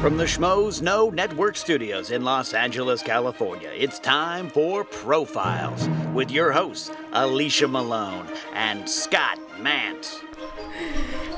From 0.00 0.16
the 0.16 0.24
Schmoes 0.24 0.80
Know 0.80 1.10
Network 1.10 1.56
Studios 1.56 2.12
in 2.12 2.22
Los 2.22 2.54
Angeles, 2.54 3.02
California, 3.02 3.70
it's 3.74 3.98
time 3.98 4.48
for 4.48 4.84
Profiles 4.84 5.88
with 6.14 6.30
your 6.30 6.52
hosts, 6.52 6.92
Alicia 7.12 7.66
Malone 7.66 8.28
and 8.54 8.88
Scott 8.88 9.40
Mantz. 9.58 10.20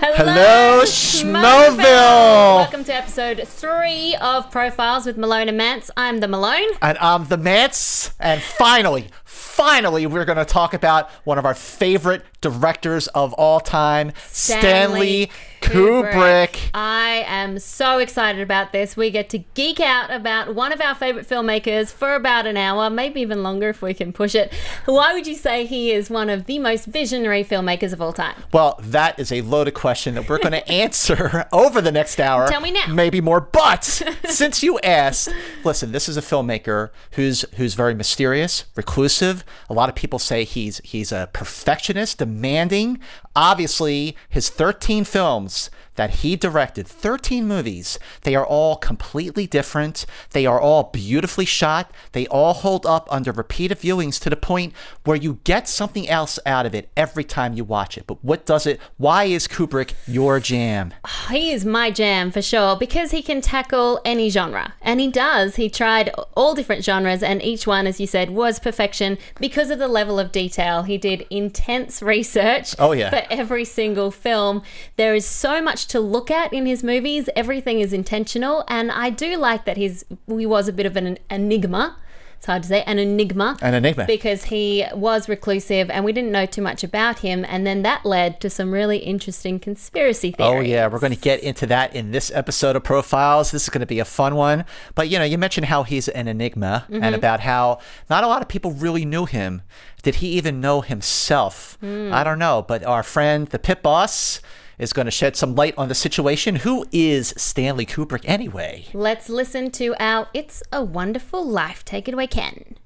Hello, 0.03 0.83
Schmoville. 0.85 1.79
Welcome 1.79 2.85
to 2.85 2.95
episode 2.95 3.43
three 3.47 4.15
of 4.17 4.51
Profiles 4.51 5.07
with 5.07 5.17
Malone 5.17 5.49
and 5.49 5.59
Mantz. 5.59 5.89
I'm 5.97 6.21
the 6.21 6.29
Malone. 6.29 6.69
And 6.83 6.99
I'm 6.99 7.29
the 7.29 7.39
Mantz. 7.39 8.13
And 8.21 8.43
finally, 8.43 9.09
finally, 9.25 10.07
we're 10.07 10.27
going 10.27 10.37
to 10.39 10.45
talk 10.45 10.75
about 10.75 11.11
one 11.25 11.39
of 11.39 11.47
our 11.47 11.55
favorite 11.55 12.25
directors 12.43 13.09
of 13.09 13.33
all 13.35 13.61
time, 13.61 14.13
Stanley, 14.29 15.31
Kubrick. 15.61 16.71
I 16.75 17.25
am 17.27 17.59
so 17.59 17.99
excited 17.99 18.41
about 18.41 18.73
this. 18.73 18.97
We 18.97 19.11
get 19.11 19.29
to 19.31 19.39
geek 19.55 19.81
out 19.81 20.11
about 20.11 20.55
one 20.55 20.73
of 20.73 20.81
our 20.81 20.95
favorite 20.95 21.29
filmmakers 21.29 21.93
for 21.93 22.15
about 22.15 22.47
an 22.47 22.57
hour, 22.57 22.91
maybe 22.91 23.21
even 23.21 23.43
longer 23.43 23.69
if 23.69 23.83
we 23.83 23.95
can 23.95 24.13
push 24.13 24.35
it. 24.35 24.53
Why 24.87 25.13
would 25.13 25.27
you 25.27 25.35
say 25.35 25.67
he 25.67 25.93
is 25.93 26.11
one 26.11 26.31
of 26.31 26.47
the 26.47 26.59
most 26.59 26.87
visionary 26.87 27.45
filmmakers 27.45 27.93
of 27.93 28.01
all 28.01 28.13
time? 28.13 28.35
Well, 28.53 28.79
that 28.83 29.19
is 29.19 29.31
a 29.31 29.43
loaded 29.43 29.75
question 29.75 30.15
that 30.15 30.29
we're 30.29 30.39
going 30.39 30.53
to 30.53 30.69
answer 30.69 31.47
over 31.53 31.81
the 31.81 31.93
next 31.93 32.19
hour. 32.21 32.49
Tell 32.49 32.61
me 32.61 32.73
now. 32.73 32.87
Maybe 32.89 33.21
more. 33.21 33.41
But 33.41 33.85
since 34.25 34.63
you 34.63 34.79
asked, 34.81 35.29
listen, 35.65 35.93
this 35.93 36.09
is 36.09 36.17
a 36.17 36.23
filmmaker 36.23 36.91
who's 37.13 37.45
who's 37.57 37.75
very 37.75 37.95
mysterious, 37.95 38.65
reclusive. 38.77 39.45
A 39.69 39.75
lot 39.75 39.89
of 39.89 39.95
people 39.95 40.19
say 40.19 40.45
he's 40.45 40.81
he's 40.85 41.13
a 41.13 41.29
perfectionist, 41.33 42.19
demanding. 42.19 42.99
Obviously, 43.37 44.17
his 44.29 44.49
13 44.49 45.05
films 45.05 45.71
that 46.01 46.11
he 46.25 46.35
directed, 46.35 46.89
13 46.89 47.47
movies, 47.47 47.99
they 48.23 48.35
are 48.35 48.47
all 48.47 48.75
completely 48.77 49.47
different. 49.47 50.07
They 50.31 50.47
are 50.47 50.59
all 50.59 50.85
beautifully 50.85 51.45
shot. 51.45 51.91
They 52.13 52.27
all 52.29 52.55
hold 52.55 52.87
up 52.87 53.07
under 53.11 53.33
repeated 53.33 53.79
viewings 53.81 54.19
to 54.23 54.31
the 54.31 54.37
point 54.37 54.73
where 55.05 55.19
you 55.19 55.41
get 55.45 55.69
something 55.69 56.09
else 56.09 56.39
out 56.47 56.65
of 56.65 56.75
it 56.75 56.89
every 56.97 57.23
time 57.23 57.53
you 57.53 57.65
watch 57.65 57.99
it. 57.99 58.07
But 58.07 58.25
what 58.25 58.47
does 58.47 58.67
it? 58.67 58.81
Why 58.97 59.25
is 59.25 59.47
Kubrick 59.47 59.93
your 60.07 60.41
jam? 60.41 60.95
He 61.29 61.53
is 61.53 61.67
my 61.67 61.91
jam 61.91 62.31
for 62.31 62.41
sure 62.41 62.77
because 62.77 63.11
he 63.11 63.21
can 63.21 63.43
tackle 63.43 64.01
any 64.03 64.31
genre. 64.31 64.73
And 64.81 65.01
he 65.01 65.09
does. 65.11 65.57
He 65.57 65.69
tried 65.69 66.09
all 66.35 66.55
different 66.55 66.83
genres, 66.83 67.23
and 67.23 67.43
each 67.43 67.67
one, 67.67 67.87
as 67.87 68.01
you 68.01 68.07
said, 68.07 68.31
was 68.31 68.59
perfection 68.59 69.19
because 69.39 69.69
of 69.69 69.79
the 69.79 69.87
level 69.89 70.19
of 70.19 70.33
detail. 70.33 70.85
He 70.85 70.97
did 70.97 71.27
intense 71.29 72.01
research 72.15 72.75
Oh, 72.79 72.93
yeah. 72.93 73.11
for 73.11 73.23
every 73.31 73.67
single 73.67 74.11
film. 74.11 74.63
There 74.97 75.15
is 75.15 75.27
so 75.27 75.61
much 75.61 75.89
to 75.91 76.01
look 76.01 76.31
at 76.31 76.53
in 76.53 76.67
his 76.67 76.83
movies. 76.83 77.29
Everything 77.37 77.81
is 77.81 77.93
intentional. 77.93 78.65
And 78.69 78.91
I 78.91 79.11
do 79.11 79.37
like 79.37 79.65
that 79.65 79.77
he's 79.77 80.05
he 80.27 80.47
was 80.47 80.69
a 80.69 80.73
bit 80.73 80.87
of 80.87 80.97
an 80.97 81.19
enigma. 81.29 81.97
It's 82.37 82.47
hard 82.47 82.63
to 82.63 82.69
say, 82.71 82.83
an 82.85 82.99
enigma. 82.99 83.59
An 83.61 83.75
enigma. 83.75 84.07
Because 84.07 84.45
he 84.45 84.87
was 84.95 85.29
reclusive 85.29 85.91
and 85.91 86.07
we 86.07 86.13
didn't 86.15 86.33
know 86.33 86.47
too 86.47 86.63
much 86.63 86.83
about 86.83 87.19
him. 87.19 87.45
And 87.47 87.67
then 87.67 87.83
that 87.83 88.07
led 88.07 88.41
to 88.41 88.49
some 88.49 88.71
really 88.71 88.97
interesting 88.97 89.61
conspiracy 89.61 90.31
theories. 90.31 90.59
Oh 90.59 90.61
yeah, 90.63 90.87
we're 90.87 91.01
going 91.01 91.13
to 91.13 91.21
get 91.21 91.41
into 91.41 91.67
that 91.67 91.95
in 91.95 92.13
this 92.13 92.33
episode 92.35 92.77
of 92.77 92.85
Profiles. 92.85 93.51
This 93.51 93.65
is 93.65 93.69
going 93.69 93.81
to 93.81 93.87
be 93.87 93.99
a 93.99 94.07
fun 94.07 94.37
one. 94.37 94.65
But 94.95 95.11
you 95.11 95.19
know, 95.19 95.25
you 95.27 95.37
mentioned 95.37 95.67
how 95.67 95.83
he's 95.83 96.09
an 96.09 96.29
enigma 96.29 96.87
and 96.89 97.03
mm-hmm. 97.03 97.15
about 97.15 97.41
how 97.41 97.81
not 98.09 98.25
a 98.25 98.27
lot 98.27 98.41
of 98.41 98.49
people 98.49 98.71
really 98.71 99.05
knew 99.05 99.27
him. 99.27 99.61
Did 100.03 100.15
he 100.17 100.29
even 100.29 100.63
know 100.63 100.81
himself? 100.81 101.77
Hmm. 101.81 102.11
I 102.11 102.25
don't 102.25 102.39
know, 102.39 102.65
but 102.67 102.83
our 102.85 103.03
friend 103.03 103.49
the 103.49 103.59
pit 103.59 103.83
boss 103.83 104.41
is 104.81 104.93
going 104.93 105.05
to 105.05 105.11
shed 105.13 105.37
some 105.37 105.55
light 105.55 105.75
on 105.77 105.89
the 105.89 105.95
situation. 105.95 106.57
Who 106.57 106.87
is 106.91 107.35
Stanley 107.37 107.87
Kubrick 107.87 108.25
anyway? 108.25 108.87
Let's 108.93 109.29
listen 109.29 109.71
to 109.73 109.95
our 110.01 110.29
It's 110.35 110.63
a 110.73 110.83
Wonderful 110.83 111.47
Life. 111.47 111.85
Take 111.85 112.09
it 112.09 112.15
away, 112.15 112.27
Ken. 112.27 112.77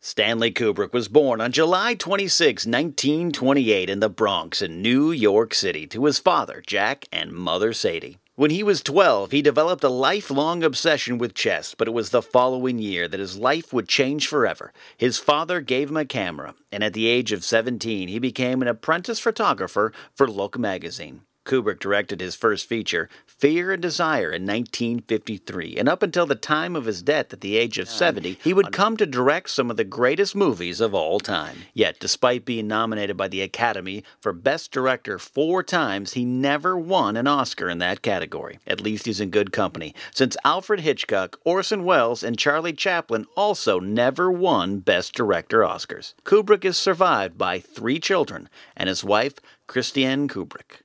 Stanley 0.00 0.50
Kubrick 0.50 0.92
was 0.92 1.08
born 1.08 1.40
on 1.40 1.52
July 1.52 1.94
26, 1.94 2.64
1928, 2.64 3.90
in 3.90 4.00
the 4.00 4.08
Bronx 4.08 4.62
in 4.62 4.80
New 4.80 5.10
York 5.10 5.52
City 5.52 5.86
to 5.88 6.06
his 6.06 6.18
father, 6.18 6.62
Jack, 6.66 7.04
and 7.12 7.32
mother, 7.32 7.74
Sadie. 7.74 8.18
When 8.38 8.52
he 8.52 8.62
was 8.62 8.84
12, 8.84 9.32
he 9.32 9.42
developed 9.42 9.82
a 9.82 9.88
lifelong 9.88 10.62
obsession 10.62 11.18
with 11.18 11.34
chess, 11.34 11.74
but 11.74 11.88
it 11.88 11.90
was 11.90 12.10
the 12.10 12.22
following 12.22 12.78
year 12.78 13.08
that 13.08 13.18
his 13.18 13.36
life 13.36 13.72
would 13.72 13.88
change 13.88 14.28
forever. 14.28 14.72
His 14.96 15.18
father 15.18 15.60
gave 15.60 15.90
him 15.90 15.96
a 15.96 16.04
camera, 16.04 16.54
and 16.70 16.84
at 16.84 16.92
the 16.92 17.08
age 17.08 17.32
of 17.32 17.42
17, 17.42 18.06
he 18.06 18.20
became 18.20 18.62
an 18.62 18.68
apprentice 18.68 19.18
photographer 19.18 19.92
for 20.14 20.30
Look 20.30 20.56
magazine. 20.56 21.22
Kubrick 21.48 21.78
directed 21.80 22.20
his 22.20 22.36
first 22.36 22.68
feature, 22.68 23.08
Fear 23.26 23.72
and 23.72 23.82
Desire, 23.82 24.30
in 24.30 24.42
1953, 24.42 25.76
and 25.78 25.88
up 25.88 26.02
until 26.02 26.26
the 26.26 26.34
time 26.34 26.76
of 26.76 26.84
his 26.84 27.02
death 27.02 27.32
at 27.32 27.40
the 27.40 27.56
age 27.56 27.78
of 27.78 27.88
70, 27.88 28.38
he 28.44 28.52
would 28.52 28.70
come 28.70 28.98
to 28.98 29.06
direct 29.06 29.48
some 29.48 29.70
of 29.70 29.78
the 29.78 29.84
greatest 29.84 30.36
movies 30.36 30.78
of 30.78 30.92
all 30.92 31.18
time. 31.18 31.56
Yet, 31.72 31.98
despite 31.98 32.44
being 32.44 32.68
nominated 32.68 33.16
by 33.16 33.28
the 33.28 33.40
Academy 33.40 34.04
for 34.20 34.34
Best 34.34 34.72
Director 34.72 35.18
four 35.18 35.62
times, 35.62 36.12
he 36.12 36.26
never 36.26 36.76
won 36.76 37.16
an 37.16 37.26
Oscar 37.26 37.70
in 37.70 37.78
that 37.78 38.02
category. 38.02 38.58
At 38.66 38.82
least 38.82 39.06
he's 39.06 39.20
in 39.20 39.30
good 39.30 39.50
company, 39.50 39.94
since 40.14 40.36
Alfred 40.44 40.80
Hitchcock, 40.80 41.40
Orson 41.44 41.82
Welles, 41.82 42.22
and 42.22 42.36
Charlie 42.36 42.74
Chaplin 42.74 43.24
also 43.36 43.80
never 43.80 44.30
won 44.30 44.80
Best 44.80 45.14
Director 45.14 45.60
Oscars. 45.60 46.12
Kubrick 46.24 46.66
is 46.66 46.76
survived 46.76 47.38
by 47.38 47.58
three 47.58 47.98
children 47.98 48.50
and 48.76 48.90
his 48.90 49.02
wife, 49.02 49.34
Christiane 49.66 50.28
Kubrick. 50.28 50.82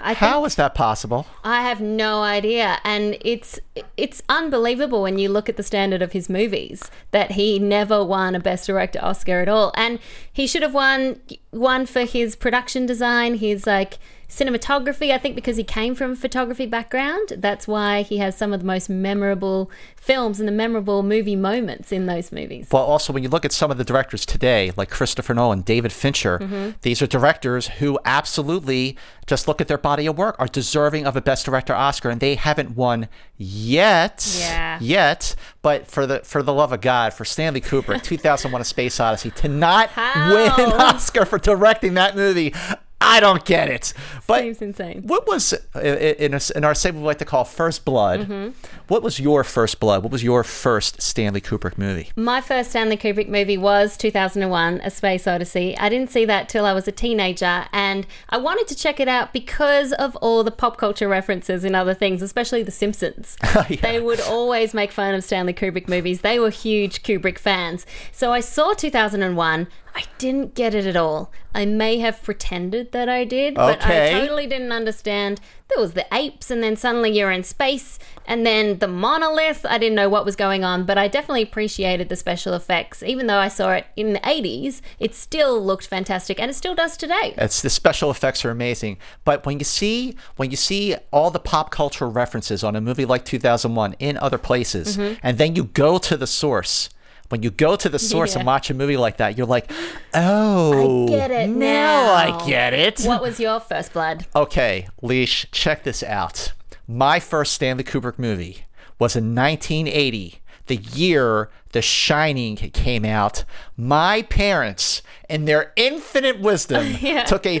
How 0.00 0.44
is 0.44 0.54
that 0.56 0.74
possible? 0.74 1.26
I 1.42 1.62
have 1.62 1.80
no 1.80 2.22
idea, 2.22 2.78
and 2.84 3.16
it's 3.20 3.58
it's 3.96 4.22
unbelievable 4.28 5.02
when 5.02 5.18
you 5.18 5.28
look 5.28 5.48
at 5.48 5.56
the 5.56 5.62
standard 5.62 6.02
of 6.02 6.12
his 6.12 6.28
movies 6.28 6.90
that 7.10 7.32
he 7.32 7.58
never 7.58 8.04
won 8.04 8.34
a 8.34 8.40
Best 8.40 8.66
Director 8.66 9.00
Oscar 9.02 9.40
at 9.40 9.48
all, 9.48 9.72
and 9.76 9.98
he 10.32 10.46
should 10.46 10.62
have 10.62 10.74
won 10.74 11.20
one 11.50 11.86
for 11.86 12.02
his 12.02 12.36
production 12.36 12.86
design, 12.86 13.36
his 13.36 13.66
like 13.66 13.98
cinematography. 14.28 15.12
I 15.12 15.18
think 15.18 15.34
because 15.34 15.56
he 15.56 15.64
came 15.64 15.94
from 15.94 16.12
a 16.12 16.16
photography 16.16 16.66
background, 16.66 17.34
that's 17.38 17.68
why 17.68 18.02
he 18.02 18.18
has 18.18 18.36
some 18.36 18.52
of 18.52 18.60
the 18.60 18.66
most 18.66 18.88
memorable 18.88 19.70
films 19.96 20.38
and 20.40 20.48
the 20.48 20.52
memorable 20.52 21.02
movie 21.02 21.36
moments 21.36 21.92
in 21.92 22.06
those 22.06 22.32
movies. 22.32 22.68
Well, 22.72 22.84
also 22.84 23.12
when 23.12 23.22
you 23.22 23.28
look 23.28 23.44
at 23.44 23.52
some 23.52 23.70
of 23.70 23.78
the 23.78 23.84
directors 23.84 24.26
today, 24.26 24.72
like 24.76 24.90
Christopher 24.90 25.34
Nolan, 25.34 25.62
David 25.62 25.92
Fincher, 25.92 26.38
mm-hmm. 26.38 26.70
these 26.82 27.00
are 27.02 27.06
directors 27.06 27.68
who 27.68 27.98
absolutely 28.04 28.96
just 29.26 29.48
look 29.48 29.60
at 29.60 29.68
their 29.68 29.78
body 29.78 30.06
of 30.06 30.16
work 30.16 30.36
are 30.38 30.46
deserving 30.46 31.06
of 31.06 31.16
a 31.16 31.20
Best 31.20 31.44
Director 31.44 31.74
Oscar, 31.74 32.10
and 32.10 32.20
they 32.20 32.36
haven't 32.36 32.76
won 32.76 33.08
yet. 33.36 34.36
Yeah. 34.38 34.78
Yet, 34.80 35.34
but 35.62 35.86
for 35.88 36.06
the 36.06 36.20
for 36.20 36.42
the 36.42 36.52
love 36.52 36.72
of 36.72 36.80
God, 36.80 37.12
for 37.12 37.24
Stanley 37.24 37.60
Kubrick, 37.60 38.02
2001: 38.04 38.60
A 38.60 38.64
Space 38.64 39.00
Odyssey, 39.00 39.30
to 39.32 39.48
not 39.48 39.88
How? 39.90 40.34
win 40.34 40.68
an 40.68 40.72
Oscar 40.80 41.24
for 41.24 41.38
directing 41.38 41.94
that 41.94 42.14
movie. 42.14 42.54
I 43.00 43.20
don't 43.20 43.44
get 43.44 43.68
it. 43.68 43.92
But 44.26 44.40
Seems 44.40 44.62
insane. 44.62 45.02
what 45.06 45.26
was 45.26 45.52
in, 45.74 46.34
a, 46.34 46.40
in 46.56 46.64
our 46.64 46.74
segment 46.74 47.02
we 47.02 47.06
like 47.06 47.18
to 47.18 47.24
call 47.24 47.44
First 47.44 47.84
Blood? 47.84 48.20
Mm-hmm. 48.20 48.48
What 48.88 49.02
was 49.02 49.20
your 49.20 49.44
first 49.44 49.80
blood? 49.80 50.02
What 50.02 50.10
was 50.12 50.24
your 50.24 50.42
first 50.42 51.02
Stanley 51.02 51.40
Kubrick 51.40 51.76
movie? 51.76 52.10
My 52.16 52.40
first 52.40 52.70
Stanley 52.70 52.96
Kubrick 52.96 53.28
movie 53.28 53.58
was 53.58 53.96
2001 53.96 54.80
A 54.82 54.90
Space 54.90 55.26
Odyssey. 55.26 55.76
I 55.78 55.88
didn't 55.88 56.10
see 56.10 56.24
that 56.24 56.48
till 56.48 56.64
I 56.64 56.72
was 56.72 56.88
a 56.88 56.92
teenager 56.92 57.66
and 57.72 58.06
I 58.30 58.38
wanted 58.38 58.66
to 58.68 58.74
check 58.74 58.98
it 58.98 59.08
out 59.08 59.32
because 59.32 59.92
of 59.92 60.16
all 60.16 60.42
the 60.42 60.50
pop 60.50 60.76
culture 60.78 61.08
references 61.08 61.64
and 61.64 61.76
other 61.76 61.94
things, 61.94 62.22
especially 62.22 62.62
The 62.62 62.70
Simpsons. 62.72 63.36
Yeah. 63.68 63.80
They 63.80 64.00
would 64.00 64.20
always 64.20 64.74
make 64.74 64.92
fun 64.92 65.14
of 65.14 65.24
Stanley 65.24 65.52
Kubrick 65.54 65.88
movies. 65.88 66.20
They 66.20 66.38
were 66.38 66.50
huge 66.50 67.02
Kubrick 67.02 67.38
fans. 67.38 67.84
So 68.12 68.30
I 68.32 68.40
saw 68.40 68.74
2001. 68.74 69.66
I 69.96 70.04
didn't 70.18 70.54
get 70.54 70.74
it 70.74 70.84
at 70.86 70.94
all. 70.96 71.32
I 71.54 71.64
may 71.64 71.98
have 72.00 72.22
pretended 72.22 72.92
that 72.92 73.08
I 73.08 73.24
did, 73.24 73.54
but 73.54 73.82
I 73.82 74.10
totally 74.12 74.46
didn't 74.46 74.70
understand. 74.70 75.40
There 75.70 75.80
was 75.80 75.94
the 75.94 76.04
apes, 76.12 76.50
and 76.50 76.62
then 76.62 76.76
suddenly 76.76 77.10
you're 77.10 77.30
in 77.30 77.42
space, 77.44 77.98
and 78.26 78.44
then 78.44 78.78
the 78.78 78.88
monolith. 78.88 79.64
I 79.64 79.78
didn't 79.78 79.94
know 79.96 80.10
what 80.10 80.26
was 80.26 80.36
going 80.36 80.64
on, 80.64 80.84
but 80.84 80.98
I 80.98 81.08
definitely 81.08 81.40
appreciated 81.42 82.10
the 82.10 82.14
special 82.16 82.52
effects. 82.52 83.02
Even 83.02 83.26
though 83.26 83.38
I 83.38 83.48
saw 83.48 83.70
it 83.72 83.86
in 83.96 84.12
the 84.12 84.20
80s, 84.20 84.82
it 85.00 85.14
still 85.14 85.64
looked 85.64 85.86
fantastic, 85.86 86.38
and 86.38 86.50
it 86.50 86.54
still 86.54 86.74
does 86.74 86.98
today. 86.98 87.34
It's 87.38 87.62
the 87.62 87.70
special 87.70 88.10
effects 88.10 88.44
are 88.44 88.50
amazing, 88.50 88.98
but 89.24 89.46
when 89.46 89.58
you 89.58 89.64
see 89.64 90.14
when 90.36 90.50
you 90.50 90.58
see 90.58 90.94
all 91.10 91.30
the 91.30 91.40
pop 91.40 91.70
culture 91.70 92.06
references 92.08 92.62
on 92.62 92.76
a 92.76 92.82
movie 92.82 93.06
like 93.06 93.24
2001 93.24 93.94
in 93.98 94.18
other 94.18 94.38
places, 94.38 94.98
Mm-hmm. 94.98 95.14
and 95.22 95.38
then 95.38 95.56
you 95.56 95.64
go 95.64 95.96
to 95.96 96.18
the 96.18 96.26
source. 96.26 96.90
When 97.28 97.42
you 97.42 97.50
go 97.50 97.76
to 97.76 97.88
the 97.88 97.98
source 97.98 98.36
and 98.36 98.46
watch 98.46 98.70
a 98.70 98.74
movie 98.74 98.96
like 98.96 99.16
that, 99.18 99.36
you're 99.36 99.46
like, 99.46 99.70
"Oh, 100.14 101.06
I 101.06 101.10
get 101.10 101.30
oh, 101.30 101.34
it 101.34 101.46
now. 101.48 101.56
now. 101.56 102.12
I 102.42 102.46
get 102.46 102.72
it." 102.72 103.00
What 103.02 103.22
was 103.22 103.40
your 103.40 103.60
first 103.60 103.92
blood? 103.92 104.26
Okay, 104.34 104.88
Leash, 105.02 105.46
check 105.50 105.82
this 105.82 106.02
out. 106.02 106.52
My 106.88 107.18
first 107.18 107.52
Stanley 107.54 107.84
Kubrick 107.84 108.18
movie 108.18 108.64
was 108.98 109.16
in 109.16 109.34
1980, 109.34 110.40
the 110.66 110.76
year 110.76 111.50
The 111.72 111.82
Shining 111.82 112.56
came 112.56 113.04
out. 113.04 113.44
My 113.76 114.22
parents, 114.22 115.02
in 115.28 115.44
their 115.46 115.72
infinite 115.76 116.40
wisdom, 116.40 116.86
Yeah. 117.00 117.24
took 117.24 117.44
a 117.44 117.60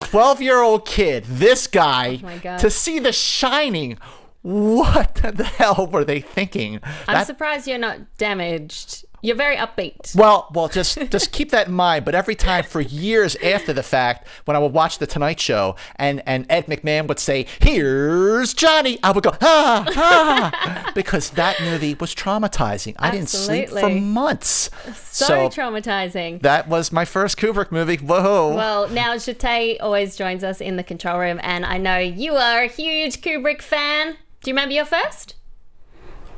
12 0.00 0.40
year 0.42 0.62
old 0.62 0.86
kid, 0.86 1.24
this 1.24 1.66
guy, 1.66 2.20
Oh 2.24 2.58
to 2.58 2.70
see 2.70 2.98
The 2.98 3.12
Shining. 3.12 3.98
What 4.42 5.16
the 5.16 5.44
hell 5.44 5.88
were 5.92 6.04
they 6.04 6.20
thinking? 6.20 6.80
I'm 7.06 7.14
That- 7.14 7.26
surprised 7.26 7.66
you're 7.66 7.76
not 7.78 8.16
damaged. 8.16 9.04
You're 9.20 9.36
very 9.36 9.56
upbeat. 9.56 10.14
well, 10.14 10.48
well, 10.54 10.68
just 10.68 11.10
just 11.10 11.32
keep 11.36 11.50
that 11.50 11.66
in 11.68 11.74
mind. 11.74 12.04
But 12.04 12.14
every 12.14 12.34
time 12.34 12.64
for 12.64 12.80
years 12.80 13.34
after 13.36 13.72
the 13.72 13.82
fact, 13.82 14.26
when 14.44 14.56
I 14.56 14.60
would 14.60 14.72
watch 14.72 14.98
the 14.98 15.06
Tonight 15.06 15.40
Show 15.40 15.74
and 15.96 16.22
and 16.26 16.46
Ed 16.48 16.66
McMahon 16.66 17.06
would 17.08 17.18
say, 17.18 17.46
"Here's 17.60 18.54
Johnny," 18.54 18.98
I 19.02 19.10
would 19.12 19.24
go, 19.24 19.32
"Ah, 19.40 19.84
ah," 19.96 20.92
because 20.94 21.30
that 21.30 21.60
movie 21.60 21.94
was 21.94 22.14
traumatizing. 22.14 22.94
I 22.98 23.10
didn't 23.10 23.28
sleep 23.28 23.68
for 23.70 23.76
Absolutely. 23.76 24.00
months. 24.00 24.70
So, 25.10 25.48
traumatizing. 25.48 26.42
that 26.42 26.68
was 26.68 26.92
my 26.92 27.04
first 27.04 27.36
Kubrick 27.38 27.72
movie. 27.72 27.96
Whoa! 27.96 28.54
Well, 28.54 28.88
now 28.88 29.16
Jate 29.16 29.78
always 29.80 30.16
joins 30.16 30.44
us 30.44 30.60
in 30.60 30.76
the 30.76 30.84
control 30.84 31.18
room, 31.18 31.40
and 31.42 31.66
I 31.66 31.78
know 31.78 31.98
you 31.98 32.34
are 32.36 32.62
a 32.62 32.68
huge 32.68 33.20
Kubrick 33.20 33.62
fan. 33.62 34.16
Do 34.42 34.50
you 34.50 34.54
remember 34.54 34.74
your 34.74 34.84
first? 34.84 35.34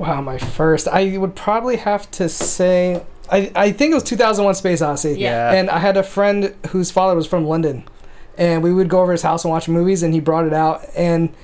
Wow, 0.00 0.22
my 0.22 0.38
first. 0.38 0.88
I 0.88 1.18
would 1.18 1.36
probably 1.36 1.76
have 1.76 2.10
to 2.12 2.30
say. 2.30 3.04
I, 3.30 3.52
I 3.54 3.70
think 3.70 3.92
it 3.92 3.94
was 3.94 4.02
2001 4.04 4.54
Space 4.54 4.80
Odyssey. 4.80 5.16
Yeah. 5.18 5.52
And 5.52 5.68
I 5.68 5.78
had 5.78 5.98
a 5.98 6.02
friend 6.02 6.54
whose 6.70 6.90
father 6.90 7.14
was 7.14 7.26
from 7.26 7.44
London. 7.44 7.84
And 8.38 8.62
we 8.62 8.72
would 8.72 8.88
go 8.88 9.02
over 9.02 9.12
his 9.12 9.20
house 9.20 9.44
and 9.44 9.52
watch 9.52 9.68
movies, 9.68 10.02
and 10.02 10.14
he 10.14 10.20
brought 10.20 10.46
it 10.46 10.54
out. 10.54 10.86
And 10.96 11.34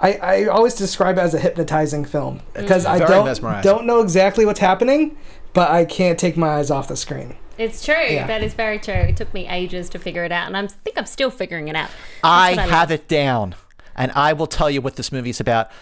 I, 0.00 0.14
I 0.14 0.44
always 0.46 0.74
describe 0.74 1.18
it 1.18 1.20
as 1.20 1.34
a 1.34 1.38
hypnotizing 1.38 2.06
film 2.06 2.38
mm. 2.38 2.54
because 2.54 2.86
I 2.86 2.96
Very 2.96 3.10
don't, 3.10 3.26
mesmerizing. 3.26 3.70
don't 3.70 3.86
know 3.86 4.00
exactly 4.00 4.46
what's 4.46 4.60
happening, 4.60 5.18
but 5.52 5.70
I 5.70 5.84
can't 5.84 6.18
take 6.18 6.38
my 6.38 6.56
eyes 6.56 6.70
off 6.70 6.88
the 6.88 6.96
screen. 6.96 7.36
It's 7.58 7.84
true. 7.84 7.94
Yeah. 7.94 8.26
That 8.26 8.42
is 8.42 8.54
very 8.54 8.78
true. 8.78 8.94
It 8.94 9.18
took 9.18 9.34
me 9.34 9.46
ages 9.48 9.90
to 9.90 9.98
figure 9.98 10.24
it 10.24 10.32
out, 10.32 10.46
and 10.46 10.56
I'm, 10.56 10.68
think 10.68 10.96
I'm 10.96 11.06
still 11.06 11.30
figuring 11.30 11.68
it 11.68 11.76
out. 11.76 11.90
That's 12.22 12.24
I 12.24 12.50
what 12.52 12.70
have 12.70 12.90
love. 12.90 12.92
it 12.92 13.08
down, 13.08 13.54
and 13.94 14.12
I 14.12 14.32
will 14.32 14.46
tell 14.46 14.70
you 14.70 14.80
what 14.80 14.96
this 14.96 15.12
movie 15.12 15.30
is 15.30 15.40
about 15.40 15.68
s- 15.68 15.74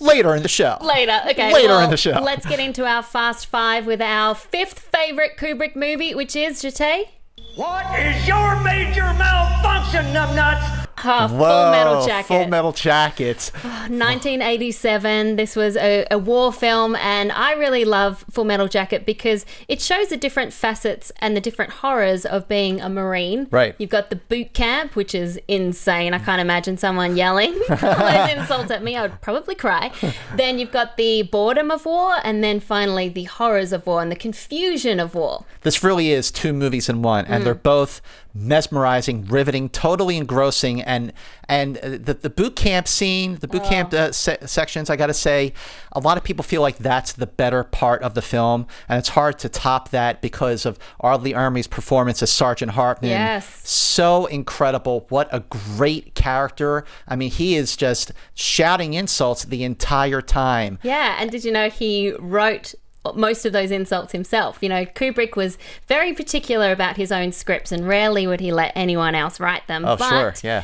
later 0.00 0.34
in 0.34 0.42
the 0.42 0.48
show. 0.48 0.78
Later, 0.80 1.20
okay. 1.30 1.52
Later 1.52 1.68
well, 1.68 1.84
in 1.84 1.90
the 1.90 1.96
show. 1.96 2.20
Let's 2.22 2.46
get 2.46 2.58
into 2.58 2.84
our 2.84 3.02
fast 3.02 3.46
five 3.46 3.86
with 3.86 4.00
our 4.00 4.34
fifth 4.34 4.78
favorite 4.78 5.36
Kubrick 5.36 5.76
movie, 5.76 6.14
which 6.14 6.34
is 6.34 6.62
Jate. 6.62 7.08
What 7.56 7.86
is 7.98 8.26
your 8.26 8.60
major 8.60 9.12
malfunction, 9.14 10.06
numbnuts? 10.14 10.89
Oh, 11.04 11.28
Full 11.28 11.38
Metal 11.70 12.06
Jacket. 12.06 12.28
Full 12.28 12.48
Metal 12.48 12.72
Jacket. 12.72 13.50
1987. 13.62 15.36
This 15.40 15.56
was 15.56 15.76
a, 15.76 16.06
a 16.10 16.18
war 16.18 16.52
film, 16.52 16.96
and 16.96 17.32
I 17.32 17.52
really 17.54 17.84
love 17.84 18.24
Full 18.30 18.44
Metal 18.44 18.68
Jacket 18.68 19.06
because 19.06 19.46
it 19.68 19.80
shows 19.80 20.08
the 20.08 20.16
different 20.16 20.52
facets 20.52 21.10
and 21.18 21.36
the 21.36 21.40
different 21.40 21.72
horrors 21.72 22.26
of 22.26 22.46
being 22.48 22.80
a 22.80 22.88
Marine. 22.88 23.48
Right. 23.50 23.74
You've 23.78 23.90
got 23.90 24.10
the 24.10 24.16
boot 24.16 24.52
camp, 24.52 24.96
which 24.96 25.14
is 25.14 25.40
insane. 25.48 26.12
I 26.12 26.18
can't 26.18 26.40
imagine 26.40 26.76
someone 26.76 27.16
yelling 27.16 27.54
all 27.70 27.76
those 27.76 28.30
insults 28.30 28.70
at 28.70 28.82
me. 28.82 28.96
I 28.96 29.02
would 29.02 29.20
probably 29.20 29.54
cry. 29.54 29.92
then 30.36 30.58
you've 30.58 30.72
got 30.72 30.96
the 30.96 31.22
boredom 31.22 31.70
of 31.70 31.86
war, 31.86 32.16
and 32.22 32.44
then 32.44 32.60
finally 32.60 33.08
the 33.08 33.24
horrors 33.24 33.72
of 33.72 33.86
war 33.86 34.02
and 34.02 34.10
the 34.12 34.16
confusion 34.16 35.00
of 35.00 35.14
war. 35.14 35.44
This 35.62 35.82
really 35.82 36.10
is 36.10 36.30
two 36.30 36.52
movies 36.52 36.88
in 36.88 37.02
one, 37.02 37.24
and 37.26 37.44
they're 37.44 37.54
both 37.54 38.00
mesmerizing, 38.34 39.24
riveting, 39.26 39.68
totally 39.68 40.16
engrossing, 40.16 40.82
and 40.82 41.12
and 41.48 41.78
uh, 41.78 41.90
the 41.90 42.14
the 42.14 42.30
boot 42.30 42.56
camp 42.56 42.86
scene, 42.86 43.36
the 43.36 43.48
boot 43.48 43.64
camp 43.64 43.92
uh, 43.92 44.12
se- 44.12 44.38
sections. 44.46 44.90
I 44.90 44.96
got 44.96 45.08
to 45.08 45.14
say, 45.14 45.52
a 45.92 46.00
lot 46.00 46.16
of 46.16 46.24
people 46.24 46.42
feel 46.42 46.62
like 46.62 46.78
that's 46.78 47.12
the 47.12 47.26
better 47.26 47.64
part 47.64 48.02
of 48.02 48.14
the 48.14 48.22
film, 48.22 48.66
and 48.88 48.98
it's 48.98 49.10
hard 49.10 49.38
to 49.40 49.48
top 49.48 49.90
that 49.90 50.22
because 50.22 50.64
of 50.64 50.78
R. 51.00 51.18
Lee 51.18 51.32
Ermey's 51.32 51.66
performance 51.66 52.22
as 52.22 52.30
Sergeant 52.30 52.72
Hartman. 52.72 53.10
Yes. 53.10 53.68
so 53.68 54.26
incredible! 54.26 55.06
What 55.08 55.28
a 55.32 55.40
great 55.40 56.14
character! 56.14 56.84
I 57.08 57.16
mean, 57.16 57.30
he 57.30 57.56
is 57.56 57.76
just 57.76 58.12
shouting 58.34 58.94
insults 58.94 59.44
the 59.44 59.64
entire 59.64 60.22
time. 60.22 60.78
Yeah, 60.82 61.16
and 61.18 61.30
did 61.30 61.44
you 61.44 61.52
know 61.52 61.68
he 61.68 62.12
wrote 62.18 62.74
most 63.14 63.44
of 63.46 63.52
those 63.52 63.70
insults 63.70 64.12
himself? 64.12 64.58
You 64.60 64.68
know, 64.68 64.84
Kubrick 64.84 65.36
was 65.36 65.58
very 65.86 66.12
particular 66.12 66.72
about 66.72 66.96
his 66.96 67.10
own 67.12 67.32
scripts, 67.32 67.72
and 67.72 67.86
rarely 67.86 68.26
would 68.26 68.40
he 68.40 68.52
let 68.52 68.72
anyone 68.74 69.14
else 69.14 69.40
write 69.40 69.66
them. 69.66 69.84
Oh, 69.84 69.96
but 69.96 70.08
sure, 70.08 70.34
yeah. 70.42 70.62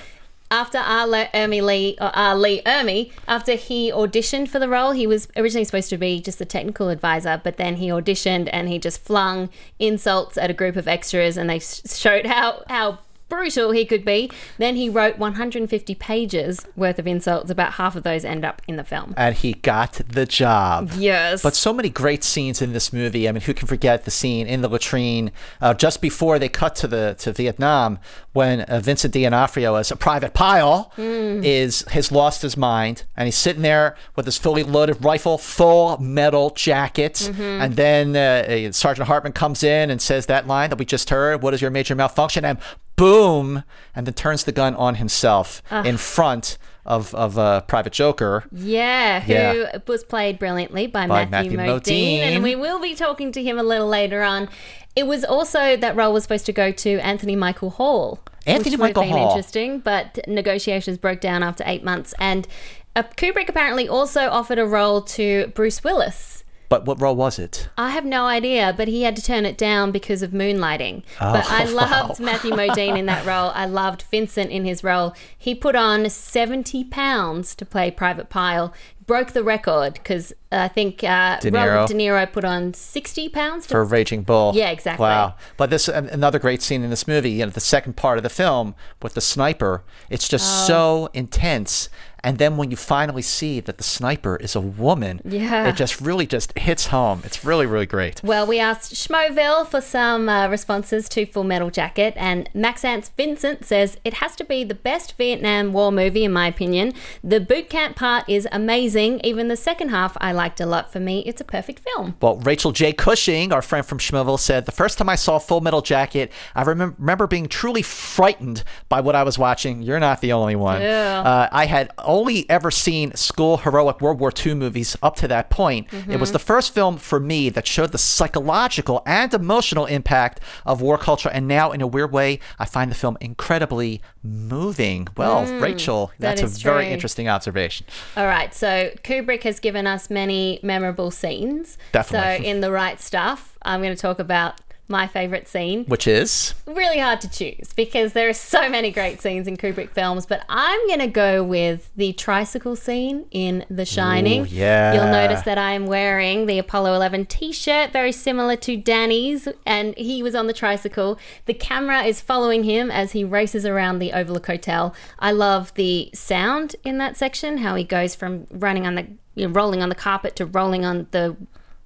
After 0.48 0.78
R. 0.78 1.08
Le- 1.08 1.26
Ermey 1.34 1.60
Lee, 1.60 1.98
or 2.00 2.14
R. 2.14 2.36
Lee 2.36 2.62
Ermey, 2.64 3.10
after 3.26 3.54
he 3.54 3.90
auditioned 3.90 4.48
for 4.48 4.60
the 4.60 4.68
role, 4.68 4.92
he 4.92 5.04
was 5.04 5.26
originally 5.36 5.64
supposed 5.64 5.90
to 5.90 5.98
be 5.98 6.20
just 6.20 6.40
a 6.40 6.44
technical 6.44 6.88
advisor, 6.88 7.40
but 7.42 7.56
then 7.56 7.76
he 7.76 7.88
auditioned 7.88 8.48
and 8.52 8.68
he 8.68 8.78
just 8.78 9.00
flung 9.00 9.48
insults 9.80 10.38
at 10.38 10.48
a 10.48 10.54
group 10.54 10.76
of 10.76 10.86
extras, 10.86 11.36
and 11.36 11.50
they 11.50 11.58
showed 11.58 12.26
how 12.26 12.62
how 12.68 13.00
brutal 13.28 13.72
he 13.72 13.84
could 13.84 14.04
be. 14.04 14.30
Then 14.58 14.76
he 14.76 14.88
wrote 14.88 15.18
150 15.18 15.94
pages 15.94 16.66
worth 16.76 16.98
of 16.98 17.06
insults. 17.06 17.50
About 17.50 17.74
half 17.74 17.96
of 17.96 18.02
those 18.02 18.24
end 18.24 18.44
up 18.44 18.62
in 18.66 18.76
the 18.76 18.84
film. 18.84 19.14
And 19.16 19.34
he 19.34 19.54
got 19.54 19.92
the 20.08 20.26
job. 20.26 20.92
Yes. 20.96 21.42
But 21.42 21.54
so 21.54 21.72
many 21.72 21.88
great 21.88 22.24
scenes 22.24 22.62
in 22.62 22.72
this 22.72 22.92
movie. 22.92 23.28
I 23.28 23.32
mean, 23.32 23.42
who 23.42 23.54
can 23.54 23.68
forget 23.68 24.04
the 24.04 24.10
scene 24.10 24.46
in 24.46 24.62
the 24.62 24.68
latrine 24.68 25.32
uh, 25.60 25.74
just 25.74 26.00
before 26.00 26.38
they 26.38 26.48
cut 26.48 26.76
to 26.76 26.88
the 26.88 27.16
to 27.18 27.32
Vietnam 27.32 27.98
when 28.32 28.60
uh, 28.62 28.80
Vincent 28.80 29.14
D'Onofrio 29.14 29.74
as 29.76 29.90
a 29.90 29.96
private 29.96 30.34
pile 30.34 30.92
is 30.98 31.82
has 31.88 32.12
lost 32.12 32.42
his 32.42 32.56
mind 32.56 33.04
and 33.16 33.26
he's 33.26 33.36
sitting 33.36 33.62
there 33.62 33.96
with 34.14 34.26
his 34.26 34.36
fully 34.36 34.62
loaded 34.62 35.02
rifle, 35.04 35.38
full 35.38 35.98
metal 35.98 36.50
jacket, 36.50 37.30
and 37.38 37.76
then 37.76 38.14
uh, 38.14 38.68
uh, 38.68 38.72
Sergeant 38.72 39.08
Hartman 39.08 39.32
comes 39.32 39.62
in 39.62 39.90
and 39.90 40.00
says 40.00 40.26
that 40.26 40.46
line 40.46 40.70
that 40.70 40.78
we 40.78 40.84
just 40.84 41.10
heard. 41.10 41.42
What 41.42 41.54
is 41.54 41.62
your 41.62 41.70
major 41.70 41.94
malfunction? 41.94 42.44
And 42.44 42.58
boom, 42.96 43.62
and 43.94 44.06
then 44.06 44.14
turns 44.14 44.44
the 44.44 44.52
gun 44.52 44.74
on 44.74 44.96
himself 44.96 45.62
in 45.70 45.96
front 45.96 46.58
of 46.84 47.14
of 47.14 47.36
uh, 47.38 47.60
Private 47.62 47.92
Joker. 47.92 48.44
Yeah, 48.52 49.20
who 49.20 49.32
Yeah. 49.32 49.78
was 49.86 50.04
played 50.04 50.38
brilliantly 50.38 50.86
by, 50.86 51.06
By 51.06 51.26
Matthew, 51.26 51.56
Matthew 51.56 51.58
Modine, 51.58 52.18
Modine. 52.20 52.34
and 52.34 52.42
we 52.44 52.54
will 52.56 52.80
be 52.80 52.94
talking 52.94 53.32
to 53.32 53.42
him 53.42 53.58
a 53.58 53.62
little 53.62 53.88
later 53.88 54.22
on. 54.22 54.48
It 54.94 55.06
was 55.06 55.24
also 55.24 55.76
that 55.76 55.94
role 55.96 56.12
was 56.12 56.22
supposed 56.22 56.46
to 56.46 56.52
go 56.52 56.70
to 56.72 56.98
Anthony 57.00 57.36
Michael 57.36 57.70
Hall. 57.70 58.20
Anthony 58.46 58.70
which 58.76 58.78
would 58.78 58.86
Michael 58.88 59.02
have 59.02 59.10
been 59.12 59.18
Hall. 59.18 59.30
interesting, 59.30 59.80
but 59.80 60.20
negotiations 60.28 60.96
broke 60.96 61.20
down 61.20 61.42
after 61.42 61.64
eight 61.66 61.82
months. 61.84 62.14
And 62.20 62.46
uh, 62.94 63.02
Kubrick 63.16 63.48
apparently 63.48 63.88
also 63.88 64.28
offered 64.30 64.58
a 64.60 64.64
role 64.64 65.02
to 65.02 65.48
Bruce 65.48 65.82
Willis. 65.84 66.35
But 66.68 66.84
what 66.84 67.00
role 67.00 67.16
was 67.16 67.38
it? 67.38 67.68
I 67.78 67.90
have 67.90 68.04
no 68.04 68.26
idea, 68.26 68.74
but 68.76 68.88
he 68.88 69.02
had 69.02 69.16
to 69.16 69.22
turn 69.22 69.46
it 69.46 69.56
down 69.56 69.92
because 69.92 70.22
of 70.22 70.32
moonlighting. 70.32 71.02
Oh, 71.20 71.32
but 71.32 71.50
I 71.50 71.64
loved 71.70 72.20
Matthew 72.20 72.52
Modine 72.52 72.98
in 72.98 73.06
that 73.06 73.24
role. 73.24 73.52
I 73.54 73.66
loved 73.66 74.02
Vincent 74.02 74.50
in 74.50 74.64
his 74.64 74.82
role. 74.82 75.14
He 75.36 75.54
put 75.54 75.76
on 75.76 76.08
70 76.08 76.84
pounds 76.84 77.54
to 77.54 77.64
play 77.64 77.90
Private 77.90 78.28
Pile. 78.28 78.74
Broke 79.06 79.32
the 79.32 79.44
record 79.44 79.94
because 79.94 80.32
I 80.52 80.68
think 80.68 81.02
uh, 81.02 81.38
De 81.40 81.50
Robert 81.50 81.88
De 81.88 81.94
Niro 81.94 82.30
put 82.32 82.44
on 82.44 82.72
60 82.72 83.28
pounds. 83.30 83.66
For 83.66 83.84
Raging 83.84 84.22
Bull. 84.22 84.52
Yeah, 84.54 84.70
exactly. 84.70 85.02
Wow. 85.04 85.34
But 85.56 85.70
this 85.70 85.88
another 85.88 86.38
great 86.38 86.62
scene 86.62 86.82
in 86.82 86.90
this 86.90 87.08
movie, 87.08 87.30
you 87.30 87.44
know, 87.44 87.50
the 87.50 87.60
second 87.60 87.96
part 87.96 88.16
of 88.18 88.22
the 88.22 88.30
film 88.30 88.74
with 89.02 89.14
the 89.14 89.20
sniper. 89.20 89.82
It's 90.10 90.28
just 90.28 90.46
Oh. 90.46 90.66
so 90.66 91.10
intense. 91.14 91.88
And 92.24 92.38
then 92.38 92.56
when 92.56 92.72
you 92.72 92.76
finally 92.76 93.22
see 93.22 93.60
that 93.60 93.78
the 93.78 93.84
sniper 93.84 94.36
is 94.36 94.56
a 94.56 94.60
woman, 94.60 95.20
Yeah. 95.24 95.68
it 95.68 95.76
just 95.76 96.00
really 96.00 96.26
just 96.26 96.56
hits 96.58 96.88
home. 96.88 97.22
It's 97.24 97.44
really 97.44 97.66
really 97.66 97.86
great. 97.86 98.20
Well, 98.24 98.46
we 98.46 98.58
asked 98.58 98.94
Schmoville 98.94 99.66
for 99.66 99.80
some 99.80 100.28
uh, 100.28 100.48
responses 100.48 101.08
to 101.10 101.24
Full 101.26 101.44
Metal 101.44 101.70
Jacket, 101.70 102.14
and 102.16 102.48
Max 102.52 102.84
Ants 102.84 103.10
Vincent 103.16 103.64
says 103.64 103.98
it 104.04 104.14
has 104.14 104.34
to 104.36 104.44
be 104.44 104.64
the 104.64 104.74
best 104.74 105.16
Vietnam 105.16 105.72
War 105.72 105.92
movie, 105.92 106.24
in 106.24 106.32
my 106.32 106.48
opinion. 106.48 106.94
The 107.22 107.38
boot 107.40 107.68
camp 107.68 107.96
part 107.96 108.28
is 108.28 108.46
amazing. 108.52 108.66
amazing. 108.76 109.20
Even 109.24 109.48
the 109.48 109.56
second 109.56 109.88
half 109.90 110.16
I 110.20 110.32
liked 110.36 110.60
a 110.60 110.66
lot. 110.66 110.92
For 110.92 111.00
me, 111.00 111.20
it's 111.26 111.40
a 111.40 111.44
perfect 111.44 111.80
film. 111.80 112.16
Well, 112.20 112.36
Rachel 112.36 112.72
J. 112.72 112.92
Cushing, 112.92 113.52
our 113.52 113.62
friend 113.62 113.84
from 113.84 113.98
Schmoville, 113.98 114.38
said 114.38 114.66
the 114.66 114.72
first 114.72 114.98
time 114.98 115.08
I 115.08 115.16
saw 115.16 115.38
Full 115.38 115.60
Metal 115.60 115.82
Jacket, 115.82 116.30
I 116.54 116.62
remem- 116.62 116.94
remember 116.98 117.26
being 117.26 117.48
truly 117.48 117.82
frightened 117.82 118.62
by 118.88 119.00
what 119.00 119.16
I 119.16 119.22
was 119.22 119.38
watching. 119.38 119.82
You're 119.82 120.00
not 120.00 120.20
the 120.20 120.32
only 120.32 120.56
one. 120.56 120.80
Yeah. 120.80 121.22
Uh, 121.22 121.48
I 121.50 121.66
had 121.66 121.90
only 121.98 122.48
ever 122.48 122.70
seen 122.70 123.14
school 123.14 123.56
heroic 123.56 124.00
World 124.00 124.20
War 124.20 124.32
II 124.44 124.54
movies 124.54 124.96
up 125.02 125.16
to 125.16 125.28
that 125.28 125.50
point. 125.50 125.88
It 126.08 126.20
was 126.20 126.32
the 126.32 126.38
first 126.38 126.74
film 126.74 126.98
for 126.98 127.18
me 127.18 127.50
that 127.50 127.66
showed 127.66 127.92
the 127.92 127.98
psychological 127.98 129.02
and 129.06 129.32
emotional 129.34 129.86
impact 129.86 130.40
of 130.64 130.80
war 130.80 130.98
culture, 130.98 131.30
and 131.30 131.48
now, 131.48 131.72
in 131.72 131.80
a 131.80 131.86
weird 131.86 132.12
way, 132.12 132.38
I 132.58 132.64
find 132.64 132.90
the 132.90 132.94
film 132.94 133.16
incredibly 133.20 134.02
moving. 134.26 135.08
Well, 135.16 135.46
mm, 135.46 135.60
Rachel, 135.60 136.12
that 136.18 136.36
that's 136.36 136.42
a 136.42 136.44
is 136.44 136.62
very 136.62 136.84
true. 136.84 136.92
interesting 136.92 137.28
observation. 137.28 137.86
All 138.16 138.26
right, 138.26 138.54
so 138.54 138.90
Kubrick 139.04 139.42
has 139.44 139.60
given 139.60 139.86
us 139.86 140.10
many 140.10 140.60
memorable 140.62 141.10
scenes. 141.10 141.78
Definitely. 141.92 142.44
So 142.44 142.50
in 142.50 142.60
the 142.60 142.70
right 142.70 143.00
stuff, 143.00 143.58
I'm 143.62 143.80
going 143.82 143.94
to 143.94 144.00
talk 144.00 144.18
about 144.18 144.60
my 144.88 145.06
favorite 145.06 145.48
scene. 145.48 145.84
Which 145.86 146.06
is 146.06 146.54
Really 146.66 146.98
hard 146.98 147.20
to 147.22 147.30
choose 147.30 147.72
because 147.74 148.12
there 148.12 148.28
are 148.28 148.34
so 148.34 148.68
many 148.68 148.90
great 148.90 149.20
scenes 149.20 149.48
in 149.48 149.56
Kubrick 149.56 149.90
films, 149.90 150.26
but 150.26 150.44
I'm 150.48 150.86
going 150.86 151.00
to 151.00 151.06
go 151.06 151.42
with 151.42 151.90
the 151.96 152.12
tricycle 152.12 152.76
scene 152.76 153.26
in 153.30 153.64
The 153.68 153.84
Shining. 153.84 154.42
Ooh, 154.42 154.48
yeah. 154.48 154.94
You'll 154.94 155.12
notice 155.12 155.42
that 155.42 155.58
I 155.58 155.72
am 155.72 155.86
wearing 155.86 156.46
the 156.46 156.58
Apollo 156.58 156.94
11 156.94 157.26
t-shirt, 157.26 157.92
very 157.92 158.12
similar 158.12 158.56
to 158.56 158.76
Danny's, 158.76 159.48
and 159.64 159.96
he 159.96 160.22
was 160.22 160.34
on 160.34 160.46
the 160.46 160.52
tricycle. 160.52 161.18
The 161.46 161.54
camera 161.54 162.02
is 162.02 162.20
following 162.20 162.64
him 162.64 162.90
as 162.90 163.12
he 163.12 163.24
races 163.24 163.66
around 163.66 163.98
the 163.98 164.12
Overlook 164.12 164.46
Hotel. 164.46 164.94
I 165.18 165.32
love 165.32 165.74
the 165.74 166.10
sound 166.14 166.76
in 166.84 166.98
that 166.98 167.16
section, 167.16 167.58
how 167.58 167.74
he 167.74 167.84
goes 167.84 168.14
from 168.14 168.46
running 168.50 168.86
on 168.86 168.94
the 168.94 169.06
you 169.34 169.46
know, 169.46 169.52
rolling 169.52 169.82
on 169.82 169.88
the 169.88 169.94
carpet 169.94 170.34
to 170.36 170.46
rolling 170.46 170.84
on 170.84 171.06
the 171.10 171.36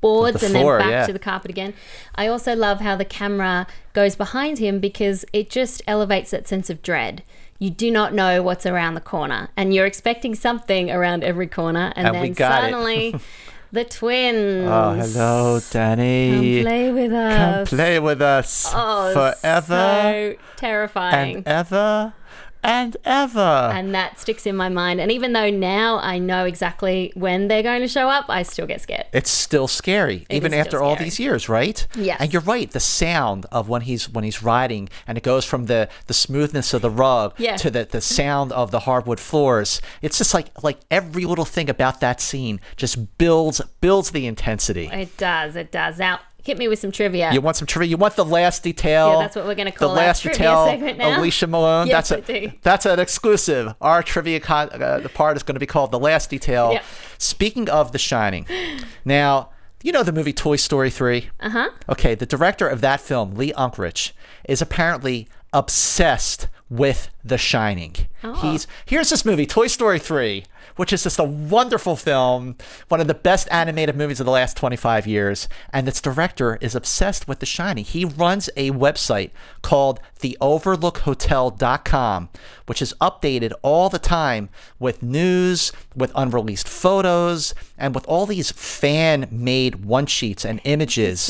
boards 0.00 0.40
The 0.40 0.47
and 0.47 0.54
floor, 0.57 0.78
then 0.78 0.87
back 0.88 0.90
yeah. 0.92 1.07
to 1.07 1.12
the 1.12 1.19
carpet 1.19 1.50
again. 1.50 1.75
I 2.14 2.26
also 2.26 2.54
love 2.54 2.80
how 2.80 2.97
the 2.97 3.04
camera 3.04 3.66
goes 3.92 4.16
behind 4.16 4.59
him 4.59 4.78
because 4.80 5.25
it 5.33 5.50
just 5.50 5.83
elevates 5.87 6.30
that 6.30 6.49
sense 6.49 6.71
of 6.71 6.83
dread. 6.83 7.23
You 7.59 7.69
do 7.71 7.90
not 7.90 8.14
know 8.14 8.42
what's 8.42 8.64
around 8.64 8.95
the 8.95 9.00
corner, 9.02 9.49
and 9.57 9.75
you're 9.75 9.85
expecting 9.87 10.35
something 10.35 10.90
around 10.90 11.23
every 11.23 11.47
corner, 11.47 11.92
and, 11.95 12.07
And 12.09 12.16
then 12.16 12.35
suddenly 12.35 13.14
the 13.73 13.85
twins. 13.85 14.66
Oh, 14.66 14.95
hello, 14.95 15.61
Danny. 15.71 16.62
Come 16.62 16.64
play 16.64 16.90
with 16.92 17.12
us. 17.12 17.69
Come 17.69 17.76
play 17.78 17.99
with 17.99 18.23
us 18.23 18.73
Oh, 18.75 19.12
forever 19.12 20.37
So 20.37 20.37
terrifying. 20.57 21.37
and 21.37 21.47
ever 21.49 22.14
and 22.62 22.96
ever. 23.04 23.38
and 23.72 23.94
that 23.94 24.18
sticks 24.18 24.46
in 24.46 24.56
my 24.56 24.68
mind. 24.68 25.00
And 25.00 25.10
even 25.10 25.32
though 25.32 25.50
now 25.50 25.98
I 25.98 26.18
know 26.18 26.44
exactly 26.44 27.12
when 27.14 27.48
they're 27.48 27.62
going 27.62 27.80
to 27.80 27.88
show 27.88 28.08
up, 28.08 28.26
I 28.28 28.42
still 28.42 28.66
get 28.66 28.80
scared. 28.80 29.06
it's 29.12 29.30
still 29.30 29.68
scary, 29.68 30.26
even 30.30 30.52
is 30.52 30.56
still 30.56 30.60
after 30.60 30.82
all 30.82 30.96
these 30.96 31.18
years, 31.18 31.48
right? 31.48 31.86
Yes. 31.96 32.18
And 32.20 32.32
you're 32.32 32.42
right. 32.42 32.70
The 32.70 32.80
sound 32.80 33.46
of 33.50 33.68
when 33.68 33.82
he's 33.82 34.08
when 34.08 34.24
he's 34.24 34.42
riding, 34.42 34.88
and 35.06 35.16
it 35.18 35.24
goes 35.24 35.44
from 35.44 35.66
the 35.66 35.88
the 36.06 36.14
smoothness 36.14 36.74
of 36.74 36.82
the 36.82 36.90
rug 36.90 37.34
Yeah. 37.38 37.56
to 37.56 37.70
the 37.70 37.84
the 37.90 38.00
sound 38.00 38.52
of 38.52 38.70
the 38.70 38.80
hardwood 38.80 39.20
floors. 39.20 39.80
It's 40.02 40.18
just 40.18 40.34
like 40.34 40.48
like 40.62 40.78
every 40.90 41.24
little 41.24 41.44
thing 41.44 41.70
about 41.70 42.00
that 42.00 42.20
scene 42.20 42.60
just 42.76 43.16
builds 43.18 43.60
builds 43.80 44.10
the 44.10 44.26
intensity. 44.26 44.86
It 44.92 45.16
does. 45.16 45.56
It 45.56 45.72
does. 45.72 45.98
Now, 45.98 46.20
hit 46.44 46.59
me 46.59 46.68
with 46.68 46.78
some 46.78 46.90
trivia. 46.92 47.32
You 47.32 47.40
want 47.40 47.56
some 47.56 47.66
trivia? 47.66 47.88
You 47.90 47.97
want 47.97 48.16
the 48.16 48.25
last 48.25 48.62
detail? 48.62 49.12
Yeah, 49.12 49.18
that's 49.20 49.37
what 49.37 49.44
we're 49.47 49.54
gonna 49.54 49.73
call 49.73 49.88
the 49.90 49.94
last 49.94 50.23
detail. 50.23 50.66
segment 50.66 50.99
now. 50.99 51.18
Alicia 51.20 51.47
Malone. 51.47 51.87
Yes, 51.87 52.09
that's 52.11 52.28
a 52.30 52.59
that's 52.62 52.87
an 52.87 52.99
exclusive. 52.99 53.75
Our 53.80 54.02
trivia 54.02 54.40
con- 54.40 54.70
uh, 54.73 54.99
the 55.00 55.09
part 55.09 55.37
is 55.37 55.42
going 55.42 55.54
to 55.56 55.61
be 55.61 55.66
called 55.66 55.90
the 55.90 55.99
last 55.99 56.30
detail. 56.30 56.73
Yep. 56.73 56.85
Speaking 57.18 57.68
of 57.68 57.92
The 57.92 57.99
Shining, 57.99 58.47
now 59.04 59.50
you 59.82 59.92
know 59.92 60.02
the 60.02 60.12
movie 60.12 60.32
Toy 60.32 60.56
Story 60.56 60.90
three. 60.90 61.30
Uh 61.40 61.47
Uh-huh. 61.47 61.70
Okay, 61.88 62.14
the 62.14 62.26
director 62.26 62.68
of 62.68 62.80
that 62.82 63.00
film, 63.00 63.35
Lee 63.35 63.52
Unkrich, 63.52 64.12
is 64.49 64.61
apparently 64.62 65.28
obsessed 65.52 66.49
with 66.68 67.11
The 67.25 67.38
Shining. 67.38 67.94
Oh. 68.23 68.35
He's 68.35 68.66
here's 68.87 69.11
this 69.11 69.25
movie, 69.25 69.47
Toy 69.47 69.66
Story 69.66 69.99
3, 69.99 70.44
which 70.80 70.92
is 70.94 71.02
just 71.02 71.18
a 71.18 71.25
wonderful 71.25 71.94
film, 71.94 72.56
one 72.88 73.02
of 73.02 73.06
the 73.06 73.12
best 73.12 73.46
animated 73.50 73.94
movies 73.94 74.18
of 74.18 74.25
the 74.25 74.32
last 74.32 74.56
25 74.56 75.06
years, 75.06 75.46
and 75.75 75.87
its 75.87 76.00
director 76.00 76.56
is 76.62 76.75
obsessed 76.75 77.28
with 77.28 77.38
The 77.38 77.44
Shining. 77.44 77.84
He 77.84 78.06
runs 78.06 78.49
a 78.56 78.70
website 78.70 79.30
called 79.60 80.00
theoverlookhotel.com, 80.18 82.30
which 82.64 82.80
is 82.80 82.94
updated 82.99 83.52
all 83.60 83.90
the 83.90 83.99
time 83.99 84.49
with 84.78 85.02
news, 85.02 85.70
with 85.94 86.12
unreleased 86.14 86.66
photos, 86.66 87.54
and 87.76 87.94
with 87.94 88.06
all 88.06 88.25
these 88.25 88.50
fan-made 88.50 89.84
one-sheets 89.84 90.46
and 90.46 90.62
images. 90.64 91.28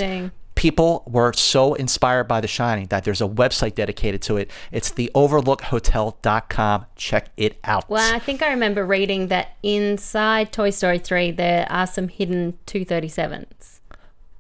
People 0.61 1.03
were 1.07 1.33
so 1.33 1.73
inspired 1.73 2.25
by 2.25 2.39
The 2.39 2.47
Shining 2.47 2.89
that 2.89 3.05
there's 3.05 3.23
a 3.23 3.27
website 3.27 3.77
dedicated 3.77 4.21
to 4.23 4.37
it. 4.37 4.51
It's 4.71 4.93
theoverlookhotel.com. 4.93 6.87
Check 6.97 7.31
it 7.39 7.57
out. 7.65 7.89
Well, 7.89 8.15
I 8.15 8.19
think 8.19 8.43
I 8.43 8.51
remember 8.51 8.85
reading 8.85 9.29
that 9.29 9.57
inside 9.63 10.53
Toy 10.53 10.69
Story 10.69 10.99
3 10.99 11.31
there 11.31 11.67
are 11.71 11.87
some 11.87 12.09
hidden 12.09 12.59
237s, 12.67 13.81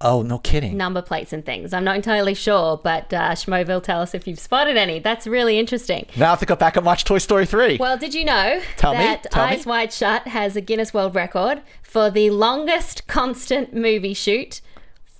oh, 0.02 0.20
no 0.20 0.36
kidding. 0.36 0.76
number 0.76 1.00
plates 1.00 1.32
and 1.32 1.42
things. 1.42 1.72
I'm 1.72 1.84
not 1.84 1.96
entirely 1.96 2.34
sure, 2.34 2.76
but 2.76 3.10
uh, 3.14 3.30
Schmoville, 3.30 3.82
tell 3.82 4.02
us 4.02 4.14
if 4.14 4.28
you've 4.28 4.38
spotted 4.38 4.76
any. 4.76 4.98
That's 4.98 5.26
really 5.26 5.58
interesting. 5.58 6.04
Now 6.18 6.26
I 6.26 6.30
have 6.30 6.40
to 6.40 6.46
go 6.46 6.54
back 6.54 6.76
and 6.76 6.84
watch 6.84 7.04
Toy 7.06 7.16
Story 7.16 7.46
3. 7.46 7.78
Well, 7.78 7.96
did 7.96 8.12
you 8.12 8.26
know 8.26 8.60
Tell 8.76 8.92
me, 8.92 8.98
that 8.98 9.22
tell 9.30 9.46
me. 9.46 9.54
Eyes 9.54 9.64
Wide 9.64 9.90
Shut 9.90 10.28
has 10.28 10.54
a 10.54 10.60
Guinness 10.60 10.92
World 10.92 11.14
Record 11.14 11.62
for 11.82 12.10
the 12.10 12.28
longest 12.28 13.06
constant 13.06 13.74
movie 13.74 14.12
shoot? 14.12 14.60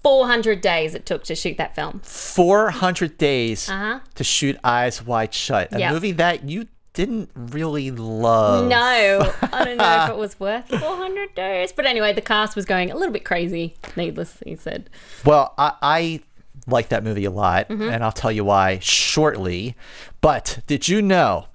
400 0.03 0.61
days 0.61 0.95
it 0.95 1.05
took 1.07 1.25
to 1.25 1.35
shoot 1.35 1.57
that 1.59 1.75
film. 1.75 2.01
400 2.05 3.19
days 3.19 3.69
Uh-huh. 3.69 4.01
to 4.15 4.25
shoot 4.25 4.57
Eyes 4.65 5.05
Wide 5.05 5.35
Shut. 5.35 5.73
A 5.73 5.79
Yep. 5.79 5.93
movie 5.93 6.13
that 6.13 6.49
you 6.49 6.67
didn't 6.93 7.31
really 7.35 7.91
love. 7.91 8.67
No, 8.69 9.33
I 9.53 9.65
don't 9.65 9.77
know 9.77 10.05
if 10.05 10.11
it 10.11 10.17
was 10.17 10.41
worth 10.41 10.69
400 10.69 11.35
days. 11.35 11.73
But 11.73 11.87
anyway, 11.87 12.13
the 12.13 12.21
cast 12.21 12.57
was 12.57 12.65
going 12.65 12.91
a 12.91 12.97
little 12.97 13.13
bit 13.13 13.25
crazy, 13.25 13.75
needlessly 13.97 14.57
said. 14.57 14.91
Well, 15.25 15.55
I, 15.59 15.73
I 15.83 16.21
like 16.67 16.89
that 16.89 17.05
movie 17.05 17.25
a 17.27 17.31
lot, 17.31 17.69
Mm-hmm. 17.69 17.91
and 17.91 18.03
I'll 18.05 18.11
tell 18.13 18.33
you 18.33 18.45
why 18.45 18.79
shortly. 18.81 19.77
But 20.21 20.59
did 20.67 20.89
you 20.89 21.01
know 21.03 21.47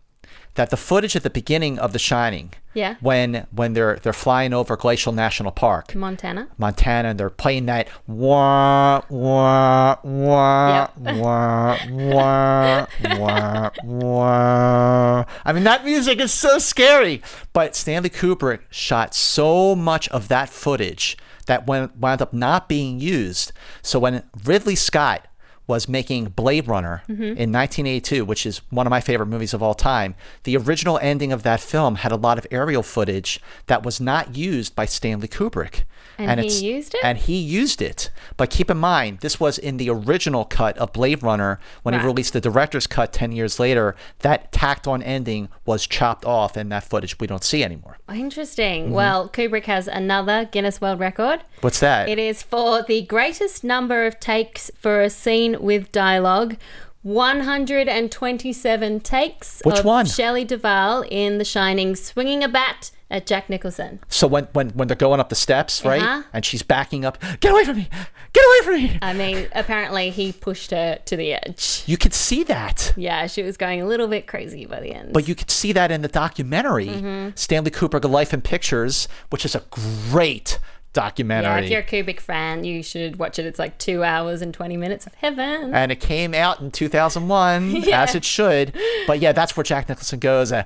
that 0.56 0.70
the 0.70 0.78
footage 0.78 1.16
at 1.16 1.24
the 1.24 1.30
beginning 1.30 1.78
of 1.80 1.92
The 1.94 2.00
Shining, 2.00 2.54
Yeah. 2.74 2.96
when 3.02 3.46
when 3.52 3.74
they're 3.74 3.98
they're 4.02 4.14
flying 4.14 4.54
over 4.54 4.76
Glacier 4.78 5.12
National 5.12 5.52
Park, 5.52 5.94
Montana. 5.96 6.48
Montana, 6.58 7.10
and 7.10 7.20
they're 7.20 7.30
playing 7.30 7.66
that 7.68 7.88
wah 8.08 9.02
wah 9.10 9.96
wah 10.04 10.90
Yep. 11.04 11.18
wah 11.18 11.78
wah 11.92 12.86
wah 13.18 13.70
wah. 13.84 15.26
I 15.46 15.54
mean, 15.54 15.64
that 15.64 15.86
music 15.86 16.20
is 16.20 16.34
so 16.34 16.58
scary. 16.60 17.22
But 17.54 17.76
Stanley 17.76 18.10
Kubrick 18.10 18.62
shot 18.70 19.14
so 19.14 19.76
much 19.76 20.08
of 20.10 20.28
that 20.30 20.50
footage 20.50 21.18
that 21.48 21.68
when 21.68 21.92
wound 22.00 22.22
up 22.22 22.34
not 22.34 22.68
being 22.68 23.00
used. 23.00 23.52
So 23.82 24.00
when 24.00 24.24
Ridley 24.46 24.76
Scott 24.76 25.28
was 25.68 25.90
making 25.90 26.26
Blade 26.30 26.68
Runner 26.68 27.04
mm-hmm. 27.08 27.24
in 27.24 27.52
1982, 27.52 28.24
which 28.24 28.46
is 28.46 28.62
one 28.70 28.86
of 28.86 28.92
my 28.92 29.02
favorite 29.02 29.28
movies 29.28 29.54
of 29.54 29.64
all 29.64 29.74
time. 29.74 30.16
The 30.44 30.58
original 30.58 31.00
ending 31.02 31.32
of 31.32 31.44
that 31.44 31.60
film 31.60 31.96
had 31.96 32.12
a 32.12 32.18
lot 32.18 32.38
of 32.38 32.48
aerial 32.52 32.84
footage 32.84 33.40
that 33.68 33.84
was 33.84 34.00
not 34.00 34.36
used 34.36 34.76
by 34.76 34.86
Stanley 34.86 35.28
Kubrick. 35.28 35.84
And 36.18 36.40
he 36.40 36.46
it's- 36.48 36.62
used 36.62 36.94
it? 36.96 37.02
And 37.04 37.18
he 37.18 37.38
used 37.38 37.82
it. 37.82 38.10
But 38.38 38.50
keep 38.50 38.70
in 38.72 38.78
mind, 38.78 39.20
this 39.20 39.40
was 39.40 39.58
in 39.58 39.78
the 39.78 39.90
original 39.90 40.46
cut 40.46 40.78
of 40.78 40.94
Blade 40.94 41.22
Runner 41.24 41.60
when 41.84 41.94
Right. 41.94 42.02
he 42.02 42.08
released 42.08 42.34
the 42.34 42.42
director's 42.42 42.88
cut 42.88 43.12
10 43.14 43.32
years 43.32 43.60
later. 43.60 43.96
That 44.20 44.52
tacked 44.52 44.88
on 44.88 45.04
ending 45.04 45.50
was 45.66 45.86
chopped 45.88 46.26
off, 46.26 46.56
and 46.56 46.72
that 46.72 46.84
footage 46.84 47.20
we 47.20 47.28
don't 47.28 47.44
see 47.44 47.64
anymore. 47.64 47.98
Interesting. 48.14 48.86
Mm-hmm. 48.86 48.94
Well, 48.94 49.30
Kubrick 49.30 49.66
has 49.66 49.88
another 49.88 50.46
Guinness 50.52 50.80
World 50.82 51.00
Record. 51.00 51.42
What's 51.62 51.80
that? 51.80 52.08
It 52.10 52.20
is 52.20 52.42
for 52.44 52.84
the 52.84 53.02
greatest 53.04 53.64
number 53.64 54.06
of 54.06 54.20
takes 54.20 54.72
for 54.80 55.02
a 55.02 55.10
scene 55.10 55.58
with 55.62 55.92
dialogue. 55.92 56.58
127 57.04 59.00
takes 59.02 59.62
Which 59.64 59.80
of 59.80 59.86
one? 59.86 60.06
Shelley 60.06 60.44
Duvall 60.44 61.04
in 61.10 61.38
The 61.38 61.46
Shining 61.46 61.96
swinging 61.96 62.44
a 62.44 62.48
bat 62.48 62.92
at 63.12 63.26
Jack 63.28 63.50
Nicholson. 63.50 64.00
so 64.10 64.26
when, 64.28 64.46
when, 64.54 64.70
when 64.72 64.88
they're 64.88 64.96
going 64.98 65.20
up 65.20 65.30
the 65.30 65.36
steps, 65.36 65.86
right? 65.86 66.02
Uh-huh. 66.02 66.24
And 66.34 66.44
she's 66.44 66.64
backing 66.64 67.06
up, 67.06 67.18
get 67.40 67.52
away 67.52 67.64
from 67.64 67.78
me! 67.78 67.88
Get 68.34 68.44
away 68.44 68.66
from 68.66 68.74
me! 68.84 69.00
I 69.02 69.14
mean, 69.14 69.48
apparently 69.54 70.10
he 70.10 70.32
pushed 70.32 70.72
her 70.72 70.98
to 71.06 71.16
the 71.16 71.34
edge. 71.34 71.84
You 71.86 71.98
could 71.98 72.14
see 72.14 72.44
that. 72.46 72.94
Yeah, 72.98 73.28
she 73.28 73.44
was 73.44 73.58
going 73.58 73.80
a 73.82 73.86
little 73.86 74.08
bit 74.08 74.26
crazy 74.28 74.66
by 74.66 74.80
the 74.80 74.92
end. 74.92 75.14
But 75.14 75.28
you 75.28 75.36
could 75.36 75.52
see 75.52 75.72
that 75.74 75.92
in 75.92 76.02
the 76.02 76.08
documentary, 76.08 76.88
Mm-hmm. 76.88 77.30
Stanley 77.36 77.72
Kubrick, 77.72 78.10
Life 78.10 78.34
in 78.34 78.42
Pictures, 78.42 79.08
which 79.30 79.46
is 79.46 79.54
a 79.56 79.64
great 80.10 80.58
documentary. 80.96 81.52
Yeah, 81.52 81.60
if 81.60 81.70
you're 81.70 81.80
a 81.82 81.84
Kubrick 81.84 82.20
fan, 82.20 82.64
you 82.64 82.82
should 82.82 83.20
watch 83.20 83.38
it. 83.38 83.46
It's 83.46 83.60
like 83.60 83.78
two 83.78 84.04
hours 84.04 84.42
and 84.42 84.52
20 84.54 84.78
minutes 84.78 85.06
of 85.06 85.14
heaven. 85.16 85.76
and 85.76 85.92
it 85.92 86.00
came 86.00 86.34
out 86.34 86.60
in 86.62 86.72
2001 86.72 87.88
as 87.94 88.16
it 88.16 88.26
should 88.26 88.76
but 89.06 89.20
yeah 89.20 89.32
that's 89.32 89.56
where 89.56 89.64
jack 89.64 89.88
nicholson 89.90 90.18
goes 90.20 90.52
uh, 90.52 90.64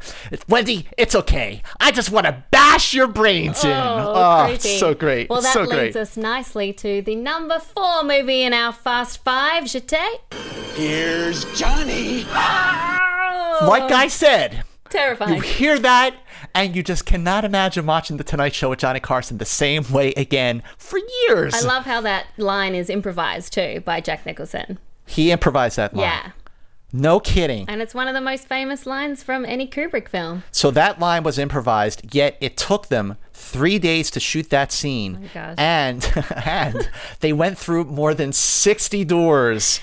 wendy 0.48 0.88
it's 0.98 1.14
okay 1.16 1.62
i 1.80 1.92
just 1.92 2.10
want 2.12 2.26
to 2.26 2.44
bash 2.52 2.94
your 2.94 3.08
brains 3.08 3.64
in 3.64 3.72
Oh, 3.72 4.46
it's 4.50 4.64
creepy. 4.64 4.78
so 4.78 4.94
great 4.94 5.30
Well, 5.30 5.42
that 5.42 5.54
so 5.54 5.62
leads 5.62 5.74
great 5.74 5.96
us 5.96 6.16
nicely 6.18 6.72
to 6.74 7.02
the 7.02 7.16
number 7.16 7.60
four 7.60 8.04
movie 8.04 8.44
in 8.44 8.54
our 8.54 8.72
Fast 8.72 9.24
Five, 9.24 9.64
Jete. 9.66 10.20
Here's 10.76 11.44
Johnny. 11.58 12.24
like 13.66 13.92
i 13.92 14.08
said 14.08 14.64
Terrifying. 14.90 15.36
you 15.36 15.42
hear 15.42 15.78
that 15.80 16.16
and 16.56 16.76
you 16.76 16.84
just 16.84 17.06
cannot 17.06 17.46
imagine 17.46 17.86
watching 17.86 18.18
the 18.18 18.24
tonight 18.24 18.54
show 18.56 18.70
with 18.70 18.80
johnny 18.80 19.00
carson 19.00 19.38
the 19.38 19.46
same 19.46 19.84
way 19.92 20.12
again 20.14 20.62
for 20.78 21.00
years 21.28 21.54
I 21.54 21.62
love 21.68 21.86
how 21.86 22.02
that 22.02 22.28
line 22.38 22.76
is 22.76 22.90
improvised 22.90 23.54
too 23.54 23.82
by 23.86 24.02
Jack 24.02 24.26
Nicholson. 24.26 24.80
he 25.06 25.32
improvised 25.32 25.78
that 25.78 25.94
line 25.96 26.04
Yeah. 26.04 26.32
no 26.92 27.20
kidding 27.20 27.66
And 27.70 27.82
it's 27.82 27.94
one 27.94 28.08
of 28.08 28.14
the 28.14 28.22
most 28.22 28.48
famous 28.48 28.86
lines 28.86 29.22
from 29.24 29.46
any 29.46 29.68
Kubrick 29.68 30.08
film. 30.10 30.44
So 30.52 30.72
that 30.72 31.00
line 31.00 31.24
was 31.24 31.38
improvised, 31.38 32.14
yet 32.16 32.36
it 32.42 32.58
took 32.58 32.88
them 32.88 33.18
three 33.34 33.78
days 33.80 34.10
to 34.12 34.20
shoot 34.20 34.50
that 34.50 34.72
scene. 34.72 35.16
Oh 35.18 35.22
my 35.22 35.28
gosh. 35.34 35.56
And 35.58 36.14
and 36.46 36.90
they 37.22 37.32
went 37.32 37.58
through 37.58 37.86
more 37.86 38.14
than 38.14 38.34
sixty 38.34 39.06
doors 39.06 39.80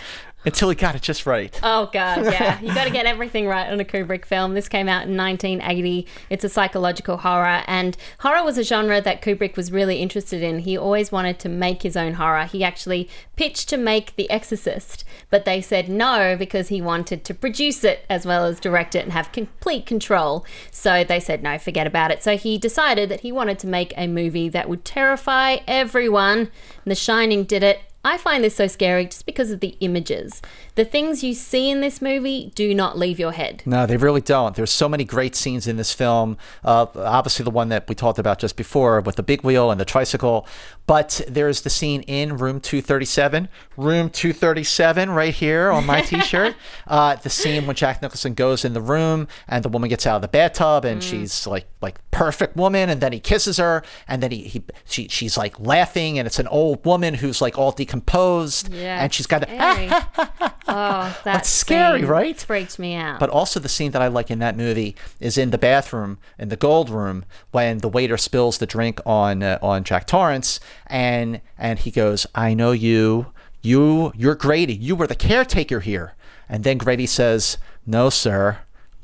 until 0.46 0.68
he 0.70 0.76
got 0.76 0.94
it 0.94 1.02
just 1.02 1.26
right. 1.26 1.58
Oh 1.62 1.90
god, 1.92 2.24
yeah. 2.24 2.60
You 2.60 2.72
got 2.72 2.84
to 2.84 2.90
get 2.90 3.04
everything 3.04 3.46
right 3.46 3.70
on 3.70 3.80
a 3.80 3.84
Kubrick 3.84 4.24
film. 4.24 4.54
This 4.54 4.68
came 4.68 4.88
out 4.88 5.08
in 5.08 5.16
1980. 5.16 6.06
It's 6.30 6.44
a 6.44 6.48
psychological 6.48 7.18
horror 7.18 7.64
and 7.66 7.96
horror 8.20 8.44
was 8.44 8.56
a 8.56 8.62
genre 8.62 9.00
that 9.00 9.20
Kubrick 9.20 9.56
was 9.56 9.72
really 9.72 9.96
interested 9.96 10.42
in. 10.42 10.60
He 10.60 10.78
always 10.78 11.10
wanted 11.10 11.38
to 11.40 11.48
make 11.48 11.82
his 11.82 11.96
own 11.96 12.14
horror. 12.14 12.44
He 12.44 12.62
actually 12.62 13.08
pitched 13.34 13.68
to 13.70 13.76
make 13.76 14.14
The 14.16 14.30
Exorcist, 14.30 15.04
but 15.30 15.44
they 15.44 15.60
said 15.60 15.88
no 15.88 16.36
because 16.36 16.68
he 16.68 16.80
wanted 16.80 17.24
to 17.24 17.34
produce 17.34 17.82
it 17.84 18.06
as 18.08 18.24
well 18.24 18.44
as 18.44 18.60
direct 18.60 18.94
it 18.94 19.04
and 19.04 19.12
have 19.12 19.32
complete 19.32 19.84
control. 19.84 20.46
So 20.70 21.02
they 21.02 21.20
said 21.20 21.42
no, 21.42 21.58
forget 21.58 21.86
about 21.86 22.10
it. 22.12 22.22
So 22.22 22.36
he 22.36 22.56
decided 22.56 23.08
that 23.08 23.20
he 23.20 23.32
wanted 23.32 23.58
to 23.60 23.66
make 23.66 23.92
a 23.96 24.06
movie 24.06 24.48
that 24.50 24.68
would 24.68 24.84
terrify 24.84 25.58
everyone. 25.66 26.50
The 26.84 26.94
Shining 26.94 27.44
did 27.44 27.62
it. 27.64 27.80
I 28.06 28.18
find 28.18 28.44
this 28.44 28.54
so 28.54 28.68
scary 28.68 29.06
just 29.06 29.26
because 29.26 29.50
of 29.50 29.58
the 29.58 29.76
images. 29.80 30.40
The 30.76 30.84
things 30.84 31.24
you 31.24 31.34
see 31.34 31.68
in 31.68 31.80
this 31.80 32.00
movie 32.00 32.52
do 32.54 32.72
not 32.72 32.96
leave 32.96 33.18
your 33.18 33.32
head. 33.32 33.64
No, 33.66 33.84
they 33.84 33.96
really 33.96 34.20
don't. 34.20 34.54
There's 34.54 34.70
so 34.70 34.88
many 34.88 35.02
great 35.02 35.34
scenes 35.34 35.66
in 35.66 35.76
this 35.76 35.92
film. 35.92 36.38
Uh, 36.64 36.86
obviously, 36.94 37.42
the 37.42 37.50
one 37.50 37.68
that 37.70 37.88
we 37.88 37.96
talked 37.96 38.20
about 38.20 38.38
just 38.38 38.56
before 38.56 39.00
with 39.00 39.16
the 39.16 39.24
big 39.24 39.42
wheel 39.42 39.72
and 39.72 39.80
the 39.80 39.84
tricycle. 39.84 40.46
But 40.86 41.20
there's 41.26 41.62
the 41.62 41.70
scene 41.70 42.02
in 42.02 42.36
room 42.36 42.60
237. 42.60 43.48
Room 43.76 44.10
237, 44.10 45.10
right 45.10 45.34
here 45.34 45.70
on 45.70 45.84
my 45.86 46.00
t 46.02 46.20
shirt. 46.20 46.56
uh, 46.86 47.16
the 47.16 47.30
scene 47.30 47.66
when 47.66 47.76
Jack 47.76 48.02
Nicholson 48.02 48.34
goes 48.34 48.64
in 48.64 48.72
the 48.72 48.80
room 48.80 49.28
and 49.48 49.64
the 49.64 49.68
woman 49.68 49.88
gets 49.88 50.06
out 50.06 50.16
of 50.16 50.22
the 50.22 50.28
bathtub 50.28 50.84
and 50.84 51.02
she's 51.02 51.46
like, 51.46 51.66
like 51.80 51.98
perfect 52.10 52.56
woman. 52.56 52.88
And 52.88 53.00
then 53.00 53.12
he 53.12 53.20
kisses 53.20 53.56
her 53.58 53.82
and 54.08 54.22
then 54.22 54.30
he, 54.30 54.42
he 54.44 54.64
she, 54.86 55.08
she's 55.08 55.36
like 55.36 55.58
laughing 55.60 56.18
and 56.18 56.26
it's 56.26 56.38
an 56.38 56.48
old 56.48 56.84
woman 56.84 57.14
who's 57.14 57.40
like 57.40 57.58
all 57.58 57.72
decomposed. 57.72 58.72
Yeah, 58.72 59.02
And 59.02 59.12
she's 59.12 59.26
got 59.26 59.42
a. 59.44 59.46
oh, 60.68 61.18
that 61.24 61.24
That's 61.24 61.48
scary, 61.48 62.04
right? 62.04 62.38
Freaked 62.40 62.78
me 62.78 62.94
out. 62.94 63.20
But 63.20 63.30
also 63.30 63.60
the 63.60 63.68
scene 63.68 63.90
that 63.92 64.02
I 64.02 64.08
like 64.08 64.30
in 64.30 64.38
that 64.40 64.56
movie 64.56 64.96
is 65.20 65.36
in 65.38 65.50
the 65.50 65.58
bathroom 65.58 66.18
in 66.38 66.48
the 66.48 66.56
gold 66.56 66.90
room 66.90 67.24
when 67.50 67.78
the 67.78 67.88
waiter 67.88 68.16
spills 68.16 68.58
the 68.58 68.66
drink 68.66 69.00
on 69.06 69.42
uh, 69.42 69.58
on 69.62 69.84
Jack 69.84 70.06
Torrance 70.06 70.60
and 70.86 71.40
and 71.58 71.78
he 71.80 71.90
goes, 71.90 72.26
"I 72.34 72.54
know 72.54 72.72
you. 72.72 73.32
You 73.66 74.12
you're 74.16 74.34
Grady. 74.34 74.74
You 74.74 74.94
were 74.96 75.06
the 75.06 75.14
caretaker 75.28 75.80
here." 75.80 76.14
And 76.48 76.62
then 76.64 76.78
Grady 76.78 77.06
says, 77.06 77.58
"No, 77.86 78.10
sir. 78.10 78.58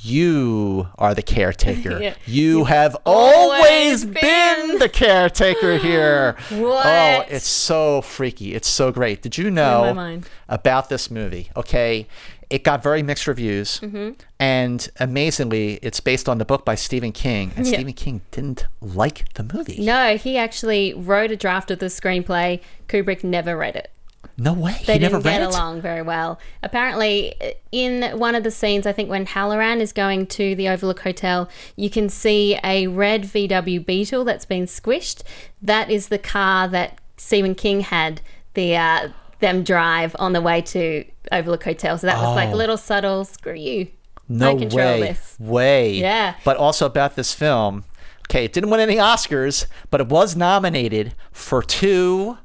You 0.05 0.89
are 0.99 1.15
the 1.15 1.23
caretaker. 1.23 1.99
Yeah. 2.03 2.15
You 2.27 2.65
have 2.65 2.97
always 3.07 4.05
been 4.05 4.79
the 4.79 4.89
caretaker 4.89 5.79
here." 5.79 6.37
what? 6.51 6.87
Oh, 6.87 7.25
it's 7.29 7.47
so 7.47 8.03
freaky. 8.03 8.55
It's 8.55 8.69
so 8.69 8.91
great. 8.91 9.23
Did 9.23 9.39
you 9.39 9.51
know 9.51 10.21
about 10.49 10.89
this 10.89 11.11
movie? 11.11 11.51
Okay. 11.57 12.07
It 12.51 12.65
got 12.65 12.83
very 12.83 13.03
mixed 13.03 13.27
reviews. 13.27 13.81
Mm-hmm. 13.81 14.11
And 14.39 14.87
amazingly, 15.01 15.75
it's 15.83 16.01
based 16.01 16.29
on 16.29 16.37
the 16.37 16.45
book 16.45 16.67
by 16.67 16.75
Stephen 16.75 17.13
King. 17.13 17.51
And 17.57 17.65
Yeah. 17.67 17.73
Stephen 17.75 17.95
King 17.95 18.21
didn't 18.31 18.67
like 18.83 19.33
the 19.35 19.43
movie. 19.55 19.79
no, 19.81 20.17
he 20.19 20.37
actually 20.37 20.93
wrote 20.93 21.31
a 21.31 21.37
draft 21.37 21.71
of 21.71 21.79
the 21.79 21.87
screenplay. 21.87 22.61
Kubrick 22.89 23.25
never 23.25 23.57
read 23.57 23.75
it. 23.77 23.91
No 24.37 24.53
way. 24.53 24.81
They 24.87 24.95
he 24.95 24.99
never 24.99 25.19
didn't 25.19 25.25
get 25.25 25.43
it. 25.43 25.49
along 25.49 25.83
very 25.83 26.03
well. 26.03 26.39
Apparently, 26.63 27.35
in 27.71 28.19
one 28.19 28.35
of 28.35 28.45
the 28.45 28.51
scenes, 28.51 28.87
I 28.87 28.93
think 28.93 29.11
when 29.11 29.27
Halloran 29.27 29.81
is 29.81 29.93
going 29.93 30.27
to 30.29 30.55
the 30.55 30.69
Overlook 30.69 31.01
Hotel, 31.01 31.49
you 31.77 31.91
can 31.91 32.09
see 32.09 32.59
a 32.65 32.87
red 32.87 33.25
VW 33.25 33.85
Beetle 33.85 34.25
that's 34.25 34.47
been 34.47 34.65
squished. 34.65 35.23
That 35.61 35.91
is 35.91 36.09
the 36.09 36.19
car 36.19 36.69
that 36.69 37.01
Stephen 37.17 37.55
King 37.55 37.81
had 37.81 38.21
the 38.55 38.77
uh, 38.77 39.09
them 39.41 39.63
drive 39.63 40.17
on 40.19 40.33
the 40.33 40.41
way 40.41 40.63
to 40.63 41.05
Overlook 41.31 41.65
Hotel. 41.65 41.99
So 41.99 42.07
that 42.07 42.17
was 42.17 42.35
like 42.35 42.53
a 42.53 42.57
little 42.57 42.79
subtle. 42.79 43.25
Screw 43.25 43.55
you. 43.55 43.89
No 44.29 44.55
way. 44.55 45.01
this. 45.01 45.37
Way. 45.39 45.95
Yeah. 45.95 46.37
But 46.45 46.57
also 46.57 46.87
about 46.87 47.17
this 47.17 47.35
film. 47.35 47.85
Okay, 48.31 48.47
it 48.47 48.53
didn't 48.53 48.71
win 48.71 48.81
any 48.81 48.97
Oscars, 48.97 49.67
but 49.91 50.01
it 50.01 50.09
was 50.09 50.35
nominated 50.35 51.15
for 51.33 51.63
two. 51.63 52.39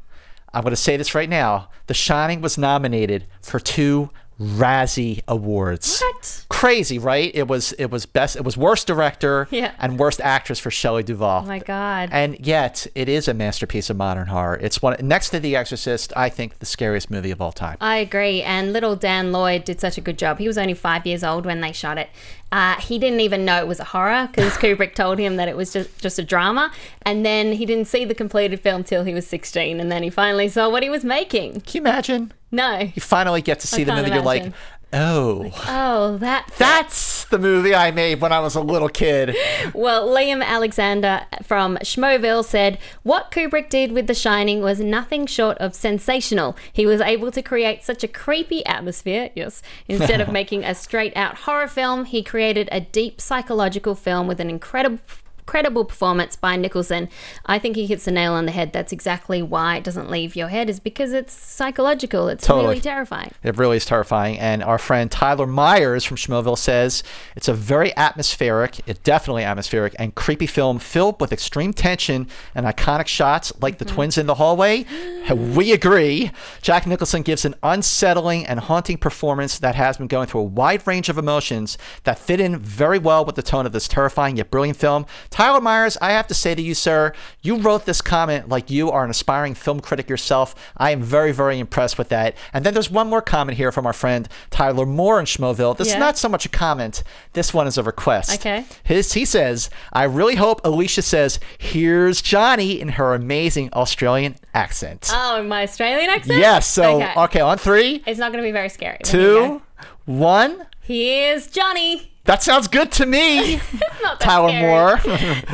I'm 0.53 0.63
going 0.63 0.71
to 0.71 0.75
say 0.75 0.97
this 0.97 1.15
right 1.15 1.29
now. 1.29 1.69
The 1.87 1.93
Shining 1.93 2.41
was 2.41 2.57
nominated 2.57 3.25
for 3.41 3.59
two 3.59 4.09
Razzie 4.39 5.21
Awards. 5.27 5.99
What? 5.99 6.45
Crazy, 6.49 6.99
right? 6.99 7.31
It 7.33 7.47
was 7.47 7.73
it 7.73 7.89
was 7.89 8.05
best 8.05 8.35
it 8.35 8.43
was 8.43 8.55
worst 8.55 8.85
director 8.87 9.47
Yeah. 9.51 9.71
and 9.79 9.97
worst 9.99 10.21
actress 10.21 10.59
for 10.59 10.69
Shelley 10.71 11.03
Duvall. 11.03 11.43
Oh 11.43 11.47
my 11.47 11.59
God. 11.59 12.09
And 12.11 12.39
yet, 12.45 12.85
it 12.95 13.09
is 13.09 13.27
a 13.27 13.33
masterpiece 13.33 13.89
of 13.89 13.97
modern 13.97 14.27
horror. 14.27 14.57
It's 14.61 14.81
one 14.81 14.95
next 15.01 15.29
to 15.31 15.39
The 15.39 15.55
Exorcist. 15.55 16.13
I 16.15 16.29
think 16.29 16.59
the 16.59 16.65
scariest 16.65 17.09
movie 17.09 17.31
of 17.31 17.41
all 17.41 17.51
time. 17.51 17.77
I 17.81 17.97
agree. 17.97 18.41
And 18.43 18.73
little 18.73 18.95
Dan 18.95 19.31
Lloyd 19.31 19.65
did 19.65 19.79
such 19.79 19.97
a 19.97 20.01
good 20.01 20.17
job. 20.17 20.37
He 20.39 20.47
was 20.47 20.57
only 20.57 20.73
five 20.75 21.05
years 21.05 21.23
old 21.23 21.45
when 21.45 21.61
they 21.61 21.71
shot 21.71 21.97
it. 21.97 22.09
Uh, 22.51 22.75
he 22.75 22.97
didn't 22.97 23.19
even 23.19 23.43
know 23.43 23.57
it 23.57 23.67
was 23.67 23.79
a 23.79 23.83
horror 23.85 24.29
because 24.31 24.53
Kubrick 24.57 24.95
told 24.95 25.19
him 25.19 25.35
that 25.35 25.47
it 25.49 25.57
was 25.57 25.73
just, 25.73 25.99
just 25.99 26.17
a 26.19 26.23
drama. 26.23 26.71
And 27.01 27.25
then 27.25 27.51
he 27.53 27.65
didn't 27.65 27.85
see 27.87 28.05
the 28.05 28.15
completed 28.15 28.61
film 28.61 28.83
till 28.83 29.03
he 29.03 29.13
was 29.13 29.27
16. 29.27 29.79
And 29.79 29.91
then 29.91 30.01
he 30.03 30.09
finally 30.09 30.47
saw 30.47 30.69
what 30.69 30.81
he 30.83 30.89
was 30.89 31.03
making. 31.03 31.61
Can 31.61 31.81
you 31.83 31.89
imagine? 31.89 32.33
No. 32.51 32.79
You 32.79 33.01
finally 33.01 33.41
get 33.41 33.59
to 33.61 33.67
see 33.67 33.83
the 33.83 33.91
can't 33.91 34.03
movie. 34.05 34.15
You're 34.15 34.23
like, 34.23 34.53
oh, 34.93 35.51
Oh, 35.67 36.17
that. 36.17 36.49
that's 36.57 37.25
the 37.25 37.37
movie 37.37 37.75
I 37.75 37.91
made 37.91 38.21
when 38.21 38.31
I 38.31 38.39
was 38.39 38.55
a 38.55 38.61
little 38.61 38.87
kid. 38.89 39.35
Well, 39.73 40.07
Liam 40.07 40.41
Alexander 40.43 41.25
from 41.43 41.77
Schmoville 41.83 42.43
said, 42.45 42.79
What 43.03 43.31
Kubrick 43.31 43.69
did 43.69 43.91
with 43.91 44.07
The 44.07 44.13
Shining 44.13 44.61
was 44.61 44.79
nothing 44.79 45.25
short 45.27 45.57
of 45.57 45.75
sensational. 45.75 46.55
He 46.71 46.85
was 46.85 47.01
able 47.01 47.31
to 47.31 47.41
create 47.41 47.83
such 47.83 48.03
a 48.03 48.07
creepy 48.07 48.65
atmosphere, 48.65 49.29
yes. 49.35 49.61
Instead 49.89 50.21
of 50.21 50.31
making 50.31 50.63
a 50.63 50.73
straight 50.73 51.15
out 51.17 51.39
horror 51.39 51.67
film, 51.67 52.05
he 52.05 52.23
created 52.23 52.69
a 52.71 52.79
deep 52.79 53.19
psychological 53.19 53.93
film 53.93 54.25
with 54.25 54.39
an 54.39 54.49
incredible. 54.49 54.99
Credible 55.47 55.85
performance 55.85 56.35
by 56.35 56.55
Nicholson. 56.55 57.09
I 57.47 57.57
think 57.57 57.75
he 57.75 57.87
hits 57.87 58.05
the 58.05 58.11
nail 58.11 58.33
on 58.33 58.45
the 58.45 58.51
head. 58.51 58.71
That's 58.73 58.91
exactly 58.91 59.41
why 59.41 59.77
it 59.77 59.83
doesn't 59.83 60.11
leave 60.11 60.35
your 60.35 60.49
head, 60.49 60.69
is 60.69 60.79
because 60.79 61.13
it's 61.13 61.33
psychological. 61.33 62.27
It's 62.29 62.45
Totally. 62.45 62.67
really 62.67 62.81
terrifying. 62.81 63.31
It 63.41 63.57
really 63.57 63.77
is 63.77 63.85
terrifying. 63.85 64.37
And 64.37 64.61
our 64.61 64.77
friend 64.77 65.09
Tyler 65.09 65.47
Myers 65.47 66.03
from 66.03 66.17
Schmoville 66.17 66.57
says 66.57 67.01
it's 67.35 67.47
a 67.47 67.53
very 67.53 67.95
atmospheric, 67.97 68.87
it 68.87 69.03
definitely 69.03 69.43
atmospheric 69.43 69.95
and 69.97 70.13
creepy 70.13 70.45
film 70.45 70.77
filled 70.77 71.19
with 71.19 71.33
extreme 71.33 71.73
tension 71.73 72.27
and 72.53 72.65
iconic 72.65 73.07
shots 73.07 73.51
like 73.61 73.77
the 73.77 73.85
mm-hmm. 73.85 73.95
twins 73.95 74.17
in 74.17 74.27
the 74.27 74.35
hallway. 74.35 74.85
We 75.33 75.71
agree. 75.71 76.31
Jack 76.61 76.85
Nicholson 76.85 77.21
gives 77.21 77.45
an 77.45 77.55
unsettling 77.63 78.45
and 78.45 78.59
haunting 78.59 78.97
performance 78.97 79.59
that 79.59 79.75
has 79.75 79.97
been 79.97 80.07
going 80.07 80.27
through 80.27 80.41
a 80.41 80.43
wide 80.43 80.85
range 80.85 81.09
of 81.09 81.17
emotions 81.17 81.77
that 82.03 82.19
fit 82.19 82.39
in 82.39 82.59
very 82.59 82.99
well 82.99 83.23
with 83.23 83.35
the 83.35 83.41
tone 83.41 83.65
of 83.65 83.71
this 83.71 83.87
terrifying 83.87 84.37
yet 84.37 84.51
brilliant 84.51 84.77
film. 84.77 85.05
Tyler 85.37 85.61
Myers, 85.61 85.99
I 86.01 86.13
have 86.13 86.25
to 86.29 86.33
say 86.33 86.55
to 86.55 86.61
you, 86.63 86.73
sir, 86.73 87.13
you 87.43 87.57
wrote 87.57 87.85
this 87.85 88.01
comment 88.01 88.49
like 88.49 88.71
you 88.71 88.89
are 88.89 89.03
an 89.03 89.11
aspiring 89.11 89.53
film 89.53 89.81
critic 89.81 90.09
yourself. 90.09 90.55
I 90.75 90.89
am 90.89 91.03
very, 91.03 91.31
very 91.31 91.59
impressed 91.59 91.99
with 91.99 92.09
that. 92.09 92.35
And 92.53 92.65
then 92.65 92.73
there's 92.73 92.89
one 92.89 93.07
more 93.07 93.21
comment 93.21 93.55
here 93.55 93.71
from 93.71 93.85
our 93.85 93.93
friend 93.93 94.27
Tyler 94.49 94.87
Moore 94.87 95.19
in 95.19 95.27
Schmoville. 95.27 95.77
This 95.77 95.89
is 95.89 95.97
not 95.97 96.17
so 96.17 96.27
much 96.27 96.47
a 96.47 96.49
comment. 96.49 97.03
This 97.33 97.53
one 97.53 97.67
is 97.67 97.77
a 97.77 97.83
request. 97.83 98.39
Okay. 98.39 98.65
His 98.83 99.13
he 99.13 99.25
says, 99.25 99.69
I 99.93 100.05
really 100.05 100.37
hope 100.37 100.59
Alicia 100.65 101.03
says, 101.03 101.39
"Here's 101.59 102.19
Johnny" 102.23 102.81
in 102.81 102.87
her 102.89 103.13
amazing 103.13 103.69
Australian 103.73 104.37
accent. 104.55 105.11
Oh, 105.13 105.43
my 105.43 105.61
Australian 105.61 106.09
accent? 106.09 106.39
yes. 106.39 106.65
So 106.67 106.95
Okay. 106.95 107.13
okay. 107.15 107.39
on 107.41 107.59
three, 107.59 108.01
It's 108.07 108.17
not 108.19 108.31
going 108.31 108.43
to 108.43 108.47
be 108.47 108.51
very 108.51 108.69
scary. 108.69 108.97
but 109.01 109.07
here 109.11 109.21
you 109.21 109.27
go. 109.35 109.47
two, 109.59 109.61
one. 110.05 110.65
Here's 110.81 111.45
Johnny. 111.45 112.11
That 112.27 112.43
sounds 112.43 112.67
good 112.67 112.91
to 112.93 113.05
me. 113.05 113.55
Not 114.01 114.19
that 114.19 114.19
Tyler 114.19 114.49
scary. 114.49 114.61
Moore. 114.61 114.99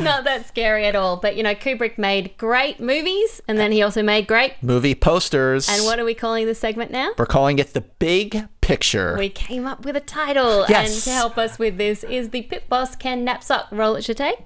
Not 0.04 0.24
that 0.24 0.46
scary 0.48 0.84
at 0.86 0.96
all. 0.96 1.16
But 1.16 1.36
you 1.36 1.42
know, 1.44 1.54
Kubrick 1.54 1.96
made 1.98 2.36
great 2.36 2.80
movies, 2.80 3.40
and 3.46 3.56
then 3.58 3.70
he 3.72 3.80
also 3.80 4.02
made 4.02 4.26
great. 4.26 4.54
Movie 4.60 4.94
posters. 4.96 5.68
And 5.68 5.84
what 5.84 5.98
are 6.00 6.04
we 6.04 6.14
calling 6.14 6.46
this 6.46 6.58
segment 6.58 6.90
now? 6.90 7.12
We're 7.16 7.26
calling 7.26 7.60
it 7.60 7.74
the 7.74 7.80
big 7.80 8.48
picture. 8.60 9.14
We 9.16 9.28
came 9.28 9.66
up 9.66 9.84
with 9.84 9.96
a 9.96 10.00
title, 10.00 10.64
Yes. 10.68 10.92
and 10.94 11.04
to 11.04 11.10
help 11.10 11.38
us 11.38 11.58
with 11.60 11.78
this 11.78 12.02
is 12.02 12.30
the 12.30 12.42
Pit 12.42 12.64
Boss 12.68 12.96
Ken 12.96 13.24
Napzok 13.24 13.66
Roll 13.70 13.94
It 13.94 14.02
Should 14.04 14.16
Take. 14.16 14.38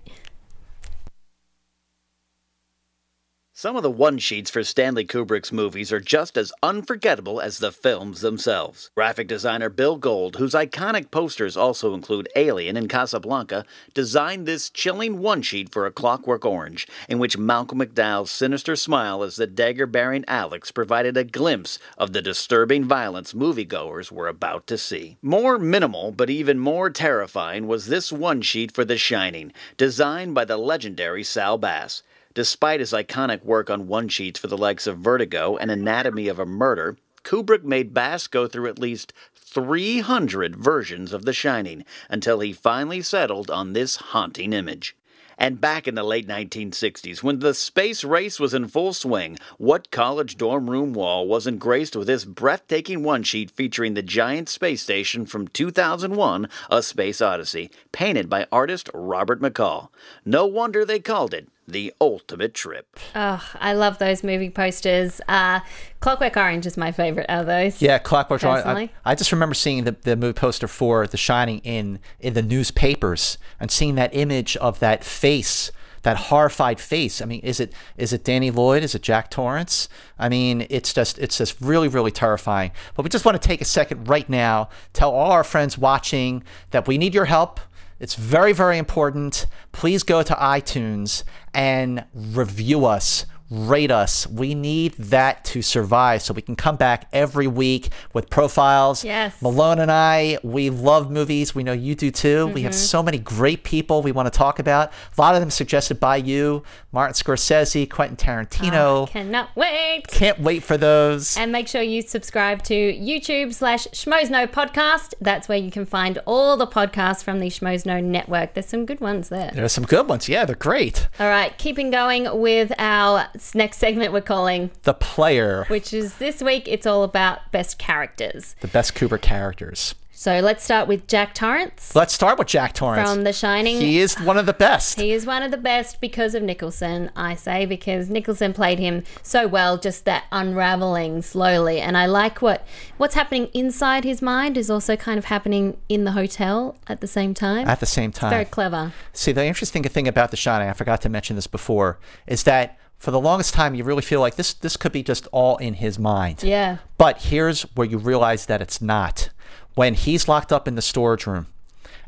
Some 3.58 3.74
of 3.74 3.82
the 3.82 3.90
one 3.90 4.18
sheets 4.18 4.52
for 4.52 4.62
Stanley 4.62 5.04
Kubrick's 5.04 5.50
movies 5.50 5.90
are 5.90 5.98
just 5.98 6.38
as 6.38 6.52
unforgettable 6.62 7.40
as 7.40 7.58
the 7.58 7.72
films 7.72 8.20
themselves. 8.20 8.92
Graphic 8.94 9.26
designer 9.26 9.68
Bill 9.68 9.96
Gold, 9.96 10.36
whose 10.36 10.54
iconic 10.54 11.10
posters 11.10 11.56
also 11.56 11.92
include 11.92 12.28
Alien 12.36 12.76
and 12.76 12.88
Casablanca, 12.88 13.64
designed 13.94 14.46
this 14.46 14.70
chilling 14.70 15.18
one 15.18 15.42
sheet 15.42 15.72
for 15.72 15.86
A 15.86 15.90
Clockwork 15.90 16.44
Orange, 16.44 16.86
in 17.08 17.18
which 17.18 17.36
Malcolm 17.36 17.80
McDowell's 17.80 18.30
sinister 18.30 18.76
smile 18.76 19.24
as 19.24 19.34
the 19.34 19.48
dagger 19.48 19.86
bearing 19.86 20.24
Alex 20.28 20.70
provided 20.70 21.16
a 21.16 21.24
glimpse 21.24 21.80
of 21.96 22.12
the 22.12 22.22
disturbing 22.22 22.84
violence 22.84 23.32
moviegoers 23.32 24.12
were 24.12 24.28
about 24.28 24.68
to 24.68 24.78
see. 24.78 25.16
More 25.20 25.58
minimal, 25.58 26.12
but 26.12 26.30
even 26.30 26.60
more 26.60 26.90
terrifying, 26.90 27.66
was 27.66 27.88
this 27.88 28.12
one 28.12 28.40
sheet 28.40 28.70
for 28.70 28.84
The 28.84 28.96
Shining, 28.96 29.52
designed 29.76 30.32
by 30.32 30.44
the 30.44 30.58
legendary 30.58 31.24
Saul 31.24 31.58
Bass. 31.58 32.04
Despite 32.38 32.78
his 32.78 32.92
iconic 32.92 33.44
work 33.44 33.68
on 33.68 33.88
one 33.88 34.06
sheets 34.06 34.38
for 34.38 34.46
the 34.46 34.56
likes 34.56 34.86
of 34.86 34.98
Vertigo 34.98 35.56
and 35.56 35.72
Anatomy 35.72 36.28
of 36.28 36.38
a 36.38 36.46
Murder, 36.46 36.96
Kubrick 37.24 37.64
made 37.64 37.92
Bass 37.92 38.28
go 38.28 38.46
through 38.46 38.68
at 38.68 38.78
least 38.78 39.12
300 39.34 40.54
versions 40.54 41.12
of 41.12 41.24
The 41.24 41.32
Shining 41.32 41.84
until 42.08 42.38
he 42.38 42.52
finally 42.52 43.02
settled 43.02 43.50
on 43.50 43.72
this 43.72 43.96
haunting 43.96 44.52
image. 44.52 44.94
And 45.36 45.60
back 45.60 45.88
in 45.88 45.96
the 45.96 46.04
late 46.04 46.28
1960s, 46.28 47.24
when 47.24 47.40
the 47.40 47.54
space 47.54 48.04
race 48.04 48.38
was 48.38 48.54
in 48.54 48.68
full 48.68 48.92
swing, 48.92 49.36
what 49.56 49.90
college 49.90 50.36
dorm 50.36 50.70
room 50.70 50.92
wall 50.92 51.26
wasn't 51.26 51.58
graced 51.58 51.96
with 51.96 52.06
this 52.06 52.24
breathtaking 52.24 53.02
one 53.02 53.24
sheet 53.24 53.50
featuring 53.50 53.94
the 53.94 54.02
giant 54.02 54.48
space 54.48 54.82
station 54.82 55.26
from 55.26 55.48
2001, 55.48 56.48
A 56.70 56.84
Space 56.84 57.20
Odyssey, 57.20 57.72
painted 57.90 58.30
by 58.30 58.46
artist 58.52 58.88
Robert 58.94 59.40
McCall? 59.40 59.88
No 60.24 60.46
wonder 60.46 60.84
they 60.84 61.00
called 61.00 61.34
it 61.34 61.48
the 61.68 61.92
ultimate 62.00 62.54
trip. 62.54 62.98
Oh, 63.14 63.46
I 63.60 63.74
love 63.74 63.98
those 63.98 64.24
movie 64.24 64.48
posters. 64.48 65.20
Uh, 65.28 65.60
Clockwork 66.00 66.36
Orange 66.36 66.64
is 66.64 66.76
my 66.78 66.92
favorite 66.92 67.26
of 67.28 67.46
those. 67.46 67.82
Yeah, 67.82 67.98
Clockwork 67.98 68.42
Orange. 68.42 68.66
I, 68.66 68.90
I 69.04 69.14
just 69.14 69.32
remember 69.32 69.54
seeing 69.54 69.84
the, 69.84 69.92
the 69.92 70.16
movie 70.16 70.32
poster 70.32 70.66
for 70.66 71.06
The 71.06 71.18
Shining 71.18 71.58
in 71.58 71.98
in 72.20 72.34
the 72.34 72.42
newspapers 72.42 73.36
and 73.60 73.70
seeing 73.70 73.96
that 73.96 74.14
image 74.14 74.56
of 74.56 74.78
that 74.80 75.04
face, 75.04 75.70
that 76.02 76.16
horrified 76.16 76.80
face. 76.80 77.20
I 77.20 77.26
mean, 77.26 77.40
is 77.40 77.60
it 77.60 77.72
is 77.98 78.14
it 78.14 78.24
Danny 78.24 78.50
Lloyd? 78.50 78.82
Is 78.82 78.94
it 78.94 79.02
Jack 79.02 79.30
Torrance? 79.30 79.90
I 80.18 80.30
mean, 80.30 80.66
it's 80.70 80.94
just 80.94 81.18
it's 81.18 81.36
just 81.36 81.60
really 81.60 81.88
really 81.88 82.12
terrifying. 82.12 82.70
But 82.94 83.02
we 83.02 83.10
just 83.10 83.26
want 83.26 83.40
to 83.40 83.46
take 83.46 83.60
a 83.60 83.66
second 83.66 84.08
right 84.08 84.28
now, 84.28 84.70
tell 84.94 85.12
all 85.12 85.32
our 85.32 85.44
friends 85.44 85.76
watching 85.76 86.44
that 86.70 86.88
we 86.88 86.96
need 86.96 87.14
your 87.14 87.26
help. 87.26 87.60
It's 88.00 88.14
very, 88.14 88.52
very 88.52 88.78
important. 88.78 89.46
Please 89.72 90.02
go 90.02 90.22
to 90.22 90.34
iTunes 90.34 91.24
and 91.52 92.04
review 92.14 92.84
us, 92.86 93.26
rate 93.50 93.90
us. 93.90 94.26
We 94.26 94.54
need 94.54 94.92
that 94.94 95.44
to 95.46 95.62
survive 95.62 96.22
so 96.22 96.34
we 96.34 96.42
can 96.42 96.56
come 96.56 96.76
back 96.76 97.08
every 97.12 97.46
week 97.46 97.88
with 98.12 98.28
profiles. 98.28 99.04
Yes. 99.04 99.40
Malone 99.40 99.78
and 99.78 99.90
I, 99.90 100.38
we 100.42 100.70
love 100.70 101.10
movies. 101.10 101.54
We 101.54 101.62
know 101.62 101.72
you 101.72 101.94
do 101.94 102.10
too. 102.10 102.48
We 102.48 102.62
have 102.62 102.72
mm-hmm. 102.72 102.78
so 102.78 103.02
many 103.02 103.18
great 103.18 103.64
people 103.64 104.02
we 104.02 104.12
want 104.12 104.30
to 104.30 104.36
talk 104.36 104.58
about. 104.58 104.92
A 105.16 105.20
lot 105.20 105.34
of 105.34 105.40
them 105.40 105.50
suggested 105.50 105.98
by 105.98 106.16
you 106.16 106.62
Martin 106.92 107.14
Scorsese, 107.14 107.88
Quentin 107.88 108.16
Tarantino. 108.16 109.02
Oh, 109.02 109.08
cannot 109.10 109.54
wait. 109.56 110.04
Can't 110.08 110.40
wait 110.40 110.62
for 110.62 110.76
those. 110.76 111.36
And 111.36 111.52
make 111.52 111.68
sure 111.68 111.82
you 111.82 112.02
subscribe 112.02 112.62
to 112.64 112.74
YouTube 112.74 113.54
slash 113.54 113.86
Schmoes 113.88 114.30
Know 114.30 114.46
podcast. 114.46 115.14
That's 115.20 115.48
where 115.48 115.58
you 115.58 115.70
can 115.70 115.86
find 115.86 116.18
all 116.26 116.56
the 116.56 116.66
podcasts 116.66 117.22
from 117.22 117.40
the 117.40 117.48
Schmoes 117.48 117.86
Know 117.86 118.00
network. 118.00 118.54
There's 118.54 118.66
some 118.66 118.86
good 118.86 119.00
ones 119.00 119.28
there. 119.28 119.50
There's 119.54 119.72
some 119.72 119.84
good 119.84 120.08
ones. 120.08 120.28
Yeah, 120.28 120.44
they're 120.44 120.56
great. 120.56 121.08
All 121.18 121.28
right, 121.28 121.56
keeping 121.58 121.90
going 121.90 122.40
with 122.40 122.72
our 122.78 123.26
next 123.54 123.78
segment 123.78 124.12
we're 124.12 124.20
calling, 124.20 124.70
The 124.82 124.94
Player, 124.94 125.64
which 125.68 125.92
is 125.92 126.16
this 126.16 126.42
week, 126.42 126.66
it's 126.66 126.86
all 126.86 127.02
about 127.02 127.50
best 127.52 127.78
characters. 127.78 128.54
the 128.60 128.68
best 128.68 128.94
Kubrick 128.94 129.22
characters. 129.22 129.94
So 130.10 130.40
let's 130.40 130.64
start 130.64 130.88
with 130.88 131.06
Jack 131.06 131.32
Torrance 131.32 131.94
Let's 131.94 132.12
start 132.12 132.40
with 132.40 132.48
Jack 132.48 132.72
Torrance. 132.72 133.08
from 133.08 133.22
The 133.22 133.32
Shining. 133.32 133.80
He 133.80 134.00
is 134.00 134.18
one 134.18 134.36
of 134.36 134.46
the 134.46 134.52
best. 134.52 134.98
He 135.00 135.12
is 135.12 135.24
one 135.24 135.44
of 135.44 135.52
the 135.52 135.56
best 135.56 136.00
because 136.00 136.34
of 136.34 136.42
Nicholson, 136.42 137.12
I 137.14 137.36
say, 137.36 137.66
because 137.66 138.10
Nicholson 138.10 138.52
played 138.52 138.80
him 138.80 139.04
so 139.22 139.46
well, 139.46 139.78
just 139.78 140.06
that 140.06 140.24
unraveling 140.32 141.22
slowly. 141.22 141.80
And 141.80 141.96
I 141.96 142.06
like 142.06 142.42
what 142.42 142.66
what's 142.96 143.14
happening 143.14 143.46
inside 143.54 144.02
his 144.02 144.20
mind 144.20 144.56
is 144.56 144.70
also 144.70 144.96
kind 144.96 145.18
of 145.18 145.26
happening 145.26 145.76
in 145.88 146.02
the 146.02 146.10
hotel 146.12 146.76
at 146.88 147.00
the 147.00 147.06
same 147.06 147.32
time. 147.32 147.68
At 147.68 147.78
the 147.78 147.86
same 147.86 148.10
time. 148.10 148.30
Very 148.30 148.44
clever. 148.44 148.92
See, 149.12 149.30
the 149.30 149.46
interesting 149.46 149.84
thing 149.84 150.08
about 150.08 150.32
The 150.32 150.36
Shining, 150.36 150.68
I 150.68 150.72
forgot 150.72 151.00
to 151.02 151.08
mention 151.08 151.36
this 151.36 151.46
before, 151.46 152.00
is 152.26 152.42
that 152.42 152.76
for 152.98 153.10
the 153.10 153.20
longest 153.20 153.54
time 153.54 153.74
you 153.74 153.84
really 153.84 154.02
feel 154.02 154.20
like 154.20 154.36
this 154.36 154.54
this 154.54 154.76
could 154.76 154.92
be 154.92 155.02
just 155.02 155.26
all 155.32 155.56
in 155.58 155.74
his 155.74 155.98
mind. 155.98 156.42
Yeah. 156.42 156.78
But 156.96 157.22
here's 157.22 157.62
where 157.74 157.86
you 157.86 157.98
realize 157.98 158.46
that 158.46 158.60
it's 158.60 158.80
not. 158.80 159.30
When 159.74 159.94
he's 159.94 160.28
locked 160.28 160.52
up 160.52 160.66
in 160.66 160.74
the 160.74 160.82
storage 160.82 161.26
room 161.26 161.46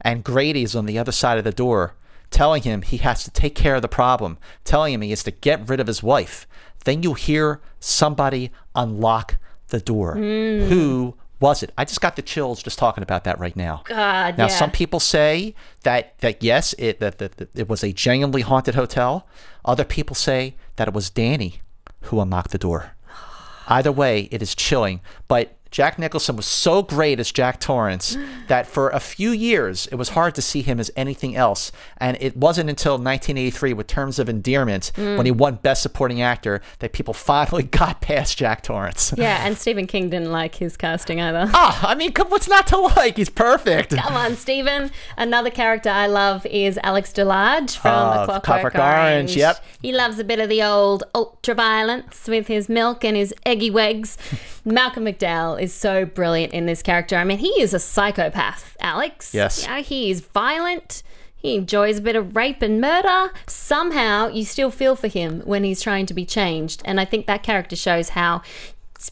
and 0.01 0.25
Grady's 0.25 0.75
on 0.75 0.87
the 0.87 0.99
other 0.99 1.13
side 1.13 1.39
of 1.39 1.45
the 1.45 1.53
door 1.53 1.95
telling 2.31 2.63
him 2.63 2.83
he 2.83 2.99
has 2.99 3.25
to 3.25 3.31
take 3.31 3.55
care 3.55 3.75
of 3.75 3.83
the 3.83 3.89
problem, 3.89 4.39
telling 4.65 4.95
him 4.95 5.03
he 5.03 5.11
has 5.11 5.25
to 5.25 5.31
get 5.31 5.69
rid 5.69 5.81
of 5.81 5.87
his 5.87 6.03
wife, 6.03 6.47
then 6.85 7.03
you 7.03 7.15
hear 7.15 7.61
somebody 7.79 8.51
unlock 8.75 9.37
the 9.69 9.81
door. 9.81 10.15
Hmm. 10.15 10.69
Who 10.69 11.17
was 11.41 11.63
it? 11.63 11.73
I 11.79 11.85
just 11.85 12.01
got 12.01 12.17
the 12.17 12.23
chills 12.23 12.63
just 12.63 12.79
talking 12.79 13.03
about 13.03 13.25
that 13.25 13.39
right 13.39 13.57
now. 13.57 13.83
God, 13.85 14.37
Now, 14.37 14.45
yeah. 14.45 14.49
some 14.49 14.71
people 14.71 15.01
say 15.01 15.55
that 15.83 16.19
that 16.19 16.43
yes, 16.43 16.75
it 16.79 17.01
that, 17.01 17.19
that, 17.19 17.39
that 17.39 17.49
it 17.59 17.69
was 17.69 17.83
a 17.83 17.93
genuinely 17.93 18.43
haunted 18.43 18.75
hotel. 18.75 19.27
Other 19.65 19.85
people 19.85 20.15
say 20.15 20.57
that 20.77 20.87
it 20.89 20.95
was 20.95 21.11
Danny 21.11 21.61
who 22.03 22.21
unlocked 22.21 22.51
the 22.51 22.59
door. 22.59 22.97
Either 23.69 23.93
way, 23.93 24.29
it 24.31 24.43
is 24.43 24.55
chilling. 24.55 25.01
But 25.29 25.57
Jack 25.71 25.99
Nicholson 25.99 26.37
was 26.37 26.47
so 26.47 26.83
great 26.83 27.21
as 27.21 27.31
Jack 27.31 27.61
Torrance 27.61 28.17
that 28.49 28.67
for 28.67 28.91
a 28.91 29.01
few 29.01 29.31
years 29.31 29.87
it 29.89 29.95
was 29.95 30.11
hard 30.11 30.35
to 30.35 30.43
see 30.43 30.63
him 30.63 30.81
as 30.81 30.91
anything 30.97 31.37
else. 31.37 31.71
And 31.99 32.17
it 32.21 32.37
wasn't 32.37 32.71
until 32.71 32.93
1983, 32.93 33.73
with 33.75 33.87
Terms 33.87 34.19
of 34.19 34.29
Endearment, 34.29 34.91
when 34.97 35.27
he 35.27 35.33
won 35.33 35.57
Best 35.57 35.83
Supporting 35.83 36.23
Actor, 36.23 36.61
that 36.81 36.93
people 36.93 37.15
finally 37.15 37.63
got 37.81 38.01
past 38.01 38.37
Jack 38.37 38.63
Torrance. 38.63 39.15
Yeah, 39.17 39.47
and 39.47 39.57
Stephen 39.57 39.87
King 39.87 40.11
didn't 40.11 40.33
like 40.33 40.57
his 40.57 40.77
casting 40.77 41.21
either. 41.21 41.51
Ah, 41.55 41.89
I 41.89 41.95
mean, 41.95 42.13
what's 42.29 42.49
not 42.49 42.67
to 42.69 42.79
like? 42.79 43.17
He's 43.17 43.31
perfect. 43.31 43.97
Come 43.97 44.15
on, 44.15 44.35
Stephen. 44.37 44.91
Another 45.17 45.51
character 45.51 45.91
I 45.91 46.07
love 46.07 46.45
is 46.47 46.79
Alex 46.83 47.13
DeLarge 47.13 47.77
from 47.77 47.93
A 47.93 48.25
Clockwork, 48.25 48.43
Clockwork 48.43 48.75
Orange. 48.75 49.31
Orange, 49.31 49.37
yep. 49.37 49.65
He 49.81 49.93
loves 49.93 50.19
a 50.19 50.25
bit 50.25 50.41
of 50.41 50.49
the 50.49 50.63
old 50.63 51.05
ultra 51.15 51.55
violence 51.55 52.27
with 52.27 52.49
his 52.49 52.69
milk 52.69 53.05
and 53.05 53.17
his 53.17 53.33
eggy 53.45 53.71
wigs. 53.71 54.19
Malcolm 54.65 55.05
McDowell 55.05 55.60
is 55.61 55.73
so 55.75 56.05
brilliant 56.05 56.53
in 56.53 56.67
this 56.67 56.83
character. 56.83 57.17
I 57.17 57.25
mean, 57.25 57.39
he 57.39 57.49
is 57.61 57.75
a 57.75 57.79
psychopath, 57.79 58.77
Alex. 58.81 59.35
Yes. 59.35 59.65
Yeah, 59.65 59.81
he 59.81 60.11
is 60.11 60.21
violent. 60.21 61.03
He 61.37 61.55
enjoys 61.57 61.99
a 61.99 62.03
bit 62.03 62.17
of 62.17 62.37
rape 62.37 62.61
and 62.63 62.81
murder. 62.81 63.31
Somehow, 63.47 64.29
you 64.29 64.45
still 64.45 64.71
feel 64.71 64.95
for 64.95 65.09
him 65.09 65.41
when 65.47 65.65
he's 65.65 65.81
trying 65.81 66.07
to 66.07 66.15
be 66.15 66.27
changed. 66.27 66.83
And 66.85 67.01
I 67.01 67.05
think 67.07 67.27
that 67.27 67.43
character 67.43 67.77
shows 67.77 68.11
how 68.11 68.43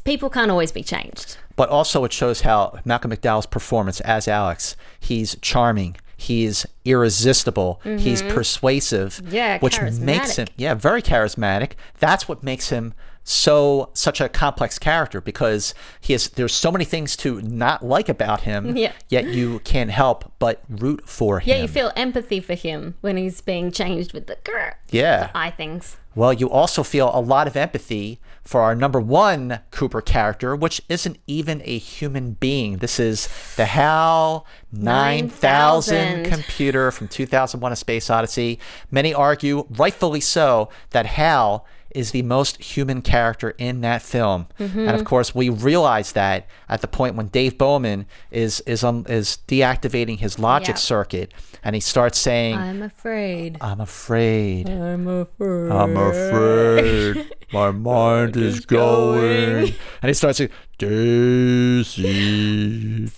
people 0.05 0.29
can't 0.29 0.51
always 0.51 0.71
be 0.73 0.83
changed. 0.83 1.39
but 1.57 1.71
also 1.71 2.05
it 2.05 2.13
shows 2.13 2.43
how 2.43 2.79
Malcolm 2.85 3.11
McDowell's 3.11 3.47
performance 3.47 4.01
as 4.03 4.29
Alex, 4.29 4.77
he's 5.01 5.37
charming, 5.41 5.97
he's 6.17 6.67
irresistible, 6.85 7.81
he's 7.83 8.21
persuasive, 8.23 9.15
Mm-hmm. 9.25 9.35
Yeah, 9.35 9.59
which 9.61 9.81
makes 9.81 10.37
him 10.37 10.49
yeah, 10.57 10.75
very 10.75 11.01
charismatic. 11.03 11.73
That's 11.99 12.29
what 12.29 12.43
makes 12.43 12.69
him 12.69 12.93
so 13.31 13.91
such 13.93 14.23
a 14.23 14.29
complex 14.31 14.79
character 14.79 15.21
because 15.21 15.75
he 16.01 16.15
has 16.15 16.29
there's 16.31 16.55
so 16.55 16.73
many 16.73 16.87
things 16.87 17.15
to 17.19 17.43
not 17.43 17.85
like 17.85 18.09
about 18.09 18.41
him, 18.43 18.75
Yeah. 18.77 18.93
yet 19.11 19.27
you 19.27 19.59
can't 19.61 19.91
help 19.91 20.33
but 20.39 20.63
root 20.69 21.07
for 21.07 21.41
him. 21.41 21.49
Yeah, 21.51 21.61
you 21.63 21.69
feel 21.69 21.93
empathy 21.95 22.41
for 22.41 22.55
him 22.55 22.95
when 23.03 23.19
he's 23.19 23.43
being 23.43 23.71
changed 23.71 24.15
with 24.15 24.29
the 24.29 24.37
grr, 24.37 24.75
Yeah. 24.91 25.27
the 25.27 25.37
eye 25.37 25.51
things. 25.51 25.99
Well, 26.15 26.33
you 26.33 26.49
also 26.51 26.83
feel 26.83 27.11
a 27.15 27.21
lot 27.21 27.47
of 27.47 27.55
empathy 27.55 28.19
for 28.45 28.63
our 28.63 28.75
number 28.75 28.99
one 28.99 29.61
Cooper 29.71 30.01
character, 30.01 30.57
which 30.57 30.81
isn't 30.89 31.19
even 31.27 31.61
a 31.67 31.77
human 31.79 32.33
being. 32.33 32.79
This 32.79 32.99
is 32.99 33.29
the 33.57 33.67
HAL 33.67 34.47
9000 34.73 36.23
9000. 36.23 36.25
computer 36.33 36.91
from 36.91 37.09
2001 37.09 37.73
A 37.73 37.77
Space 37.77 38.09
Odyssey. 38.11 38.59
Many 38.91 39.13
argue, 39.13 39.67
rightfully 39.71 40.21
so, 40.21 40.71
that 40.91 41.07
HAL 41.07 41.67
is 41.95 42.11
the 42.11 42.23
most 42.23 42.63
human 42.63 43.01
character 43.03 43.51
in 43.59 43.81
that 43.81 44.03
film, 44.03 44.47
Mm-hmm. 44.59 44.81
and 44.81 44.91
of 44.91 45.05
course 45.05 45.35
we 45.35 45.49
realize 45.49 46.13
that 46.13 46.47
at 46.69 46.81
the 46.81 46.87
point 46.89 47.15
when 47.17 47.29
Dave 47.29 47.57
Bowman 47.59 48.07
is 48.31 48.61
is 48.67 48.85
um, 48.85 49.05
is 49.09 49.39
deactivating 49.49 50.19
his 50.19 50.39
logic 50.39 50.77
circuit, 50.77 51.33
and 51.65 51.75
he 51.75 51.81
starts 51.81 52.19
saying, 52.19 52.57
I'm 52.57 52.83
afraid. 52.83 53.57
"I'm 53.61 53.81
afraid." 53.81 54.69
I'm 54.69 55.09
afraid. 55.09 55.71
I'm 55.71 55.97
afraid. 55.97 57.31
My 57.53 57.71
mind 57.73 58.37
is 58.37 58.61
going. 58.61 59.75
And 60.03 60.09
he 60.09 60.15
starts 60.15 60.39
saying, 60.39 60.51
Daisy, 60.79 62.05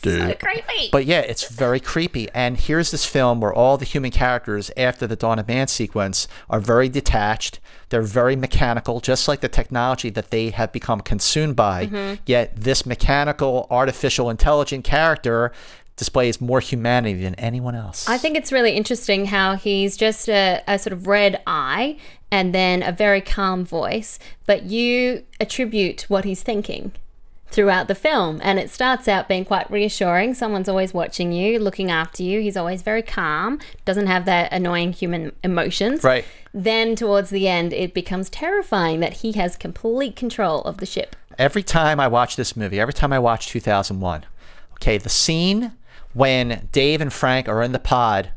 Daisy. 0.00 0.34
Creepy. 0.34 0.88
But 0.90 1.04
yeah, 1.04 1.20
it's 1.20 1.48
very 1.52 1.78
creepy. 1.78 2.28
And 2.30 2.56
here's 2.58 2.90
this 2.90 3.04
film 3.04 3.40
where 3.40 3.52
all 3.52 3.76
the 3.76 3.84
human 3.84 4.10
characters 4.10 4.70
after 4.78 5.06
the 5.06 5.16
Dawn 5.16 5.38
of 5.38 5.46
Man 5.46 5.68
sequence 5.68 6.26
are 6.48 6.58
very 6.58 6.88
detached. 6.88 7.60
They're 7.90 8.00
very 8.00 8.34
mechanical, 8.34 9.00
just 9.00 9.28
like 9.28 9.40
the 9.40 9.48
technology 9.48 10.08
that 10.10 10.30
they 10.30 10.50
have 10.50 10.72
become 10.72 11.00
consumed 11.00 11.56
by. 11.56 11.86
Mm-hmm. 11.86 12.22
Yet 12.24 12.56
this 12.56 12.86
mechanical, 12.86 13.66
artificial, 13.68 14.30
intelligent 14.30 14.84
character 14.84 15.52
displays 15.96 16.40
more 16.40 16.60
humanity 16.60 17.22
than 17.22 17.34
anyone 17.34 17.74
else. 17.74 18.08
I 18.08 18.16
think 18.16 18.34
it's 18.34 18.50
really 18.50 18.72
interesting 18.72 19.26
how 19.26 19.56
he's 19.56 19.98
just 19.98 20.30
a, 20.30 20.62
a 20.66 20.78
sort 20.78 20.94
of 20.94 21.06
red 21.06 21.42
eye 21.46 21.98
and 22.30 22.54
then 22.54 22.82
a 22.82 22.92
very 22.92 23.20
calm 23.20 23.64
voice, 23.64 24.18
but 24.46 24.64
you 24.64 25.24
attribute 25.40 26.02
what 26.08 26.24
he's 26.24 26.42
thinking 26.42 26.92
throughout 27.50 27.88
the 27.88 27.94
film. 27.94 28.40
And 28.42 28.58
it 28.58 28.70
starts 28.70 29.08
out 29.08 29.28
being 29.28 29.44
quite 29.44 29.70
reassuring. 29.70 30.34
Someone's 30.34 30.68
always 30.68 30.94
watching 30.94 31.32
you, 31.32 31.58
looking 31.58 31.90
after 31.90 32.22
you. 32.22 32.40
He's 32.40 32.56
always 32.56 32.82
very 32.82 33.02
calm, 33.02 33.58
doesn't 33.84 34.06
have 34.06 34.24
that 34.26 34.52
annoying 34.52 34.92
human 34.92 35.32
emotions. 35.42 36.04
Right. 36.04 36.24
Then 36.52 36.96
towards 36.96 37.30
the 37.30 37.48
end, 37.48 37.72
it 37.72 37.94
becomes 37.94 38.30
terrifying 38.30 39.00
that 39.00 39.14
he 39.14 39.32
has 39.32 39.56
complete 39.56 40.16
control 40.16 40.62
of 40.62 40.78
the 40.78 40.86
ship. 40.86 41.16
every 41.38 41.62
time 41.62 41.98
I 41.98 42.06
watch 42.06 42.36
this 42.36 42.56
movie, 42.56 42.78
every 42.78 42.92
time 42.92 43.12
I 43.12 43.18
watch 43.18 43.48
2001, 43.48 44.26
okay, 44.74 44.98
the 44.98 45.08
scene 45.08 45.72
when 46.12 46.68
Dave 46.72 47.00
and 47.00 47.12
Frank 47.12 47.48
are 47.48 47.62
in 47.62 47.72
the 47.72 47.78
pod 47.78 48.32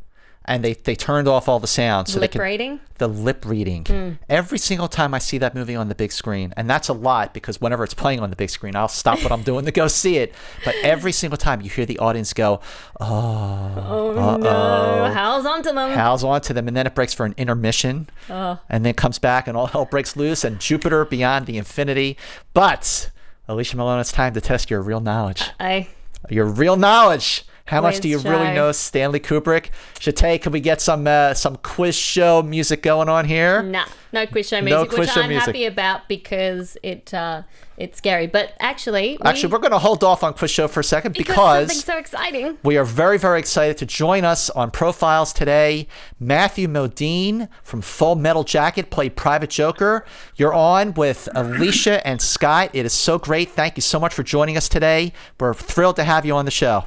and 0.45 0.63
they, 0.63 0.73
they 0.73 0.95
turned 0.95 1.27
off 1.27 1.47
all 1.47 1.59
the 1.59 1.67
sounds 1.67 2.11
so 2.11 2.19
Lip 2.19 2.31
they 2.31 2.37
could 2.37 2.43
reading? 2.43 2.79
the 2.97 3.07
lip 3.07 3.45
reading. 3.45 3.85
Hmm. 3.85 4.11
Every 4.29 4.57
single 4.57 4.87
time 4.87 5.13
I 5.13 5.19
see 5.19 5.37
that 5.37 5.55
movie 5.55 5.75
on 5.75 5.89
the 5.89 5.95
big 5.95 6.11
screen, 6.11 6.53
and 6.57 6.69
that's 6.69 6.89
a 6.89 6.93
lot 6.93 7.33
because 7.33 7.59
whenever 7.59 7.83
it's 7.83 7.93
playing 7.93 8.19
on 8.19 8.29
the 8.29 8.35
big 8.35 8.49
screen, 8.49 8.75
I'll 8.75 8.87
stop 8.87 9.21
what 9.23 9.31
I'm 9.31 9.43
doing 9.51 9.65
to 9.65 9.71
go 9.71 9.87
see 9.87 10.17
it. 10.17 10.33
But 10.63 10.75
every 10.83 11.11
single 11.11 11.37
time 11.37 11.61
you 11.61 11.69
hear 11.69 11.85
the 11.85 11.99
audience 11.99 12.33
go, 12.33 12.61
Oh, 12.99 14.13
oh 14.17 14.37
no. 14.37 15.13
HAL's 15.13 15.45
onto 15.45 15.71
them? 15.73 15.91
HAL's 15.91 16.23
onto 16.23 16.53
them, 16.53 16.67
and 16.67 16.75
then 16.75 16.87
it 16.87 16.95
breaks 16.95 17.13
for 17.13 17.25
an 17.25 17.33
intermission, 17.37 18.09
oh. 18.29 18.59
and 18.69 18.85
then 18.85 18.93
comes 18.93 19.19
back, 19.19 19.47
and 19.47 19.57
all 19.57 19.67
hell 19.67 19.85
breaks 19.85 20.15
loose, 20.15 20.43
and 20.43 20.59
Jupiter 20.59 21.05
beyond 21.05 21.45
the 21.45 21.57
infinity. 21.57 22.17
But 22.53 23.11
Alicia 23.47 23.77
Malone, 23.77 23.99
it's 23.99 24.11
time 24.11 24.33
to 24.33 24.41
test 24.41 24.69
your 24.69 24.81
real 24.81 24.99
knowledge. 25.01 25.43
I 25.59 25.89
Your 26.29 26.45
real 26.45 26.75
knowledge. 26.77 27.45
How 27.65 27.79
much 27.81 28.01
do 28.01 28.09
you 28.09 28.19
really 28.19 28.53
know 28.53 28.73
Stanley 28.73 29.21
Kubrick? 29.21 29.69
Shatay, 29.95 30.41
can 30.41 30.51
we 30.51 30.59
get 30.59 30.81
some 30.81 31.07
uh, 31.07 31.33
some 31.33 31.55
quiz 31.57 31.95
show 31.95 32.43
music 32.43 32.83
going 32.83 33.07
on 33.07 33.23
here? 33.23 33.63
Nah, 33.63 33.85
no 34.11 34.27
quiz 34.27 34.49
show 34.49 34.61
music, 34.61 34.79
No 34.79 34.85
quiz 34.85 34.99
which 34.99 35.09
show 35.11 35.21
I'm 35.21 35.29
music. 35.29 35.47
happy 35.47 35.65
about 35.65 36.09
because 36.09 36.77
it 36.83 37.13
uh, 37.13 37.43
it's 37.77 37.97
scary. 37.97 38.27
But 38.27 38.53
actually, 38.59 39.17
we, 39.17 39.29
Actually, 39.29 39.53
we're 39.53 39.59
going 39.59 39.71
to 39.71 39.79
hold 39.79 40.03
off 40.03 40.23
on 40.23 40.33
quiz 40.33 40.51
show 40.51 40.67
for 40.67 40.81
a 40.81 40.83
second 40.83 41.13
because, 41.13 41.35
because 41.35 41.67
something 41.69 41.93
so 41.93 41.97
exciting. 41.97 42.57
we 42.63 42.77
are 42.77 42.83
very, 42.83 43.17
very 43.17 43.39
excited 43.39 43.77
to 43.77 43.85
join 43.85 44.25
us 44.25 44.49
on 44.49 44.69
Profiles 44.69 45.31
today. 45.31 45.87
Matthew 46.19 46.67
Modine 46.67 47.47
from 47.63 47.81
Full 47.81 48.15
Metal 48.15 48.43
Jacket 48.43 48.89
played 48.91 49.15
Private 49.15 49.49
Joker. 49.49 50.05
You're 50.35 50.53
on 50.53 50.93
with 50.95 51.29
Alicia 51.33 52.05
and 52.05 52.21
Scott. 52.21 52.71
It 52.73 52.85
is 52.85 52.93
so 52.93 53.17
great. 53.17 53.51
Thank 53.51 53.77
you 53.77 53.81
so 53.81 54.01
much 54.01 54.13
for 54.13 54.23
joining 54.23 54.57
us 54.57 54.67
today. 54.67 55.13
We're 55.39 55.53
thrilled 55.53 55.95
to 55.95 56.03
have 56.03 56.25
you 56.25 56.35
on 56.35 56.43
the 56.43 56.51
show. 56.51 56.85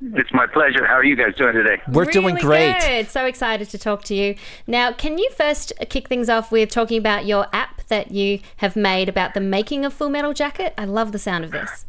It's 0.00 0.32
my 0.32 0.46
pleasure. 0.46 0.86
How 0.86 0.94
are 0.94 1.04
you 1.04 1.16
guys 1.16 1.34
doing 1.34 1.54
today? 1.54 1.82
We're 1.88 2.04
doing 2.04 2.36
great. 2.36 2.78
Good. 2.80 3.08
So 3.08 3.24
excited 3.26 3.68
to 3.70 3.78
talk 3.78 4.04
to 4.04 4.14
you. 4.14 4.36
Now, 4.66 4.92
can 4.92 5.18
you 5.18 5.28
first 5.30 5.72
kick 5.88 6.08
things 6.08 6.28
off 6.28 6.52
with 6.52 6.70
talking 6.70 6.98
about 6.98 7.26
your 7.26 7.46
app 7.52 7.82
that 7.88 8.12
you 8.12 8.38
have 8.58 8.76
made 8.76 9.08
about 9.08 9.34
the 9.34 9.40
making 9.40 9.84
of 9.84 9.92
Full 9.92 10.08
Metal 10.08 10.32
Jacket? 10.32 10.72
I 10.78 10.84
love 10.84 11.10
the 11.10 11.18
sound 11.18 11.44
of 11.44 11.50
this. 11.50 11.84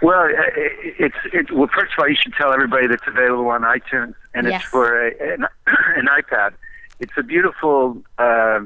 Well, 0.00 0.24
uh, 0.24 0.42
it's 0.56 1.16
it, 1.32 1.50
well. 1.52 1.68
First 1.74 1.92
of 1.94 1.98
all, 2.00 2.08
you 2.08 2.16
should 2.16 2.34
tell 2.34 2.52
everybody 2.52 2.86
that's 2.86 3.06
available 3.06 3.48
on 3.48 3.62
iTunes, 3.62 4.14
and 4.34 4.46
Yes. 4.46 4.62
it's 4.62 4.70
for 4.70 5.08
a, 5.08 5.34
an, 5.34 5.46
an 5.66 6.06
iPad. 6.06 6.52
It's 7.00 7.12
a 7.16 7.22
beautiful 7.22 8.02
uh, 8.18 8.60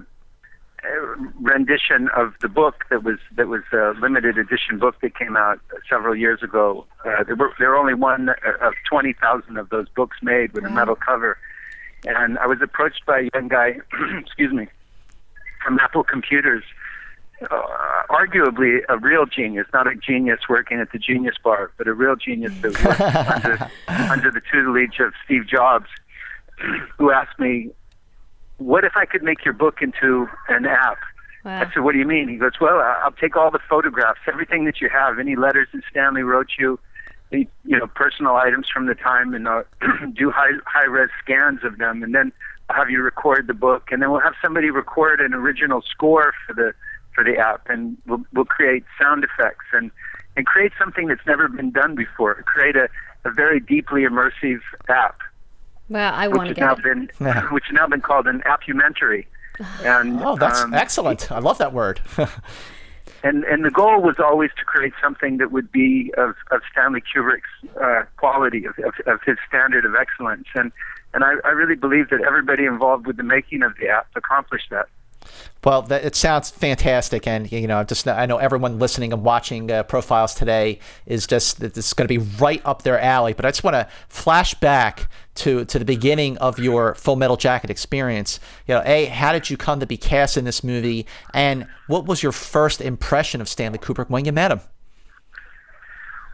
rendition 1.41 2.09
of 2.17 2.35
the 2.41 2.49
book 2.49 2.85
that 2.91 3.03
was 3.03 3.19
that 3.37 3.49
was 3.49 3.63
a 3.73 3.93
limited 4.01 4.39
edition 4.39 4.79
book 4.79 5.01
that 5.03 5.17
came 5.17 5.37
out 5.37 5.61
several 5.89 6.17
years 6.17 6.43
ago. 6.43 6.87
Uh, 7.05 7.25
there 7.25 7.37
were 7.37 7.53
there 7.59 7.71
were 7.71 7.77
only 7.77 7.95
one 7.95 8.31
of 8.61 8.75
twenty 8.89 9.13
thousand 9.13 9.57
of 9.59 9.69
those 9.71 9.89
books 9.91 10.19
made 10.23 10.53
with 10.53 10.65
a 10.65 10.71
metal 10.71 10.97
cover, 10.97 11.39
and 12.05 12.39
I 12.39 12.47
was 12.47 12.63
approached 12.63 13.05
by 13.07 13.21
a 13.21 13.31
young 13.35 13.49
guy, 13.49 13.79
excuse 14.19 14.53
me, 14.53 14.69
from 15.63 15.79
Apple 15.79 16.05
Computers 16.05 16.65
uh, 17.43 17.63
arguably 18.11 18.81
a 18.89 18.99
real 18.99 19.27
genius, 19.27 19.67
not 19.73 19.87
a 19.87 19.95
genius 19.95 20.41
working 20.49 20.79
at 20.79 20.93
the 20.93 20.99
Genius 20.99 21.37
Bar, 21.43 21.71
but 21.79 21.87
a 21.87 21.95
real 21.95 22.17
genius 22.17 22.53
that 22.61 22.85
worked 22.85 23.01
under, 23.47 23.71
under 24.11 24.31
the 24.31 24.41
tutelage 24.51 25.01
of 25.01 25.13
Steve 25.25 25.47
Jobs, 25.47 25.87
who 26.99 27.11
asked 27.11 27.39
me, 27.39 27.71
"What 28.61 28.85
if 28.85 28.93
I 28.97 29.05
could 29.05 29.23
make 29.23 29.45
your 29.45 29.55
book 29.55 29.83
into 29.83 30.29
an 30.49 30.67
app?" 30.67 30.99
Wow. 31.45 31.63
I 31.63 31.73
said, 31.73 31.83
"What 31.83 31.93
do 31.93 31.99
you 31.99 32.07
mean?" 32.07 32.29
He 32.29 32.37
goes, 32.37 32.53
"Well, 32.61 32.79
I'll 32.79 33.13
take 33.13 33.37
all 33.37 33.51
the 33.51 33.61
photographs, 33.69 34.21
everything 34.27 34.65
that 34.67 34.81
you 34.81 34.89
have, 34.89 35.19
any 35.19 35.37
letters 35.37 35.69
that 35.73 35.83
Stanley 35.91 36.23
wrote 36.23 36.51
you." 36.59 36.79
the, 37.31 37.47
You 37.65 37.79
know, 37.79 37.87
personal 37.87 38.37
items 38.37 38.67
from 38.73 38.87
the 38.87 38.95
time, 38.95 39.35
and 39.35 39.49
uh, 39.49 39.63
do 40.15 40.31
high 40.31 40.53
high 40.67 40.87
res 40.87 41.11
scans 41.23 41.61
of 41.65 41.79
them, 41.79 42.03
and 42.03 42.15
then 42.15 42.33
I'll 42.69 42.77
have 42.77 42.91
you 42.91 43.03
record 43.03 43.47
the 43.47 43.55
book, 43.55 43.89
and 43.91 44.03
then 44.03 44.11
we'll 44.11 44.21
have 44.21 44.35
somebody 44.43 44.71
record 44.71 45.21
an 45.21 45.35
original 45.35 45.83
score 45.83 46.33
for 46.47 46.55
the 46.55 46.73
for 47.15 47.25
the 47.25 47.39
app, 47.39 47.69
and 47.69 47.97
we'll 48.07 48.23
we'll 48.33 48.45
create 48.45 48.85
sound 49.01 49.25
effects 49.25 49.67
and 49.73 49.91
and 50.37 50.47
create 50.47 50.73
something 50.79 51.09
that's 51.09 51.27
never 51.27 51.49
been 51.49 51.71
done 51.71 51.95
before. 51.95 52.35
Create 52.45 52.77
a, 52.77 52.89
a 53.25 53.33
very 53.33 53.61
deeply 53.61 54.03
immersive 54.03 54.61
app, 54.89 55.19
Well, 55.91 56.15
I 56.15 56.29
want 56.29 56.49
to 56.49 56.55
has 56.55 56.59
now 56.59 56.75
get 56.77 56.87
it. 56.87 57.19
been 57.19 57.27
Yeah. 57.27 57.43
which 57.53 57.65
has 57.67 57.75
now 57.75 57.87
been 57.87 58.01
called 58.01 58.27
an 58.27 58.43
appumentary. 58.47 59.27
And 59.83 60.23
Oh, 60.23 60.37
that's 60.37 60.61
um, 60.61 60.73
excellent. 60.73 61.31
I 61.31 61.41
love 61.41 61.59
that 61.59 61.75
word. 61.75 62.01
and 63.23 63.45
and 63.45 63.65
the 63.65 63.71
goal 63.71 64.01
was 64.01 64.17
always 64.19 64.51
to 64.59 64.65
create 64.65 64.95
something 65.03 65.37
that 65.39 65.53
would 65.53 65.71
be 65.71 66.13
of, 66.17 66.35
of 66.51 66.63
Stanley 66.71 67.03
Kubrick's 67.03 67.77
uh, 67.79 68.05
quality, 68.17 68.65
of, 68.65 68.79
of, 68.79 68.95
of 69.07 69.21
his 69.27 69.37
standard 69.49 69.85
of 69.85 69.95
excellence, 69.95 70.47
and 70.55 70.73
and 71.13 71.25
I, 71.25 71.35
I 71.45 71.51
really 71.51 71.75
believe 71.75 72.09
that 72.11 72.21
everybody 72.23 72.65
involved 72.65 73.07
with 73.07 73.17
the 73.17 73.25
making 73.25 73.63
of 73.63 73.73
the 73.81 73.89
app 73.89 74.07
accomplished 74.15 74.71
that. 74.71 74.89
Well, 75.63 75.83
that, 75.83 76.05
it 76.05 76.17
sounds 76.17 76.49
fantastic, 76.51 77.27
and 77.27 77.51
you 77.53 77.67
know, 77.67 77.85
just 77.85 78.09
I 78.09 78.25
know 78.25 78.39
everyone 78.39 78.79
listening 78.79 79.13
and 79.13 79.23
watching 79.23 79.71
uh, 79.71 79.83
profiles 79.83 80.35
today 80.35 80.79
is 81.05 81.27
just 81.27 81.63
is 81.63 81.93
going 81.93 82.09
to 82.09 82.19
be 82.19 82.25
right 82.39 82.63
up 82.65 82.83
their 82.83 82.99
alley. 82.99 83.35
But 83.35 83.45
I 83.45 83.51
just 83.51 83.63
want 83.63 83.75
to 83.75 83.87
flash 84.09 84.55
back 84.55 85.11
to 85.37 85.67
to 85.67 85.79
the 85.79 85.85
beginning 85.85 86.39
of 86.39 86.59
your 86.59 86.95
Full 86.95 87.17
Metal 87.17 87.37
Jacket 87.37 87.69
experience. 87.69 88.41
You 88.67 88.77
know, 88.77 88.83
a 88.87 89.07
how 89.07 89.33
did 89.33 89.51
you 89.51 89.59
come 89.59 89.81
to 89.81 89.87
be 89.87 89.99
cast 89.99 90.39
in 90.39 90.45
this 90.45 90.65
movie, 90.65 91.07
and 91.35 91.67
what 91.89 92.07
was 92.07 92.23
your 92.23 92.33
first 92.33 92.81
impression 92.81 93.43
of 93.43 93.49
Stanley 93.49 93.79
Kubrick 93.79 94.09
when 94.09 94.25
you 94.25 94.33
met 94.33 94.51
him? 94.51 94.61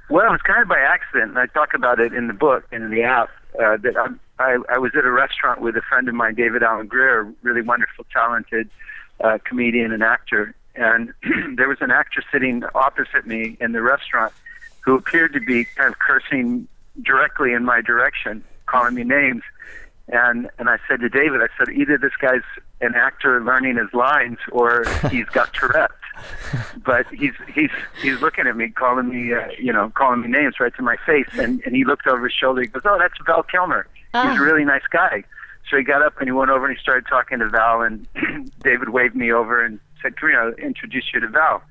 Well, 0.08 0.32
it's 0.34 0.42
kind 0.44 0.62
of 0.62 0.68
by 0.68 0.78
accident, 0.78 1.30
and 1.30 1.38
I 1.38 1.46
talk 1.46 1.74
about 1.74 1.98
it 1.98 2.14
in 2.14 2.28
the 2.28 2.32
book 2.32 2.64
and 2.70 2.84
in 2.84 2.90
the 2.90 3.02
app. 3.02 3.28
Uh, 3.60 3.76
that 3.78 3.96
I, 3.96 4.08
I, 4.38 4.58
I 4.68 4.78
was 4.78 4.92
at 4.96 5.04
a 5.04 5.10
restaurant 5.10 5.60
with 5.60 5.76
a 5.76 5.82
friend 5.82 6.08
of 6.08 6.14
mine, 6.14 6.34
David 6.34 6.62
Alan 6.62 6.86
Grier, 6.86 7.20
a 7.20 7.34
really 7.42 7.62
wonderful, 7.62 8.04
talented 8.12 8.68
uh, 9.22 9.38
comedian 9.44 9.92
and 9.92 10.02
actor. 10.02 10.54
And 10.74 11.12
there 11.56 11.68
was 11.68 11.78
an 11.80 11.90
actor 11.90 12.22
sitting 12.30 12.62
opposite 12.74 13.26
me 13.26 13.56
in 13.60 13.72
the 13.72 13.82
restaurant 13.82 14.32
who 14.80 14.94
appeared 14.94 15.32
to 15.32 15.40
be 15.40 15.64
kind 15.64 15.92
of 15.92 15.98
cursing 15.98 16.68
directly 17.02 17.52
in 17.52 17.64
my 17.64 17.80
direction, 17.80 18.44
calling 18.66 18.94
me 18.94 19.04
names. 19.04 19.42
And 20.08 20.48
and 20.58 20.68
I 20.68 20.78
said 20.86 21.00
to 21.00 21.08
David, 21.08 21.40
I 21.40 21.48
said 21.58 21.74
either 21.74 21.98
this 21.98 22.12
guy's 22.20 22.42
an 22.80 22.94
actor 22.94 23.42
learning 23.42 23.76
his 23.76 23.92
lines 23.92 24.38
or 24.52 24.84
he's 25.10 25.26
got 25.26 25.52
Tourette. 25.52 25.90
but 26.84 27.06
he's 27.08 27.32
he's 27.52 27.70
he's 28.00 28.20
looking 28.22 28.46
at 28.46 28.56
me, 28.56 28.68
calling 28.68 29.08
me 29.08 29.34
uh, 29.34 29.48
you 29.58 29.72
know 29.72 29.90
calling 29.94 30.20
me 30.20 30.28
names 30.28 30.54
right 30.60 30.74
to 30.76 30.82
my 30.82 30.96
face, 31.04 31.28
and 31.34 31.60
and 31.66 31.74
he 31.74 31.84
looked 31.84 32.06
over 32.06 32.24
his 32.24 32.32
shoulder. 32.32 32.62
He 32.62 32.68
goes, 32.68 32.82
"Oh, 32.84 32.96
that's 32.98 33.14
Val 33.26 33.42
Kilmer. 33.42 33.86
He's 34.22 34.38
a 34.38 34.42
ah. 34.42 34.44
really 34.44 34.64
nice 34.64 34.86
guy." 34.90 35.24
So 35.70 35.76
he 35.76 35.82
got 35.82 36.02
up 36.02 36.18
and 36.18 36.28
he 36.28 36.32
went 36.32 36.50
over 36.50 36.66
and 36.66 36.76
he 36.76 36.80
started 36.80 37.06
talking 37.08 37.40
to 37.40 37.48
Val, 37.48 37.82
and 37.82 38.06
David 38.60 38.90
waved 38.90 39.16
me 39.16 39.32
over 39.32 39.64
and 39.64 39.80
said, 40.00 40.16
"Come 40.16 40.30
here, 40.30 40.40
I'll 40.40 40.52
introduce 40.54 41.12
you 41.12 41.20
to 41.20 41.28
Val." 41.28 41.62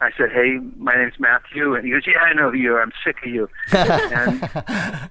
I 0.00 0.10
said, 0.16 0.30
"Hey, 0.32 0.58
my 0.76 0.94
name's 0.94 1.18
Matthew," 1.18 1.74
and 1.74 1.84
he 1.84 1.90
goes, 1.90 2.06
"Yeah, 2.06 2.20
I 2.20 2.32
know 2.34 2.50
who 2.50 2.58
you 2.58 2.74
are. 2.74 2.82
I'm 2.82 2.92
sick 3.04 3.16
of 3.24 3.30
you." 3.30 3.48
and 3.72 4.48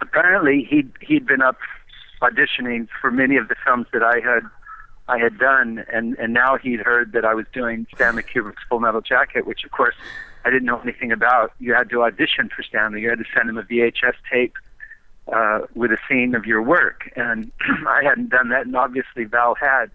apparently, 0.00 0.66
he 0.68 0.86
he'd 1.00 1.26
been 1.26 1.42
up 1.42 1.58
auditioning 2.22 2.88
for 3.00 3.10
many 3.10 3.36
of 3.36 3.48
the 3.48 3.56
films 3.64 3.86
that 3.92 4.02
I 4.02 4.20
had 4.20 4.44
I 5.08 5.18
had 5.18 5.38
done, 5.38 5.84
and 5.92 6.16
and 6.18 6.32
now 6.32 6.56
he'd 6.56 6.80
heard 6.80 7.12
that 7.12 7.24
I 7.24 7.34
was 7.34 7.46
doing 7.52 7.86
Stanley 7.94 8.22
Kubrick's 8.22 8.62
Full 8.68 8.80
Metal 8.80 9.00
Jacket, 9.00 9.46
which 9.46 9.64
of 9.64 9.72
course 9.72 9.94
I 10.44 10.50
didn't 10.50 10.66
know 10.66 10.80
anything 10.80 11.12
about. 11.12 11.52
You 11.58 11.74
had 11.74 11.90
to 11.90 12.02
audition 12.02 12.50
for 12.54 12.62
Stanley. 12.62 13.02
You 13.02 13.10
had 13.10 13.18
to 13.18 13.24
send 13.34 13.50
him 13.50 13.58
a 13.58 13.62
VHS 13.62 14.14
tape 14.30 14.54
uh, 15.32 15.60
with 15.74 15.92
a 15.92 15.98
scene 16.08 16.34
of 16.34 16.46
your 16.46 16.62
work, 16.62 17.10
and 17.16 17.50
I 17.88 18.02
hadn't 18.02 18.30
done 18.30 18.48
that, 18.50 18.66
and 18.66 18.76
obviously 18.76 19.24
Val 19.24 19.54
had. 19.54 19.90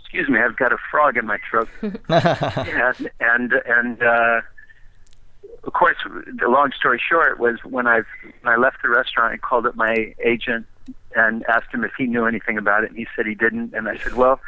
Excuse 0.00 0.28
me, 0.28 0.40
I've 0.40 0.56
got 0.56 0.72
a 0.72 0.76
frog 0.90 1.16
in 1.16 1.26
my 1.26 1.38
throat. 1.48 1.68
and 1.82 3.10
and 3.20 3.52
and 3.66 4.02
uh, 4.02 4.40
of 5.64 5.72
course, 5.72 5.96
the 6.04 6.48
long 6.48 6.72
story 6.72 7.00
short 7.00 7.38
was 7.38 7.58
when 7.64 7.86
I 7.86 8.02
when 8.40 8.52
I 8.52 8.56
left 8.56 8.82
the 8.82 8.88
restaurant, 8.88 9.34
I 9.34 9.36
called 9.36 9.66
up 9.66 9.76
my 9.76 10.14
agent 10.24 10.66
and 11.14 11.44
asked 11.48 11.72
him 11.72 11.84
if 11.84 11.92
he 11.96 12.06
knew 12.06 12.26
anything 12.26 12.58
about 12.58 12.84
it, 12.84 12.90
and 12.90 12.98
he 12.98 13.06
said 13.14 13.26
he 13.26 13.34
didn't. 13.34 13.74
And 13.74 13.88
I 13.88 13.98
said, 13.98 14.14
well, 14.14 14.40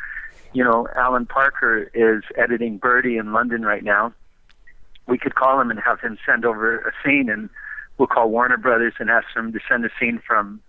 you 0.52 0.64
know, 0.64 0.88
Alan 0.94 1.26
Parker 1.26 1.90
is 1.94 2.22
editing 2.36 2.78
Birdy 2.78 3.16
in 3.16 3.32
London 3.32 3.62
right 3.62 3.82
now. 3.82 4.12
We 5.06 5.18
could 5.18 5.34
call 5.34 5.60
him 5.60 5.70
and 5.70 5.80
have 5.80 6.00
him 6.00 6.18
send 6.24 6.44
over 6.44 6.78
a 6.78 6.92
scene, 7.04 7.28
and 7.28 7.50
we'll 7.98 8.08
call 8.08 8.30
Warner 8.30 8.56
Brothers 8.56 8.94
and 8.98 9.10
ask 9.10 9.26
them 9.34 9.52
to 9.52 9.60
send 9.68 9.84
a 9.84 9.90
scene 9.98 10.20
from 10.26 10.60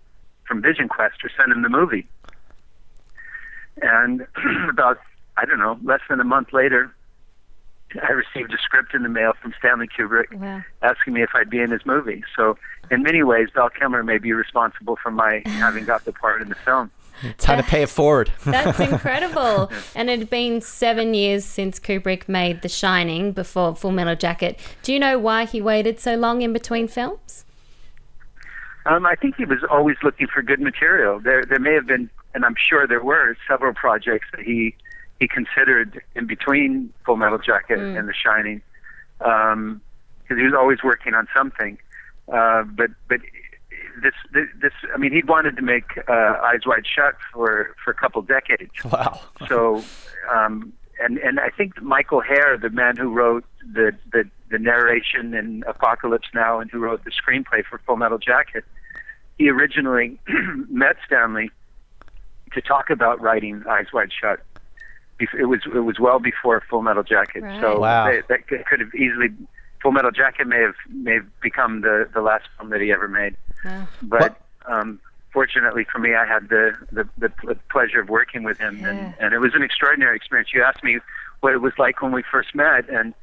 from 0.46 0.60
Vision 0.60 0.88
Quest 0.88 1.24
or 1.24 1.30
send 1.36 1.52
him 1.52 1.62
the 1.62 1.68
movie. 1.70 2.06
And 3.82 4.26
about 4.68 4.98
I 5.36 5.44
don't 5.46 5.58
know, 5.58 5.78
less 5.82 6.00
than 6.08 6.20
a 6.20 6.24
month 6.24 6.52
later, 6.52 6.94
I 8.02 8.12
received 8.12 8.52
a 8.54 8.58
script 8.58 8.94
in 8.94 9.02
the 9.02 9.08
mail 9.08 9.32
from 9.40 9.52
Stanley 9.58 9.88
Kubrick 9.88 10.32
Wow. 10.34 10.62
asking 10.82 11.12
me 11.12 11.22
if 11.22 11.30
I'd 11.34 11.50
be 11.50 11.58
in 11.60 11.70
his 11.70 11.84
movie. 11.84 12.22
So, 12.36 12.56
in 12.90 13.02
many 13.02 13.22
ways, 13.22 13.48
Val 13.54 13.68
Kilmer 13.70 14.02
may 14.02 14.18
be 14.18 14.32
responsible 14.32 14.96
for 15.02 15.10
my 15.10 15.42
having 15.46 15.84
got 15.84 16.04
the 16.04 16.12
part 16.12 16.40
in 16.42 16.48
the 16.48 16.54
film. 16.56 16.90
Time 17.38 17.62
to 17.62 17.68
pay 17.68 17.82
it 17.82 17.88
forward. 17.88 18.32
That's 18.44 18.80
incredible. 18.80 19.70
and 19.94 20.10
it 20.10 20.18
had 20.18 20.30
been 20.30 20.60
seven 20.60 21.14
years 21.14 21.44
since 21.44 21.78
Kubrick 21.78 22.28
made 22.28 22.62
The 22.62 22.68
Shining 22.68 23.32
before 23.32 23.74
Full 23.74 23.92
Metal 23.92 24.16
Jacket. 24.16 24.58
Do 24.82 24.92
you 24.92 24.98
know 24.98 25.18
why 25.18 25.44
he 25.44 25.60
waited 25.60 26.00
so 26.00 26.16
long 26.16 26.42
in 26.42 26.52
between 26.52 26.88
films? 26.88 27.44
Um, 28.86 29.06
I 29.06 29.14
think 29.14 29.36
he 29.36 29.44
was 29.44 29.60
always 29.70 29.96
looking 30.02 30.26
for 30.26 30.42
good 30.42 30.60
material. 30.60 31.18
There, 31.20 31.44
there 31.44 31.58
may 31.58 31.72
have 31.72 31.86
been, 31.86 32.10
and 32.34 32.44
I'm 32.44 32.56
sure 32.56 32.86
there 32.86 33.02
were 33.02 33.36
several 33.48 33.72
projects 33.72 34.26
that 34.32 34.40
he 34.40 34.74
he 35.20 35.28
considered 35.28 36.02
in 36.16 36.26
between 36.26 36.92
Full 37.06 37.16
Metal 37.16 37.38
Jacket 37.38 37.78
and 37.78 38.08
The 38.08 38.12
Shining, 38.12 38.60
because 39.18 40.36
he 40.36 40.42
was 40.42 40.54
always 40.58 40.82
working 40.82 41.14
on 41.14 41.28
something. 41.34 41.78
Uh, 42.30 42.64
but 42.64 42.90
but 43.08 43.20
this, 44.02 44.14
this 44.32 44.48
this 44.60 44.72
I 44.94 44.98
mean 44.98 45.12
he 45.12 45.22
wanted 45.22 45.56
to 45.56 45.62
make 45.62 45.84
uh, 46.08 46.12
Eyes 46.12 46.60
Wide 46.66 46.86
Shut 46.86 47.14
for 47.32 47.74
for 47.84 47.90
a 47.90 47.94
couple 47.94 48.22
decades. 48.22 48.72
Wow. 48.84 49.20
So, 49.48 49.82
um, 50.34 50.72
and 51.00 51.18
and 51.18 51.40
I 51.40 51.48
think 51.50 51.80
Michael 51.82 52.20
Herr, 52.20 52.56
the 52.56 52.70
man 52.70 52.96
who 52.96 53.10
wrote 53.12 53.44
the 53.72 53.92
the, 54.12 54.28
the 54.50 54.58
narration 54.58 55.34
in 55.34 55.64
Apocalypse 55.66 56.28
Now 56.34 56.60
and 56.60 56.70
who 56.70 56.78
wrote 56.78 57.04
the 57.04 57.10
screenplay 57.10 57.64
for 57.68 57.78
Full 57.86 57.96
Metal 57.96 58.18
Jacket, 58.18 58.64
he 59.38 59.48
originally 59.50 60.18
met 60.70 60.96
Stanley 61.06 61.50
to 62.52 62.60
talk 62.60 62.90
about 62.90 63.20
writing 63.20 63.64
Eyes 63.68 63.86
Wide 63.92 64.10
Shut. 64.12 64.40
It 65.20 65.46
was 65.48 65.60
it 65.72 65.78
was 65.80 65.98
well 66.00 66.18
before 66.18 66.62
Full 66.68 66.82
Metal 66.82 67.02
Jacket, 67.04 67.42
Right. 67.42 67.60
so 67.60 67.78
Wow. 67.80 68.06
they, 68.06 68.20
that 68.28 68.46
could 68.48 68.64
could 68.66 68.80
have 68.80 68.94
easily 68.94 69.28
Full 69.82 69.92
Metal 69.92 70.10
Jacket 70.10 70.46
may 70.46 70.60
have 70.60 70.74
may 70.92 71.14
have 71.14 71.40
become 71.40 71.80
the 71.82 72.08
the 72.12 72.20
last 72.20 72.44
film 72.56 72.70
that 72.70 72.80
he 72.80 72.92
ever 72.92 73.06
made. 73.08 73.36
Wow. 73.64 73.88
But 74.02 74.40
um, 74.66 75.00
fortunately 75.32 75.84
for 75.90 75.98
me, 75.98 76.14
I 76.14 76.24
had 76.26 76.48
the 76.48 76.72
the, 76.92 77.08
the 77.18 77.56
pleasure 77.70 78.00
of 78.00 78.08
working 78.08 78.42
with 78.42 78.58
him, 78.58 78.78
Yeah. 78.80 78.88
and, 78.90 79.14
and 79.20 79.34
it 79.34 79.38
was 79.38 79.54
an 79.54 79.62
extraordinary 79.62 80.16
experience. 80.16 80.50
You 80.54 80.62
asked 80.62 80.84
me 80.84 80.98
what 81.40 81.52
it 81.52 81.60
was 81.60 81.72
like 81.78 82.02
when 82.02 82.12
we 82.12 82.22
first 82.30 82.54
met, 82.54 82.88
and 82.88 83.14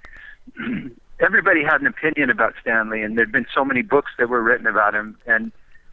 everybody 1.19 1.63
had 1.63 1.81
an 1.81 1.87
opinion 1.87 2.29
about 2.29 2.53
Stanley, 2.61 3.01
and 3.01 3.17
there'd 3.17 3.31
been 3.31 3.47
so 3.53 3.63
many 3.65 3.81
books 3.81 4.11
that 4.17 4.29
were 4.29 4.41
written 4.41 4.67
about 4.67 4.93
him, 4.95 5.17
and 5.25 5.51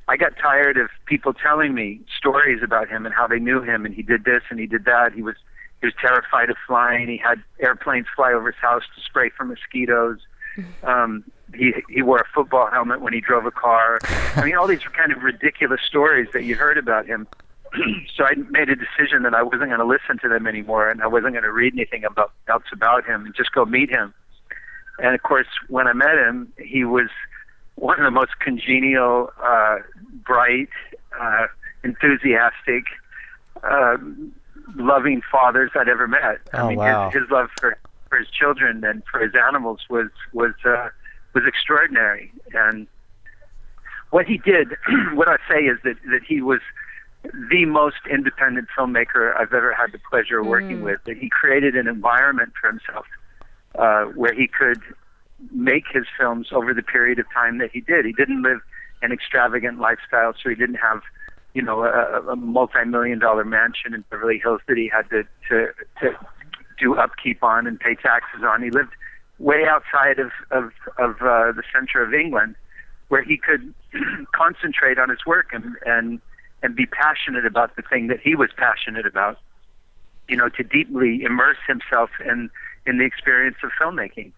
I 0.09 0.17
got 0.17 0.33
tired 0.41 0.79
of 0.79 0.89
people 1.07 1.35
telling 1.35 1.75
me 1.75 2.01
stories 2.17 2.63
about 2.63 2.89
him 2.89 3.05
and 3.05 3.15
how 3.15 3.27
they 3.27 3.39
knew 3.39 3.61
him, 3.63 3.85
and 3.85 3.95
he 3.95 4.03
did 4.03 4.25
this 4.25 4.43
and 4.51 4.59
he 4.59 4.67
did 4.67 4.85
that. 4.87 5.13
He 5.13 5.23
was 5.23 5.37
he 5.81 5.87
was 5.87 5.95
terrified 6.01 6.51
of 6.51 6.57
flying. 6.67 7.09
He 7.09 7.19
had 7.19 7.43
airplanes 7.61 8.07
fly 8.17 8.33
over 8.33 8.51
his 8.51 8.61
house 8.61 8.83
to 8.97 9.01
spray 9.03 9.31
for 9.31 9.45
mosquitoes. 9.45 10.19
Um, 10.83 11.23
he 11.55 11.73
he 11.89 12.03
wore 12.03 12.19
a 12.19 12.27
football 12.35 12.69
helmet 12.71 13.01
when 13.01 13.13
he 13.13 13.21
drove 13.21 13.47
a 13.47 13.51
car. 13.51 13.99
I 14.37 14.45
mean, 14.45 14.55
all 14.57 14.67
these 14.67 14.81
kind 14.97 15.13
of 15.13 15.23
ridiculous 15.23 15.81
stories 15.87 16.29
that 16.33 16.45
you 16.45 16.55
heard 16.57 16.79
about 16.79 17.07
him. 17.07 17.27
so 18.17 18.25
I 18.25 18.35
made 18.51 18.69
a 18.71 18.77
decision 18.77 19.23
that 19.25 19.35
I 19.35 19.43
wasn't 19.43 19.67
going 19.67 19.79
to 19.79 19.85
listen 19.85 20.19
to 20.23 20.29
them 20.29 20.47
anymore, 20.47 20.89
and 20.91 21.03
I 21.03 21.07
wasn't 21.07 21.33
going 21.35 21.45
to 21.45 21.53
read 21.53 21.75
anything 21.75 22.05
about 22.05 22.33
else 22.49 22.65
about 22.73 23.05
him, 23.07 23.27
and 23.27 23.35
just 23.35 23.53
go 23.53 23.65
meet 23.65 23.91
him. 23.91 24.15
And 25.01 25.15
of 25.15 25.23
course, 25.23 25.47
when 25.69 25.87
I 25.87 25.93
met 25.93 26.17
him, 26.19 26.53
he 26.59 26.85
was 26.85 27.09
one 27.77 27.99
of 27.99 28.05
the 28.05 28.11
most 28.11 28.39
congenial, 28.41 29.31
uh, 29.43 29.77
bright, 30.27 30.69
uh, 31.21 31.47
enthusiastic, 31.85 32.85
uh, 33.63 33.97
loving 34.77 35.23
fathers 35.31 35.71
I'd 35.75 35.89
ever 35.89 36.09
met. 36.09 36.39
I 36.53 36.61
Oh, 36.61 36.69
mean, 36.69 36.79
wow. 36.79 37.11
his, 37.11 37.23
his 37.23 37.31
love 37.31 37.51
for, 37.61 37.79
for 38.09 38.19
his 38.19 38.29
children 38.31 38.83
and 38.85 39.03
for 39.11 39.21
his 39.21 39.33
animals 39.47 39.81
was 39.91 40.09
was 40.33 40.53
uh, 40.65 40.89
was 41.39 41.47
extraordinary. 41.47 42.33
And 42.53 42.87
what 44.11 44.27
he 44.27 44.39
did, 44.39 44.69
what 45.15 45.29
I 45.29 45.37
say 45.49 45.63
is 45.65 45.79
that 45.85 45.97
that 46.11 46.23
he 46.27 46.41
was 46.41 46.61
the 47.51 47.65
most 47.65 47.97
independent 48.11 48.69
filmmaker 48.77 49.37
I've 49.37 49.53
ever 49.53 49.75
had 49.75 49.93
the 49.93 50.01
pleasure 50.11 50.41
of 50.41 50.47
working 50.47 50.83
with. 50.83 51.01
That 51.05 51.17
he 51.17 51.29
created 51.29 51.77
an 51.77 51.87
environment 51.87 52.53
for 52.61 52.69
himself 52.69 53.07
uh, 53.75 54.05
where 54.15 54.35
he 54.35 54.49
could 54.49 54.81
make 55.53 55.85
his 55.93 56.05
films 56.19 56.49
over 56.53 56.75
the 56.75 56.83
period 56.83 57.19
of 57.19 57.27
time 57.33 57.59
that 57.59 57.71
he 57.73 57.81
did. 57.81 58.05
He 58.05 58.13
didn't 58.13 58.43
live 58.43 58.61
an 59.03 59.13
extravagant 59.13 59.79
lifestyle, 59.79 60.35
so 60.43 60.49
he 60.49 60.57
didn't 60.57 60.77
have, 60.77 61.03
you 61.55 61.63
know, 61.63 61.85
a, 61.85 62.33
a 62.33 62.37
multi-million 62.37 63.21
dollar 63.21 63.45
mansion 63.45 63.95
in 63.95 64.05
Beverly 64.11 64.41
Hills 64.43 64.61
that 64.67 64.77
he 64.77 64.89
had 64.89 65.09
to, 65.11 65.23
to 65.49 65.69
to 66.01 66.17
do 66.81 66.97
upkeep 66.97 67.43
on 67.43 67.67
and 67.67 67.79
pay 67.79 67.95
taxes 67.95 68.43
on. 68.45 68.63
He 68.63 68.71
lived 68.71 68.93
way 69.39 69.65
outside 69.69 70.19
of 70.19 70.31
of, 70.51 70.73
of 70.99 71.17
uh, 71.23 71.53
the 71.53 71.63
center 71.73 72.03
of 72.03 72.15
England, 72.15 72.57
where 73.09 73.23
he 73.23 73.37
could 73.37 73.73
concentrate 74.35 74.99
on 74.99 75.09
his 75.09 75.25
work 75.27 75.49
and 75.53 75.77
and 75.87 76.21
and 76.63 76.75
be 76.75 76.87
passionate 76.87 77.47
about 77.47 77.77
the 77.77 77.83
thing 77.83 78.09
that 78.09 78.21
he 78.21 78.35
was 78.35 78.51
passionate 78.57 79.07
about. 79.07 79.39
You 80.29 80.37
know, 80.37 80.49
to 80.51 80.63
deeply 80.63 81.23
immerse 81.23 81.59
himself 81.67 82.11
in 82.25 82.51
in 82.87 82.99
the 82.99 83.05
experience 83.05 83.57
of 83.63 83.71
filmmaking. 83.81 84.33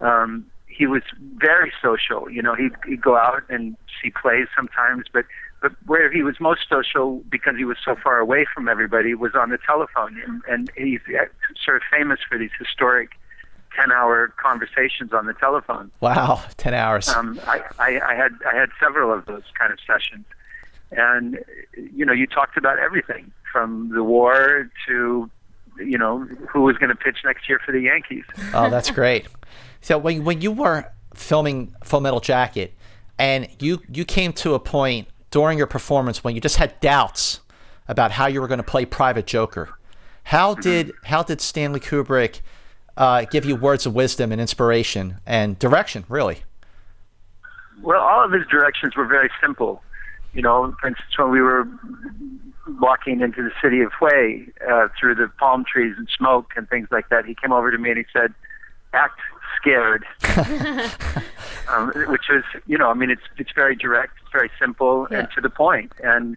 Um, 0.00 0.46
he 0.66 0.86
was 0.86 1.02
very 1.36 1.72
social. 1.82 2.30
You 2.30 2.42
know, 2.42 2.54
he'd, 2.54 2.72
he'd 2.86 3.00
go 3.00 3.16
out 3.16 3.42
and 3.48 3.76
see 4.02 4.10
plays 4.10 4.46
sometimes, 4.54 5.06
but 5.12 5.24
but 5.62 5.72
where 5.86 6.12
he 6.12 6.22
was 6.22 6.38
most 6.38 6.68
social 6.68 7.22
because 7.30 7.56
he 7.56 7.64
was 7.64 7.78
so 7.82 7.96
far 7.96 8.18
away 8.18 8.44
from 8.52 8.68
everybody 8.68 9.14
was 9.14 9.34
on 9.34 9.48
the 9.50 9.58
telephone, 9.58 10.20
and, 10.26 10.42
and 10.48 10.70
he's 10.76 11.00
uh, 11.08 11.24
sort 11.64 11.78
of 11.78 11.82
famous 11.90 12.20
for 12.28 12.36
these 12.38 12.50
historic 12.58 13.10
ten-hour 13.76 14.32
conversations 14.42 15.12
on 15.12 15.26
the 15.26 15.34
telephone. 15.34 15.90
Wow. 16.00 16.42
10 16.56 16.74
hours. 16.74 17.08
Um, 17.08 17.38
I, 17.46 17.62
I, 17.78 18.00
I 18.00 18.14
had 18.14 18.32
I 18.50 18.56
had 18.56 18.70
several 18.80 19.12
of 19.12 19.26
those 19.26 19.44
kind 19.58 19.72
of 19.72 19.78
sessions, 19.86 20.24
and 20.90 21.38
you 21.74 22.04
know, 22.04 22.12
you 22.12 22.26
talked 22.26 22.56
about 22.56 22.78
everything 22.78 23.30
from 23.52 23.90
the 23.90 24.02
war 24.02 24.70
to 24.88 25.30
you 25.78 25.98
know 25.98 26.24
who 26.48 26.62
was 26.62 26.76
going 26.78 26.90
to 26.90 26.96
pitch 26.96 27.18
next 27.24 27.48
year 27.48 27.60
for 27.64 27.72
the 27.72 27.80
Yankees. 27.80 28.24
Oh, 28.54 28.70
that's 28.70 28.90
great. 28.90 29.26
So 29.80 29.98
when 29.98 30.24
when 30.24 30.40
you 30.40 30.52
were 30.52 30.90
filming 31.14 31.74
Full 31.84 32.00
Metal 32.00 32.20
Jacket, 32.20 32.74
and 33.18 33.48
you 33.60 33.82
you 33.92 34.04
came 34.04 34.32
to 34.34 34.54
a 34.54 34.60
point 34.60 35.08
during 35.30 35.58
your 35.58 35.66
performance 35.66 36.24
when 36.24 36.34
you 36.34 36.40
just 36.40 36.56
had 36.56 36.78
doubts 36.80 37.40
about 37.88 38.12
how 38.12 38.26
you 38.26 38.40
were 38.40 38.48
going 38.48 38.58
to 38.58 38.64
play 38.64 38.84
Private 38.84 39.26
Joker, 39.26 39.70
how 40.24 40.54
did 40.54 40.92
how 41.04 41.22
did 41.22 41.40
Stanley 41.40 41.80
Kubrick 41.80 42.40
uh, 42.96 43.24
give 43.24 43.44
you 43.44 43.56
words 43.56 43.86
of 43.86 43.94
wisdom 43.94 44.32
and 44.32 44.40
inspiration 44.40 45.20
and 45.26 45.58
direction? 45.58 46.04
Really? 46.08 46.38
Well, 47.82 48.00
all 48.00 48.24
of 48.24 48.32
his 48.32 48.46
directions 48.46 48.96
were 48.96 49.06
very 49.06 49.30
simple. 49.40 49.82
You 50.32 50.42
know, 50.42 50.74
for 50.80 50.88
instance, 50.88 51.18
when 51.18 51.30
we 51.30 51.40
were 51.40 51.66
walking 52.80 53.20
into 53.20 53.42
the 53.42 53.52
city 53.62 53.80
of 53.80 53.92
Hue 53.98 54.52
uh, 54.68 54.88
through 54.98 55.14
the 55.14 55.28
palm 55.38 55.64
trees 55.64 55.94
and 55.96 56.08
smoke 56.16 56.52
and 56.56 56.68
things 56.68 56.88
like 56.90 57.08
that, 57.10 57.24
he 57.24 57.34
came 57.34 57.52
over 57.52 57.70
to 57.70 57.78
me 57.78 57.90
and 57.90 57.98
he 57.98 58.04
said, 58.12 58.34
"Act 58.92 59.18
scared," 59.56 60.04
um, 61.68 61.92
which 62.08 62.28
was, 62.28 62.44
you 62.66 62.76
know, 62.76 62.90
I 62.90 62.94
mean, 62.94 63.10
it's 63.10 63.22
it's 63.38 63.52
very 63.54 63.76
direct, 63.76 64.14
it's 64.22 64.32
very 64.32 64.50
simple, 64.58 65.06
and 65.10 65.28
to 65.34 65.40
the 65.40 65.50
point, 65.50 65.92
and 66.02 66.36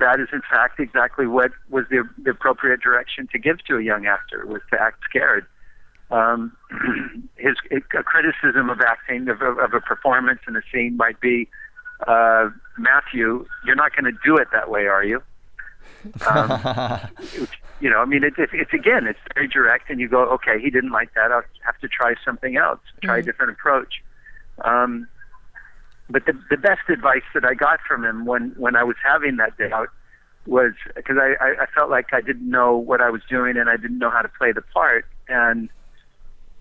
that 0.00 0.20
is 0.20 0.28
in 0.32 0.42
fact 0.50 0.80
exactly 0.80 1.26
what 1.26 1.52
was 1.70 1.84
the, 1.90 2.08
the 2.22 2.30
appropriate 2.30 2.80
direction 2.80 3.28
to 3.32 3.38
give 3.38 3.64
to 3.64 3.76
a 3.76 3.82
young 3.82 4.06
actor 4.06 4.44
was 4.46 4.60
to 4.70 4.80
act 4.80 5.00
scared 5.08 5.46
um, 6.10 6.56
his 7.36 7.56
a 7.70 8.02
criticism 8.02 8.70
of 8.70 8.80
acting 8.80 9.28
of, 9.28 9.42
of, 9.42 9.58
of 9.58 9.74
a 9.74 9.80
performance 9.80 10.40
in 10.48 10.56
a 10.56 10.62
scene 10.72 10.96
might 10.96 11.20
be 11.20 11.48
uh, 12.06 12.50
Matthew, 12.78 13.46
you're 13.64 13.76
not 13.76 13.94
going 13.96 14.12
to 14.12 14.18
do 14.24 14.36
it 14.36 14.48
that 14.52 14.70
way, 14.70 14.86
are 14.86 15.04
you? 15.04 15.22
Um, 16.30 16.50
you 17.80 17.90
know, 17.90 17.98
I 17.98 18.04
mean, 18.04 18.22
it, 18.22 18.34
it, 18.38 18.50
it's 18.52 18.72
again, 18.72 19.06
it's 19.06 19.18
very 19.34 19.48
direct, 19.48 19.90
and 19.90 19.98
you 19.98 20.08
go, 20.08 20.22
okay, 20.30 20.60
he 20.60 20.70
didn't 20.70 20.92
like 20.92 21.14
that. 21.14 21.32
I'll 21.32 21.42
have 21.64 21.78
to 21.80 21.88
try 21.88 22.14
something 22.24 22.56
else, 22.56 22.80
try 23.02 23.18
a 23.18 23.22
different 23.22 23.52
approach. 23.52 24.02
Um, 24.64 25.08
but 26.10 26.24
the 26.26 26.38
the 26.50 26.56
best 26.56 26.88
advice 26.88 27.22
that 27.34 27.44
I 27.44 27.54
got 27.54 27.80
from 27.86 28.04
him 28.04 28.24
when 28.24 28.54
when 28.56 28.76
I 28.76 28.84
was 28.84 28.96
having 29.04 29.36
that 29.36 29.58
doubt 29.58 29.88
was 30.46 30.72
because 30.94 31.16
I, 31.18 31.34
I 31.44 31.62
I 31.62 31.66
felt 31.74 31.90
like 31.90 32.12
I 32.12 32.20
didn't 32.20 32.48
know 32.48 32.76
what 32.76 33.00
I 33.00 33.10
was 33.10 33.20
doing 33.28 33.56
and 33.56 33.68
I 33.68 33.76
didn't 33.76 33.98
know 33.98 34.10
how 34.10 34.22
to 34.22 34.28
play 34.28 34.52
the 34.52 34.62
part, 34.62 35.04
and 35.28 35.68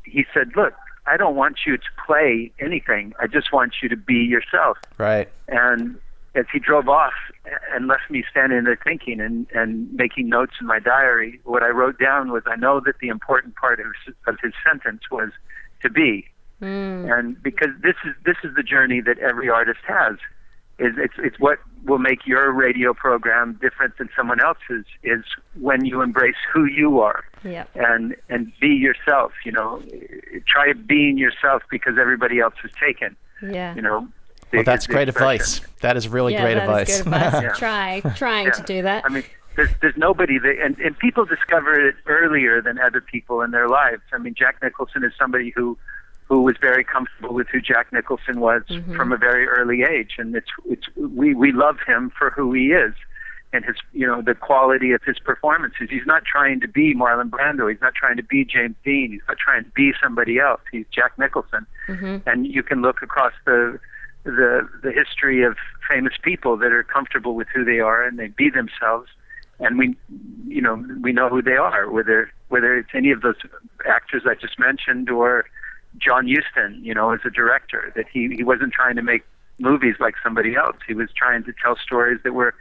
he 0.09 0.25
said, 0.33 0.51
look. 0.55 0.73
I 1.09 1.15
don't 1.15 1.37
want 1.37 1.59
you 1.65 1.77
to 1.77 1.89
play 2.05 2.51
anything. 2.59 3.13
I 3.17 3.27
just 3.27 3.53
want 3.53 3.75
you 3.81 3.87
to 3.87 3.95
be 3.95 4.15
yourself. 4.15 4.77
Right. 4.97 5.29
And 5.47 5.97
as 6.35 6.45
he 6.51 6.59
drove 6.59 6.89
off 6.89 7.13
and 7.73 7.87
left 7.87 8.09
me 8.09 8.23
standing 8.29 8.65
there 8.65 8.77
thinking 8.83 9.21
and, 9.21 9.47
and 9.53 9.91
making 9.93 10.27
notes 10.27 10.53
in 10.59 10.67
my 10.67 10.79
diary, 10.79 11.39
what 11.45 11.63
I 11.63 11.69
wrote 11.69 11.97
down 11.97 12.31
was 12.31 12.43
I 12.45 12.57
know 12.57 12.81
that 12.85 12.95
the 12.99 13.07
important 13.07 13.55
part 13.55 13.79
of, 13.79 13.87
of 14.27 14.35
his 14.43 14.51
sentence 14.65 15.03
was 15.09 15.29
to 15.81 15.89
be. 15.89 16.27
Hmm. 16.59 17.09
And 17.09 17.41
because 17.41 17.69
this 17.81 17.95
is 18.05 18.13
this 18.25 18.37
is 18.43 18.55
the 18.55 18.63
journey 18.63 18.99
that 19.01 19.17
every 19.19 19.49
artist 19.49 19.79
has, 19.87 20.17
is 20.79 20.93
it's 20.97 21.13
it's 21.17 21.39
what 21.39 21.59
will 21.85 21.97
make 21.99 22.25
your 22.25 22.51
radio 22.51 22.93
program 22.93 23.57
different 23.61 23.97
than 23.97 24.09
someone 24.15 24.39
else's 24.41 24.85
is 25.03 25.23
when 25.59 25.85
you 25.85 26.01
embrace 26.01 26.35
who 26.53 26.65
you 26.65 26.99
are 26.99 27.23
Yep. 27.43 27.69
and 27.75 28.15
and 28.29 28.51
be 28.59 28.67
yourself. 28.69 29.31
You 29.45 29.53
know, 29.53 29.81
try 30.47 30.73
being 30.73 31.17
yourself 31.17 31.63
because 31.69 31.97
everybody 31.99 32.39
else 32.39 32.55
is 32.63 32.71
taken. 32.79 33.15
Yeah. 33.41 33.75
You 33.75 33.81
know. 33.81 34.07
Well, 34.53 34.63
that's 34.63 34.87
great 34.87 35.09
expression. 35.09 35.63
advice. 35.65 35.79
That 35.81 35.97
is 35.97 36.07
really 36.07 36.33
yeah, 36.33 36.41
great 36.43 36.53
that 36.55 36.63
advice. 36.63 36.89
is 36.89 37.01
good 37.03 37.13
advice. 37.13 37.41
Yeah. 37.43 37.53
Try, 37.53 38.01
trying 38.15 38.51
to 38.53 38.63
do 38.63 38.81
that. 38.81 39.03
I 39.05 39.09
mean, 39.09 39.23
there's 39.57 39.69
there's 39.81 39.97
nobody 39.97 40.39
that 40.39 40.55
and, 40.63 40.77
and 40.79 40.97
people 40.97 41.25
discover 41.25 41.73
it 41.87 41.95
earlier 42.05 42.61
than 42.61 42.79
other 42.79 43.01
people 43.01 43.41
in 43.41 43.51
their 43.51 43.67
lives. 43.67 44.01
I 44.13 44.17
mean, 44.19 44.35
Jack 44.35 44.57
Nicholson 44.63 45.03
is 45.03 45.11
somebody 45.19 45.51
who 45.55 45.77
who 46.27 46.41
was 46.41 46.55
very 46.59 46.83
comfortable 46.83 47.33
with 47.33 47.47
who 47.47 47.61
Jack 47.61 47.93
Nicholson 47.93 48.39
was 48.39 48.63
mm-hmm. 48.69 48.95
from 48.95 49.11
a 49.11 49.17
very 49.17 49.47
early 49.47 49.83
age, 49.83 50.15
and 50.17 50.35
it's 50.35 50.49
it's 50.65 50.87
we 50.95 51.33
we 51.33 51.51
love 51.51 51.77
him 51.85 52.11
for 52.17 52.31
who 52.31 52.53
he 52.53 52.67
is 52.67 52.93
and 53.53 53.63
his 53.63 53.75
you 53.93 54.05
know 54.05 54.21
the 54.21 54.35
quality 54.35 54.91
of 54.91 55.01
his 55.03 55.19
performances. 55.19 55.87
He's 55.89 56.05
not 56.05 56.23
trying 56.25 56.59
to 56.61 56.67
be 56.67 56.93
Marlon 56.93 57.29
Brando. 57.29 57.69
He's 57.71 57.81
not 57.81 57.95
trying 57.95 58.17
to 58.17 58.23
be 58.23 58.43
James 58.43 58.75
Dean. 58.83 59.11
He's 59.11 59.21
not 59.27 59.37
trying 59.37 59.63
to 59.63 59.69
be 59.71 59.93
somebody 60.01 60.39
else. 60.39 60.61
He's 60.71 60.85
Jack 60.91 61.17
Nicholson, 61.17 61.65
mm-hmm. 61.87 62.29
and 62.29 62.45
you 62.45 62.63
can 62.63 62.81
look 62.81 63.01
across 63.01 63.33
the 63.45 63.79
the 64.23 64.67
the 64.83 64.91
history 64.91 65.43
of 65.43 65.55
famous 65.89 66.13
people 66.21 66.57
that 66.57 66.71
are 66.73 66.83
comfortable 66.83 67.35
with 67.35 67.47
who 67.53 67.63
they 67.63 67.79
are 67.79 68.03
and 68.03 68.19
they 68.19 68.27
be 68.27 68.49
themselves 68.49 69.09
and 69.59 69.77
we 69.77 69.95
you 70.45 70.61
know 70.61 70.83
we 71.01 71.13
know 71.13 71.29
who 71.29 71.41
they 71.41 71.55
are 71.55 71.89
whether 71.89 72.29
whether 72.49 72.75
it's 72.77 72.89
any 72.93 73.11
of 73.11 73.21
those 73.21 73.37
actors 73.85 74.23
I 74.25 74.35
just 74.35 74.59
mentioned 74.59 75.09
or 75.09 75.45
John 75.97 76.27
Huston 76.27 76.79
you 76.83 76.93
know 76.93 77.11
as 77.11 77.19
a 77.25 77.29
director 77.29 77.91
that 77.95 78.05
he 78.11 78.29
he 78.35 78.43
wasn't 78.43 78.73
trying 78.73 78.95
to 78.95 79.01
make 79.01 79.23
movies 79.59 79.95
like 79.99 80.15
somebody 80.23 80.55
else 80.55 80.75
he 80.87 80.93
was 80.93 81.09
trying 81.15 81.43
to 81.45 81.53
tell 81.63 81.75
stories 81.77 82.19
that 82.23 82.33
were 82.33 82.53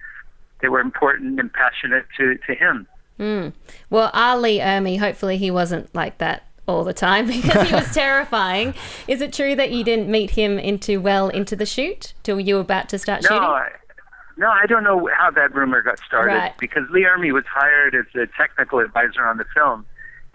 that 0.63 0.71
were 0.71 0.81
important 0.81 1.39
and 1.39 1.53
passionate 1.53 2.07
to 2.17 2.37
to 2.47 2.55
him 2.55 2.87
hmm. 3.19 3.49
Well, 3.91 4.11
R. 4.13 4.39
Lee 4.39 4.59
Ermey, 4.59 4.99
hopefully 4.99 5.37
he 5.37 5.51
wasn't 5.51 5.95
like 5.95 6.19
that 6.19 6.45
all 6.69 6.83
the 6.85 6.93
time 6.95 7.27
because 7.37 7.69
he 7.69 7.75
was 7.75 7.95
terrifying. 7.95 8.75
Is 9.07 9.21
it 9.21 9.33
true 9.33 9.55
that 9.57 9.71
you 9.71 9.85
didn't 9.85 10.09
meet 10.11 10.31
him 10.31 10.59
into 10.59 11.01
well 11.01 11.29
into 11.29 11.55
the 11.57 11.67
shoot 11.67 12.15
till 12.23 12.41
you 12.41 12.55
were 12.57 12.61
about 12.63 12.89
to 12.91 12.99
start 12.99 13.23
No, 13.23 13.29
shooting? 13.29 13.43
I, 13.43 13.69
no, 14.39 14.51
I 14.51 14.67
don't 14.67 14.85
know 14.85 15.09
how 15.17 15.31
that 15.31 15.55
rumor 15.55 15.81
got 15.83 15.99
started 16.01 16.35
Right. 16.35 16.59
because 16.59 16.83
Lee 16.91 17.05
Ermey 17.05 17.33
was 17.33 17.45
hired 17.47 17.95
as 17.95 18.05
a 18.15 18.27
technical 18.37 18.81
advisor 18.81 19.25
on 19.25 19.37
the 19.39 19.47
film, 19.55 19.87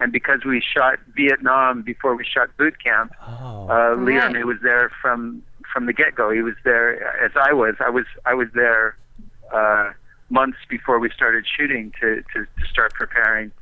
and 0.02 0.10
because 0.10 0.44
we 0.44 0.60
shot 0.60 0.98
Vietnam 1.14 1.82
before 1.82 2.16
we 2.16 2.24
shot 2.24 2.48
Boot 2.56 2.82
Camp, 2.82 3.12
uh, 3.22 3.94
Lee 3.96 4.16
Right. 4.16 4.44
Was 4.44 4.58
there 4.62 4.90
from 5.00 5.42
from 5.72 5.86
the 5.86 5.92
get 5.92 6.16
go. 6.16 6.30
He 6.30 6.42
was 6.42 6.54
there 6.64 7.24
as 7.24 7.30
I 7.36 7.52
was. 7.52 7.76
I 7.78 7.88
was 7.88 8.04
I 8.26 8.34
was 8.34 8.48
there 8.52 8.96
uh, 9.52 9.92
months 10.28 10.58
before 10.68 10.98
we 10.98 11.08
started 11.10 11.46
shooting 11.46 11.92
to 12.00 12.22
to, 12.34 12.44
to 12.44 12.66
start 12.68 12.92
preparing, 12.94 13.52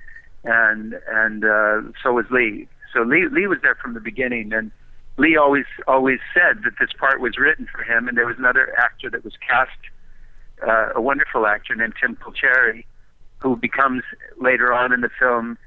and 0.44 0.98
and 1.08 1.44
uh, 1.44 1.82
so 2.02 2.12
was 2.12 2.24
Lee. 2.30 2.66
So 2.94 3.02
Lee 3.02 3.26
Lee 3.30 3.46
was 3.46 3.58
there 3.62 3.74
from 3.74 3.92
the 3.92 4.00
beginning, 4.00 4.54
and 4.54 4.70
Lee 5.18 5.36
always 5.36 5.66
always 5.86 6.20
said 6.32 6.62
that 6.64 6.72
this 6.80 6.90
part 6.98 7.20
was 7.20 7.36
written 7.36 7.68
for 7.70 7.82
him, 7.82 8.08
and 8.08 8.16
there 8.16 8.26
was 8.26 8.38
another 8.38 8.74
actor 8.78 9.10
that 9.10 9.24
was 9.24 9.34
cast, 9.46 9.78
uh, 10.66 10.88
a 10.96 11.02
wonderful 11.02 11.46
actor 11.46 11.74
named 11.74 11.94
Tim 12.00 12.16
Colceri, 12.16 12.86
who 13.40 13.56
becomes 13.56 14.04
later 14.40 14.72
on 14.72 14.90
in 14.94 15.02
the 15.02 15.10
film 15.18 15.58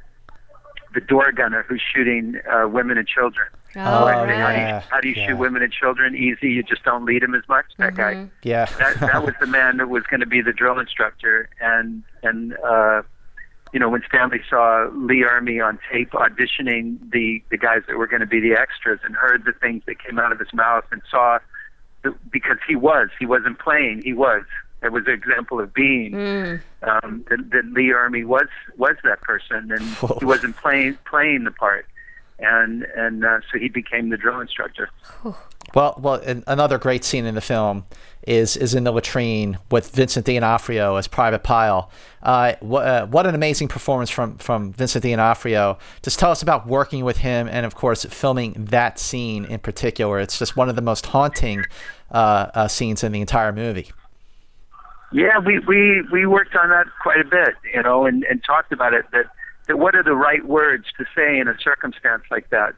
the 0.94 1.02
door 1.02 1.32
gunner 1.32 1.64
who's 1.68 1.82
shooting 1.82 2.40
uh, 2.52 2.68
women 2.68 2.98
and 2.98 3.08
children. 3.08 3.48
Oh, 3.76 3.80
Like, 4.06 4.16
how 4.16 4.26
do 4.26 4.32
you, 4.32 4.38
yeah, 4.38 4.80
how 4.90 5.00
do 5.02 5.08
you 5.10 5.16
yeah. 5.18 5.28
shoot 5.28 5.38
women 5.38 5.64
and 5.64 5.74
children? 5.74 6.16
Easy, 6.16 6.50
you 6.52 6.62
just 6.64 6.84
don't 6.84 7.06
lead 7.06 7.24
them 7.24 7.34
as 7.34 7.42
much. 7.50 7.66
That 7.80 7.96
guy 7.96 8.28
Yeah. 8.44 8.66
that 8.78 9.00
that 9.00 9.26
was 9.26 9.34
the 9.40 9.48
man 9.48 9.78
that 9.78 9.90
was 9.90 10.04
going 10.04 10.20
to 10.20 10.28
be 10.28 10.42
the 10.42 10.54
drill 10.54 10.80
instructor 10.80 11.50
and 11.60 12.04
and 12.22 12.56
uh 12.64 13.02
you 13.74 13.80
know 13.80 13.90
when 13.90 14.04
Stanley 14.08 14.42
saw 14.48 14.88
Lee 14.94 15.24
Ermey 15.28 15.66
on 15.66 15.80
tape 15.92 16.12
auditioning 16.12 17.00
the 17.12 17.42
the 17.50 17.58
guys 17.58 17.82
that 17.88 17.98
were 17.98 18.06
going 18.08 18.20
to 18.20 18.28
be 18.28 18.40
the 18.40 18.54
extras 18.54 19.00
and 19.04 19.16
heard 19.16 19.44
the 19.46 19.54
things 19.54 19.82
that 19.88 19.96
came 20.04 20.20
out 20.20 20.32
of 20.32 20.38
his 20.40 20.54
mouth 20.54 20.86
and 20.92 21.02
saw 21.10 21.40
the, 22.04 22.14
because 22.32 22.58
he 22.68 22.76
was 22.76 23.10
he 23.20 23.26
wasn't 23.26 23.58
playing 23.58 24.02
he 24.04 24.14
was 24.14 24.44
it 24.84 24.92
was 24.92 25.04
an 25.08 25.14
example 25.14 25.60
of 25.60 25.74
being 25.74 26.14
um 26.84 27.26
that, 27.30 27.50
that 27.52 27.66
Lee 27.74 27.90
Ermey 27.90 28.26
was 28.26 28.48
was 28.78 28.96
that 29.04 29.22
person 29.22 29.72
and 29.72 29.82
he 30.20 30.26
wasn't 30.26 30.56
playing 30.58 30.98
playing 31.06 31.44
the 31.44 31.52
part 31.52 31.86
and 32.40 32.84
and 32.96 33.24
uh, 33.26 33.40
so 33.52 33.58
he 33.60 33.70
became 33.70 34.10
the 34.10 34.18
drill 34.18 34.40
instructor 34.40 34.90
Well, 35.76 35.96
well, 35.98 36.16
an, 36.16 36.44
another 36.46 36.78
great 36.78 37.04
scene 37.04 37.26
in 37.26 37.34
the 37.34 37.42
film 37.42 37.86
is 38.28 38.56
is 38.58 38.76
in 38.76 38.84
the 38.84 38.92
latrine 38.92 39.58
with 39.72 39.90
Vincent 39.92 40.26
D'Onofrio 40.26 40.98
as 40.98 41.08
Private 41.08 41.42
Pyle. 41.44 41.90
Uh, 42.22 42.54
what, 42.60 42.86
uh, 42.86 43.08
what 43.08 43.26
an 43.26 43.34
amazing 43.34 43.70
performance 43.70 44.10
from 44.10 44.38
from 44.38 44.72
Vincent 44.74 45.04
D'Onofrio. 45.04 45.80
Just 46.04 46.20
tell 46.20 46.30
us 46.30 46.44
about 46.44 46.68
working 46.68 47.04
with 47.04 47.18
him 47.18 47.48
and, 47.48 47.66
of 47.66 47.74
course, 47.76 48.06
filming 48.06 48.54
that 48.58 49.00
scene 49.00 49.46
in 49.46 49.60
particular. 49.60 50.20
It's 50.20 50.38
just 50.38 50.56
one 50.56 50.70
of 50.70 50.76
the 50.76 50.82
most 50.82 51.08
haunting 51.08 51.64
uh, 52.12 52.52
uh, 52.54 52.68
scenes 52.68 53.04
in 53.04 53.12
the 53.12 53.22
entire 53.22 53.52
movie. 53.52 53.92
Yeah, 55.14 55.38
we, 55.40 55.60
we, 55.60 56.02
we 56.12 56.26
worked 56.26 56.56
on 56.56 56.70
that 56.70 56.88
quite 57.02 57.20
a 57.20 57.26
bit, 57.26 57.56
you 57.74 57.84
know, 57.84 58.06
and, 58.06 58.24
and 58.24 58.44
talked 58.44 58.72
about 58.72 58.94
it 58.94 59.06
that, 59.12 59.26
that 59.68 59.78
what 59.78 59.96
are 59.96 60.04
the 60.04 60.16
right 60.16 60.44
words 60.46 60.86
to 60.98 61.06
say 61.16 61.40
in 61.40 61.48
a 61.48 61.56
circumstance 61.64 62.24
like 62.32 62.50
that. 62.50 62.74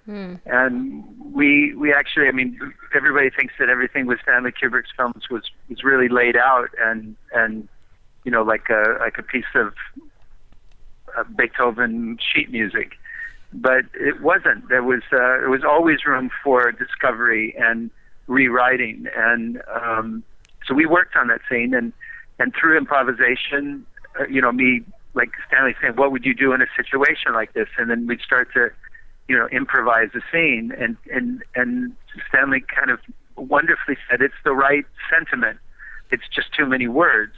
And 0.45 1.03
we 1.33 1.73
we 1.75 1.93
actually, 1.93 2.27
I 2.27 2.31
mean, 2.31 2.59
everybody 2.93 3.29
thinks 3.29 3.53
that 3.57 3.69
everything 3.69 4.05
with 4.05 4.19
Stanley 4.21 4.51
Kubrick's 4.51 4.91
films 4.95 5.29
was, 5.29 5.43
was 5.69 5.83
really 5.83 6.09
laid 6.09 6.35
out 6.37 6.69
and 6.79 7.15
and 7.33 7.67
you 8.23 8.31
know 8.31 8.43
like 8.43 8.69
a 8.69 8.97
like 8.99 9.17
a 9.17 9.23
piece 9.23 9.45
of 9.55 9.73
uh, 11.17 11.23
Beethoven 11.37 12.17
sheet 12.19 12.51
music, 12.51 12.91
but 13.53 13.85
it 13.93 14.21
wasn't. 14.21 14.67
There 14.69 14.83
was 14.83 15.01
uh, 15.11 15.39
there 15.39 15.49
was 15.49 15.63
always 15.63 16.05
room 16.05 16.29
for 16.43 16.71
discovery 16.71 17.55
and 17.57 17.89
rewriting, 18.27 19.07
and 19.15 19.61
um, 19.73 20.23
so 20.67 20.73
we 20.73 20.85
worked 20.85 21.15
on 21.15 21.27
that 21.27 21.41
scene 21.49 21.73
and 21.73 21.93
and 22.39 22.53
through 22.53 22.77
improvisation, 22.77 23.85
uh, 24.19 24.25
you 24.27 24.41
know, 24.41 24.51
me 24.51 24.83
like 25.13 25.31
Stanley 25.47 25.75
saying, 25.81 25.95
"What 25.95 26.11
would 26.11 26.25
you 26.25 26.33
do 26.33 26.53
in 26.53 26.61
a 26.61 26.67
situation 26.75 27.33
like 27.33 27.53
this?" 27.53 27.69
And 27.77 27.89
then 27.89 28.07
we'd 28.07 28.21
start 28.21 28.51
to, 28.53 28.69
you 29.27 29.37
know, 29.37 29.47
improvise 29.47 30.09
a 30.15 30.21
scene, 30.31 30.73
and 30.77 30.97
and 31.11 31.43
and 31.55 31.95
Stanley 32.29 32.61
kind 32.61 32.91
of 32.91 32.99
wonderfully 33.35 33.97
said, 34.09 34.21
"It's 34.21 34.35
the 34.43 34.53
right 34.53 34.85
sentiment. 35.09 35.59
It's 36.11 36.27
just 36.33 36.53
too 36.53 36.65
many 36.65 36.87
words." 36.87 37.33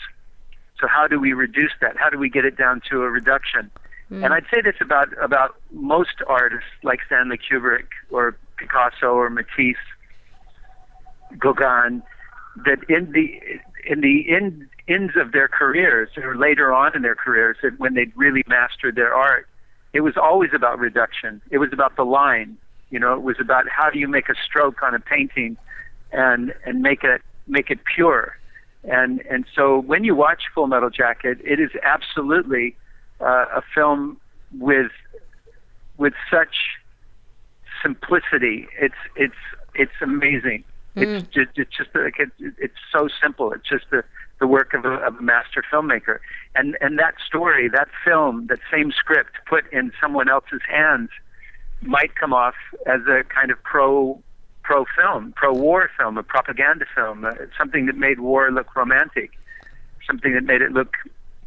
So 0.80 0.88
how 0.88 1.08
do 1.08 1.20
we 1.20 1.34
reduce 1.34 1.72
that? 1.82 1.98
How 1.98 2.10
do 2.10 2.18
we 2.20 2.30
get 2.30 2.46
it 2.46 2.56
down 2.56 2.82
to 2.92 3.04
a 3.04 3.10
reduction? 3.10 3.72
And 4.24 4.34
I'd 4.34 4.46
say 4.50 4.62
this 4.62 4.76
about 4.80 5.10
about 5.22 5.56
most 5.72 6.22
artists 6.28 6.70
like 6.84 7.00
Stanley 7.08 7.38
Kubrick 7.38 7.88
or 8.10 8.38
Picasso 8.58 9.08
or 9.08 9.30
Matisse, 9.30 9.76
Gauguin, 11.38 12.02
that 12.66 12.80
in 12.88 13.12
the 13.12 13.40
in 13.88 14.02
the 14.02 14.26
in, 14.28 14.68
ends 14.88 15.14
of 15.16 15.32
their 15.32 15.48
careers 15.48 16.10
or 16.18 16.36
later 16.36 16.74
on 16.74 16.96
in 16.96 17.02
their 17.02 17.16
careers, 17.16 17.58
when 17.78 17.94
they'd 17.94 18.12
really 18.16 18.44
mastered 18.48 18.96
their 18.96 19.14
art, 19.14 19.48
it 19.94 20.02
was 20.02 20.16
always 20.18 20.52
about 20.54 20.80
reduction. 20.80 21.42
It 21.50 21.58
was 21.58 21.70
about 21.74 21.96
the 21.96 22.04
line. 22.04 22.58
You 22.90 23.00
know, 23.00 23.14
it 23.14 23.22
was 23.22 23.38
about 23.40 23.66
how 23.70 23.90
do 23.90 24.00
you 24.00 24.08
make 24.08 24.30
a 24.30 24.36
stroke 24.46 24.84
on 24.84 24.94
a 24.94 25.00
painting, 25.00 25.58
and 26.12 26.54
and 26.66 26.82
make 26.82 27.04
it 27.04 27.22
make 27.48 27.70
it 27.70 27.80
pure. 27.96 28.38
And 28.84 29.22
and 29.30 29.46
so 29.56 29.80
when 29.80 30.04
you 30.04 30.16
watch 30.16 30.44
Full 30.54 30.68
Metal 30.68 30.90
Jacket, 30.90 31.40
it 31.44 31.60
is 31.60 31.72
absolutely 31.84 32.76
uh, 33.20 33.46
a 33.56 33.62
film 33.74 34.20
with 34.58 34.92
with 35.98 36.14
such 36.30 36.56
simplicity. 37.82 38.68
It's 38.80 38.96
it's 39.16 39.36
it's 39.74 40.00
amazing. 40.02 40.64
It's 41.02 41.28
just 41.28 41.52
it's 41.56 41.76
just 41.76 41.90
like 41.94 42.20
it, 42.20 42.30
it's 42.58 42.78
so 42.92 43.08
simple. 43.22 43.52
It's 43.52 43.68
just 43.68 43.86
the 43.92 44.04
the 44.40 44.48
work 44.48 44.74
of 44.74 44.86
a, 44.86 44.94
of 44.96 45.16
a 45.18 45.22
master 45.22 45.64
filmmaker. 45.72 46.20
And 46.56 46.78
and 46.82 47.00
that 47.00 47.16
story, 47.26 47.70
that 47.70 47.90
film, 48.06 48.48
that 48.48 48.60
same 48.72 48.92
script 48.92 49.34
put 49.48 49.72
in 49.72 49.92
someone 50.02 50.30
else's 50.30 50.62
hands 50.68 51.10
might 51.82 52.16
come 52.16 52.34
off 52.34 52.56
as 52.86 53.02
a 53.08 53.24
kind 53.24 53.52
of 53.52 53.62
pro 53.64 54.22
pro 54.64 54.86
film, 54.96 55.34
pro 55.36 55.54
war 55.54 55.90
film, 55.98 56.18
a 56.18 56.24
propaganda 56.24 56.86
film, 56.94 57.26
uh, 57.26 57.34
something 57.58 57.86
that 57.86 57.96
made 57.96 58.20
war 58.20 58.52
look 58.52 58.76
romantic, 58.76 59.32
something 60.06 60.34
that 60.34 60.44
made 60.44 60.62
it 60.62 60.72
look 60.72 60.94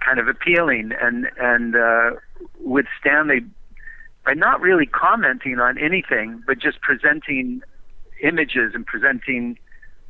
kind 0.05 0.18
of 0.18 0.28
appealing. 0.28 0.92
And 1.01 1.28
and 1.38 1.76
uh, 1.76 2.11
with 2.61 2.86
Stanley, 2.98 3.44
by 4.24 4.34
not 4.34 4.61
really 4.61 4.86
commenting 4.86 5.59
on 5.59 5.78
anything, 5.78 6.42
but 6.46 6.59
just 6.59 6.80
presenting 6.80 7.62
images 8.22 8.72
and 8.74 8.86
presenting 8.86 9.58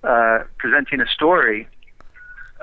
uh, 0.02 0.44
presenting 0.58 1.00
a 1.00 1.06
story, 1.06 1.68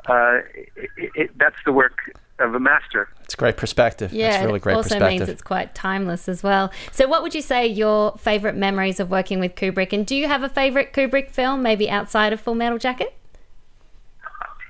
uh, 0.07 0.39
it, 0.55 1.11
it, 1.15 1.37
that's 1.37 1.57
the 1.65 1.71
work 1.71 1.97
of 2.39 2.53
a 2.53 2.59
master. 2.59 3.09
It's 3.23 3.35
great 3.35 3.57
perspective. 3.57 4.13
Yeah, 4.13 4.31
That's 4.31 4.45
really 4.45 4.59
it 4.59 4.67
also 4.67 4.89
perspective. 4.89 5.19
means 5.19 5.29
it's 5.29 5.41
quite 5.41 5.75
timeless 5.75 6.29
as 6.29 6.43
well. 6.43 6.71
So, 6.91 7.07
what 7.07 7.21
would 7.23 7.35
you 7.35 7.41
say 7.41 7.67
your 7.67 8.17
favorite 8.17 8.55
memories 8.55 8.99
of 8.99 9.09
working 9.09 9.39
with 9.39 9.55
Kubrick? 9.55 9.93
And 9.93 10.05
do 10.05 10.15
you 10.15 10.27
have 10.27 10.43
a 10.43 10.49
favorite 10.49 10.93
Kubrick 10.93 11.31
film, 11.31 11.61
maybe 11.61 11.89
outside 11.89 12.33
of 12.33 12.39
Full 12.39 12.55
Metal 12.55 12.77
Jacket? 12.77 13.13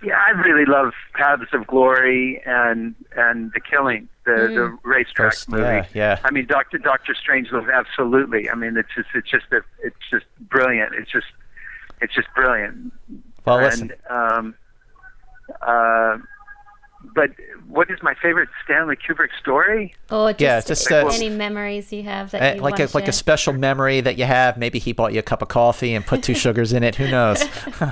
Yeah, 0.04 0.20
I 0.28 0.30
really 0.32 0.66
love 0.66 0.94
Paths 1.14 1.52
of 1.54 1.66
Glory 1.68 2.42
and 2.46 2.94
and 3.16 3.52
The 3.54 3.60
Killing, 3.60 4.08
the 4.26 4.32
the 4.34 4.78
racetrack 4.84 5.34
Those- 5.34 5.48
movie. 5.50 5.64
yeah, 5.64 5.86
yeah. 5.94 6.20
I 6.24 6.32
mean, 6.32 6.46
Doctor 6.46 6.78
Doctor 6.78 7.16
Strangelove, 7.16 7.74
absolutely. 7.74 8.50
I 8.50 8.56
mean, 8.56 8.78
it's 8.78 8.90
just 8.96 9.10
it's 9.16 9.30
just 9.30 9.46
a, 9.52 9.62
it's 9.84 9.96
just 10.12 10.26
brilliant. 10.50 10.94
It's 10.96 11.12
just 11.12 11.26
it's 12.02 12.14
just 12.14 12.28
brilliant. 12.36 12.94
Well, 13.46 13.58
listen. 13.58 13.92
And, 14.10 14.32
um, 14.32 14.56
uh, 15.62 16.18
but 17.16 17.30
what 17.68 17.90
is 17.90 17.98
my 18.04 18.14
favorite 18.22 18.50
Stanley 18.64 18.98
Kubrick 18.98 19.30
story? 19.40 19.96
Oh, 20.10 20.30
just, 20.32 20.42
Yeah, 20.42 20.62
just, 20.62 20.92
uh, 20.92 21.08
any 21.14 21.30
memories 21.30 21.92
you 21.94 22.04
have 22.04 22.32
that 22.32 22.42
Uh, 22.42 22.56
you 22.56 22.62
like 22.62 22.80
a 22.80 22.88
to 22.88 22.98
like 22.98 23.08
a 23.08 23.12
special 23.14 23.54
memory 23.54 24.02
that 24.02 24.18
you 24.18 24.26
have. 24.26 24.58
Maybe 24.58 24.78
he 24.80 24.94
bought 24.94 25.14
you 25.14 25.20
a 25.20 25.24
cup 25.24 25.42
of 25.42 25.48
coffee 25.48 25.94
and 25.96 26.06
put 26.06 26.22
two 26.22 26.36
sugars 26.44 26.74
in 26.74 26.84
it. 26.84 26.96
Who 26.96 27.10
knows? 27.10 27.44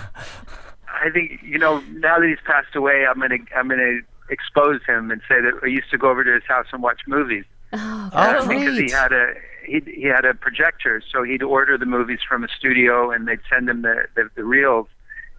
I 1.03 1.09
think 1.09 1.39
you 1.43 1.57
know 1.57 1.79
now 1.91 2.19
that 2.19 2.27
he's 2.27 2.39
passed 2.45 2.75
away, 2.75 3.05
I'm 3.07 3.19
gonna 3.19 3.37
I'm 3.55 3.67
gonna 3.67 3.99
expose 4.29 4.81
him 4.87 5.11
and 5.11 5.21
say 5.27 5.39
that 5.41 5.53
I 5.63 5.67
used 5.67 5.89
to 5.91 5.97
go 5.97 6.09
over 6.09 6.23
to 6.23 6.33
his 6.33 6.43
house 6.47 6.67
and 6.73 6.81
watch 6.81 7.01
movies. 7.07 7.45
Oh, 7.73 8.09
Uh, 8.13 8.47
because 8.47 8.77
he 8.77 8.89
had 8.91 9.11
a 9.11 9.33
he 9.65 9.81
he 9.85 10.03
had 10.03 10.25
a 10.25 10.33
projector, 10.33 11.01
so 11.11 11.23
he'd 11.23 11.43
order 11.43 11.77
the 11.77 11.85
movies 11.85 12.19
from 12.27 12.43
a 12.43 12.47
studio 12.47 13.11
and 13.11 13.27
they'd 13.27 13.39
send 13.49 13.69
him 13.69 13.81
the 13.81 14.05
the, 14.15 14.29
the 14.35 14.43
reels, 14.43 14.87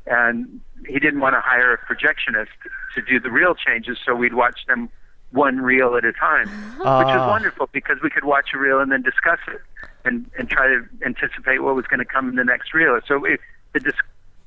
and 0.07 0.61
he 0.87 0.99
didn't 0.99 1.21
want 1.21 1.35
to 1.35 1.41
hire 1.41 1.73
a 1.73 1.79
projectionist 1.79 2.49
to 2.95 3.03
do 3.03 3.19
the 3.21 3.31
reel 3.31 3.55
changes, 3.55 3.99
so 4.05 4.15
we'd 4.15 4.35
watch 4.35 4.67
them 4.67 4.89
one 5.33 5.61
reel 5.61 5.97
at 5.97 6.05
a 6.05 6.13
time, 6.13 6.49
which 6.79 6.85
was 6.87 7.07
Ah. 7.21 7.29
wonderful 7.29 7.69
because 7.73 7.99
we 8.03 8.11
could 8.11 8.25
watch 8.25 8.51
a 8.55 8.59
reel 8.59 8.81
and 8.81 8.93
then 8.93 9.03
discuss 9.03 9.41
it 9.49 9.61
and 10.05 10.31
and 10.39 10.49
try 10.49 10.67
to 10.69 10.85
anticipate 11.05 11.59
what 11.63 11.75
was 11.75 11.87
going 11.87 11.99
to 11.99 12.05
come 12.05 12.29
in 12.29 12.37
the 12.37 12.45
next 12.45 12.73
reel. 12.75 12.99
So 13.09 13.25
it, 13.25 13.41
the 13.73 13.81
dis- 13.81 13.95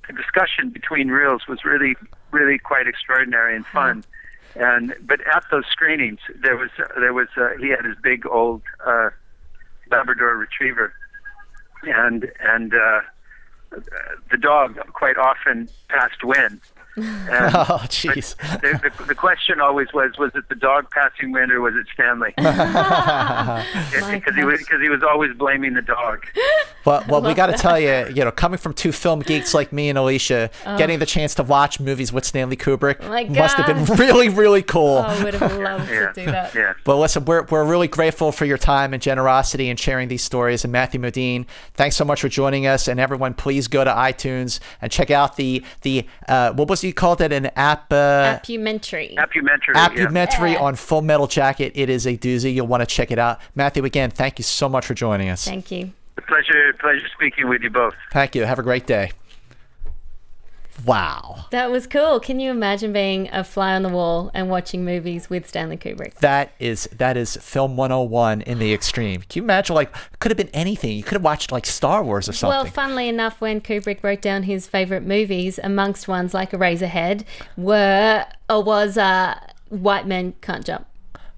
the 0.09 0.13
discussion 0.13 0.69
between 0.69 1.09
reels 1.09 1.47
was 1.47 1.63
really 1.63 1.95
really 2.31 2.57
quite 2.57 2.87
extraordinary 2.87 3.55
and 3.55 3.65
fun. 3.65 4.03
And 4.55 4.95
but 5.01 5.19
at 5.27 5.43
those 5.51 5.65
screenings, 5.71 6.19
there 6.41 6.57
was 6.57 6.71
there 6.99 7.13
was 7.13 7.27
uh, 7.37 7.49
he 7.59 7.69
had 7.69 7.85
his 7.85 7.95
big 8.01 8.25
old 8.25 8.63
uh, 8.85 9.11
Labrador 9.91 10.35
Retriever, 10.35 10.91
and 11.83 12.31
and 12.41 12.73
uh, 12.73 13.01
the 14.31 14.37
dog 14.37 14.79
quite 14.93 15.17
often 15.17 15.69
passed 15.87 16.23
wind. 16.23 16.59
And, 17.03 17.55
oh, 17.55 17.81
jeez. 17.89 18.35
the, 18.61 18.91
the, 18.97 19.03
the 19.05 19.15
question 19.15 19.59
always 19.61 19.91
was: 19.93 20.17
Was 20.17 20.31
it 20.35 20.47
the 20.49 20.55
dog 20.55 20.89
passing 20.91 21.31
wind, 21.31 21.51
or 21.51 21.61
was 21.61 21.75
it 21.75 21.87
Stanley? 21.93 22.33
Because 24.09 24.35
he 24.35 24.43
was 24.43 24.59
because 24.59 24.81
he 24.81 24.89
was 24.89 25.01
always 25.03 25.33
blaming 25.35 25.73
the 25.73 25.81
dog. 25.81 26.25
Well, 26.85 27.03
well, 27.07 27.21
we 27.21 27.33
got 27.33 27.47
to 27.47 27.53
tell 27.53 27.79
you, 27.79 28.07
you 28.13 28.23
know, 28.23 28.31
coming 28.31 28.57
from 28.57 28.73
two 28.73 28.91
film 28.91 29.19
geeks 29.19 29.53
like 29.53 29.71
me 29.73 29.89
and 29.89 29.97
Alicia, 29.97 30.49
getting 30.77 30.99
the 30.99 31.05
chance 31.05 31.35
to 31.35 31.43
watch 31.43 31.79
movies 31.79 32.11
with 32.13 32.25
Stanley 32.25 32.55
Kubrick 32.55 32.97
Oh 33.01 33.33
must 33.33 33.57
have 33.57 33.65
been 33.67 33.97
really, 33.97 34.29
really 34.29 34.61
cool. 34.63 35.03
Oh, 35.05 35.23
would 35.23 35.33
have 35.35 35.57
loved 35.57 35.89
Yeah, 35.89 36.11
to 36.11 36.13
do 36.13 36.25
that. 36.31 36.55
yeah. 36.55 36.73
But 36.83 36.97
listen, 36.97 37.25
we're, 37.25 37.43
we're 37.45 37.65
really 37.65 37.87
grateful 37.87 38.31
for 38.31 38.45
your 38.45 38.57
time 38.57 38.93
and 38.93 39.01
generosity 39.01 39.69
in 39.69 39.77
sharing 39.77 40.07
these 40.07 40.23
stories. 40.23 40.63
And 40.63 40.71
Matthew 40.71 40.99
Modine, 41.01 41.45
thanks 41.73 41.95
so 41.95 42.05
much 42.05 42.21
for 42.21 42.29
joining 42.29 42.65
us. 42.65 42.87
And 42.87 42.99
everyone, 42.99 43.33
please 43.33 43.67
go 43.67 43.83
to 43.83 43.91
iTunes 43.91 44.59
and 44.81 44.91
check 44.91 45.11
out 45.11 45.35
the 45.35 45.63
the 45.81 46.05
uh, 46.27 46.53
what 46.53 46.69
was 46.69 46.81
you 46.89 46.93
called 46.93 47.21
it 47.21 47.31
an 47.31 47.45
app 47.55 47.93
uh, 47.93 48.39
Appumentary. 48.41 49.15
Appumentary. 49.17 49.75
yeah. 49.75 49.85
appumentary 49.85 50.57
on 50.57 50.75
Full 50.75 51.01
Metal 51.01 51.27
Jacket. 51.27 51.71
It 51.75 51.89
is 51.89 52.05
a 52.05 52.17
doozy. 52.17 52.53
You'll 52.53 52.67
want 52.67 52.81
to 52.81 52.87
check 52.87 53.11
it 53.11 53.19
out. 53.19 53.39
Matthew, 53.55 53.85
again, 53.85 54.09
thank 54.09 54.39
you 54.39 54.43
so 54.43 54.67
much 54.67 54.85
for 54.85 54.93
joining 54.93 55.29
us. 55.29 55.45
Thank 55.45 55.71
you. 55.71 55.93
A 56.17 56.21
pleasure, 56.21 56.73
pleasure 56.79 57.07
speaking 57.15 57.47
with 57.47 57.61
you 57.61 57.69
both. 57.69 57.93
Thank 58.11 58.35
you. 58.35 58.43
Have 58.43 58.59
a 58.59 58.63
great 58.63 58.85
day. 58.85 59.11
Wow. 60.85 61.45
That 61.51 61.71
was 61.71 61.87
cool. 61.87 62.19
Can 62.19 62.39
you 62.39 62.51
imagine 62.51 62.93
being 62.93 63.29
a 63.31 63.43
fly 63.43 63.75
on 63.75 63.83
the 63.83 63.89
wall 63.89 64.31
and 64.33 64.49
watching 64.49 64.85
movies 64.85 65.29
with 65.29 65.47
Stanley 65.47 65.77
Kubrick? 65.77 66.15
That 66.15 66.51
is 66.59 66.89
that 66.97 67.17
is 67.17 67.37
film 67.37 67.77
101 67.77 68.41
in 68.41 68.59
the 68.59 68.73
extreme. 68.73 69.21
Can 69.21 69.39
you 69.39 69.43
imagine 69.43 69.75
like 69.75 69.93
could 70.19 70.31
have 70.31 70.37
been 70.37 70.49
anything. 70.53 70.95
You 70.97 71.03
could 71.03 71.13
have 71.13 71.23
watched 71.23 71.51
like 71.51 71.65
Star 71.65 72.03
Wars 72.03 72.27
or 72.27 72.33
something. 72.33 72.57
Well, 72.57 72.65
funnily 72.65 73.07
enough, 73.07 73.41
when 73.41 73.61
Kubrick 73.61 74.03
wrote 74.03 74.21
down 74.21 74.43
his 74.43 74.67
favorite 74.67 75.03
movies, 75.03 75.59
amongst 75.63 76.07
ones 76.07 76.33
like 76.33 76.51
Eraserhead, 76.51 77.23
were 77.57 78.25
or 78.49 78.63
was 78.63 78.97
uh, 78.97 79.39
White 79.69 80.07
Men 80.07 80.33
Can't 80.41 80.65
Jump. 80.65 80.88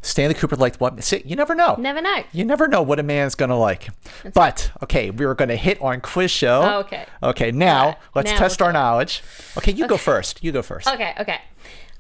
Stanley 0.02 0.34
Kubrick 0.34 0.58
liked 0.58 0.80
what? 0.80 1.02
See, 1.04 1.22
you 1.26 1.36
never 1.36 1.54
know. 1.54 1.76
Never 1.78 2.02
know. 2.02 2.24
You 2.32 2.44
never 2.44 2.68
know 2.68 2.82
what 2.82 3.00
a 3.00 3.04
man's 3.04 3.36
gonna 3.36 3.58
like. 3.58 3.90
but 4.34 4.72
okay, 4.84 5.12
we 5.12 5.26
were 5.26 5.36
gonna 5.36 5.56
hit 5.56 5.80
on 5.82 6.02
quiz 6.02 6.32
show. 6.32 6.62
Oh, 6.64 6.80
okay. 6.80 7.06
Okay, 7.22 7.52
now 7.52 7.82
Alright, 7.82 7.98
let's 8.16 8.32
now 8.32 8.38
test 8.38 8.62
our 8.62 8.74
knowledge. 8.74 9.24
Okay, 9.58 9.72
you 9.72 9.88
go 9.88 9.98
first. 9.98 10.44
You 10.44 10.52
go 10.52 10.62
first. 10.62 10.88
Okay, 10.88 11.14
okay. 11.20 11.40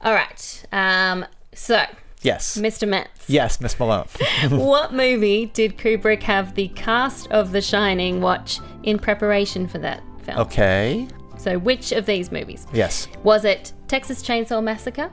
All 0.01 0.13
right. 0.13 0.65
Um, 0.71 1.25
so, 1.53 1.83
Yes. 2.23 2.57
Mr. 2.57 2.87
Mantz, 2.87 3.07
Yes, 3.27 3.59
Miss 3.61 3.79
Malone. 3.79 4.07
what 4.49 4.93
movie 4.93 5.47
did 5.47 5.77
Kubrick 5.77 6.23
have 6.23 6.55
the 6.55 6.67
cast 6.69 7.27
of 7.31 7.51
The 7.51 7.61
Shining 7.61 8.21
watch 8.21 8.59
in 8.83 8.97
preparation 8.99 9.67
for 9.67 9.77
that 9.79 10.01
film? 10.23 10.39
okay. 10.39 11.07
So, 11.37 11.57
which 11.57 11.91
of 11.91 12.05
these 12.05 12.31
movies? 12.31 12.67
Yes. 12.73 13.07
Was 13.23 13.45
it 13.45 13.73
Texas 13.87 14.21
Chainsaw 14.21 14.63
Massacre? 14.63 15.11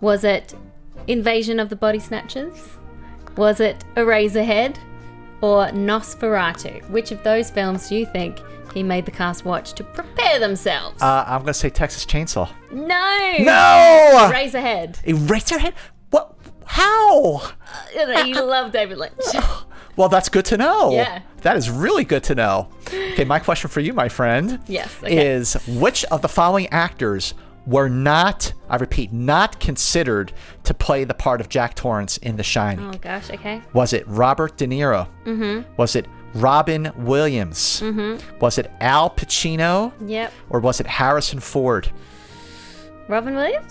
Was 0.00 0.22
it 0.22 0.54
Invasion 1.08 1.58
of 1.58 1.68
the 1.70 1.76
Body 1.76 1.98
Snatchers? 1.98 2.68
Was 3.36 3.60
it 3.60 3.84
Eraserhead? 3.96 4.76
Or 5.40 5.66
Nosferatu? 5.68 6.88
Which 6.90 7.12
of 7.12 7.22
those 7.22 7.50
films 7.50 7.88
do 7.88 7.96
you 7.96 8.06
think 8.06 8.38
he 8.74 8.82
made 8.82 9.06
the 9.06 9.10
cast 9.12 9.44
watch 9.44 9.72
to 9.74 9.84
prepare 9.84 10.38
themselves? 10.38 11.00
Uh, 11.02 11.24
I'm 11.26 11.40
gonna 11.42 11.54
say 11.54 11.70
Texas 11.70 12.04
Chainsaw. 12.04 12.50
no! 12.72 13.34
No. 13.38 14.30
Eraserhead. 14.32 15.02
Eraserhead. 15.04 15.72
What? 16.10 16.34
How? 16.66 17.42
You 17.94 18.40
love 18.44 18.72
David 18.72 18.98
Lynch. 18.98 19.14
Well, 19.96 20.08
that's 20.08 20.28
good 20.28 20.44
to 20.46 20.56
know. 20.56 20.90
Yeah. 20.92 21.22
That 21.42 21.56
is 21.56 21.70
really 21.70 22.04
good 22.04 22.24
to 22.24 22.34
know. 22.34 22.68
Okay, 22.88 23.24
my 23.24 23.38
question 23.38 23.70
for 23.70 23.80
you, 23.80 23.92
my 23.94 24.08
friend. 24.08 24.60
Yes, 24.66 24.94
okay. 25.02 25.34
Is 25.34 25.54
which 25.66 26.04
of 26.06 26.20
the 26.22 26.28
following 26.28 26.66
actors 26.68 27.34
were 27.68 27.88
not, 27.88 28.54
I 28.70 28.76
repeat, 28.76 29.12
not 29.12 29.60
considered 29.60 30.32
to 30.64 30.72
play 30.72 31.04
the 31.04 31.12
part 31.14 31.40
of 31.40 31.50
Jack 31.50 31.74
Torrance 31.74 32.16
in 32.18 32.36
The 32.36 32.42
Shining? 32.42 32.86
Oh 32.86 32.98
gosh, 32.98 33.30
okay. 33.30 33.62
Was 33.74 33.92
it 33.92 34.08
Robert 34.08 34.56
De 34.56 34.66
Niro? 34.66 35.06
Mm-hmm. 35.26 35.70
Was 35.76 35.94
it 35.94 36.06
Robin 36.34 36.90
Williams? 36.96 37.82
Mm-hmm. 37.82 38.38
Was 38.38 38.56
it 38.56 38.70
Al 38.80 39.10
Pacino? 39.10 39.92
Yep. 40.06 40.32
Or 40.48 40.60
was 40.60 40.80
it 40.80 40.86
Harrison 40.86 41.40
Ford? 41.40 41.90
Robin 43.06 43.34
Williams? 43.34 43.70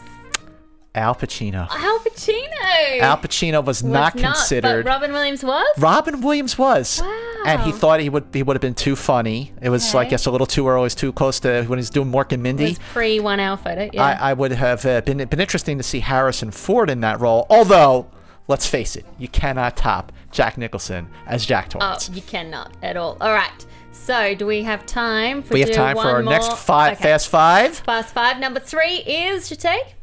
Al 0.98 1.16
Pacino. 1.16 1.68
Al 1.70 2.00
Pacino! 2.00 3.00
Al 3.02 3.18
Pacino 3.18 3.60
was, 3.64 3.82
Was 3.82 3.84
not 3.84 4.18
considered. 4.18 4.84
But 4.84 4.89
Robin 4.89 5.12
Williams 5.12 5.43
was? 5.43 5.66
Robin 5.78 6.22
Williams 6.22 6.58
was, 6.58 7.02
Wow. 7.02 7.43
and 7.45 7.62
he 7.62 7.72
thought 7.72 8.00
he 8.00 8.10
would 8.10 8.26
he 8.34 8.43
would 8.43 8.56
have 8.56 8.62
been 8.62 8.74
too 8.74 8.95
funny. 8.95 9.54
It 9.62 9.70
was, 9.70 9.93
I 9.95 10.02
Okay. 10.02 10.10
guess, 10.12 10.26
a 10.26 10.32
little 10.32 10.48
too 10.48 10.68
early. 10.68 10.82
It 10.82 10.84
was 10.84 10.95
too 10.95 11.14
close 11.14 11.39
to 11.41 11.64
when 11.64 11.80
he's 11.80 11.89
doing 11.89 12.12
Mork 12.12 12.32
and 12.32 12.41
Mindy. 12.43 12.78
pre 12.93 13.20
one 13.20 13.39
hour 13.39 13.58
photo. 13.58 13.89
Yeah. 13.93 14.04
I, 14.04 14.32
I 14.32 14.34
would 14.34 14.52
have 14.52 14.86
uh, 14.86 15.02
been 15.02 15.18
been 15.26 15.39
interesting 15.39 15.78
to 15.78 15.84
see 15.84 16.00
Harrison 16.02 16.52
Ford 16.52 16.89
in 16.89 17.02
that 17.02 17.20
role. 17.20 17.45
Although, 17.50 18.08
let's 18.48 18.66
face 18.68 18.95
it, 18.95 19.06
you 19.18 19.28
cannot 19.28 19.78
top 19.78 20.12
Jack 20.32 20.58
Nicholson 20.58 21.08
as 21.26 21.45
Jack 21.45 21.70
Torrance. 21.70 22.10
oh, 22.10 22.14
you 22.16 22.22
cannot 22.22 22.76
at 22.84 22.98
all. 22.98 23.18
All 23.22 23.34
right. 23.34 23.66
So, 23.91 24.36
do 24.36 24.45
we 24.45 24.62
have 24.64 24.86
time 24.86 25.41
for 25.41 25.54
we 25.56 25.60
have 25.62 25.72
time 25.72 25.95
for 25.95 26.08
our 26.10 26.22
next 26.24 26.54
five 26.58 26.93
Okay. 26.93 27.04
fast 27.04 27.28
five. 27.30 27.78
Fast 27.80 28.14
five. 28.14 28.39
Number 28.39 28.60
three 28.60 28.98
is 28.98 29.50
Jate. 29.50 29.95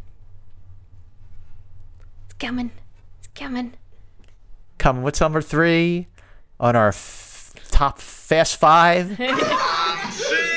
It's 2.36 2.46
coming. 2.46 2.70
It's 3.18 3.28
coming. 3.34 3.74
Coming 4.78 5.02
with 5.02 5.20
number 5.20 5.40
three 5.40 6.08
on 6.58 6.74
our 6.74 6.88
f- 6.88 7.54
top 7.70 7.98
fast 8.00 8.56
five. 8.56 9.18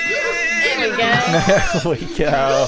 There 0.78 0.92
we 0.92 0.98
go. 0.98 0.98
there 0.98 2.08
we 2.10 2.16
go. 2.18 2.68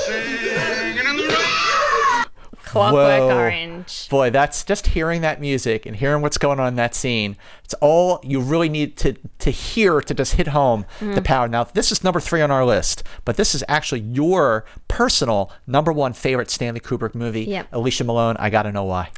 Clockwork 2.69 3.19
Whoa. 3.19 3.35
Orange. 3.37 4.07
Boy, 4.09 4.29
that's 4.29 4.63
just 4.63 4.87
hearing 4.87 5.21
that 5.21 5.41
music 5.41 5.85
and 5.85 5.95
hearing 5.95 6.21
what's 6.21 6.37
going 6.37 6.59
on 6.59 6.67
in 6.67 6.75
that 6.75 6.93
scene. 6.93 7.35
It's 7.63 7.73
all 7.75 8.19
you 8.23 8.39
really 8.41 8.69
need 8.69 8.95
to 8.97 9.13
to 9.39 9.49
hear 9.51 10.01
to 10.01 10.13
just 10.13 10.33
hit 10.35 10.47
home 10.47 10.85
Mm-hmm. 10.99 11.13
the 11.15 11.21
power. 11.21 11.47
Now, 11.47 11.63
this 11.63 11.91
is 11.91 12.03
number 12.03 12.19
three 12.19 12.41
on 12.41 12.51
our 12.51 12.65
list, 12.65 13.03
but 13.25 13.37
this 13.37 13.55
is 13.55 13.63
actually 13.67 14.01
your 14.01 14.65
personal 14.87 15.51
number 15.65 15.91
one 15.91 16.13
favorite 16.13 16.49
Stanley 16.51 16.79
Kubrick 16.79 17.15
movie. 17.15 17.43
Yep. 17.45 17.67
Alicia 17.71 18.03
Malone, 18.03 18.35
I 18.39 18.49
gotta 18.49 18.71
know 18.71 18.83
why. 18.83 19.09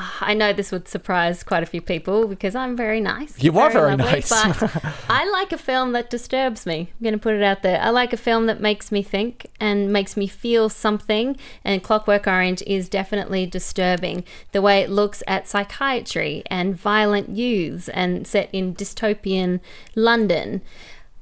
Ah, 0.00 0.18
I 0.20 0.34
know 0.34 0.52
this 0.52 0.70
would 0.70 0.86
surprise 0.86 1.42
quite 1.42 1.64
a 1.64 1.66
few 1.66 1.80
people 1.82 2.28
because 2.28 2.54
I'm 2.54 2.76
very 2.76 3.00
nice. 3.00 3.42
You 3.42 3.58
are 3.58 3.68
very 3.68 3.96
nice. 3.96 4.28
but 4.28 4.94
I 5.08 5.28
like 5.28 5.50
a 5.50 5.58
film 5.58 5.90
that 5.90 6.08
disturbs 6.08 6.66
me. 6.66 6.92
I'm 6.92 7.02
going 7.02 7.14
to 7.14 7.18
put 7.18 7.34
it 7.34 7.42
out 7.42 7.62
there. 7.62 7.80
I 7.82 7.90
like 7.90 8.12
a 8.12 8.16
film 8.16 8.46
that 8.46 8.60
makes 8.60 8.92
me 8.92 9.02
think 9.02 9.50
and 9.58 9.92
makes 9.92 10.16
me 10.16 10.28
feel 10.28 10.68
something. 10.68 11.36
And 11.64 11.82
Clockwork 11.82 12.28
Orange 12.28 12.62
is 12.62 12.88
definitely 12.88 13.44
disturbing. 13.44 14.22
The 14.52 14.62
way 14.62 14.82
it 14.82 14.88
looks 14.88 15.24
at 15.26 15.48
psychiatry 15.48 16.44
and 16.46 16.76
violent 16.76 17.30
youths 17.30 17.88
and 17.88 18.24
set 18.24 18.50
in 18.52 18.76
dystopian 18.76 19.58
London. 19.96 20.62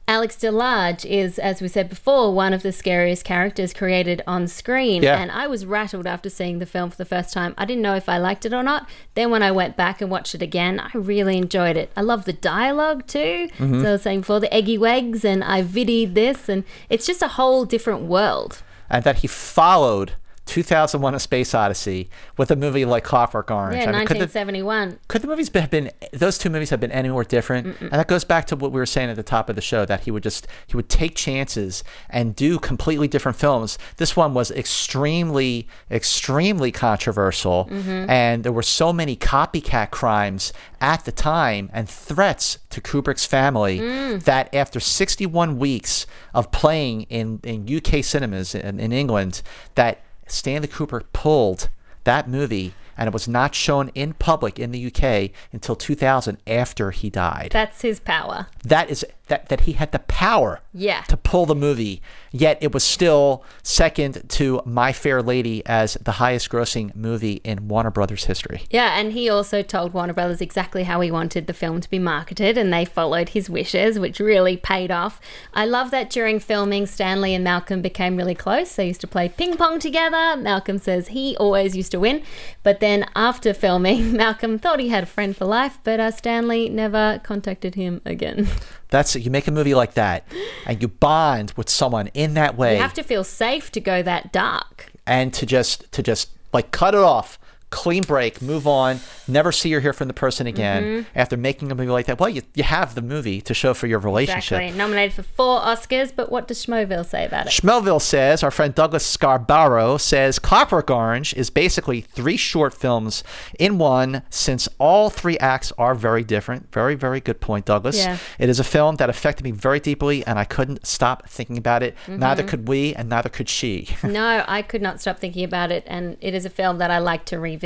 Alex 0.09 0.37
DeLarge 0.37 1.05
is, 1.05 1.37
as 1.37 1.61
we 1.61 1.67
said 1.67 1.89
before, 1.89 2.33
one 2.33 2.53
of 2.53 2.63
the 2.63 2.71
scariest 2.71 3.25
characters 3.25 3.73
created 3.73 4.23
on 4.25 4.47
screen. 4.47 5.03
Yeah. 5.03 5.19
And 5.21 5.33
I 5.33 5.49
was 5.49 5.67
rattled 5.67 6.07
after 6.07 6.31
seeing 6.31 6.61
the 6.61 6.67
film 6.67 6.91
for 6.91 6.97
the 6.97 7.05
first 7.05 7.33
time. 7.33 7.55
I 7.59 7.65
didn't 7.65 7.83
know 7.83 7.97
if 7.97 8.09
I 8.09 8.19
liked 8.19 8.47
it 8.47 8.53
or 8.53 8.63
not. 8.63 8.89
Then 9.15 9.33
when 9.33 9.43
I 9.43 9.51
went 9.51 9.77
back 9.77 10.01
and 10.01 10.09
watched 10.09 10.37
it 10.37 10.43
again, 10.43 10.79
I 10.79 10.91
really 10.95 11.37
enjoyed 11.37 11.77
it. 11.77 11.91
I 11.97 12.03
love 12.03 12.25
the 12.25 12.33
dialogue 12.33 13.09
too. 13.09 13.49
Mm-hmm. 13.59 13.83
So 13.83 13.89
I 13.89 13.93
was 13.93 14.03
saying 14.03 14.21
before, 14.21 14.39
the 14.39 14.55
eggy 14.55 14.79
wags, 14.79 15.25
and 15.25 15.43
I 15.43 15.65
vidied 15.65 16.15
this, 16.15 16.49
and 16.49 16.63
it's 16.89 17.07
just 17.07 17.21
a 17.21 17.29
whole 17.29 17.65
different 17.65 18.03
world. 18.03 18.63
And 18.89 19.03
that 19.03 19.19
he 19.19 19.27
followed 19.27 20.13
2001: 20.47 21.14
A 21.14 21.20
Space 21.20 21.55
Odyssey 21.55 22.09
with 22.36 22.51
a 22.51 22.57
movie 22.57 22.84
like 22.84 23.05
Clockwork 23.05 23.51
Orange. 23.51 23.76
Yeah, 23.76 23.90
I 23.90 23.99
mean, 23.99 24.07
could 24.07 24.16
the, 24.16 24.26
1971. 24.26 24.99
could 25.09 25.22
the 25.22 25.28
movies 25.28 25.51
have 25.55 25.70
been 25.70 25.90
those 26.12 26.38
two 26.38 26.51
movies 26.51 26.70
have 26.70 26.80
been 26.80 26.92
any 26.92 27.09
more 27.09 27.24
different? 27.24 27.80
And 27.80 27.90
that 27.90 28.09
goes 28.09 28.24
back 28.24 28.47
to 28.47 28.57
what 28.57 28.72
we 28.72 28.80
were 28.80 28.86
saying 28.86 29.11
at 29.11 29.16
the 29.16 29.22
top 29.22 29.49
of 29.49 29.57
the 29.57 29.62
show 29.62 29.84
that 29.84 30.05
he 30.05 30.11
would 30.11 30.22
just 30.22 30.47
he 30.66 30.76
would 30.76 30.88
take 30.88 31.14
chances 31.14 31.84
and 32.09 32.34
do 32.34 32.59
completely 32.59 33.09
different 33.09 33.36
films. 33.36 33.78
This 33.97 34.16
one 34.16 34.34
was 34.34 34.51
extremely 34.51 35.68
extremely 35.90 36.72
controversial 36.72 37.68
mm-hmm. 37.70 38.11
and 38.11 38.44
there 38.44 38.53
were 38.53 38.62
so 38.62 38.92
many 38.92 39.16
copycat 39.16 39.90
crimes 39.90 40.53
at 40.80 41.05
the 41.05 41.12
time 41.12 41.70
and 41.72 41.88
threats 41.88 42.59
to 42.70 42.80
kubrick's 42.80 43.24
family 43.24 43.78
mm. 43.78 44.22
that 44.24 44.55
after 44.55 44.78
61 44.78 45.59
weeks 45.59 46.07
of 46.34 46.51
playing 46.53 47.03
in, 47.03 47.40
in 47.42 47.76
uk 47.76 48.05
cinemas 48.05 48.55
in, 48.55 48.78
in 48.78 48.92
england 48.92 49.42
that 49.74 50.03
stanley 50.27 50.68
Kubrick 50.68 51.05
pulled 51.12 51.68
that 52.05 52.29
movie 52.29 52.74
and 52.97 53.07
it 53.09 53.12
was 53.12 53.29
not 53.29 53.55
shown 53.55 53.91
in 53.95 54.14
public 54.14 54.59
in 54.59 54.72
the 54.72 54.87
UK 54.87 55.31
until 55.53 55.77
2000 55.77 56.39
after 56.47 56.91
he 56.93 57.11
died. 57.11 57.51
That's 57.53 57.83
his 57.83 58.01
power. 58.01 58.47
that 58.64 58.89
is 58.89 59.05
that 59.29 59.49
that 59.49 59.61
he 59.62 59.72
had 59.72 59.93
the 59.93 59.99
power 60.01 60.61
Yeah. 60.72 61.03
to 61.09 61.16
pull 61.16 61.47
the 61.47 61.55
movie, 61.55 62.01
yet 62.31 62.59
it 62.61 62.72
was 62.72 62.85
still 62.85 63.43
second 63.62 64.22
to 64.31 64.62
My 64.64 64.93
Fair 64.93 65.20
Lady 65.22 65.64
as 65.66 65.95
the 66.01 66.12
highest 66.12 66.49
grossing 66.51 66.95
movie 66.95 67.41
in 67.43 67.66
Warner 67.68 67.91
Brothers 67.91 68.24
history. 68.27 68.62
Yeah, 68.70 68.99
and 68.99 69.12
he 69.12 69.29
also 69.29 69.62
told 69.62 69.93
Warner 69.93 70.12
Brothers 70.12 70.41
exactly 70.41 70.85
how 70.85 71.01
he 71.01 71.11
wanted 71.11 71.47
the 71.47 71.53
film 71.53 71.81
to 71.81 71.91
be 71.91 71.99
marketed, 71.99 72.57
and 72.57 72.72
they 72.72 72.85
followed 72.85 73.31
his 73.31 73.51
wishes, 73.51 73.99
which 73.99 74.20
really 74.20 74.57
paid 74.57 74.91
off. 74.91 75.20
I 75.55 75.64
love 75.66 75.91
that 75.91 76.09
during 76.11 76.39
filming, 76.39 76.87
Stanley 76.87 77.35
and 77.35 77.43
Malcolm 77.43 77.83
became 77.83 78.16
really 78.16 78.35
close. 78.35 78.74
They 78.77 78.87
used 78.89 79.01
to 79.01 79.07
play 79.09 79.29
ping 79.29 79.57
pong 79.57 79.79
together. 79.81 80.37
Malcolm 80.37 80.79
says 80.79 81.09
he 81.09 81.37
always 81.39 81.77
used 81.77 81.91
to 81.93 82.01
win, 82.01 82.22
but 82.62 82.81
then 82.81 83.07
after 83.16 83.53
filming, 83.53 84.12
Malcolm 84.16 84.59
thought 84.59 84.79
he 84.79 84.89
had 84.89 85.03
a 85.03 85.07
friend 85.07 85.37
for 85.37 85.47
life, 85.47 85.79
but 85.83 85.99
uh, 85.99 86.11
Stanley 86.12 86.68
never 86.68 87.20
contacted 87.24 87.74
him 87.74 88.01
again. 88.05 88.49
That's 88.89 89.16
you 89.21 89.31
make 89.31 89.47
a 89.47 89.51
movie 89.51 89.75
like 89.75 89.95
that 89.95 90.27
and 90.67 90.81
you 90.83 90.89
bond 90.89 91.53
with 91.57 91.69
someone 91.69 92.09
in 92.09 92.35
that 92.35 92.57
way. 92.57 92.77
You 92.77 92.83
have 92.83 92.95
to 92.95 93.03
feel 93.03 93.25
safe 93.25 93.71
to 93.73 93.81
go 93.81 94.03
that 94.03 94.33
dark. 94.33 94.93
and 95.07 95.33
to 95.35 95.47
just 95.47 95.91
to 95.93 96.03
just 96.03 96.31
like 96.53 96.71
cut 96.73 96.95
it 96.95 97.01
off 97.01 97.39
clean 97.71 98.03
break 98.05 98.41
move 98.41 98.67
on 98.67 99.01
never 99.27 99.51
see 99.51 99.75
or 99.75 99.81
hear 99.81 99.93
from 99.93 100.07
the 100.09 100.14
person 100.14 100.47
again 100.47 100.83
Mm-hmm. 100.85 101.19
after 101.19 101.37
making 101.37 101.71
a 101.73 101.75
movie 101.75 101.91
like 101.91 102.07
that 102.07 102.19
well 102.21 102.29
you, 102.29 102.43
you 102.55 102.62
have 102.62 102.95
the 102.95 103.03
movie 103.03 103.41
to 103.41 103.53
show 103.55 103.75
for 103.75 103.87
your 103.87 103.99
relationship 103.99 104.61
Exactly. 104.61 104.79
Nominated 104.79 105.14
for 105.14 105.23
four 105.23 105.61
Oscars, 105.61 106.12
but 106.14 106.31
what 106.31 106.47
does 106.49 106.64
Schmoville 106.64 107.05
say 107.05 107.25
about 107.25 107.47
it? 107.47 107.51
Schmelville 107.51 108.01
says, 108.01 108.43
our 108.43 108.51
friend 108.51 108.75
Douglas 108.75 109.05
Scarborough 109.05 109.97
says, 109.97 110.39
Clockwork 110.39 110.91
Orange 110.91 111.35
is 111.35 111.51
basically 111.51 112.01
three 112.03 112.37
short 112.37 112.73
films 112.75 113.25
in 113.59 113.79
one, 113.79 114.23
since 114.31 114.69
all 114.79 115.11
three 115.11 115.39
acts 115.39 115.73
are 115.79 115.95
very 115.95 116.23
different. 116.25 116.71
Very, 116.73 116.95
very 116.95 117.21
good 117.21 117.41
point, 117.41 117.64
Douglas. 117.67 117.97
Yeah. 117.99 118.19
It 118.39 118.49
is 118.49 118.61
a 118.61 118.64
film 118.64 118.97
that 118.97 119.11
affected 119.11 119.45
me 119.45 119.51
very 119.51 119.81
deeply, 119.81 120.25
and 120.27 120.39
I 120.39 120.45
couldn't 120.45 120.87
stop 120.87 121.29
thinking 121.29 121.59
about 121.59 121.83
it. 121.83 121.97
Neither 122.07 122.43
could 122.43 122.69
we, 122.69 122.95
and 122.95 123.09
neither 123.09 123.29
could 123.29 123.49
she. 123.49 123.89
No, 124.07 124.45
I 124.47 124.62
could 124.62 124.83
not 124.83 125.01
stop 125.01 125.19
thinking 125.19 125.45
about 125.45 125.71
it, 125.73 125.83
and 125.87 126.17
it 126.21 126.33
is 126.35 126.45
a 126.47 126.51
film 126.51 126.79
that 126.79 126.91
I 126.91 126.99
like 126.99 127.25
to 127.27 127.39
revisit 127.39 127.66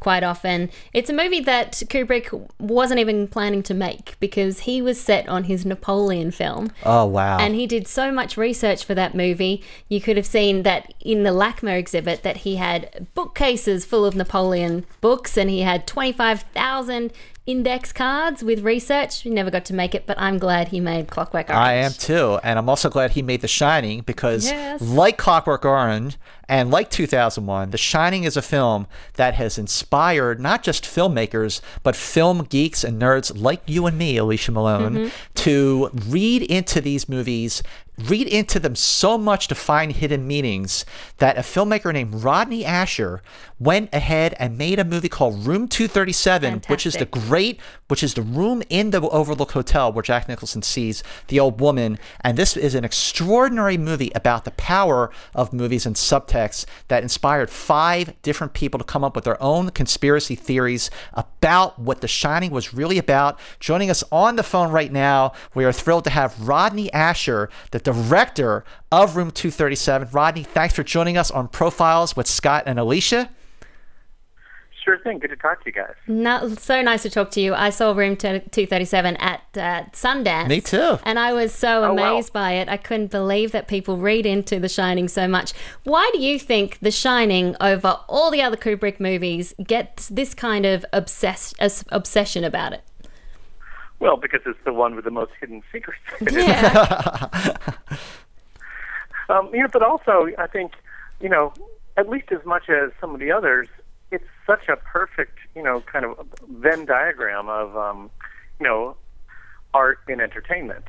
quite 0.00 0.22
often. 0.22 0.70
It's 0.92 1.10
a 1.10 1.12
movie 1.12 1.40
that 1.40 1.72
Kubrick 1.88 2.48
wasn't 2.58 3.00
even 3.00 3.28
planning 3.28 3.62
to 3.64 3.74
make 3.74 4.16
because 4.20 4.60
he 4.60 4.80
was 4.82 5.00
set 5.00 5.28
on 5.28 5.44
his 5.44 5.64
Napoleon 5.66 6.30
film. 6.30 6.70
oh, 6.84 7.04
wow. 7.06 7.38
And 7.38 7.54
he 7.54 7.66
did 7.66 7.86
so 7.88 8.12
much 8.12 8.36
research 8.36 8.84
for 8.84 8.94
that 8.94 9.14
movie. 9.14 9.62
You 9.88 10.00
could 10.00 10.16
have 10.16 10.26
seen 10.26 10.62
that 10.62 10.92
in 11.00 11.22
the 11.22 11.30
LACMA 11.30 11.76
exhibit 11.78 12.22
that 12.22 12.38
he 12.38 12.56
had 12.56 13.06
bookcases 13.14 13.84
full 13.84 14.04
of 14.04 14.14
Napoleon 14.14 14.84
books 15.00 15.36
and 15.36 15.50
he 15.50 15.60
had 15.60 15.86
25,000 15.86 17.12
index 17.46 17.92
cards 17.92 18.42
with 18.42 18.60
research. 18.64 19.22
He 19.22 19.30
never 19.30 19.50
got 19.50 19.64
to 19.66 19.74
make 19.74 19.94
it, 19.94 20.04
but 20.06 20.18
I'm 20.18 20.38
glad 20.38 20.68
he 20.68 20.80
made 20.80 21.08
Clockwork 21.08 21.48
Orange. 21.48 21.60
I 21.60 21.74
am 21.74 21.92
too, 21.92 22.40
and 22.42 22.58
I'm 22.58 22.68
also 22.68 22.90
glad 22.90 23.12
he 23.12 23.22
made 23.22 23.40
The 23.40 23.48
Shining 23.48 24.00
because, 24.00 24.46
Yes. 24.46 24.80
like 24.82 25.16
Clockwork 25.16 25.64
Orange 25.64 26.16
and 26.48 26.70
like 26.70 26.90
2001, 26.90 27.70
The 27.70 27.78
Shining 27.78 28.24
is 28.24 28.36
a 28.36 28.42
film 28.42 28.86
that 29.14 29.34
has 29.34 29.58
inspired 29.58 30.40
not 30.40 30.62
just 30.62 30.84
filmmakers 30.84 31.60
but 31.82 31.96
film 31.96 32.44
geeks 32.44 32.84
and 32.84 33.00
nerds 33.00 33.32
like 33.40 33.62
you 33.66 33.86
and 33.86 33.98
me, 33.98 34.16
Alicia 34.16 34.52
Malone, 34.52 34.94
mm-hmm. 34.94 35.08
to 35.34 35.90
read 36.06 36.42
into 36.42 36.80
these 36.80 37.08
movies. 37.08 37.62
Read 37.98 38.28
into 38.28 38.60
them 38.60 38.76
so 38.76 39.16
much 39.16 39.48
to 39.48 39.54
find 39.54 39.90
hidden 39.90 40.26
meanings 40.26 40.84
that 41.16 41.38
a 41.38 41.40
filmmaker 41.40 41.94
named 41.94 42.14
Rodney 42.16 42.62
Ascher 42.62 43.20
went 43.58 43.88
ahead 43.90 44.34
and 44.38 44.58
made 44.58 44.78
a 44.78 44.84
movie 44.84 45.08
called 45.08 45.46
Room 45.46 45.66
237, 45.66 46.64
which 46.66 46.84
is 46.84 46.92
the 46.96 47.06
great, 47.06 47.58
which 47.88 48.02
is 48.02 48.12
the 48.12 48.20
room 48.20 48.62
in 48.68 48.90
the 48.90 49.00
Overlook 49.00 49.52
Hotel 49.52 49.90
where 49.90 50.02
Jack 50.02 50.28
Nicholson 50.28 50.60
sees 50.60 51.02
the 51.28 51.40
old 51.40 51.58
woman. 51.58 51.98
And 52.20 52.36
this 52.36 52.54
is 52.54 52.74
an 52.74 52.84
extraordinary 52.84 53.78
movie 53.78 54.12
about 54.14 54.44
the 54.44 54.50
power 54.50 55.10
of 55.34 55.54
movies 55.54 55.86
and 55.86 55.96
subtext 55.96 56.35
that 56.88 57.02
inspired 57.02 57.50
five 57.50 58.20
different 58.22 58.52
people 58.52 58.78
to 58.78 58.84
come 58.84 59.02
up 59.02 59.14
with 59.14 59.24
their 59.24 59.42
own 59.42 59.70
conspiracy 59.70 60.34
theories 60.34 60.90
about 61.14 61.78
what 61.78 62.00
The 62.00 62.08
Shining 62.08 62.50
was 62.50 62.74
really 62.74 62.98
about. 62.98 63.38
Joining 63.58 63.90
us 63.90 64.04
on 64.12 64.36
the 64.36 64.42
phone 64.42 64.70
right 64.70 64.92
now, 64.92 65.32
we 65.54 65.64
are 65.64 65.72
thrilled 65.72 66.04
to 66.04 66.10
have 66.10 66.46
Rodney 66.46 66.88
Ascher, 66.90 67.48
the 67.70 67.78
director 67.78 68.64
of 68.92 69.16
Room 69.16 69.30
237. 69.30 70.08
Rodney, 70.12 70.42
thanks 70.42 70.74
for 70.74 70.82
joining 70.82 71.16
us 71.16 71.30
on 71.30 71.48
Profiles 71.48 72.16
with 72.16 72.26
Scott 72.26 72.64
and 72.66 72.78
Alicia. 72.78 73.30
Sure 74.86 74.98
thing. 74.98 75.18
Good 75.18 75.30
to 75.30 75.36
talk 75.36 75.64
to 75.64 75.66
you 75.66 75.72
guys. 75.72 75.94
No, 76.06 76.48
so 76.54 76.80
nice 76.80 77.02
to 77.02 77.10
talk 77.10 77.32
to 77.32 77.40
you. 77.40 77.54
I 77.54 77.70
saw 77.70 77.90
Room 77.92 78.14
237 78.14 79.16
at 79.16 79.40
uh, 79.56 79.82
Sundance. 79.92 80.46
Me 80.48 80.60
too. 80.60 81.00
And 81.02 81.18
I 81.18 81.32
was 81.32 81.52
so 81.52 81.82
Oh, 81.82 81.92
wow. 81.92 82.12
amazed 82.14 82.32
by 82.32 82.52
it. 82.52 82.68
I 82.68 82.76
couldn't 82.76 83.10
believe 83.10 83.50
that 83.50 83.66
people 83.66 83.96
read 83.96 84.26
into 84.26 84.60
The 84.60 84.68
Shining 84.68 85.08
so 85.08 85.26
much. 85.26 85.54
Why 85.82 86.08
do 86.12 86.20
you 86.20 86.38
think 86.38 86.78
The 86.78 86.92
Shining, 86.92 87.56
over 87.60 87.98
all 88.08 88.30
the 88.30 88.42
other 88.42 88.56
Kubrick 88.56 89.00
movies, 89.00 89.54
gets 89.66 90.08
this 90.08 90.34
kind 90.34 90.64
of 90.64 90.86
obsess- 90.92 91.52
obsession 91.90 92.44
about 92.44 92.72
it? 92.72 92.82
Well, 93.98 94.16
because 94.16 94.42
it's 94.46 94.58
the 94.64 94.72
one 94.72 94.94
with 94.94 95.04
the 95.04 95.10
most 95.10 95.32
hidden 95.40 95.64
secrets. 95.72 95.98
Yeah. 96.30 97.26
um, 99.28 99.50
you 99.52 99.62
know, 99.62 99.68
but 99.72 99.82
also, 99.82 100.28
I 100.38 100.46
think, 100.46 100.74
you 101.20 101.28
know, 101.28 101.52
at 101.96 102.08
least 102.08 102.30
as 102.30 102.44
much 102.44 102.68
as 102.68 102.92
some 103.00 103.14
of 103.14 103.20
the 103.20 103.32
others, 103.32 103.66
it's 104.10 104.24
such 104.46 104.68
a 104.68 104.76
perfect, 104.76 105.38
you 105.54 105.62
know, 105.62 105.80
kind 105.80 106.04
of 106.04 106.26
Venn 106.48 106.86
diagram 106.86 107.48
of, 107.48 107.76
um, 107.76 108.10
you 108.60 108.66
know, 108.66 108.96
art 109.74 109.98
and 110.08 110.20
entertainment. 110.20 110.84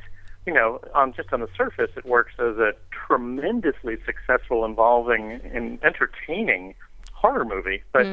You 0.46 0.54
know, 0.54 0.80
um, 0.94 1.12
just 1.12 1.32
on 1.32 1.40
the 1.40 1.48
surface, 1.56 1.90
it 1.96 2.06
works 2.06 2.32
as 2.38 2.56
a 2.56 2.72
tremendously 2.90 3.96
successful, 4.06 4.64
involving, 4.64 5.32
and 5.52 5.82
entertaining 5.84 6.74
horror 7.12 7.44
movie. 7.44 7.82
But 7.92 8.04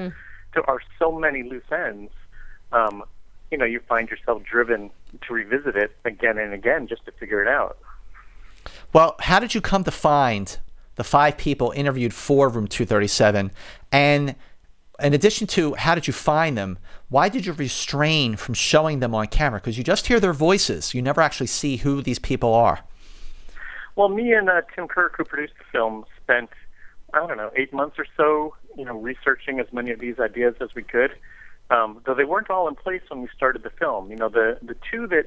there 0.53 0.69
are 0.69 0.79
so 0.99 1.13
many 1.13 1.43
loose 1.43 1.63
ends. 1.71 2.11
Um, 2.73 3.03
you 3.51 3.57
know, 3.57 3.63
you 3.63 3.79
find 3.87 4.09
yourself 4.09 4.43
driven 4.43 4.89
to 5.25 5.33
revisit 5.33 5.77
it 5.77 5.95
again 6.03 6.37
and 6.37 6.53
again 6.53 6.87
just 6.87 7.05
to 7.05 7.11
figure 7.13 7.41
it 7.41 7.47
out. 7.47 7.77
Well, 8.91 9.15
how 9.19 9.39
did 9.39 9.55
you 9.55 9.61
come 9.61 9.85
to 9.85 9.91
find 9.91 10.57
the 10.95 11.03
five 11.03 11.37
people 11.37 11.71
interviewed 11.71 12.13
for 12.13 12.49
Room 12.49 12.67
237. 12.67 13.51
And 13.91 14.35
in 14.99 15.13
addition 15.13 15.47
to 15.47 15.73
how 15.75 15.95
did 15.95 16.07
you 16.07 16.13
find 16.13 16.57
them, 16.57 16.77
why 17.09 17.29
did 17.29 17.45
you 17.45 17.53
restrain 17.53 18.35
from 18.35 18.53
showing 18.53 18.99
them 18.99 19.13
on 19.13 19.27
camera? 19.27 19.59
Because 19.59 19.77
you 19.77 19.83
just 19.83 20.07
hear 20.07 20.19
their 20.19 20.33
voices, 20.33 20.93
you 20.93 21.01
never 21.01 21.21
actually 21.21 21.47
see 21.47 21.77
who 21.77 22.01
these 22.01 22.19
people 22.19 22.53
are. 22.53 22.81
Well, 23.95 24.09
me 24.09 24.33
and 24.33 24.49
uh, 24.49 24.61
Tim 24.75 24.87
Kirk, 24.87 25.15
who 25.17 25.23
produced 25.23 25.53
the 25.57 25.65
film, 25.71 26.05
spent 26.21 26.49
I 27.13 27.25
don't 27.25 27.37
know 27.37 27.51
eight 27.55 27.71
months 27.71 27.97
or 27.97 28.05
so, 28.17 28.55
you 28.77 28.83
know, 28.83 28.97
researching 28.99 29.59
as 29.59 29.67
many 29.71 29.91
of 29.91 29.99
these 29.99 30.19
ideas 30.19 30.55
as 30.59 30.75
we 30.75 30.83
could. 30.83 31.11
Um, 31.69 32.01
though 32.05 32.13
they 32.13 32.25
weren't 32.25 32.49
all 32.49 32.67
in 32.67 32.75
place 32.75 33.01
when 33.07 33.21
we 33.21 33.29
started 33.35 33.63
the 33.63 33.69
film. 33.69 34.11
You 34.11 34.17
know, 34.17 34.29
the 34.29 34.59
the 34.61 34.75
two 34.91 35.07
that 35.07 35.25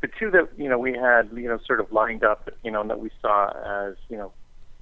the 0.00 0.08
two 0.18 0.30
that 0.30 0.48
you 0.56 0.68
know 0.68 0.78
we 0.78 0.92
had 0.92 1.28
you 1.34 1.48
know 1.48 1.58
sort 1.66 1.80
of 1.80 1.90
lined 1.92 2.24
up, 2.24 2.48
you 2.62 2.70
know, 2.70 2.80
and 2.80 2.90
that 2.90 3.00
we 3.00 3.10
saw 3.20 3.48
as 3.88 3.96
you 4.08 4.16
know 4.16 4.32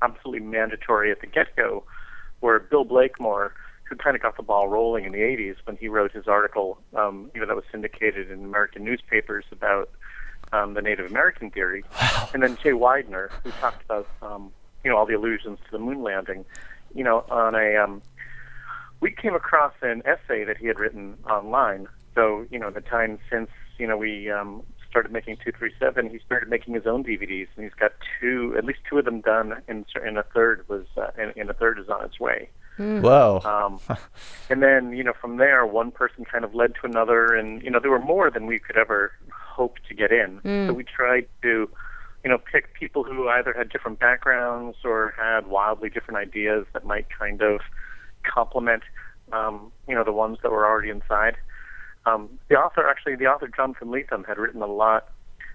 absolutely 0.03 0.47
mandatory 0.47 1.11
at 1.11 1.21
the 1.21 1.27
get 1.27 1.57
go 1.57 1.85
were 2.41 2.61
Bill 2.61 2.85
Blakemore, 2.85 3.55
who 3.95 4.03
kind 4.03 4.17
of 4.17 4.23
got 4.23 4.37
the 4.37 4.43
ball 4.43 4.69
rolling 4.69 5.05
in 5.05 5.13
the 5.13 5.21
80s 5.21 5.57
when 5.65 5.77
he 5.77 5.89
wrote 5.89 6.13
his 6.13 6.27
article, 6.27 6.79
um, 6.97 7.31
you 7.33 7.41
know, 7.41 7.47
that 7.47 7.55
was 7.55 7.65
syndicated 7.71 8.31
in 8.31 8.45
American 8.45 8.85
newspapers 8.85 9.45
about 9.53 9.89
um, 10.53 10.75
the 10.75 10.83
Native 10.83 11.11
American 11.11 11.51
theory, 11.51 11.85
and 12.33 12.43
then 12.43 12.57
Jay 12.57 12.71
Weidner, 12.71 13.31
who 13.43 13.51
talked 13.53 13.85
about 13.85 14.09
um, 14.23 14.53
you 14.83 14.91
know 14.91 14.97
all 14.97 15.07
the 15.07 15.15
allusions 15.15 15.59
to 15.65 15.71
the 15.73 15.79
moon 15.79 16.03
landing, 16.03 16.45
you 16.95 17.03
know, 17.03 17.25
on 17.31 17.55
a 17.55 17.77
um, 17.77 18.03
we 19.01 19.11
came 19.11 19.35
across 19.35 19.73
an 19.81 20.03
essay 20.05 20.45
that 20.45 20.57
he 20.59 20.67
had 20.67 20.79
written 20.79 21.17
online. 21.29 21.89
So 22.15 22.47
you 22.51 22.59
know, 22.59 22.71
the 22.71 22.83
time 22.83 23.19
since 23.31 23.49
you 23.79 23.87
know 23.87 23.97
we 23.97 24.31
um, 24.31 24.63
started 24.91 25.11
making 25.11 25.37
237, 25.37 26.11
he 26.11 26.19
started 26.25 26.49
making 26.49 26.75
his 26.75 26.87
own 26.87 27.03
DVDs, 27.03 27.49
and 27.57 27.65
he's 27.65 27.75
got 27.75 27.93
two, 28.21 28.55
at 28.57 28.65
least 28.65 28.81
two 28.89 28.99
of 28.99 29.05
them 29.05 29.21
done, 29.21 29.61
and, 29.67 29.87
and 30.05 30.19
a 30.19 30.23
third 30.23 30.65
was, 30.69 30.85
uh, 30.97 31.09
and, 31.19 31.33
and 31.37 31.51
a 31.51 31.55
third 31.55 31.81
is 31.81 31.89
on 31.89 32.05
its 32.05 32.21
way. 32.21 32.49
Whoa. 32.77 33.41
Um, 33.45 33.81
and 34.51 34.63
then, 34.63 34.93
you 34.93 35.05
know, 35.05 35.13
from 35.21 35.37
there, 35.37 35.65
one 35.65 35.91
person 35.91 36.25
kind 36.25 36.45
of 36.45 36.55
led 36.55 36.75
to 36.77 36.81
another, 36.85 37.35
and 37.35 37.63
you 37.63 37.71
know, 37.71 37.79
there 37.79 37.91
were 37.91 38.01
more 38.01 38.31
than 38.31 38.47
we 38.47 38.59
could 38.59 38.77
ever 38.77 39.13
hope 39.31 39.77
to 39.89 39.95
get 39.95 40.11
in. 40.11 40.41
Mm. 40.41 40.67
So 40.67 40.73
we 40.73 40.85
tried 40.85 41.27
to, 41.43 41.69
you 42.25 42.31
know, 42.31 42.39
pick 42.39 42.75
people 42.75 43.05
who 43.05 43.29
either 43.29 43.53
had 43.57 43.69
different 43.69 44.01
backgrounds 44.01 44.79
or 44.85 45.15
had 45.17 45.47
wildly 45.47 45.89
different 45.89 46.19
ideas 46.19 46.67
that 46.73 46.85
might 46.85 47.07
kind 47.17 47.43
of 47.43 47.61
complement, 48.25 48.83
um, 49.33 49.71
you 49.87 49.95
know, 49.95 50.03
the 50.03 50.13
ones 50.13 50.39
that 50.43 50.51
were 50.51 50.67
already 50.67 50.91
inside. 50.91 51.37
Um, 52.07 52.29
the 52.49 52.57
author, 52.57 52.89
actually, 52.89 53.17
the 53.17 53.27
author 53.27 53.49
Jonathan 53.49 53.89
Lethem 53.89 54.27
had 54.27 54.37
written 54.37 54.63
a 54.63 54.67
lot, 54.67 55.09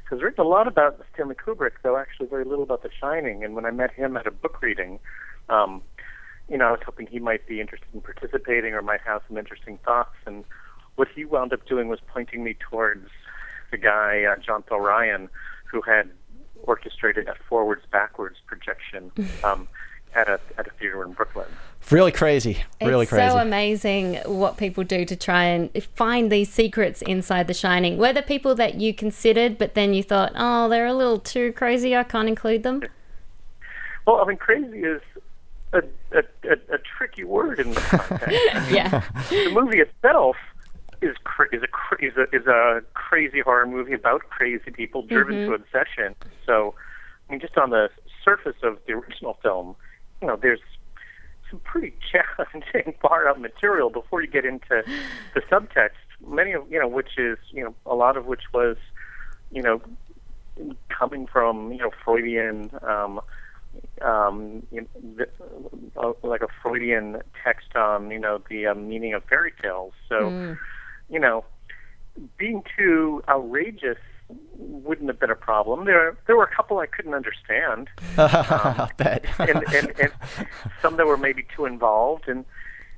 has 0.09 0.21
written 0.21 0.43
a 0.43 0.47
lot 0.47 0.67
about 0.67 0.99
Stanley 1.13 1.35
Kubrick, 1.35 1.73
though 1.83 1.97
actually 1.97 2.27
very 2.27 2.45
little 2.45 2.63
about 2.63 2.81
The 2.81 2.89
Shining. 2.99 3.43
And 3.43 3.55
when 3.55 3.65
I 3.65 3.71
met 3.71 3.91
him 3.91 4.17
at 4.17 4.25
a 4.25 4.31
book 4.31 4.61
reading, 4.61 4.99
um, 5.49 5.83
you 6.49 6.57
know, 6.57 6.67
I 6.67 6.71
was 6.71 6.81
hoping 6.85 7.07
he 7.07 7.19
might 7.19 7.45
be 7.47 7.61
interested 7.61 7.87
in 7.93 8.01
participating 8.01 8.73
or 8.73 8.81
might 8.81 9.01
have 9.01 9.21
some 9.27 9.37
interesting 9.37 9.77
thoughts. 9.85 10.15
And 10.25 10.43
what 10.95 11.07
he 11.15 11.23
wound 11.23 11.53
up 11.53 11.65
doing 11.67 11.87
was 11.87 11.99
pointing 12.07 12.43
me 12.43 12.55
towards 12.59 13.07
the 13.71 13.77
guy, 13.77 14.23
uh, 14.23 14.35
John 14.37 14.63
Fell 14.63 14.79
Ryan, 14.79 15.29
who 15.65 15.81
had 15.81 16.09
orchestrated 16.63 17.27
a 17.27 17.35
forwards 17.47 17.83
backwards 17.91 18.37
projection 18.47 19.11
um, 19.43 19.67
at 20.15 20.27
a 20.27 20.39
at 20.57 20.65
a 20.65 20.71
theater 20.71 21.03
in 21.03 21.13
Brooklyn. 21.13 21.45
Really 21.91 22.11
crazy. 22.11 22.63
Really 22.81 23.05
crazy. 23.05 23.23
it's 23.23 23.31
crazy. 23.31 23.31
so 23.31 23.37
amazing 23.37 24.15
what 24.25 24.57
people 24.57 24.83
do 24.83 25.05
to 25.05 25.15
try 25.15 25.43
and 25.45 25.71
find 25.95 26.31
these 26.31 26.51
secrets 26.51 27.03
inside 27.03 27.47
The 27.47 27.53
Shining. 27.53 27.97
Were 27.97 28.11
there 28.11 28.23
people 28.23 28.55
that 28.55 28.75
you 28.75 28.93
considered, 28.93 29.57
but 29.57 29.75
then 29.75 29.93
you 29.93 30.03
thought, 30.03 30.33
oh, 30.35 30.67
they're 30.67 30.87
a 30.87 30.93
little 30.93 31.19
too 31.19 31.53
crazy, 31.53 31.95
I 31.95 32.03
can't 32.03 32.27
include 32.27 32.63
them? 32.63 32.83
Well, 34.05 34.19
I 34.19 34.25
mean, 34.25 34.37
crazy 34.37 34.79
is 34.79 35.01
a 35.73 35.81
a, 36.11 36.23
a, 36.49 36.53
a 36.75 36.77
tricky 36.79 37.23
word 37.23 37.59
in 37.59 37.69
this 37.71 37.85
context. 37.85 38.37
I 38.53 38.59
mean, 38.65 38.75
Yeah. 38.75 39.03
the 39.29 39.51
movie 39.51 39.79
itself 39.79 40.35
is 41.01 41.15
cra- 41.23 41.47
is 41.53 41.63
a 41.63 41.67
cra- 41.67 42.03
is 42.03 42.17
a 42.17 42.23
is 42.35 42.45
a 42.47 42.81
crazy 42.93 43.39
horror 43.41 43.65
movie 43.65 43.93
about 43.93 44.21
crazy 44.29 44.71
people 44.71 45.01
driven 45.03 45.35
Mhm. 45.35 45.47
to 45.47 45.53
obsession. 45.53 46.15
So, 46.45 46.75
I 47.29 47.33
mean, 47.33 47.39
just 47.39 47.57
on 47.57 47.69
the 47.69 47.89
surface 48.25 48.57
of 48.63 48.79
the 48.85 48.93
original 48.93 49.35
film, 49.41 49.75
you 50.21 50.27
know, 50.27 50.35
there's 50.35 50.59
some 51.49 51.59
pretty 51.61 51.93
challenging 52.11 52.93
far 53.01 53.27
out 53.29 53.39
material 53.39 53.89
before 53.89 54.21
you 54.21 54.27
get 54.27 54.45
into 54.45 54.83
the 55.33 55.41
subtext. 55.49 55.91
Many 56.27 56.51
of 56.51 56.69
you 56.69 56.79
know, 56.79 56.87
which 56.87 57.17
is 57.17 57.37
you 57.51 57.63
know, 57.63 57.73
a 57.85 57.95
lot 57.95 58.17
of 58.17 58.25
which 58.25 58.43
was, 58.53 58.75
you 59.51 59.61
know, 59.61 59.81
coming 60.89 61.27
from 61.27 61.71
you 61.71 61.77
know 61.79 61.91
Freudian. 62.03 62.71
Um, 62.81 63.21
um, 64.01 64.63
you 64.71 64.81
know, 64.81 64.87
the, 65.17 65.29
uh, 65.97 66.13
like 66.23 66.41
a 66.41 66.47
Freudian 66.61 67.21
text 67.43 67.75
on, 67.75 68.11
you 68.11 68.19
know, 68.19 68.41
the 68.49 68.67
uh, 68.67 68.75
meaning 68.75 69.13
of 69.13 69.23
fairy 69.25 69.53
tales. 69.61 69.93
So, 70.07 70.55
you 71.09 71.19
know, 71.19 71.45
being 72.37 72.63
too 72.77 73.23
outrageous 73.27 73.97
wouldn't 74.57 75.07
have 75.07 75.19
been 75.19 75.29
a 75.29 75.35
problem. 75.35 75.85
There, 75.85 76.17
there 76.27 76.35
were 76.35 76.43
a 76.43 76.55
couple 76.55 76.79
I 76.79 76.85
couldn't 76.85 77.13
understand, 77.13 77.89
bet. 78.97 79.25
and, 79.39 79.63
and, 79.73 79.99
and 79.99 80.11
some 80.81 80.97
that 80.97 81.07
were 81.07 81.17
maybe 81.17 81.45
too 81.55 81.65
involved, 81.65 82.27
and 82.27 82.45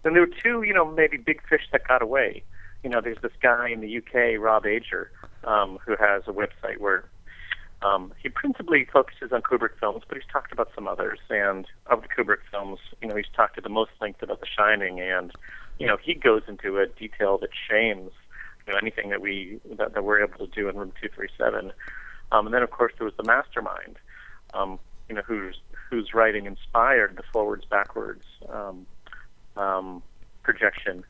then 0.03 0.13
there 0.13 0.21
were 0.21 0.33
two, 0.43 0.63
you 0.63 0.73
know, 0.73 0.85
maybe 0.85 1.17
big 1.17 1.41
fish 1.47 1.63
that 1.71 1.87
got 1.87 2.01
away. 2.01 2.43
You 2.83 2.89
know, 2.89 2.99
there's 3.01 3.21
this 3.21 3.31
guy 3.41 3.69
in 3.69 3.79
the 3.79 3.97
UK, 3.97 4.41
Rob 4.41 4.65
Ager, 4.65 5.11
um, 5.43 5.77
who 5.85 5.95
has 5.97 6.23
a 6.27 6.31
website 6.31 6.79
where 6.79 7.05
um, 7.83 8.13
he 8.21 8.29
principally 8.29 8.87
focuses 8.91 9.31
on 9.31 9.41
Kubrick 9.41 9.79
films, 9.79 10.03
but 10.07 10.17
he's 10.17 10.27
talked 10.31 10.51
about 10.51 10.69
some 10.75 10.87
others. 10.87 11.19
And 11.29 11.65
of 11.87 12.03
the 12.03 12.07
Kubrick 12.07 12.39
films, 12.51 12.79
you 13.01 13.07
know, 13.07 13.15
he's 13.15 13.25
talked 13.35 13.55
to 13.55 13.61
the 13.61 13.69
most 13.69 13.91
length 13.99 14.21
about 14.21 14.39
The 14.39 14.47
Shining, 14.47 14.99
and 14.99 15.31
you 15.79 15.87
know, 15.87 15.97
he 16.01 16.13
goes 16.13 16.43
into 16.47 16.77
a 16.77 16.87
detail 16.87 17.37
that 17.39 17.49
shames 17.69 18.11
you 18.67 18.73
know 18.73 18.79
anything 18.79 19.09
that 19.09 19.21
we 19.21 19.59
that, 19.77 19.93
that 19.93 20.03
we're 20.03 20.23
able 20.23 20.45
to 20.45 20.47
do 20.47 20.69
in 20.69 20.75
Room 20.75 20.93
Two 21.01 21.09
Three 21.13 21.29
Seven. 21.37 21.71
Um, 22.31 22.45
and 22.45 22.53
then, 22.53 22.63
of 22.63 22.71
course, 22.71 22.93
there 22.97 23.05
was 23.05 23.15
the 23.17 23.23
mastermind, 23.23 23.97
um, 24.53 24.79
you 25.09 25.15
know, 25.15 25.21
whose 25.21 25.59
whose 25.89 26.13
writing 26.13 26.45
inspired 26.45 27.17
the 27.17 27.23
forwards 27.33 27.65
backwards 27.65 28.23
um, 28.49 28.85
um, 29.57 30.03
projection. 30.43 31.03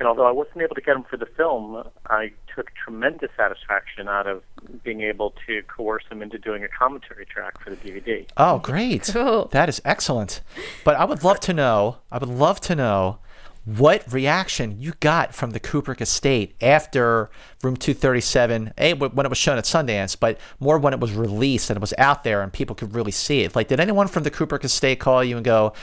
And 0.00 0.06
although 0.06 0.26
I 0.26 0.30
wasn't 0.30 0.62
able 0.62 0.76
to 0.76 0.80
get 0.80 0.94
him 0.94 1.04
for 1.04 1.16
the 1.16 1.26
film, 1.26 1.82
I 2.08 2.32
took 2.54 2.70
tremendous 2.74 3.30
satisfaction 3.36 4.08
out 4.08 4.28
of 4.28 4.42
being 4.84 5.00
able 5.00 5.34
to 5.46 5.62
coerce 5.62 6.04
him 6.08 6.22
into 6.22 6.38
doing 6.38 6.62
a 6.62 6.68
commentary 6.68 7.26
track 7.26 7.60
for 7.60 7.70
the 7.70 7.76
DVD. 7.76 8.26
Oh, 8.36 8.58
great. 8.60 9.10
Cool. 9.12 9.48
That 9.50 9.68
is 9.68 9.82
excellent. 9.84 10.40
But 10.84 10.94
I 10.96 11.04
would 11.04 11.24
love 11.24 11.40
to 11.40 11.52
know, 11.52 11.98
I 12.12 12.18
would 12.18 12.28
love 12.28 12.60
to 12.62 12.76
know 12.76 13.18
what 13.64 14.10
reaction 14.10 14.80
you 14.80 14.94
got 15.00 15.34
from 15.34 15.50
the 15.50 15.60
Kubrick 15.60 16.00
estate 16.00 16.54
after 16.62 17.28
Room 17.62 17.76
237, 17.76 18.72
A, 18.78 18.94
when 18.94 19.26
it 19.26 19.28
was 19.28 19.36
shown 19.36 19.58
at 19.58 19.64
Sundance, 19.64 20.16
but 20.18 20.38
more 20.58 20.78
when 20.78 20.94
it 20.94 21.00
was 21.00 21.12
released 21.12 21.68
and 21.68 21.76
it 21.76 21.80
was 21.80 21.92
out 21.98 22.24
there 22.24 22.40
and 22.40 22.50
people 22.50 22.74
could 22.74 22.94
really 22.94 23.10
see 23.10 23.42
it. 23.42 23.54
Like, 23.54 23.68
did 23.68 23.78
anyone 23.78 24.08
from 24.08 24.22
the 24.22 24.30
Kubrick 24.30 24.64
estate 24.64 25.00
call 25.00 25.22
you 25.22 25.36
and 25.36 25.44
go, 25.44 25.74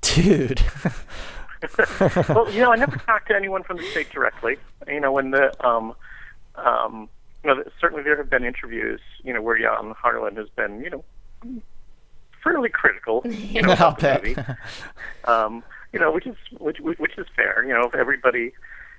dude? 0.00 0.60
well, 2.28 2.50
you 2.50 2.60
know, 2.60 2.72
I 2.72 2.76
never 2.76 2.96
talked 2.96 3.28
to 3.28 3.36
anyone 3.36 3.62
from 3.62 3.76
the 3.78 3.84
state 3.84 4.10
directly. 4.10 4.56
You 4.86 5.00
know, 5.00 5.12
when 5.12 5.30
the 5.30 5.52
um, 5.66 5.94
um, 6.56 7.08
you 7.42 7.54
know, 7.54 7.62
certainly 7.80 8.02
there 8.02 8.16
have 8.16 8.30
been 8.30 8.44
interviews, 8.44 9.00
you 9.22 9.32
know, 9.32 9.42
where 9.42 9.58
Jan 9.58 9.92
Harlan 9.96 10.36
has 10.36 10.48
been, 10.56 10.80
you 10.80 10.90
know, 10.90 11.62
fairly 12.42 12.68
critical, 12.68 13.22
you 13.28 13.62
know, 13.62 13.70
I'll 13.70 13.74
about 13.74 13.96
the 13.98 14.02
bet. 14.02 14.24
movie. 14.24 14.36
Um, 15.24 15.62
you 15.92 16.00
know, 16.00 16.10
which 16.10 16.26
is 16.26 16.36
which 16.58 16.78
which 16.80 17.16
is 17.18 17.26
fair. 17.36 17.64
You 17.64 17.72
know, 17.72 17.84
if 17.86 17.94
everybody 17.94 18.52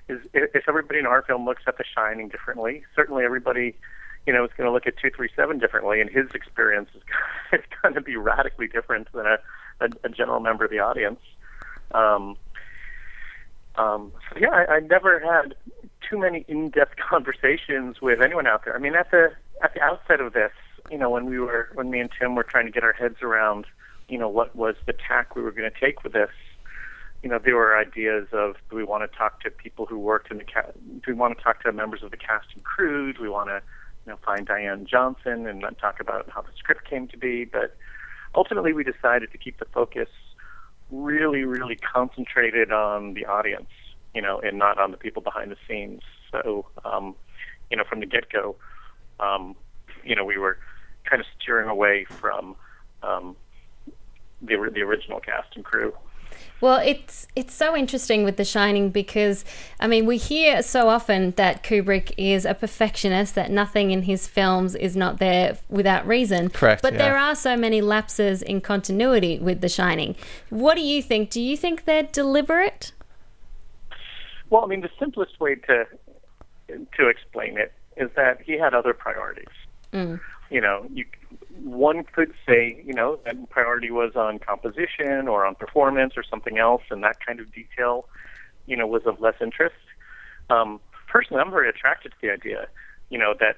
is 0.08 0.20
if 0.32 0.68
everybody 0.68 0.98
in 0.98 1.06
our 1.06 1.22
film 1.22 1.44
looks 1.44 1.62
at 1.66 1.76
The 1.78 1.84
Shining 1.94 2.28
differently, 2.28 2.84
certainly 2.94 3.24
everybody, 3.24 3.74
you 4.26 4.32
know, 4.32 4.44
is 4.44 4.50
going 4.56 4.66
to 4.66 4.72
look 4.72 4.86
at 4.86 4.96
two 4.96 5.10
three 5.10 5.28
seven 5.36 5.58
differently, 5.58 6.00
and 6.00 6.08
his 6.08 6.30
experience 6.34 6.88
is 6.94 7.02
is 7.60 7.64
going 7.82 7.94
to 7.94 8.00
be 8.00 8.16
radically 8.16 8.66
different 8.66 9.12
than 9.12 9.26
a, 9.26 9.38
a, 9.80 9.88
a 10.04 10.08
general 10.08 10.40
member 10.40 10.64
of 10.64 10.70
the 10.70 10.78
audience. 10.78 11.20
Um, 11.92 12.36
um, 13.76 14.12
so 14.30 14.38
yeah, 14.38 14.50
I, 14.50 14.74
I 14.74 14.80
never 14.80 15.20
had 15.20 15.54
too 16.08 16.18
many 16.18 16.44
in-depth 16.48 16.96
conversations 17.10 18.00
with 18.00 18.20
anyone 18.20 18.46
out 18.46 18.64
there. 18.64 18.74
I 18.74 18.78
mean, 18.78 18.94
at 18.94 19.10
the 19.10 19.32
at 19.62 19.74
the 19.74 19.80
outset 19.80 20.20
of 20.20 20.32
this, 20.32 20.52
you 20.90 20.98
know, 20.98 21.10
when 21.10 21.26
we 21.26 21.38
were 21.38 21.70
when 21.74 21.90
me 21.90 22.00
and 22.00 22.10
Tim 22.18 22.34
were 22.34 22.42
trying 22.42 22.66
to 22.66 22.72
get 22.72 22.84
our 22.84 22.92
heads 22.92 23.16
around, 23.22 23.66
you 24.08 24.18
know, 24.18 24.28
what 24.28 24.54
was 24.54 24.76
the 24.86 24.92
tack 24.92 25.34
we 25.34 25.42
were 25.42 25.52
going 25.52 25.70
to 25.70 25.80
take 25.80 26.02
with 26.04 26.12
this. 26.12 26.30
You 27.22 27.30
know, 27.30 27.38
there 27.42 27.56
were 27.56 27.76
ideas 27.76 28.28
of 28.32 28.56
do 28.70 28.76
we 28.76 28.84
want 28.84 29.10
to 29.10 29.16
talk 29.16 29.40
to 29.42 29.50
people 29.50 29.86
who 29.86 29.98
worked 29.98 30.30
in 30.30 30.38
the 30.38 30.44
cast? 30.44 30.72
Do 30.74 31.02
we 31.06 31.14
want 31.14 31.36
to 31.36 31.42
talk 31.42 31.62
to 31.62 31.72
members 31.72 32.02
of 32.02 32.10
the 32.10 32.16
cast 32.16 32.46
and 32.54 32.62
crew? 32.62 33.12
Do 33.12 33.22
we 33.22 33.28
want 33.28 33.48
to, 33.48 33.62
you 34.04 34.12
know, 34.12 34.18
find 34.24 34.46
Diane 34.46 34.86
Johnson 34.86 35.46
and 35.46 35.64
talk 35.80 35.98
about 35.98 36.28
how 36.30 36.42
the 36.42 36.52
script 36.56 36.88
came 36.88 37.08
to 37.08 37.16
be? 37.16 37.44
But 37.44 37.76
ultimately, 38.34 38.72
we 38.72 38.84
decided 38.84 39.32
to 39.32 39.38
keep 39.38 39.58
the 39.58 39.64
focus 39.64 40.08
really, 40.90 41.44
really 41.44 41.76
concentrated 41.76 42.72
on 42.72 43.14
the 43.14 43.26
audience, 43.26 43.70
you 44.14 44.22
know, 44.22 44.40
and 44.40 44.58
not 44.58 44.78
on 44.78 44.90
the 44.90 44.96
people 44.96 45.22
behind 45.22 45.50
the 45.50 45.56
scenes. 45.68 46.02
So, 46.30 46.66
um, 46.84 47.14
you 47.70 47.76
know, 47.76 47.84
from 47.88 48.00
the 48.00 48.06
get-go, 48.06 48.56
um, 49.20 49.56
you 50.04 50.14
know, 50.14 50.24
we 50.24 50.38
were 50.38 50.58
kind 51.04 51.20
of 51.20 51.26
steering 51.40 51.68
away 51.68 52.04
from, 52.04 52.56
um, 53.02 53.36
the 54.42 54.70
the 54.72 54.82
original 54.82 55.18
cast 55.20 55.56
and 55.56 55.64
crew. 55.64 55.92
Well, 56.60 56.80
it's 56.84 57.26
it's 57.36 57.54
so 57.54 57.76
interesting 57.76 58.24
with 58.24 58.36
The 58.36 58.44
Shining 58.44 58.90
because 58.90 59.44
I 59.78 59.86
mean 59.86 60.06
we 60.06 60.16
hear 60.16 60.62
so 60.62 60.88
often 60.88 61.32
that 61.32 61.62
Kubrick 61.62 62.12
is 62.16 62.44
a 62.44 62.54
perfectionist 62.54 63.34
that 63.34 63.50
nothing 63.50 63.90
in 63.90 64.02
his 64.02 64.26
films 64.26 64.74
is 64.74 64.96
not 64.96 65.18
there 65.18 65.58
without 65.68 66.06
reason. 66.06 66.50
Correct, 66.50 66.82
But 66.82 66.94
yeah. 66.94 66.98
there 66.98 67.16
are 67.16 67.34
so 67.34 67.56
many 67.56 67.80
lapses 67.80 68.42
in 68.42 68.60
continuity 68.60 69.38
with 69.38 69.60
The 69.60 69.68
Shining. 69.68 70.16
What 70.50 70.76
do 70.76 70.82
you 70.82 71.02
think? 71.02 71.30
Do 71.30 71.40
you 71.40 71.56
think 71.56 71.84
they're 71.84 72.04
deliberate? 72.04 72.92
Well, 74.48 74.64
I 74.64 74.66
mean, 74.66 74.80
the 74.80 74.90
simplest 74.98 75.38
way 75.40 75.56
to 75.56 75.86
to 76.68 77.08
explain 77.08 77.58
it 77.58 77.72
is 77.96 78.10
that 78.16 78.40
he 78.42 78.58
had 78.58 78.74
other 78.74 78.92
priorities. 78.92 79.46
Mm. 79.92 80.20
You 80.50 80.60
know, 80.60 80.86
you 80.92 81.04
one 81.66 82.04
could 82.04 82.32
say, 82.48 82.80
you 82.86 82.94
know, 82.94 83.18
that 83.24 83.50
priority 83.50 83.90
was 83.90 84.12
on 84.14 84.38
composition 84.38 85.26
or 85.26 85.44
on 85.44 85.56
performance 85.56 86.14
or 86.16 86.22
something 86.22 86.58
else, 86.58 86.82
and 86.90 87.02
that 87.02 87.16
kind 87.26 87.40
of 87.40 87.52
detail, 87.52 88.06
you 88.66 88.76
know, 88.76 88.86
was 88.86 89.02
of 89.04 89.20
less 89.20 89.34
interest. 89.40 89.74
Um, 90.48 90.80
personally, 91.10 91.42
I'm 91.44 91.50
very 91.50 91.68
attracted 91.68 92.12
to 92.12 92.16
the 92.22 92.30
idea, 92.32 92.68
you 93.10 93.18
know, 93.18 93.34
that 93.40 93.56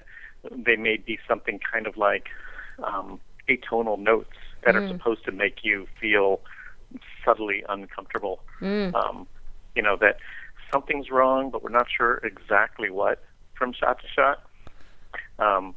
they 0.51 0.77
may 0.77 0.97
be 0.97 1.19
something 1.29 1.61
kind 1.71 1.87
of 1.87 1.99
like 1.99 2.29
um, 2.83 3.21
atonal 3.49 3.99
notes 3.99 4.37
that 4.65 4.75
are 4.75 4.81
Mm. 4.81 4.89
supposed 4.89 5.25
to 5.27 5.33
make 5.33 5.63
you 5.63 5.87
feel 6.01 6.41
subtly 7.25 7.63
uncomfortable. 7.69 8.41
Mm. 8.63 8.95
Um, 8.95 9.29
you 9.75 9.83
know 9.83 9.97
that 9.97 10.17
something's 10.73 11.11
wrong, 11.11 11.51
but 11.51 11.63
we're 11.63 11.69
not 11.69 11.89
sure 11.95 12.21
exactly 12.25 12.89
what 12.89 13.23
from 13.55 13.75
shot 13.75 14.01
to 14.01 14.09
shot. 14.09 14.43
Um, 15.39 15.75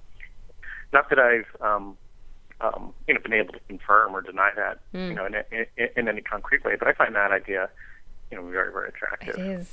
not 0.93 1.09
that 1.09 1.19
I've 1.19 1.47
um, 1.61 1.97
um, 2.61 2.93
you 3.07 3.13
know 3.13 3.19
been 3.21 3.33
able 3.33 3.53
to 3.53 3.59
confirm 3.67 4.15
or 4.15 4.21
deny 4.21 4.51
that 4.55 4.79
Mm. 4.93 5.09
you 5.09 5.15
know 5.15 5.25
in, 5.25 5.35
in, 5.51 5.87
in 5.95 6.07
any 6.07 6.21
concrete 6.21 6.63
way, 6.65 6.75
but 6.77 6.87
I 6.87 6.93
find 6.93 7.15
that 7.15 7.31
idea 7.31 7.69
you 8.29 8.37
know 8.37 8.47
very 8.49 8.71
very 8.71 8.89
attractive. 8.89 9.35
It 9.37 9.39
is. 9.45 9.71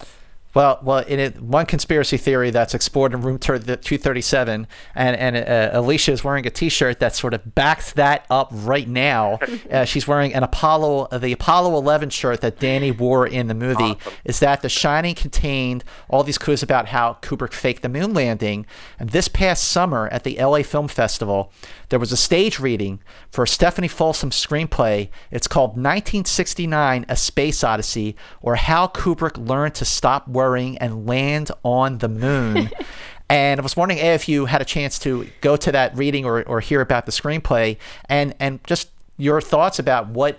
Well, 0.58 0.80
well, 0.82 0.98
in 0.98 1.20
it, 1.20 1.40
one 1.40 1.66
conspiracy 1.66 2.16
theory 2.16 2.50
that's 2.50 2.74
explored 2.74 3.14
in 3.14 3.22
room 3.22 3.38
237, 3.38 4.66
and 4.96 5.16
and 5.16 5.36
uh, 5.36 5.78
Alicia 5.78 6.10
is 6.10 6.24
wearing 6.24 6.48
a 6.48 6.50
T-shirt 6.50 6.98
that 6.98 7.14
sort 7.14 7.32
of 7.32 7.54
backs 7.54 7.92
that 7.92 8.26
up 8.28 8.48
right 8.52 8.88
now. 8.88 9.38
Uh, 9.68 9.84
she's 9.84 10.08
wearing 10.08 10.32
an 10.32 10.42
Apollo, 10.42 11.08
uh, 11.10 11.18
the 11.18 11.32
Apollo 11.32 11.76
11 11.76 12.08
shirt 12.08 12.40
that 12.40 12.58
Danny 12.58 12.90
wore 12.90 13.26
in 13.26 13.48
the 13.48 13.54
movie. 13.54 13.98
Is 14.24 14.40
that 14.40 14.62
The 14.62 14.68
Shining 14.70 15.14
contained 15.14 15.84
all 16.08 16.22
these 16.22 16.38
clues 16.38 16.62
about 16.62 16.88
how 16.88 17.18
Kubrick 17.20 17.52
faked 17.52 17.82
the 17.82 17.88
moon 17.88 18.14
landing? 18.14 18.64
And 18.98 19.10
this 19.10 19.28
past 19.28 19.64
summer 19.64 20.08
at 20.08 20.24
the 20.24 20.38
LA 20.38 20.62
Film 20.62 20.88
Festival, 20.88 21.52
there 21.90 21.98
was 21.98 22.12
a 22.12 22.16
stage 22.16 22.58
reading 22.58 23.00
for 23.30 23.44
Stephanie 23.46 23.88
Folsom's 23.88 24.42
screenplay. 24.42 25.10
It's 25.30 25.48
called 25.48 25.70
1969: 25.70 27.04
A 27.08 27.16
Space 27.16 27.62
Odyssey, 27.62 28.16
or 28.40 28.54
How 28.54 28.86
Kubrick 28.86 29.36
Learned 29.36 29.74
to 29.76 29.84
Stop 29.84 30.28
Worrying 30.48 30.78
and 30.78 31.06
Land 31.06 31.50
on 31.62 31.98
the 31.98 32.08
Moon. 32.08 32.70
and 33.28 33.60
I 33.60 33.62
was 33.62 33.76
wondering 33.76 33.98
if 33.98 34.30
you 34.30 34.46
had 34.46 34.62
a 34.62 34.64
chance 34.64 34.98
to 35.00 35.28
go 35.42 35.56
to 35.56 35.70
that 35.72 35.94
reading 35.94 36.24
or, 36.24 36.42
or 36.44 36.60
hear 36.60 36.80
about 36.80 37.04
the 37.04 37.12
screenplay, 37.12 37.76
and 38.08 38.34
and 38.40 38.64
just 38.64 38.88
your 39.16 39.40
thoughts 39.40 39.78
about 39.78 40.08
what. 40.08 40.38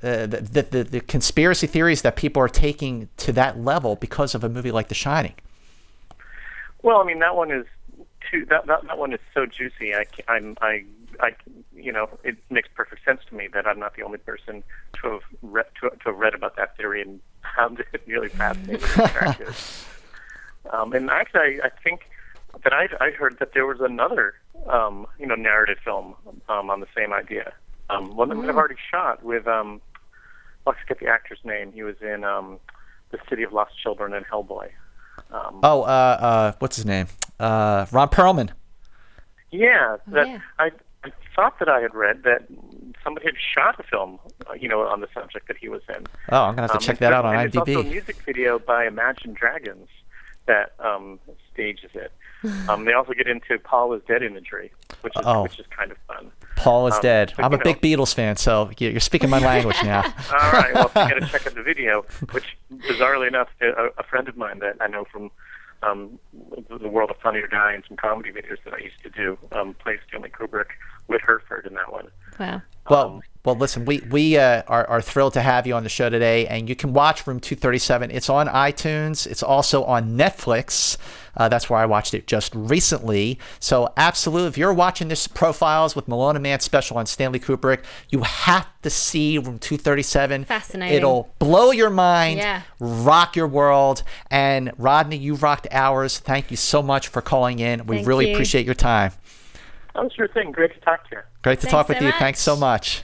Uh, 0.00 0.26
the, 0.26 0.36
the, 0.36 0.62
the, 0.62 0.84
the 0.84 1.00
conspiracy 1.00 1.66
theories 1.66 2.02
that 2.02 2.14
people 2.14 2.40
are 2.40 2.48
taking 2.48 3.08
to 3.16 3.32
that 3.32 3.58
level 3.58 3.96
because 3.96 4.32
of 4.32 4.44
a 4.44 4.48
movie 4.48 4.70
like 4.70 4.86
The 4.86 4.94
Shining. 4.94 5.34
Well, 6.84 6.98
I 6.98 7.04
mean 7.04 7.18
that 7.18 7.34
one 7.34 7.50
is 7.50 7.66
too 8.30 8.46
that 8.48 8.66
that, 8.66 8.86
that 8.86 8.96
one 8.96 9.12
is 9.12 9.18
so 9.34 9.44
juicy. 9.44 9.96
I 9.96 10.04
I'm 10.28 10.56
I 10.60 10.84
I 11.18 11.34
you 11.74 11.90
know 11.90 12.08
it 12.22 12.36
makes 12.48 12.68
perfect 12.76 13.04
sense 13.04 13.22
to 13.28 13.34
me 13.34 13.48
that 13.52 13.66
I'm 13.66 13.80
not 13.80 13.96
the 13.96 14.04
only 14.04 14.18
person 14.18 14.62
to 15.02 15.10
have 15.12 15.22
read 15.42 15.66
to, 15.80 15.90
to 15.90 15.96
have 16.06 16.16
read 16.16 16.34
about 16.34 16.56
that 16.56 16.76
theory 16.76 17.02
and 17.02 17.20
found 17.56 17.80
it 17.92 18.02
really 18.06 18.28
fascinating 18.28 18.82
and 18.82 19.00
attractive. 19.06 19.84
Um, 20.70 20.92
and 20.92 21.08
actually, 21.08 21.62
I, 21.62 21.66
I 21.66 21.70
think 21.82 22.02
that 22.62 22.74
I 22.74 22.88
I 23.00 23.10
heard 23.12 23.38
that 23.38 23.54
there 23.54 23.64
was 23.64 23.80
another 23.80 24.34
um, 24.68 25.06
you 25.18 25.24
know 25.26 25.34
narrative 25.34 25.78
film 25.82 26.14
um, 26.50 26.68
on 26.68 26.80
the 26.80 26.86
same 26.94 27.10
idea. 27.12 27.54
Um, 27.88 28.14
one 28.16 28.28
that 28.28 28.34
Mm. 28.36 28.48
I've 28.50 28.56
already 28.56 28.74
shot 28.90 29.22
with 29.22 29.46
um, 29.46 29.80
I 30.66 30.72
forget 30.82 30.98
the 30.98 31.06
actor's 31.06 31.38
name. 31.42 31.72
He 31.72 31.82
was 31.84 31.94
in 32.02 32.22
um, 32.22 32.58
the 33.12 33.18
City 33.30 33.44
of 33.44 33.52
Lost 33.54 33.78
Children 33.82 34.12
and 34.12 34.26
Hellboy. 34.26 34.68
Um, 35.32 35.60
Oh, 35.62 35.82
uh, 35.82 35.86
uh, 35.86 36.52
what's 36.58 36.76
his 36.76 36.84
name? 36.84 37.06
Uh, 37.40 37.86
Ron 37.90 38.08
Perlman. 38.10 38.50
Yeah, 39.50 39.96
that 40.08 40.28
Yeah. 40.28 40.40
I, 40.58 40.70
I 41.04 41.12
thought 41.34 41.58
that 41.60 41.70
I 41.70 41.80
had 41.80 41.94
read 41.94 42.24
that 42.24 42.42
somebody 43.04 43.26
had 43.26 43.34
shot 43.54 43.78
a 43.78 43.82
film, 43.82 44.18
uh, 44.48 44.54
you 44.54 44.68
know, 44.68 44.80
on 44.82 45.00
the 45.00 45.08
subject 45.14 45.48
that 45.48 45.56
he 45.56 45.68
was 45.68 45.82
in. 45.88 46.06
Oh, 46.30 46.42
I'm 46.44 46.54
gonna 46.54 46.62
have 46.62 46.70
to 46.72 46.76
Um, 46.76 46.80
check 46.80 46.98
that 46.98 47.12
out 47.12 47.24
on 47.24 47.34
and 47.36 47.52
There's 47.52 47.56
also 47.60 47.80
a 47.80 47.82
IMDb. 47.84 47.90
music 47.90 48.16
video 48.24 48.58
by 48.58 48.86
Imagine 48.86 49.32
Dragons 49.34 49.88
that 50.46 50.72
um, 50.80 51.18
stages 51.52 51.90
it. 51.94 52.12
Um, 52.68 52.84
they 52.84 52.92
also 52.92 53.12
get 53.14 53.26
into 53.26 53.58
Paul 53.58 53.92
is 53.94 54.02
dead 54.06 54.22
imagery, 54.22 54.70
which 55.00 55.12
is 55.16 55.22
Oh. 55.26 55.42
which 55.42 55.58
is 55.58 55.66
kind 55.76 55.90
of 55.90 55.98
fun. 56.06 56.30
Paul 56.54 56.86
is 56.86 56.94
Um, 56.94 57.00
dead. 57.02 57.32
but, 57.36 57.44
I'm 57.44 57.52
a 57.52 57.58
big 57.58 57.80
Beatles 57.80 58.14
fan, 58.14 58.36
so 58.36 58.70
you- 58.78 58.90
you're 58.90 59.00
speaking 59.00 59.28
my 59.28 59.40
language 59.40 59.76
now. 59.82 60.02
All 60.32 60.52
right, 60.52 60.72
well, 60.72 60.86
if 60.86 60.94
you 60.94 61.18
got 61.18 61.26
to 61.26 61.26
check 61.32 61.46
out 61.48 61.54
the 61.56 61.62
video, 61.64 62.02
which, 62.30 62.56
bizarrely 62.72 63.26
enough, 63.26 63.48
a, 63.60 63.88
a 63.98 64.02
friend 64.04 64.28
of 64.28 64.36
mine 64.36 64.60
that 64.60 64.76
I 64.80 64.86
know 64.86 65.04
from 65.10 65.30
um, 65.82 66.18
the 66.68 66.78
the 66.78 66.88
world 66.88 67.10
of 67.10 67.16
Funny 67.18 67.38
or 67.40 67.46
Die 67.48 67.72
and 67.72 67.84
some 67.88 67.96
comedy 67.96 68.30
videos 68.32 68.58
that 68.64 68.74
I 68.74 68.78
used 68.78 69.00
to 69.04 69.10
do 69.10 69.36
um, 69.52 69.74
plays 69.74 69.98
Stanley 70.08 70.28
Kubrick 70.30 70.66
with 71.08 71.20
Herford 71.22 71.66
in 71.66 71.74
that 71.74 71.92
one. 71.92 72.08
Wow. 72.38 72.62
Well, 72.88 73.20
well, 73.44 73.54
listen, 73.54 73.84
we 73.84 74.02
we 74.10 74.36
uh, 74.36 74.62
are, 74.66 74.86
are 74.88 75.00
thrilled 75.00 75.32
to 75.34 75.40
have 75.42 75.66
you 75.66 75.74
on 75.74 75.82
the 75.82 75.88
show 75.88 76.10
today, 76.10 76.46
and 76.46 76.68
you 76.68 76.74
can 76.76 76.92
watch 76.92 77.26
Room 77.26 77.38
237. 77.40 78.10
It's 78.10 78.28
on 78.28 78.46
iTunes. 78.48 79.26
It's 79.26 79.42
also 79.42 79.84
on 79.84 80.16
Netflix. 80.18 80.96
Uh, 81.36 81.48
that's 81.48 81.70
where 81.70 81.78
I 81.78 81.86
watched 81.86 82.14
it 82.14 82.26
just 82.26 82.52
recently. 82.54 83.38
So, 83.60 83.92
absolutely, 83.96 84.48
if 84.48 84.58
you're 84.58 84.74
watching 84.74 85.08
this 85.08 85.28
profiles 85.28 85.94
with 85.94 86.08
Malone 86.08 86.34
and 86.36 86.42
Man 86.42 86.60
special 86.60 86.98
on 86.98 87.06
Stanley 87.06 87.38
Kubrick, 87.38 87.84
you 88.10 88.22
have 88.22 88.66
to 88.82 88.90
see 88.90 89.38
Room 89.38 89.58
237. 89.58 90.44
Fascinating. 90.44 90.96
It'll 90.96 91.32
blow 91.38 91.70
your 91.70 91.90
mind, 91.90 92.38
Yeah. 92.40 92.62
rock 92.80 93.36
your 93.36 93.46
world. 93.46 94.02
And 94.30 94.72
Rodney, 94.78 95.16
you've 95.16 95.42
rocked 95.42 95.68
ours. 95.70 96.18
Thank 96.18 96.50
you 96.50 96.56
so 96.56 96.82
much 96.82 97.08
for 97.08 97.22
calling 97.22 97.60
in. 97.60 97.86
We 97.86 97.96
Thank 97.96 98.08
really 98.08 98.28
you. 98.28 98.34
appreciate 98.34 98.66
your 98.66 98.74
time. 98.74 99.12
Oh, 100.00 100.08
sure 100.14 100.28
thing. 100.28 100.52
Great 100.52 100.72
to 100.74 100.80
talk 100.80 101.08
to 101.10 101.16
you. 101.16 101.22
Great 101.42 101.56
to 101.60 101.66
Thanks 101.66 101.70
talk 101.72 101.88
with 101.88 101.98
so 101.98 102.04
you. 102.04 102.10
much. 102.10 102.18
Thanks 102.18 102.40
so 102.40 102.56
much. 102.56 103.02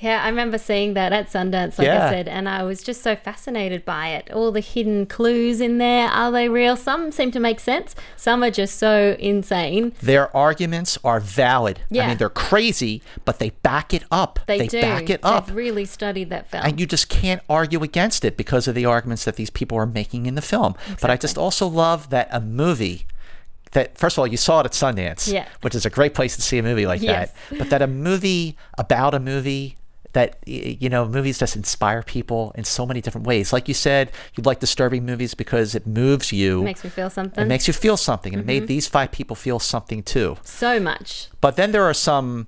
Yeah, 0.00 0.22
I 0.22 0.28
remember 0.28 0.58
seeing 0.58 0.94
that 0.94 1.12
at 1.14 1.28
Sundance, 1.28 1.78
like 1.78 1.86
Yeah. 1.86 2.08
I 2.08 2.10
said, 2.10 2.28
and 2.28 2.46
I 2.48 2.62
was 2.64 2.82
just 2.82 3.00
so 3.02 3.14
fascinated 3.16 3.84
by 3.86 4.08
it. 4.08 4.30
All 4.32 4.50
the 4.50 4.60
hidden 4.60 5.06
clues 5.06 5.60
in 5.60 5.78
there, 5.78 6.08
are 6.08 6.30
they 6.32 6.48
real? 6.48 6.76
Some 6.76 7.10
seem 7.12 7.30
to 7.30 7.40
make 7.40 7.58
sense, 7.60 7.94
some 8.16 8.42
are 8.42 8.50
just 8.50 8.76
so 8.76 9.16
insane. 9.18 9.92
their 10.02 10.36
arguments 10.36 10.98
are 11.04 11.20
valid. 11.20 11.80
Yeah. 11.88 12.04
I 12.04 12.08
mean, 12.08 12.16
they're 12.18 12.28
crazy, 12.28 13.00
but 13.24 13.38
they 13.38 13.50
back 13.62 13.94
it 13.94 14.02
up. 14.10 14.40
They, 14.46 14.66
do. 14.66 14.80
back 14.80 15.08
it 15.08 15.20
up. 15.22 15.46
They've 15.46 15.56
really 15.56 15.84
studied 15.86 16.28
that 16.30 16.50
film. 16.50 16.64
And 16.66 16.78
you 16.80 16.86
just 16.86 17.08
can't 17.08 17.40
argue 17.48 17.82
against 17.82 18.24
it 18.26 18.36
because 18.36 18.66
of 18.68 18.74
the 18.74 18.84
arguments 18.84 19.24
that 19.24 19.36
these 19.36 19.48
people 19.50 19.78
are 19.78 19.86
making 19.86 20.26
in 20.26 20.34
the 20.34 20.42
film. 20.42 20.74
But 21.00 21.10
I 21.10 21.16
just 21.16 21.38
also 21.38 21.66
love 21.66 22.10
that 22.10 22.28
a 22.32 22.40
movie 22.40 23.06
that 23.74 23.96
first 23.98 24.14
of 24.16 24.20
all 24.20 24.26
you 24.26 24.36
saw 24.38 24.60
it 24.60 24.66
at 24.66 24.72
Sundance, 24.72 25.30
Yeah. 25.32 25.46
which 25.60 25.74
is 25.74 25.84
a 25.86 25.90
great 25.90 26.14
place 26.14 26.34
to 26.36 26.42
see 26.42 26.58
a 26.58 26.62
movie 26.62 26.86
like 26.86 27.02
Yes. 27.02 27.32
that. 27.50 27.58
But 27.58 27.70
that 27.70 27.82
a 27.82 27.86
movie 27.86 28.56
about 28.78 29.14
a 29.14 29.20
movie 29.20 29.76
that 30.14 30.36
you 30.46 30.88
know 30.88 31.06
movies 31.06 31.38
just 31.38 31.56
inspire 31.56 32.00
people 32.02 32.52
in 32.56 32.62
so 32.64 32.86
many 32.86 33.00
different 33.00 33.26
ways. 33.26 33.52
Like 33.52 33.66
you 33.68 33.74
said, 33.74 34.10
you 34.36 34.42
like 34.44 34.60
disturbing 34.60 35.04
movies 35.04 35.34
because 35.34 35.74
it 35.74 35.86
moves 35.88 36.32
you. 36.32 36.60
it 36.62 36.64
Makes 36.64 36.84
me 36.84 36.90
feel 36.90 37.10
something. 37.10 37.42
It 37.42 37.48
makes 37.48 37.66
you 37.66 37.74
feel 37.74 37.96
something, 37.96 38.32
and 38.32 38.40
it 38.42 38.44
Mhm. 38.44 38.46
made 38.46 38.66
these 38.68 38.86
five 38.86 39.10
people 39.10 39.34
feel 39.36 39.58
something 39.58 40.02
too. 40.02 40.36
so 40.44 40.78
much. 40.80 41.28
But 41.40 41.56
then 41.56 41.72
there 41.72 41.84
are 41.84 41.94
some 41.94 42.46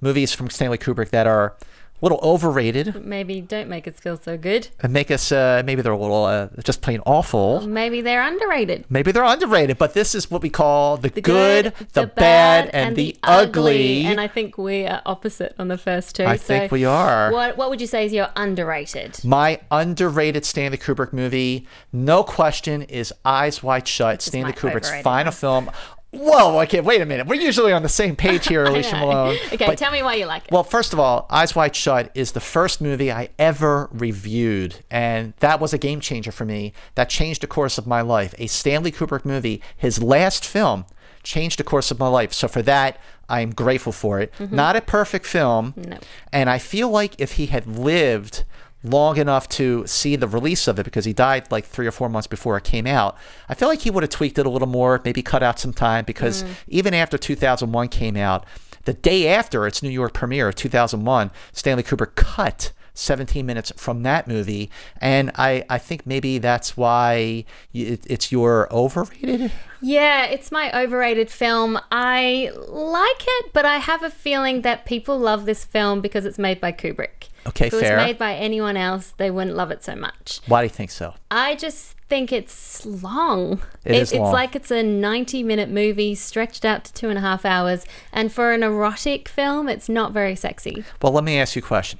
movies 0.00 0.32
from 0.32 0.48
Stanley 0.50 0.78
Kubrick 0.78 1.10
that 1.10 1.26
are 1.26 1.54
little 2.02 2.18
overrated 2.22 3.04
Maybe 3.04 3.40
don't 3.40 3.68
make 3.68 3.86
us 3.86 3.94
feel 3.94 4.16
so 4.16 4.36
good. 4.36 4.68
and 4.80 4.92
make 4.92 5.10
us 5.10 5.32
uh, 5.32 5.62
maybe 5.64 5.82
they're 5.82 5.92
a 5.92 5.96
little 5.96 6.24
uh, 6.24 6.48
just 6.62 6.82
plain 6.82 7.00
awful. 7.06 7.66
Maybe 7.66 8.00
they're 8.00 8.22
underrated. 8.22 8.84
Maybe 8.90 9.12
they're 9.12 9.24
underrated, 9.24 9.78
but 9.78 9.94
this 9.94 10.14
is 10.14 10.30
what 10.30 10.42
we 10.42 10.50
call 10.50 10.96
the, 10.96 11.10
good, 11.10 11.72
the, 11.92 12.06
bad, 12.06 12.70
and, 12.72 12.96
the, 12.96 13.16
ugly. 13.22 14.04
And 14.04 14.20
I 14.20 14.28
think 14.28 14.58
we 14.58 14.86
are 14.86 15.00
opposite 15.06 15.54
on 15.58 15.68
the 15.68 15.78
first 15.78 16.16
two. 16.16 16.24
I 16.24 16.36
so 16.36 16.42
think 16.42 16.72
we 16.72 16.84
are. 16.84 17.32
What 17.32 17.56
What 17.56 17.70
would 17.70 17.80
you 17.80 17.86
say 17.86 18.04
is 18.06 18.12
your 18.12 18.28
underrated? 18.36 19.24
My 19.24 19.60
underrated 19.70 20.44
Stanley 20.44 20.78
Kubrick 20.78 21.12
movie, 21.12 21.66
no 21.92 22.22
question, 22.24 22.82
is 22.82 23.12
Eyes 23.24 23.62
Wide 23.62 23.86
Shut, 23.86 24.22
Stanley 24.22 24.52
Kubrick's 24.52 24.90
final 25.02 25.32
film. 25.32 25.70
Whoa, 26.14 26.60
okay, 26.62 26.80
wait 26.82 27.00
a 27.00 27.06
minute. 27.06 27.26
We're 27.26 27.40
usually 27.40 27.72
on 27.72 27.82
the 27.82 27.88
same 27.88 28.16
page 28.16 28.46
here, 28.46 28.64
Alicia. 28.66 28.96
Malone. 28.98 29.36
Okay, 29.52 29.66
but- 29.66 29.78
tell 29.78 29.90
me 29.90 30.02
why 30.02 30.14
you 30.16 30.26
like 30.26 30.44
it. 30.44 30.52
Well, 30.52 30.62
first 30.64 30.92
of 30.92 31.00
all, 31.00 31.26
Eyes 31.30 31.56
Wide 31.56 31.74
Shut 31.74 32.10
is 32.14 32.32
the 32.32 32.40
first 32.40 32.80
movie 32.82 33.10
I 33.10 33.30
ever 33.38 33.88
reviewed, 33.92 34.76
and 34.90 35.32
that 35.40 35.58
was 35.58 35.72
a 35.72 35.78
game 35.78 36.00
changer 36.00 36.30
for 36.30 36.44
me. 36.44 36.74
That 36.96 37.08
changed 37.08 37.40
the 37.42 37.46
course 37.46 37.78
of 37.78 37.86
my 37.86 38.02
life. 38.02 38.34
A 38.38 38.46
Stanley 38.46 38.92
Kubrick 38.92 39.24
movie, 39.24 39.62
his 39.76 40.02
last 40.02 40.44
film, 40.44 40.84
changed 41.22 41.58
the 41.58 41.64
course 41.64 41.90
of 41.90 41.98
my 41.98 42.08
life. 42.08 42.32
So 42.34 42.46
for 42.46 42.60
that, 42.62 42.98
I'm 43.30 43.50
grateful 43.50 43.92
for 43.92 44.20
it. 44.20 44.32
Mm-hmm. 44.38 44.54
Not 44.54 44.76
a 44.76 44.80
perfect 44.82 45.24
film, 45.24 45.72
No. 45.76 45.96
and 46.32 46.50
I 46.50 46.58
feel 46.58 46.90
like 46.90 47.14
if 47.18 47.32
he 47.32 47.46
had 47.46 47.66
lived 47.66 48.44
long 48.84 49.16
enough 49.16 49.48
to 49.48 49.86
see 49.86 50.16
the 50.16 50.26
release 50.26 50.66
of 50.66 50.78
it 50.78 50.84
because 50.84 51.04
he 51.04 51.12
died 51.12 51.50
like 51.50 51.64
three 51.64 51.86
or 51.86 51.92
four 51.92 52.08
months 52.08 52.26
before 52.26 52.56
it 52.56 52.64
came 52.64 52.86
out. 52.86 53.16
I 53.48 53.54
feel 53.54 53.68
like 53.68 53.82
he 53.82 53.90
would 53.90 54.02
have 54.02 54.10
tweaked 54.10 54.38
it 54.38 54.46
a 54.46 54.50
little 54.50 54.68
more, 54.68 55.00
maybe 55.04 55.22
cut 55.22 55.42
out 55.42 55.58
some 55.58 55.72
time 55.72 56.04
because 56.04 56.42
mm. 56.42 56.50
even 56.68 56.94
after 56.94 57.16
2001 57.16 57.88
came 57.88 58.16
out, 58.16 58.44
the 58.84 58.92
day 58.92 59.28
after 59.28 59.66
its 59.66 59.82
New 59.82 59.90
York 59.90 60.12
premiere, 60.12 60.48
of 60.48 60.56
2001, 60.56 61.30
Stanley 61.52 61.84
Kubrick 61.84 62.16
cut 62.16 62.72
17 62.94 63.46
minutes 63.46 63.72
from 63.76 64.02
that 64.02 64.28
movie. 64.28 64.70
And 65.00 65.30
I, 65.36 65.64
I 65.70 65.78
think 65.78 66.06
maybe 66.06 66.38
that's 66.38 66.76
why 66.76 67.44
it, 67.72 68.04
it's 68.06 68.30
your 68.30 68.72
overrated. 68.72 69.52
Yeah, 69.80 70.26
it's 70.26 70.52
my 70.52 70.70
overrated 70.78 71.30
film. 71.30 71.78
I 71.90 72.50
like 72.68 73.24
it, 73.26 73.52
but 73.52 73.64
I 73.64 73.78
have 73.78 74.02
a 74.02 74.10
feeling 74.10 74.62
that 74.62 74.84
people 74.84 75.18
love 75.18 75.44
this 75.44 75.64
film 75.64 76.00
because 76.00 76.24
it's 76.24 76.38
made 76.38 76.60
by 76.60 76.72
Kubrick. 76.72 77.28
Okay, 77.46 77.66
if 77.66 77.74
it 77.74 77.80
fair. 77.80 77.96
was 77.96 78.06
made 78.06 78.18
by 78.18 78.34
anyone 78.34 78.76
else, 78.76 79.14
they 79.16 79.30
wouldn't 79.30 79.56
love 79.56 79.70
it 79.70 79.82
so 79.82 79.94
much. 79.96 80.40
Why 80.46 80.60
do 80.62 80.64
you 80.66 80.70
think 80.70 80.90
so? 80.90 81.14
I 81.30 81.54
just 81.56 81.96
think 82.08 82.32
it's 82.32 82.84
long. 82.86 83.62
It 83.84 83.94
is 83.96 84.12
It's 84.12 84.20
long. 84.20 84.32
like 84.32 84.54
it's 84.54 84.70
a 84.70 84.82
90 84.82 85.42
minute 85.42 85.68
movie 85.68 86.14
stretched 86.14 86.64
out 86.64 86.84
to 86.84 86.92
two 86.92 87.08
and 87.08 87.18
a 87.18 87.22
half 87.22 87.44
hours. 87.44 87.84
And 88.12 88.30
for 88.32 88.52
an 88.52 88.62
erotic 88.62 89.28
film, 89.28 89.68
it's 89.68 89.88
not 89.88 90.12
very 90.12 90.36
sexy. 90.36 90.84
Well, 91.00 91.12
let 91.12 91.24
me 91.24 91.38
ask 91.38 91.56
you 91.56 91.62
a 91.62 91.64
question. 91.66 91.98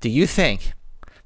Do 0.00 0.08
you 0.08 0.26
think 0.26 0.72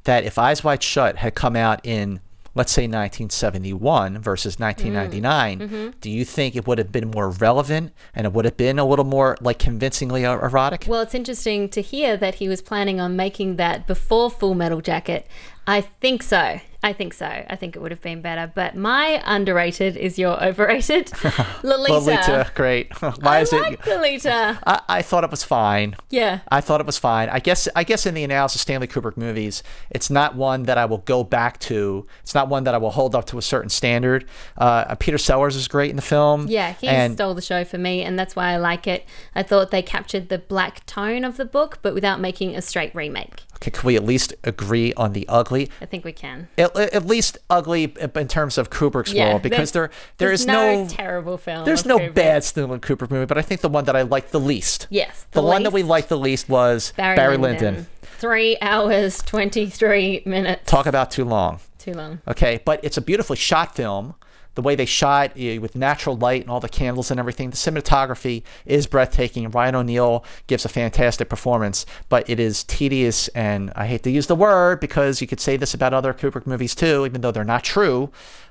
that 0.04 0.24
if 0.24 0.38
Eyes 0.38 0.64
Wide 0.64 0.82
Shut 0.82 1.16
had 1.18 1.34
come 1.34 1.54
out 1.56 1.84
in, 1.84 2.20
let's 2.54 2.72
say, 2.72 2.82
1971 2.82 4.18
versus 4.18 4.58
1999, 4.58 5.94
do 6.00 6.10
you 6.10 6.24
think 6.24 6.56
it 6.56 6.66
would 6.66 6.78
have 6.78 6.92
been 6.92 7.10
more 7.10 7.30
relevant 7.30 7.92
and 8.14 8.26
it 8.26 8.32
would 8.32 8.44
have 8.44 8.56
been 8.56 8.78
a 8.78 8.84
little 8.84 9.04
more 9.04 9.36
like 9.40 9.58
convincingly 9.58 10.24
er- 10.24 10.44
erotic? 10.44 10.84
Well, 10.88 11.00
it's 11.00 11.14
interesting 11.14 11.68
to 11.70 11.80
hear 11.80 12.16
that 12.16 12.36
he 12.36 12.48
was 12.48 12.62
planning 12.62 13.00
on 13.00 13.16
making 13.16 13.56
that 13.56 13.86
before 13.86 14.30
Full 14.30 14.54
Metal 14.54 14.80
Jacket. 14.80 15.26
I 15.66 15.80
think 15.80 16.22
so. 16.22 16.60
I 16.84 16.92
think 16.92 17.14
so. 17.14 17.26
I 17.26 17.54
think 17.54 17.76
it 17.76 17.78
would 17.80 17.92
have 17.92 18.00
been 18.00 18.22
better. 18.22 18.50
But 18.52 18.74
my 18.74 19.22
underrated 19.24 19.96
is 19.96 20.18
your 20.18 20.42
overrated. 20.42 21.12
Lolita. 21.62 21.92
Lolita, 21.92 22.50
great. 22.54 22.92
Why 23.00 23.14
I 23.22 23.40
is 23.40 23.52
like 23.52 23.74
it? 23.74 23.86
Lolita. 23.86 24.58
I, 24.66 24.80
I 24.88 25.02
thought 25.02 25.22
it 25.22 25.30
was 25.30 25.44
fine. 25.44 25.94
Yeah. 26.10 26.40
I 26.48 26.60
thought 26.60 26.80
it 26.80 26.86
was 26.86 26.98
fine. 26.98 27.28
I 27.28 27.38
guess 27.38 27.68
I 27.76 27.84
guess 27.84 28.04
in 28.04 28.14
the 28.14 28.24
analysis 28.24 28.56
of 28.56 28.60
Stanley 28.62 28.88
Kubrick 28.88 29.16
movies, 29.16 29.62
it's 29.90 30.10
not 30.10 30.34
one 30.34 30.64
that 30.64 30.76
I 30.76 30.84
will 30.86 30.98
go 30.98 31.22
back 31.22 31.60
to. 31.60 32.06
It's 32.22 32.34
not 32.34 32.48
one 32.48 32.64
that 32.64 32.74
I 32.74 32.78
will 32.78 32.90
hold 32.90 33.14
up 33.14 33.26
to 33.26 33.38
a 33.38 33.42
certain 33.42 33.70
standard. 33.70 34.24
Uh, 34.58 34.94
Peter 34.96 35.18
Sellers 35.18 35.54
is 35.54 35.68
great 35.68 35.90
in 35.90 35.96
the 35.96 36.02
film. 36.02 36.48
Yeah, 36.48 36.72
he 36.72 36.88
and 36.88 37.14
stole 37.14 37.34
the 37.34 37.42
show 37.42 37.64
for 37.64 37.78
me, 37.78 38.02
and 38.02 38.18
that's 38.18 38.34
why 38.34 38.50
I 38.50 38.56
like 38.56 38.88
it. 38.88 39.06
I 39.36 39.44
thought 39.44 39.70
they 39.70 39.82
captured 39.82 40.28
the 40.30 40.38
black 40.38 40.84
tone 40.86 41.24
of 41.24 41.36
the 41.36 41.44
book, 41.44 41.78
but 41.82 41.94
without 41.94 42.18
making 42.20 42.56
a 42.56 42.62
straight 42.62 42.94
remake. 42.94 43.44
Okay, 43.62 43.70
can 43.70 43.86
we 43.86 43.94
at 43.96 44.04
least 44.04 44.34
agree 44.42 44.92
on 44.94 45.12
the 45.12 45.26
ugly? 45.28 45.70
I 45.80 45.86
think 45.86 46.04
we 46.04 46.12
can. 46.12 46.48
At, 46.58 46.76
at 46.76 47.06
least 47.06 47.38
ugly 47.48 47.94
in 48.00 48.28
terms 48.28 48.58
of 48.58 48.70
Kubrick's 48.70 49.12
Yeah, 49.12 49.30
world, 49.30 49.42
because 49.42 49.70
there 49.70 49.90
there 50.18 50.32
is 50.32 50.46
no 50.46 50.86
terrible 50.88 51.38
film 51.38 51.64
There's 51.64 51.86
no 51.86 51.98
Kubrick. 51.98 52.14
bad 52.14 52.44
Stanley 52.44 52.78
Kubrick 52.80 53.10
movie, 53.10 53.26
but 53.26 53.38
I 53.38 53.42
think 53.42 53.60
the 53.60 53.68
one 53.68 53.84
that 53.84 53.94
I 53.96 54.02
liked 54.02 54.32
the 54.32 54.40
least. 54.40 54.88
Yes, 54.90 55.26
The, 55.30 55.40
the 55.40 55.46
one 55.46 55.62
that 55.62 55.72
we 55.72 55.82
liked 55.84 56.08
the 56.08 56.18
least 56.18 56.48
was 56.48 56.92
Barry, 56.96 57.16
Barry, 57.16 57.36
Lyndon. 57.36 57.74
Lyndon. 57.74 57.86
Three 58.02 58.56
hours, 58.60 59.18
23 59.22 60.22
minutes. 60.26 60.70
Talk 60.70 60.86
about 60.86 61.10
too 61.10 61.24
long. 61.24 61.60
Too 61.78 61.92
long. 61.92 62.20
Okay, 62.28 62.60
but 62.64 62.80
it's 62.84 62.96
a 62.96 63.00
beautifully 63.00 63.36
shot 63.36 63.74
film. 63.74 64.14
The 64.54 64.62
way 64.62 64.74
they 64.74 64.84
shot 64.84 65.32
eh, 65.36 65.58
with 65.58 65.76
natural 65.76 66.16
light 66.16 66.42
and 66.42 66.50
all 66.50 66.60
the 66.60 66.68
candles 66.68 67.10
and 67.10 67.18
everything, 67.18 67.50
the 67.50 67.56
cinematography 67.56 68.42
is 68.66 68.86
breathtaking. 68.86 69.50
Ryan 69.50 69.76
O'Neal 69.76 70.24
gives 70.46 70.64
a 70.64 70.68
fantastic 70.68 71.28
performance, 71.28 71.86
but 72.08 72.28
it 72.28 72.38
is 72.38 72.64
tedious, 72.64 73.28
and 73.28 73.72
I 73.74 73.86
hate 73.86 74.02
to 74.04 74.10
use 74.10 74.26
the 74.26 74.34
word 74.34 74.80
because 74.80 75.20
you 75.20 75.26
could 75.26 75.40
say 75.40 75.56
this 75.56 75.74
about 75.74 75.94
other 75.94 76.12
Kubrick 76.12 76.46
movies 76.46 76.74
too, 76.74 77.06
even 77.06 77.20
though 77.20 77.32
they're 77.32 77.44
not 77.44 77.64
true, 77.64 78.10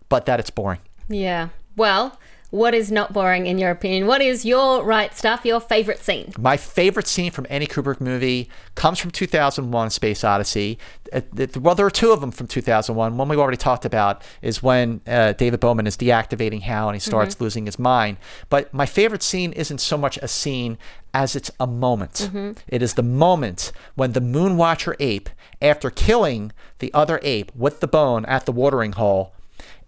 but 0.09 0.25
that 0.25 0.39
it's 0.39 0.49
boring. 0.49 0.79
Yeah. 1.07 1.49
Well, 1.75 2.19
what 2.51 2.73
is 2.73 2.91
not 2.91 3.13
boring 3.13 3.47
in 3.47 3.57
your 3.57 3.71
opinion? 3.71 4.05
What 4.07 4.21
is 4.21 4.45
your 4.45 4.83
right 4.83 5.15
stuff, 5.15 5.45
your 5.45 5.61
favorite 5.61 5.99
scene? 5.99 6.33
My 6.37 6.57
favorite 6.57 7.07
scene 7.07 7.31
from 7.31 7.47
any 7.49 7.65
Kubrick 7.65 8.01
movie 8.01 8.49
comes 8.75 8.99
from 8.99 9.09
2001 9.11 9.89
Space 9.89 10.23
Odyssey. 10.23 10.77
Uh, 11.13 11.21
Well, 11.59 11.75
there 11.75 11.85
are 11.85 11.89
two 11.91 12.11
of 12.11 12.19
them 12.19 12.31
from 12.31 12.47
2001. 12.47 13.15
One 13.17 13.29
we 13.29 13.37
already 13.37 13.57
talked 13.57 13.85
about 13.85 14.21
is 14.41 14.61
when 14.61 14.99
uh, 15.07 15.31
David 15.33 15.61
Bowman 15.61 15.87
is 15.87 15.95
deactivating 15.95 16.61
Hal 16.61 16.89
and 16.89 16.95
he 16.95 16.99
starts 16.99 17.39
losing 17.39 17.65
his 17.65 17.79
mind. 17.79 18.17
But 18.49 18.73
my 18.73 18.85
favorite 18.85 19.23
scene 19.23 19.53
isn't 19.53 19.79
so 19.79 19.97
much 19.97 20.17
a 20.17 20.27
scene 20.27 20.77
as 21.13 21.35
it's 21.37 21.51
a 21.59 21.67
moment. 21.67 22.29
It 22.67 22.81
is 22.81 22.95
the 22.95 23.03
moment 23.03 23.71
when 23.95 24.11
the 24.11 24.21
Moonwatcher 24.21 24.95
ape, 24.99 25.29
after 25.61 25.89
killing 25.89 26.51
the 26.79 26.93
other 26.93 27.19
ape 27.23 27.51
with 27.55 27.79
the 27.79 27.87
bone 27.87 28.25
at 28.25 28.45
the 28.45 28.51
watering 28.51 28.93
hole, 28.93 29.33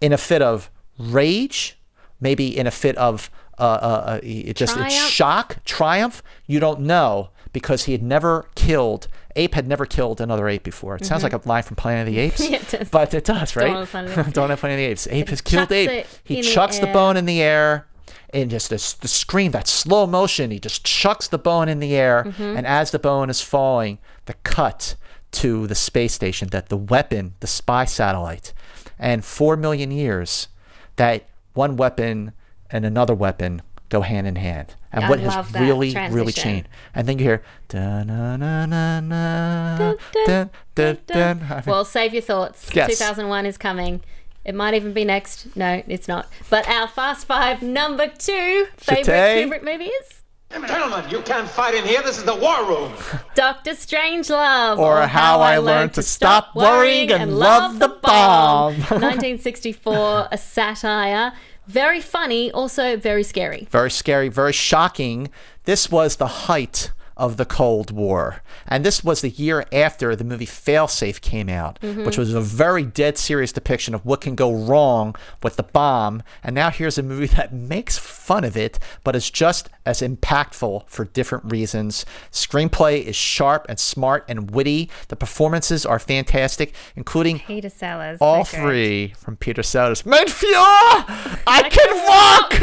in 0.00 0.12
a 0.14 0.18
fit 0.18 0.40
of 0.40 0.70
rage, 0.98 1.78
maybe 2.20 2.56
in 2.56 2.66
a 2.66 2.70
fit 2.70 2.96
of 2.96 3.30
uh, 3.58 3.62
uh, 3.62 4.04
uh, 4.06 4.20
it 4.22 4.56
just 4.56 4.76
shock, 4.90 5.58
triumph. 5.64 6.22
You 6.46 6.58
don't 6.60 6.80
know 6.80 7.30
because 7.52 7.84
he 7.84 7.92
had 7.92 8.02
never 8.02 8.48
killed. 8.56 9.06
Ape 9.36 9.54
had 9.54 9.68
never 9.68 9.86
killed 9.86 10.20
another 10.20 10.48
ape 10.48 10.64
before. 10.64 10.96
It 10.96 11.04
sounds 11.06 11.22
like 11.22 11.32
a 11.32 11.40
line 11.44 11.62
from 11.62 11.76
Planet 11.76 12.08
of 12.08 12.14
the 12.14 12.20
Apes, 12.24 12.40
Mm-hmm. 12.40 12.52
Yeah, 12.52 12.58
it 12.60 12.68
does. 12.68 12.90
but 12.90 13.14
it 13.14 13.24
does, 13.24 13.56
right? 13.56 13.66
Dawn 13.68 13.82
of 13.82 13.90
Planet 13.90 14.10
of 14.10 14.16
the 14.16 14.20
Apes. 14.22 14.32
Dawn 14.34 14.50
of 14.50 14.60
Planet 14.60 14.74
of 14.74 14.78
the 14.78 14.84
Apes. 14.86 15.06
Ape 15.08 15.28
has 15.28 15.40
killed 15.40 15.68
chucks 15.68 15.72
ape. 15.72 16.06
He 16.24 16.36
in 16.38 16.42
the 16.42 16.48
chucks 16.50 16.78
the 16.80 16.86
bone 16.88 17.16
in 17.16 17.26
the 17.26 17.40
air. 17.42 17.86
And 18.32 18.50
just 18.50 18.68
this, 18.70 18.94
the 18.94 19.06
scream, 19.06 19.52
that 19.52 19.68
slow 19.68 20.08
motion, 20.08 20.50
he 20.50 20.58
just 20.58 20.84
chucks 20.84 21.28
the 21.28 21.38
bone 21.38 21.68
in 21.68 21.78
the 21.78 21.94
air. 21.94 22.24
Mm-hmm. 22.26 22.56
And 22.56 22.66
as 22.66 22.90
the 22.90 22.98
bone 22.98 23.30
is 23.30 23.40
falling, 23.40 23.98
the 24.26 24.34
cut 24.42 24.96
to 25.32 25.68
the 25.68 25.76
space 25.76 26.12
station, 26.14 26.48
that 26.48 26.68
the 26.68 26.76
weapon, 26.76 27.34
the 27.38 27.46
spy 27.46 27.84
satellite, 27.84 28.52
and 28.98 29.24
four 29.24 29.56
million 29.56 29.92
years, 29.92 30.48
that 30.96 31.28
one 31.54 31.76
weapon 31.76 32.32
and 32.70 32.84
another 32.84 33.14
weapon 33.14 33.62
go 33.88 34.02
hand 34.02 34.26
in 34.26 34.36
hand. 34.36 34.74
And 34.92 35.04
I 35.04 35.10
what 35.10 35.20
has 35.20 35.52
really, 35.54 35.94
really 36.10 36.32
changed. 36.32 36.68
And 36.94 37.08
then 37.08 37.18
you 37.18 37.24
hear 37.24 37.42
dun 37.68 38.06
Dun, 38.08 38.40
dun 38.40 38.70
dun, 38.70 39.98
dun 40.26 40.50
dun. 40.74 40.98
dun. 41.06 41.46
I 41.50 41.54
mean, 41.56 41.62
Well, 41.66 41.84
save 41.84 42.12
your 42.12 42.22
thoughts. 42.22 42.70
Yes. 42.74 42.90
2001 42.98 43.46
is 43.46 43.56
coming. 43.56 44.00
It 44.44 44.54
might 44.54 44.74
even 44.74 44.92
be 44.92 45.04
next. 45.04 45.56
No, 45.56 45.82
it's 45.88 46.06
not. 46.06 46.28
But 46.50 46.68
our 46.68 46.86
Fast 46.86 47.26
Five 47.26 47.62
number 47.62 48.08
two 48.08 48.66
favorite 48.76 49.06
Chate. 49.06 49.48
Kubrick 49.48 49.62
movie 49.64 49.84
is 49.84 50.22
Gentlemen, 50.62 51.10
you 51.10 51.20
can't 51.22 51.48
fight 51.48 51.74
in 51.74 51.84
here. 51.84 52.00
This 52.02 52.16
is 52.16 52.22
the 52.24 52.34
war 52.34 52.64
room. 52.64 52.92
Doctor 53.34 53.72
Strangelove. 53.72 54.78
Or 54.78 55.02
How 55.02 55.40
I 55.40 55.58
Learned 55.58 55.94
to 55.94 56.02
Stop 56.02 56.54
Worrying 56.54 57.10
and 57.10 57.36
Love 57.38 57.80
the 57.80 57.88
Bomb. 57.88 58.74
1964, 58.74 60.28
a 60.32 60.38
satire. 60.38 61.32
Very 61.66 62.00
funny, 62.00 62.52
also 62.52 62.96
very 62.96 63.24
scary. 63.24 63.66
very 63.70 63.90
scary, 63.90 64.28
very 64.28 64.52
shocking. 64.52 65.28
This 65.64 65.90
was 65.90 66.16
the 66.16 66.26
height 66.26 66.92
of 67.16 67.36
the 67.36 67.44
Cold 67.44 67.90
War. 67.90 68.42
And 68.66 68.84
this 68.84 69.04
was 69.04 69.20
the 69.20 69.28
year 69.28 69.64
after 69.72 70.16
the 70.16 70.24
movie 70.24 70.46
Failsafe 70.46 71.20
came 71.20 71.48
out, 71.48 71.78
mm-hmm. 71.80 72.04
which 72.04 72.18
was 72.18 72.34
a 72.34 72.40
very 72.40 72.84
dead 72.84 73.18
serious 73.18 73.52
depiction 73.52 73.94
of 73.94 74.04
what 74.04 74.20
can 74.20 74.34
go 74.34 74.52
wrong 74.52 75.14
with 75.42 75.56
the 75.56 75.62
bomb. 75.62 76.22
And 76.42 76.54
now 76.54 76.70
here's 76.70 76.98
a 76.98 77.02
movie 77.02 77.26
that 77.26 77.52
makes 77.52 77.98
fun 77.98 78.44
of 78.44 78.56
it, 78.56 78.78
but 79.04 79.14
is 79.14 79.30
just 79.30 79.68
as 79.86 80.00
impactful 80.00 80.88
for 80.88 81.04
different 81.04 81.44
reasons. 81.50 82.04
Screenplay 82.32 83.02
is 83.02 83.14
sharp 83.14 83.66
and 83.68 83.78
smart 83.78 84.24
and 84.28 84.50
witty. 84.50 84.90
The 85.08 85.16
performances 85.16 85.86
are 85.86 85.98
fantastic, 85.98 86.74
including 86.96 87.40
Peter 87.40 87.68
Sellers. 87.68 88.18
all 88.20 88.44
three 88.44 89.14
from 89.18 89.36
Peter 89.36 89.62
Sellers. 89.62 90.04
Mein 90.04 90.26
Führer, 90.26 91.38
I 91.46 91.68
can 91.68 91.94
walk! 92.06 92.54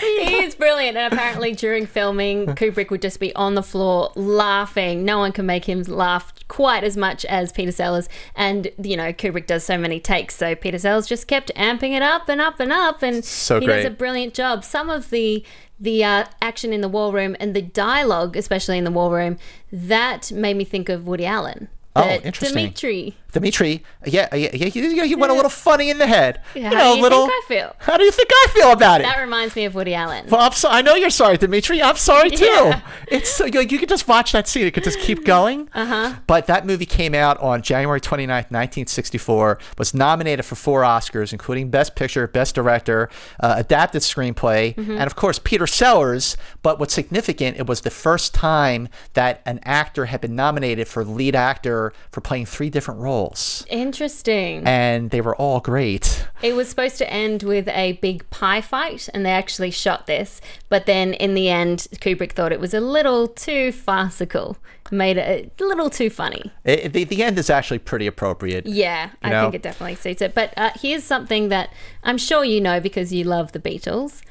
he 0.00 0.44
is 0.44 0.54
brilliant. 0.54 0.96
And 0.96 1.12
apparently, 1.12 1.52
during 1.52 1.86
filming, 1.86 2.46
Kubrick 2.56 2.90
would 2.90 3.02
just 3.02 3.20
be 3.20 3.34
on 3.34 3.54
the 3.54 3.62
floor 3.62 3.75
laughing. 3.76 5.04
No 5.04 5.18
one 5.18 5.32
can 5.32 5.46
make 5.46 5.64
him 5.64 5.82
laugh 5.82 6.32
quite 6.48 6.84
as 6.84 6.96
much 6.96 7.24
as 7.26 7.52
Peter 7.52 7.72
Sellers. 7.72 8.08
And, 8.34 8.68
you 8.82 8.96
know, 8.96 9.12
Kubrick 9.12 9.46
does 9.46 9.64
so 9.64 9.76
many 9.78 10.00
takes. 10.00 10.36
So 10.36 10.54
Peter 10.54 10.78
Sellers 10.78 11.06
just 11.06 11.26
kept 11.26 11.50
amping 11.56 11.92
it 11.92 12.02
up 12.02 12.28
and 12.28 12.40
up 12.40 12.60
and 12.60 12.72
up. 12.72 13.02
And 13.02 13.24
So 13.24 13.60
he 13.60 13.66
does 13.66 13.84
a 13.84 13.90
brilliant 13.90 14.34
job. 14.34 14.64
Some 14.64 14.90
of 14.90 15.10
the. 15.10 15.44
The 15.78 16.02
uh, 16.02 16.24
action 16.40 16.72
in 16.72 16.80
the 16.80 16.88
war 16.88 17.12
room 17.12 17.36
and 17.38 17.54
the 17.54 17.60
dialogue, 17.60 18.34
especially 18.34 18.78
in 18.78 18.84
the 18.84 18.90
war 18.90 19.12
room, 19.12 19.36
that 19.70 20.32
made 20.32 20.56
me 20.56 20.64
think 20.64 20.88
of 20.88 21.06
Woody 21.06 21.26
Allen. 21.26 21.68
Oh, 21.94 22.08
interesting. 22.24 22.56
Dimitri. 22.56 23.14
Dimitri, 23.36 23.82
yeah, 24.06 24.34
yeah, 24.34 24.48
yeah, 24.54 24.68
he, 24.68 24.96
yeah, 24.96 25.04
he 25.04 25.14
went 25.14 25.30
a 25.30 25.34
little 25.34 25.50
funny 25.50 25.90
in 25.90 25.98
the 25.98 26.06
head. 26.06 26.40
Yeah, 26.54 26.70
you 26.70 26.76
how 26.78 26.82
know, 26.84 26.90
do 26.92 26.96
you 26.96 27.02
little. 27.02 27.26
think 27.26 27.44
I 27.44 27.48
feel? 27.48 27.76
How 27.80 27.96
do 27.98 28.04
you 28.04 28.10
think 28.10 28.30
I 28.32 28.46
feel 28.54 28.72
about 28.72 29.02
it? 29.02 29.04
That 29.04 29.20
reminds 29.20 29.54
me 29.54 29.66
of 29.66 29.74
Woody 29.74 29.92
Allen. 29.94 30.26
Well, 30.30 30.40
I'm 30.40 30.52
so, 30.52 30.70
I 30.70 30.80
know 30.80 30.94
you're 30.94 31.10
sorry, 31.10 31.36
Dimitri. 31.36 31.82
I'm 31.82 31.96
sorry 31.96 32.30
too. 32.42 32.46
Yeah. 32.46 32.80
It's 33.08 33.28
so 33.30 33.44
you, 33.44 33.60
you 33.60 33.78
could 33.78 33.90
just 33.90 34.08
watch 34.08 34.32
that 34.32 34.48
scene. 34.48 34.66
It 34.66 34.72
could 34.72 34.84
just 34.84 34.98
keep 35.00 35.24
going. 35.24 35.68
Uh 35.76 35.84
huh. 35.84 36.14
But 36.26 36.46
that 36.46 36.64
movie 36.64 36.86
came 36.86 37.14
out 37.14 37.36
on 37.38 37.60
January 37.60 38.00
29th, 38.00 38.50
1964, 38.50 39.58
was 39.76 39.92
nominated 39.92 40.44
for 40.46 40.54
four 40.54 40.82
Oscars, 40.82 41.32
including 41.32 41.68
Best 41.70 41.94
Picture, 41.96 42.26
Best 42.26 42.54
Director, 42.54 43.10
uh, 43.40 43.54
Adapted 43.58 44.00
Screenplay, 44.02 44.74
Mm-hmm. 44.74 44.92
and 44.92 45.02
of 45.02 45.16
course, 45.16 45.38
Peter 45.38 45.66
Sellers. 45.66 46.36
But 46.62 46.78
what's 46.78 46.94
significant, 46.94 47.58
it 47.58 47.66
was 47.66 47.82
the 47.82 47.90
first 47.90 48.32
time 48.34 48.88
that 49.14 49.42
an 49.44 49.60
actor 49.64 50.06
had 50.06 50.20
been 50.22 50.34
nominated 50.34 50.88
for 50.88 51.04
lead 51.04 51.34
actor 51.36 51.92
for 52.10 52.20
playing 52.22 52.46
three 52.46 52.70
different 52.70 53.00
roles. 53.00 53.25
Interesting. 53.68 54.62
And 54.66 55.10
they 55.10 55.20
were 55.20 55.34
all 55.36 55.60
great. 55.60 56.26
It 56.42 56.54
was 56.54 56.68
supposed 56.68 56.98
to 56.98 57.10
end 57.10 57.42
with 57.42 57.68
a 57.68 57.92
big 57.94 58.28
pie 58.30 58.60
fight, 58.60 59.08
and 59.14 59.24
they 59.24 59.30
actually 59.30 59.70
shot 59.70 60.06
this. 60.06 60.40
But 60.68 60.86
then 60.86 61.14
in 61.14 61.34
the 61.34 61.48
end, 61.48 61.88
Kubrick 61.96 62.32
thought 62.32 62.52
it 62.52 62.60
was 62.60 62.74
a 62.74 62.80
little 62.80 63.28
too 63.28 63.72
farcical, 63.72 64.58
made 64.90 65.16
it 65.16 65.52
a 65.60 65.64
little 65.64 65.90
too 65.90 66.10
funny. 66.10 66.52
It, 66.64 66.92
the, 66.92 67.04
the 67.04 67.22
end 67.22 67.38
is 67.38 67.50
actually 67.50 67.78
pretty 67.78 68.06
appropriate. 68.06 68.66
Yeah, 68.66 69.10
I 69.22 69.30
know? 69.30 69.42
think 69.42 69.54
it 69.54 69.62
definitely 69.62 69.96
suits 69.96 70.22
it. 70.22 70.34
But 70.34 70.52
uh, 70.56 70.70
here's 70.80 71.04
something 71.04 71.48
that 71.48 71.72
I'm 72.02 72.18
sure 72.18 72.44
you 72.44 72.60
know 72.60 72.80
because 72.80 73.12
you 73.12 73.24
love 73.24 73.52
the 73.52 73.60
Beatles. 73.60 74.22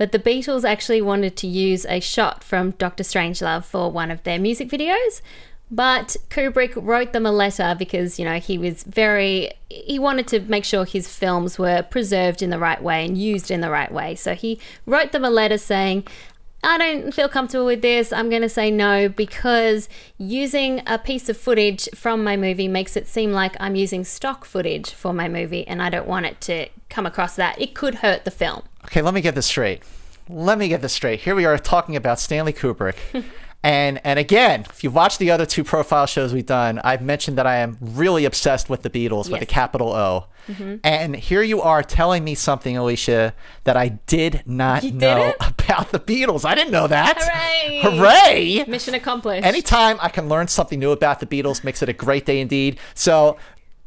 But 0.00 0.12
the 0.12 0.18
Beatles 0.18 0.64
actually 0.64 1.02
wanted 1.02 1.36
to 1.36 1.46
use 1.46 1.84
a 1.84 2.00
shot 2.00 2.42
from 2.42 2.70
Doctor 2.70 3.04
Strangelove 3.04 3.66
for 3.66 3.92
one 3.92 4.10
of 4.10 4.22
their 4.22 4.38
music 4.38 4.70
videos. 4.70 5.20
But 5.70 6.16
Kubrick 6.30 6.72
wrote 6.74 7.12
them 7.12 7.26
a 7.26 7.32
letter 7.32 7.76
because, 7.78 8.18
you 8.18 8.24
know, 8.24 8.40
he 8.40 8.58
was 8.58 8.82
very, 8.82 9.52
he 9.68 9.98
wanted 9.98 10.26
to 10.28 10.40
make 10.40 10.64
sure 10.64 10.84
his 10.84 11.08
films 11.08 11.58
were 11.58 11.82
preserved 11.82 12.42
in 12.42 12.50
the 12.50 12.58
right 12.58 12.82
way 12.82 13.04
and 13.04 13.16
used 13.16 13.50
in 13.50 13.60
the 13.60 13.70
right 13.70 13.92
way. 13.92 14.16
So 14.16 14.34
he 14.34 14.58
wrote 14.84 15.12
them 15.12 15.24
a 15.24 15.30
letter 15.30 15.58
saying, 15.58 16.06
I 16.62 16.76
don't 16.76 17.14
feel 17.14 17.28
comfortable 17.28 17.66
with 17.66 17.82
this. 17.82 18.12
I'm 18.12 18.28
going 18.28 18.42
to 18.42 18.48
say 18.48 18.70
no 18.70 19.08
because 19.08 19.88
using 20.18 20.82
a 20.86 20.98
piece 20.98 21.28
of 21.28 21.36
footage 21.36 21.88
from 21.94 22.22
my 22.22 22.36
movie 22.36 22.68
makes 22.68 22.96
it 22.96 23.06
seem 23.06 23.32
like 23.32 23.56
I'm 23.58 23.76
using 23.76 24.04
stock 24.04 24.44
footage 24.44 24.90
for 24.90 25.14
my 25.14 25.26
movie, 25.26 25.66
and 25.66 25.80
I 25.80 25.88
don't 25.88 26.06
want 26.06 26.26
it 26.26 26.40
to 26.42 26.68
come 26.90 27.06
across 27.06 27.34
that. 27.36 27.58
It 27.58 27.74
could 27.74 27.96
hurt 27.96 28.26
the 28.26 28.30
film. 28.30 28.62
Okay, 28.84 29.00
let 29.00 29.14
me 29.14 29.22
get 29.22 29.34
this 29.34 29.46
straight. 29.46 29.82
Let 30.28 30.58
me 30.58 30.68
get 30.68 30.82
this 30.82 30.92
straight. 30.92 31.20
Here 31.20 31.34
we 31.34 31.46
are 31.46 31.56
talking 31.56 31.96
about 31.96 32.20
Stanley 32.20 32.52
Kubrick. 32.52 32.96
and 33.62 34.00
and 34.04 34.18
again, 34.18 34.64
if 34.70 34.82
you've 34.82 34.94
watched 34.94 35.18
the 35.18 35.30
other 35.30 35.44
two 35.46 35.64
profile 35.64 36.06
shows 36.06 36.32
we've 36.32 36.46
done, 36.46 36.80
I've 36.82 37.02
mentioned 37.02 37.36
that 37.38 37.46
I 37.46 37.56
am 37.56 37.76
really 37.80 38.24
obsessed 38.24 38.70
with 38.70 38.82
the 38.82 38.90
Beatles 38.90 39.30
with 39.30 39.42
a 39.42 39.46
capital 39.46 39.92
O. 39.92 40.26
Mm-hmm. 40.48 40.76
And 40.82 41.14
here 41.14 41.42
you 41.42 41.60
are 41.60 41.82
telling 41.82 42.24
me 42.24 42.34
something, 42.34 42.76
Alicia, 42.76 43.34
that 43.64 43.76
I 43.76 43.88
did 43.88 44.42
not 44.46 44.82
You 44.82 44.92
know 44.92 45.34
didn't? 45.38 45.60
about 45.60 45.92
the 45.92 46.00
Beatles. 46.00 46.44
I 46.44 46.54
didn't 46.54 46.72
know 46.72 46.86
that. 46.86 47.18
Hooray! 47.20 47.80
Hooray! 47.82 48.64
Mission 48.66 48.94
accomplished. 48.94 49.46
Anytime 49.46 49.98
I 50.00 50.08
can 50.08 50.28
learn 50.28 50.48
something 50.48 50.78
new 50.80 50.90
about 50.92 51.20
the 51.20 51.26
Beatles 51.26 51.62
makes 51.62 51.82
it 51.82 51.88
a 51.88 51.92
great 51.92 52.24
day 52.24 52.40
indeed. 52.40 52.78
So, 52.94 53.36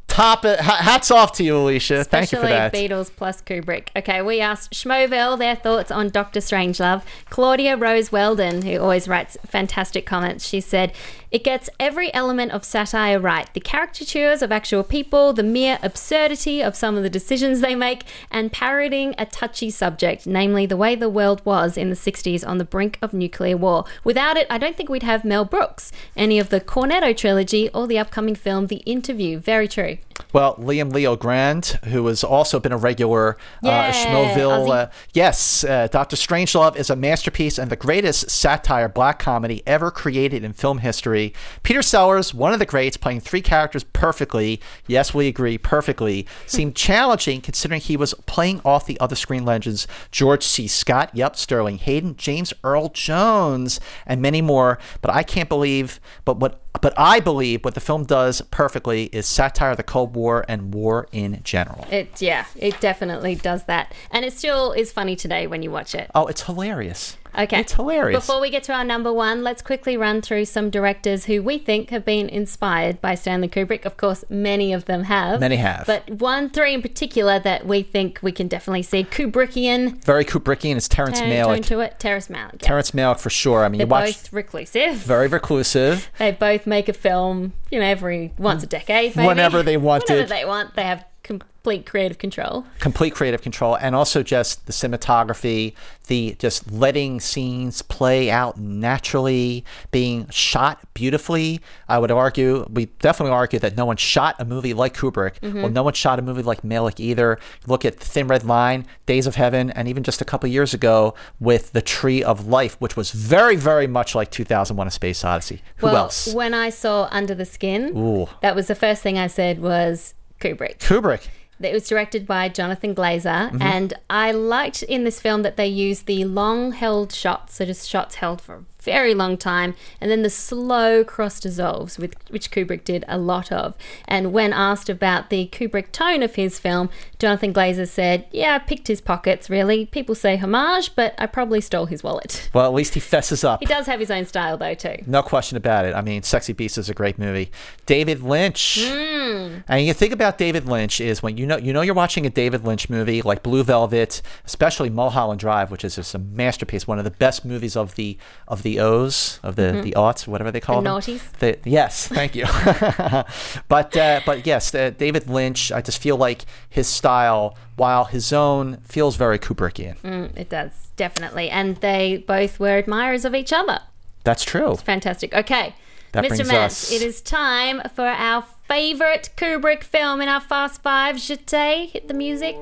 top 0.08 0.45
it, 0.45 0.60
hats 0.60 1.10
off 1.10 1.32
to 1.34 1.43
you, 1.43 1.58
Alicia. 1.58 2.04
Thank 2.04 2.32
you 2.32 2.38
for 2.38 2.45
Especially 2.45 2.88
that. 2.88 2.91
Beatles 2.91 3.12
plus 3.16 3.41
Kubrick. 3.41 3.88
Okay, 3.95 4.22
we 4.22 4.39
asked 4.39 4.74
Schmoville 4.74 5.38
their 5.38 5.56
thoughts 5.56 5.91
on 5.91 6.10
Doctor 6.10 6.39
Strangelove. 6.39 7.04
Claudia 7.30 7.76
Rose 7.76 8.12
Weldon, 8.12 8.62
who 8.62 8.78
always 8.78 9.08
writes 9.08 9.38
fantastic 9.45 10.06
comments, 10.06 10.47
she 10.47 10.62
said, 10.62 10.93
It 11.34 11.43
gets 11.43 11.67
every 11.79 12.13
element 12.13 12.51
of 12.51 12.63
satire 12.63 13.19
right. 13.19 13.51
The 13.55 13.59
caricatures 13.59 14.43
of 14.43 14.51
actual 14.51 14.84
people, 14.84 15.34
the 15.34 15.41
mere 15.41 15.79
absurdity 15.81 16.61
of 16.61 16.75
some 16.75 16.95
of 16.95 17.01
the 17.01 17.09
decisions 17.09 17.59
they 17.59 17.73
make, 17.73 18.03
and 18.29 18.51
parodying 18.51 19.15
a 19.17 19.25
touchy 19.25 19.71
subject, 19.71 20.27
namely 20.27 20.67
the 20.67 20.77
way 20.77 20.93
the 20.93 21.09
world 21.09 21.43
was 21.43 21.75
in 21.75 21.89
the 21.89 21.95
60s 21.95 22.47
on 22.47 22.59
the 22.59 22.63
brink 22.63 22.99
of 23.01 23.13
nuclear 23.13 23.57
war. 23.57 23.84
Without 24.03 24.38
it, 24.38 24.45
I 24.47 24.59
don't 24.59 24.77
think 24.77 24.89
we'd 24.89 25.01
have 25.01 25.25
Mel 25.25 25.43
Brooks, 25.43 25.91
any 26.15 26.38
of 26.38 26.49
the 26.49 26.61
Cornetto 26.61 27.17
trilogy, 27.17 27.67
or 27.69 27.88
the 27.88 27.97
upcoming 27.97 28.36
film 28.36 28.67
The 28.67 28.84
Interview. 28.86 29.39
Very 29.39 29.67
true. 29.67 29.97
Well, 30.34 30.55
Liam 30.57 30.91
Leo 30.91 31.15
Grand, 31.15 31.79
who 31.86 32.07
has 32.07 32.23
also 32.23 32.59
been 32.59 32.71
a 32.71 32.77
regular 32.77 33.38
Yeah, 33.61 33.88
uh, 33.88 33.91
Schmoville. 33.91 34.69
Uh, 34.69 34.89
yes, 35.13 35.63
uh, 35.63 35.88
Doctor 35.88 36.15
Strangelove 36.15 36.75
is 36.75 36.89
a 36.89 36.95
masterpiece 36.95 37.57
and 37.57 37.71
the 37.71 37.75
greatest 37.75 38.29
satire 38.29 38.89
black 38.89 39.19
comedy 39.19 39.61
ever 39.65 39.91
created 39.91 40.43
in 40.43 40.53
film 40.53 40.79
history. 40.79 41.22
Peter 41.61 41.82
Sellers, 41.82 42.34
one 42.34 42.53
of 42.53 42.59
the 42.59 42.65
greats, 42.65 42.97
playing 42.97 43.21
three 43.21 43.41
characters 43.41 43.84
perfectly. 43.84 44.59
Yes, 44.88 45.13
we 45.13 45.28
agree, 45.28 45.57
perfectly. 45.57 46.28
Seemed 46.47 46.76
challenging 46.76 47.39
considering 47.41 47.80
he 47.80 47.95
was 47.95 48.13
playing 48.26 48.61
off 48.65 48.86
the 48.86 48.99
other 48.99 49.15
screen 49.15 49.45
legends 49.45 49.88
George 50.11 50.43
C. 50.43 50.67
Scott, 50.67 51.11
yep, 51.13 51.36
Sterling 51.36 51.78
Hayden, 51.78 52.15
James 52.15 52.53
Earl 52.63 52.89
Jones, 52.89 53.80
and 54.05 54.21
many 54.21 54.41
more. 54.41 54.80
But 55.01 55.11
I 55.11 55.24
can't 55.24 55.49
believe, 55.49 55.99
but 56.26 56.38
what 56.38 56.59
but 56.82 56.93
I 56.97 57.19
believe 57.19 57.63
what 57.63 57.76
the 57.76 57.80
film 57.80 58.03
does 58.03 58.41
perfectly 58.41 59.05
is 59.05 59.26
satire 59.26 59.71
of 59.71 59.78
the 59.78 59.84
Cold 59.84 60.15
War 60.15 60.43
and 60.49 60.74
war 60.74 61.07
in 61.11 61.39
general. 61.43 61.88
It 61.89 62.21
yeah, 62.21 62.45
it 62.55 62.80
definitely 62.82 63.36
does 63.36 63.63
that, 63.65 63.93
and 64.11 64.26
it 64.26 64.34
still 64.34 64.71
is 64.74 64.91
funny 64.91 65.15
today 65.15 65.47
when 65.47 65.63
you 65.63 65.71
watch 65.71 65.95
it. 65.95 66.09
Oh, 66.15 66.28
it's 66.28 66.43
hilarious. 66.43 67.17
Okay, 67.38 67.59
It's 67.61 67.73
hilarious. 67.73 68.25
Before 68.25 68.39
we 68.39 68.49
get 68.49 68.63
to 68.63 68.73
our 68.73 68.84
number 68.84 69.11
one, 69.11 69.43
let's 69.43 69.61
quickly 69.61 69.97
run 69.97 70.21
through 70.21 70.45
some 70.45 70.69
directors 70.69 71.25
who 71.25 71.41
we 71.41 71.57
think 71.57 71.89
have 71.89 72.05
been 72.05 72.29
inspired 72.29 73.01
by 73.01 73.15
Stanley 73.15 73.47
Kubrick. 73.47 73.86
Of 73.86 73.97
course, 73.97 74.23
many 74.29 74.71
of 74.73 74.86
them 74.86 75.03
have. 75.03 75.39
Many 75.39 75.55
have. 75.55 75.86
but 75.88 76.09
one, 76.09 76.49
three 76.49 76.73
in 76.73 76.81
particular 76.81 77.39
that 77.39 77.65
we 77.65 77.81
think 77.81 78.19
we 78.21 78.31
can 78.31 78.47
definitely 78.47 78.84
see 78.84 79.03
Kubrickian. 79.03 80.03
Very 80.03 80.25
Kubrickian 80.25 80.75
is 80.75 80.88
Terrence 80.88 81.21
Malick. 81.21 81.65
to 81.65 81.79
it. 81.79 81.99
Terrence 81.99 82.27
Malick. 82.27 82.61
Yeah. 82.61 82.67
Terrence 82.67 82.91
Malick 82.91 83.19
for 83.19 83.29
sure. 83.29 83.63
I 83.65 83.69
mean, 83.69 83.79
They're 83.79 83.88
you 83.88 83.91
watch 83.91 84.05
both 84.23 84.34
reclusive. 84.34 84.95
very 84.95 85.27
reclusive. 85.27 86.09
They 86.19 86.31
both 86.31 86.67
make 86.67 86.88
a 86.89 86.93
film, 86.93 87.53
you 87.71 87.79
know, 87.79 87.86
every 87.86 88.31
once 88.38 88.63
a 88.63 88.67
decade, 88.67 89.15
maybe. 89.15 89.27
Whenever 89.27 89.63
they 89.63 89.77
want 89.77 90.03
Whenever 90.07 90.23
it. 90.25 90.29
they 90.29 90.45
want. 90.45 90.75
They 90.75 90.84
have 90.84 91.03
complete 91.24 91.86
creative 91.86 92.17
control. 92.17 92.65
complete 92.80 93.13
creative 93.13 93.41
control 93.41 93.76
and 93.78 93.95
also 93.95 94.21
just 94.21 94.65
the 94.65 94.74
cinematography 94.74 95.74
the 96.07 96.36
just 96.38 96.69
letting 96.69 97.21
scenes 97.21 97.82
play 97.82 98.30
out 98.30 98.57
naturally 98.57 99.63
being 99.91 100.28
shot 100.30 100.82
beautifully. 100.93 101.61
I 101.88 101.97
would 101.99 102.11
argue 102.11 102.67
we 102.69 102.88
definitely 102.99 103.32
argue 103.32 103.59
that 103.59 103.78
no 103.78 103.86
one 103.86 103.95
shot 103.95 104.36
a 104.39 104.45
movie 104.45 104.74
like 104.74 104.93
kubrick 104.93 105.41
well 105.41 105.51
mm-hmm. 105.53 105.74
no 105.74 105.84
one 105.84 105.93
shot 105.93 106.19
a 106.19 106.21
movie 106.21 106.43
like 106.43 106.63
Malick 106.63 106.99
either. 106.99 107.39
Look 107.65 107.86
at 107.86 107.97
thin 107.97 108.28
red 108.28 108.43
line 108.43 108.86
days 109.05 109.26
of 109.26 109.36
heaven 109.36 109.71
and 109.71 109.88
even 109.88 110.03
just 110.03 110.21
a 110.21 110.26
couple 110.26 110.49
years 110.49 110.74
ago 110.74 111.13
with 111.39 111.71
the 111.71 111.82
tree 111.82 112.21
of 112.21 112.47
life 112.47 112.76
which 112.80 112.97
was 112.97 113.11
very 113.11 113.55
very 113.55 113.88
much 113.88 114.15
like 114.15 114.30
2001 114.32 114.86
a 114.86 114.91
space 114.91 115.24
odyssey. 115.24 115.61
Who 115.78 115.88
well, 115.88 115.95
else? 115.95 116.34
when 116.34 116.53
I 116.53 116.69
saw 116.69 117.07
Under 117.11 117.34
the 117.34 117.45
Skin, 117.45 117.97
Ooh. 117.97 118.28
that 118.41 118.55
was 118.55 118.67
the 118.67 118.76
first 118.76 119.01
thing 119.01 119.17
I 119.17 119.28
said 119.28 119.61
was 119.61 120.15
Kubrick. 120.43 120.79
kubrick 120.79 121.27
It 121.61 121.71
was 121.73 121.87
directed 121.87 122.27
by 122.27 122.49
Jonathan 122.49 122.93
Glazer, 122.93 123.49
Mm-hmm. 123.49 123.61
and 123.61 123.93
I 124.09 124.31
liked 124.31 124.83
in 124.83 125.03
this 125.05 125.21
film 125.21 125.43
that 125.43 125.55
they 125.55 125.67
used 125.67 126.05
the 126.05 126.25
long 126.25 126.73
held 126.73 127.13
shots, 127.13 127.55
so 127.55 127.65
just 127.65 127.87
shots 127.89 128.15
held 128.15 128.41
for 128.41 128.55
a 128.55 128.63
very 128.84 129.13
long 129.13 129.38
time, 129.38 129.75
and 129.99 130.11
then 130.11 130.21
the 130.21 130.29
slow 130.29 131.03
cross 131.03 131.39
dissolves, 131.39 131.97
with, 131.97 132.15
which 132.29 132.51
Kubrick 132.51 132.84
did 132.84 133.05
a 133.07 133.17
lot 133.17 133.51
of. 133.51 133.75
And 134.07 134.34
when 134.34 134.53
asked 134.53 134.89
about 134.89 135.29
the 135.29 135.49
Kubrick 135.51 135.91
tone 135.91 136.23
of 136.23 136.36
his 136.36 136.59
film, 136.59 136.89
Jonathan 137.19 137.53
Glazer 137.53 137.88
said, 137.88 138.27
Yeah, 138.31 138.55
I 138.55 138.59
picked 138.59 138.88
his 138.88 139.01
pockets, 139.01 139.49
really. 139.49 139.86
People 139.86 140.15
say 140.15 140.38
homage, 140.38 140.95
but 140.95 141.15
I 141.17 141.25
probably 141.25 141.61
stole 141.61 141.86
his 141.86 142.03
wallet. 142.03 142.49
well 142.53 142.65
at 142.65 142.73
least 142.73 142.93
he 142.93 142.99
fesses 142.99 143.43
up 143.43 143.59
He 143.59 143.65
does 143.65 143.86
have 143.88 143.99
his 143.99 144.11
own 144.11 144.25
style, 144.25 144.57
though, 144.57 144.73
too. 144.73 144.97
No 145.07 145.21
question 145.21 145.57
about 145.57 145.86
it. 145.86 145.95
I 145.95 146.01
mean, 146.01 146.23
Sexy 146.23 146.53
Beast 146.53 146.77
is 146.77 146.89
a 146.89 146.93
great 146.93 147.17
movie. 147.17 147.51
David 147.86 148.21
Lynch. 148.21 148.79
Hmm. 148.81 149.59
And 149.67 149.86
you 149.86 149.93
think 149.93 150.13
about 150.13 150.38
David 150.38 150.65
Lynch 150.65 151.01
is 151.01 151.23
when 151.23 151.38
you 151.38 151.45
know 151.45 151.57
you 151.57 151.73
know 151.73 151.81
you're 151.81 151.95
watching 151.95 152.25
a 152.25 152.29
David 152.29 152.63
Lynch 152.63 152.89
movie 152.89 153.21
like 153.21 153.43
Blue 153.43 153.63
Velvet, 153.63 154.21
especially 154.45 154.89
Mulholland 154.89 155.39
Drive, 155.39 155.71
which 155.71 155.84
is 155.84 155.95
just 155.95 156.15
a 156.15 156.19
masterpiece, 156.19 156.88
one 156.88 156.97
of 156.97 157.03
the 157.03 157.11
best 157.11 157.45
movies 157.45 157.75
of 157.75 157.95
the 157.95 158.17
of 158.47 158.63
the 158.63 158.72
O's 158.80 159.39
of 159.43 159.55
the 159.55 159.82
the 159.84 159.91
aughts, 159.93 160.28
whatever 160.28 160.51
they 160.51 160.59
call 160.59 160.82
Mm-hmm. 160.82 160.84
The 160.84 161.11
them. 161.11 161.19
noughties? 161.19 161.38
The, 161.39 161.69
yes, 161.69 162.07
thank 162.07 162.36
you. 162.36 162.45
but 163.67 163.95
uh, 163.97 164.21
but 164.26 164.45
yes, 164.45 164.74
uh, 164.76 164.91
David 164.91 165.30
Lynch. 165.30 165.71
I 165.71 165.82
just 165.82 166.01
feel 166.01 166.17
like 166.17 166.45
his 166.69 166.88
style, 166.88 167.57
while 167.76 168.05
his 168.05 168.32
own, 168.34 168.78
feels 168.84 169.15
very 169.15 169.39
Kubrickian. 169.39 169.97
Mm, 170.01 170.38
it 170.38 170.49
does, 170.49 170.71
definitely. 170.95 171.49
And 171.49 171.78
they 171.78 172.24
both 172.28 172.59
were 172.59 172.78
admirers 172.78 173.26
of 173.26 173.36
each 173.36 173.53
other. 173.53 173.80
That's 174.24 174.43
true. 174.43 174.76
Fantastic. 174.78 175.34
Okay. 175.34 175.76
That 176.13 176.24
Mr. 176.26 176.45
Mantz, 176.45 176.65
us- 176.65 176.91
it 176.91 177.01
is 177.01 177.21
time 177.21 177.82
for 177.95 178.05
our 178.05 178.45
favorite 178.68 179.30
Kubrick 179.36 179.84
film 179.84 180.22
in 180.22 180.30
our 180.30 180.39
Fast 180.41 180.82
Five. 180.82 181.18
Jete, 181.18 181.89
hit 181.91 182.07
the 182.07 182.14
music. 182.14 182.55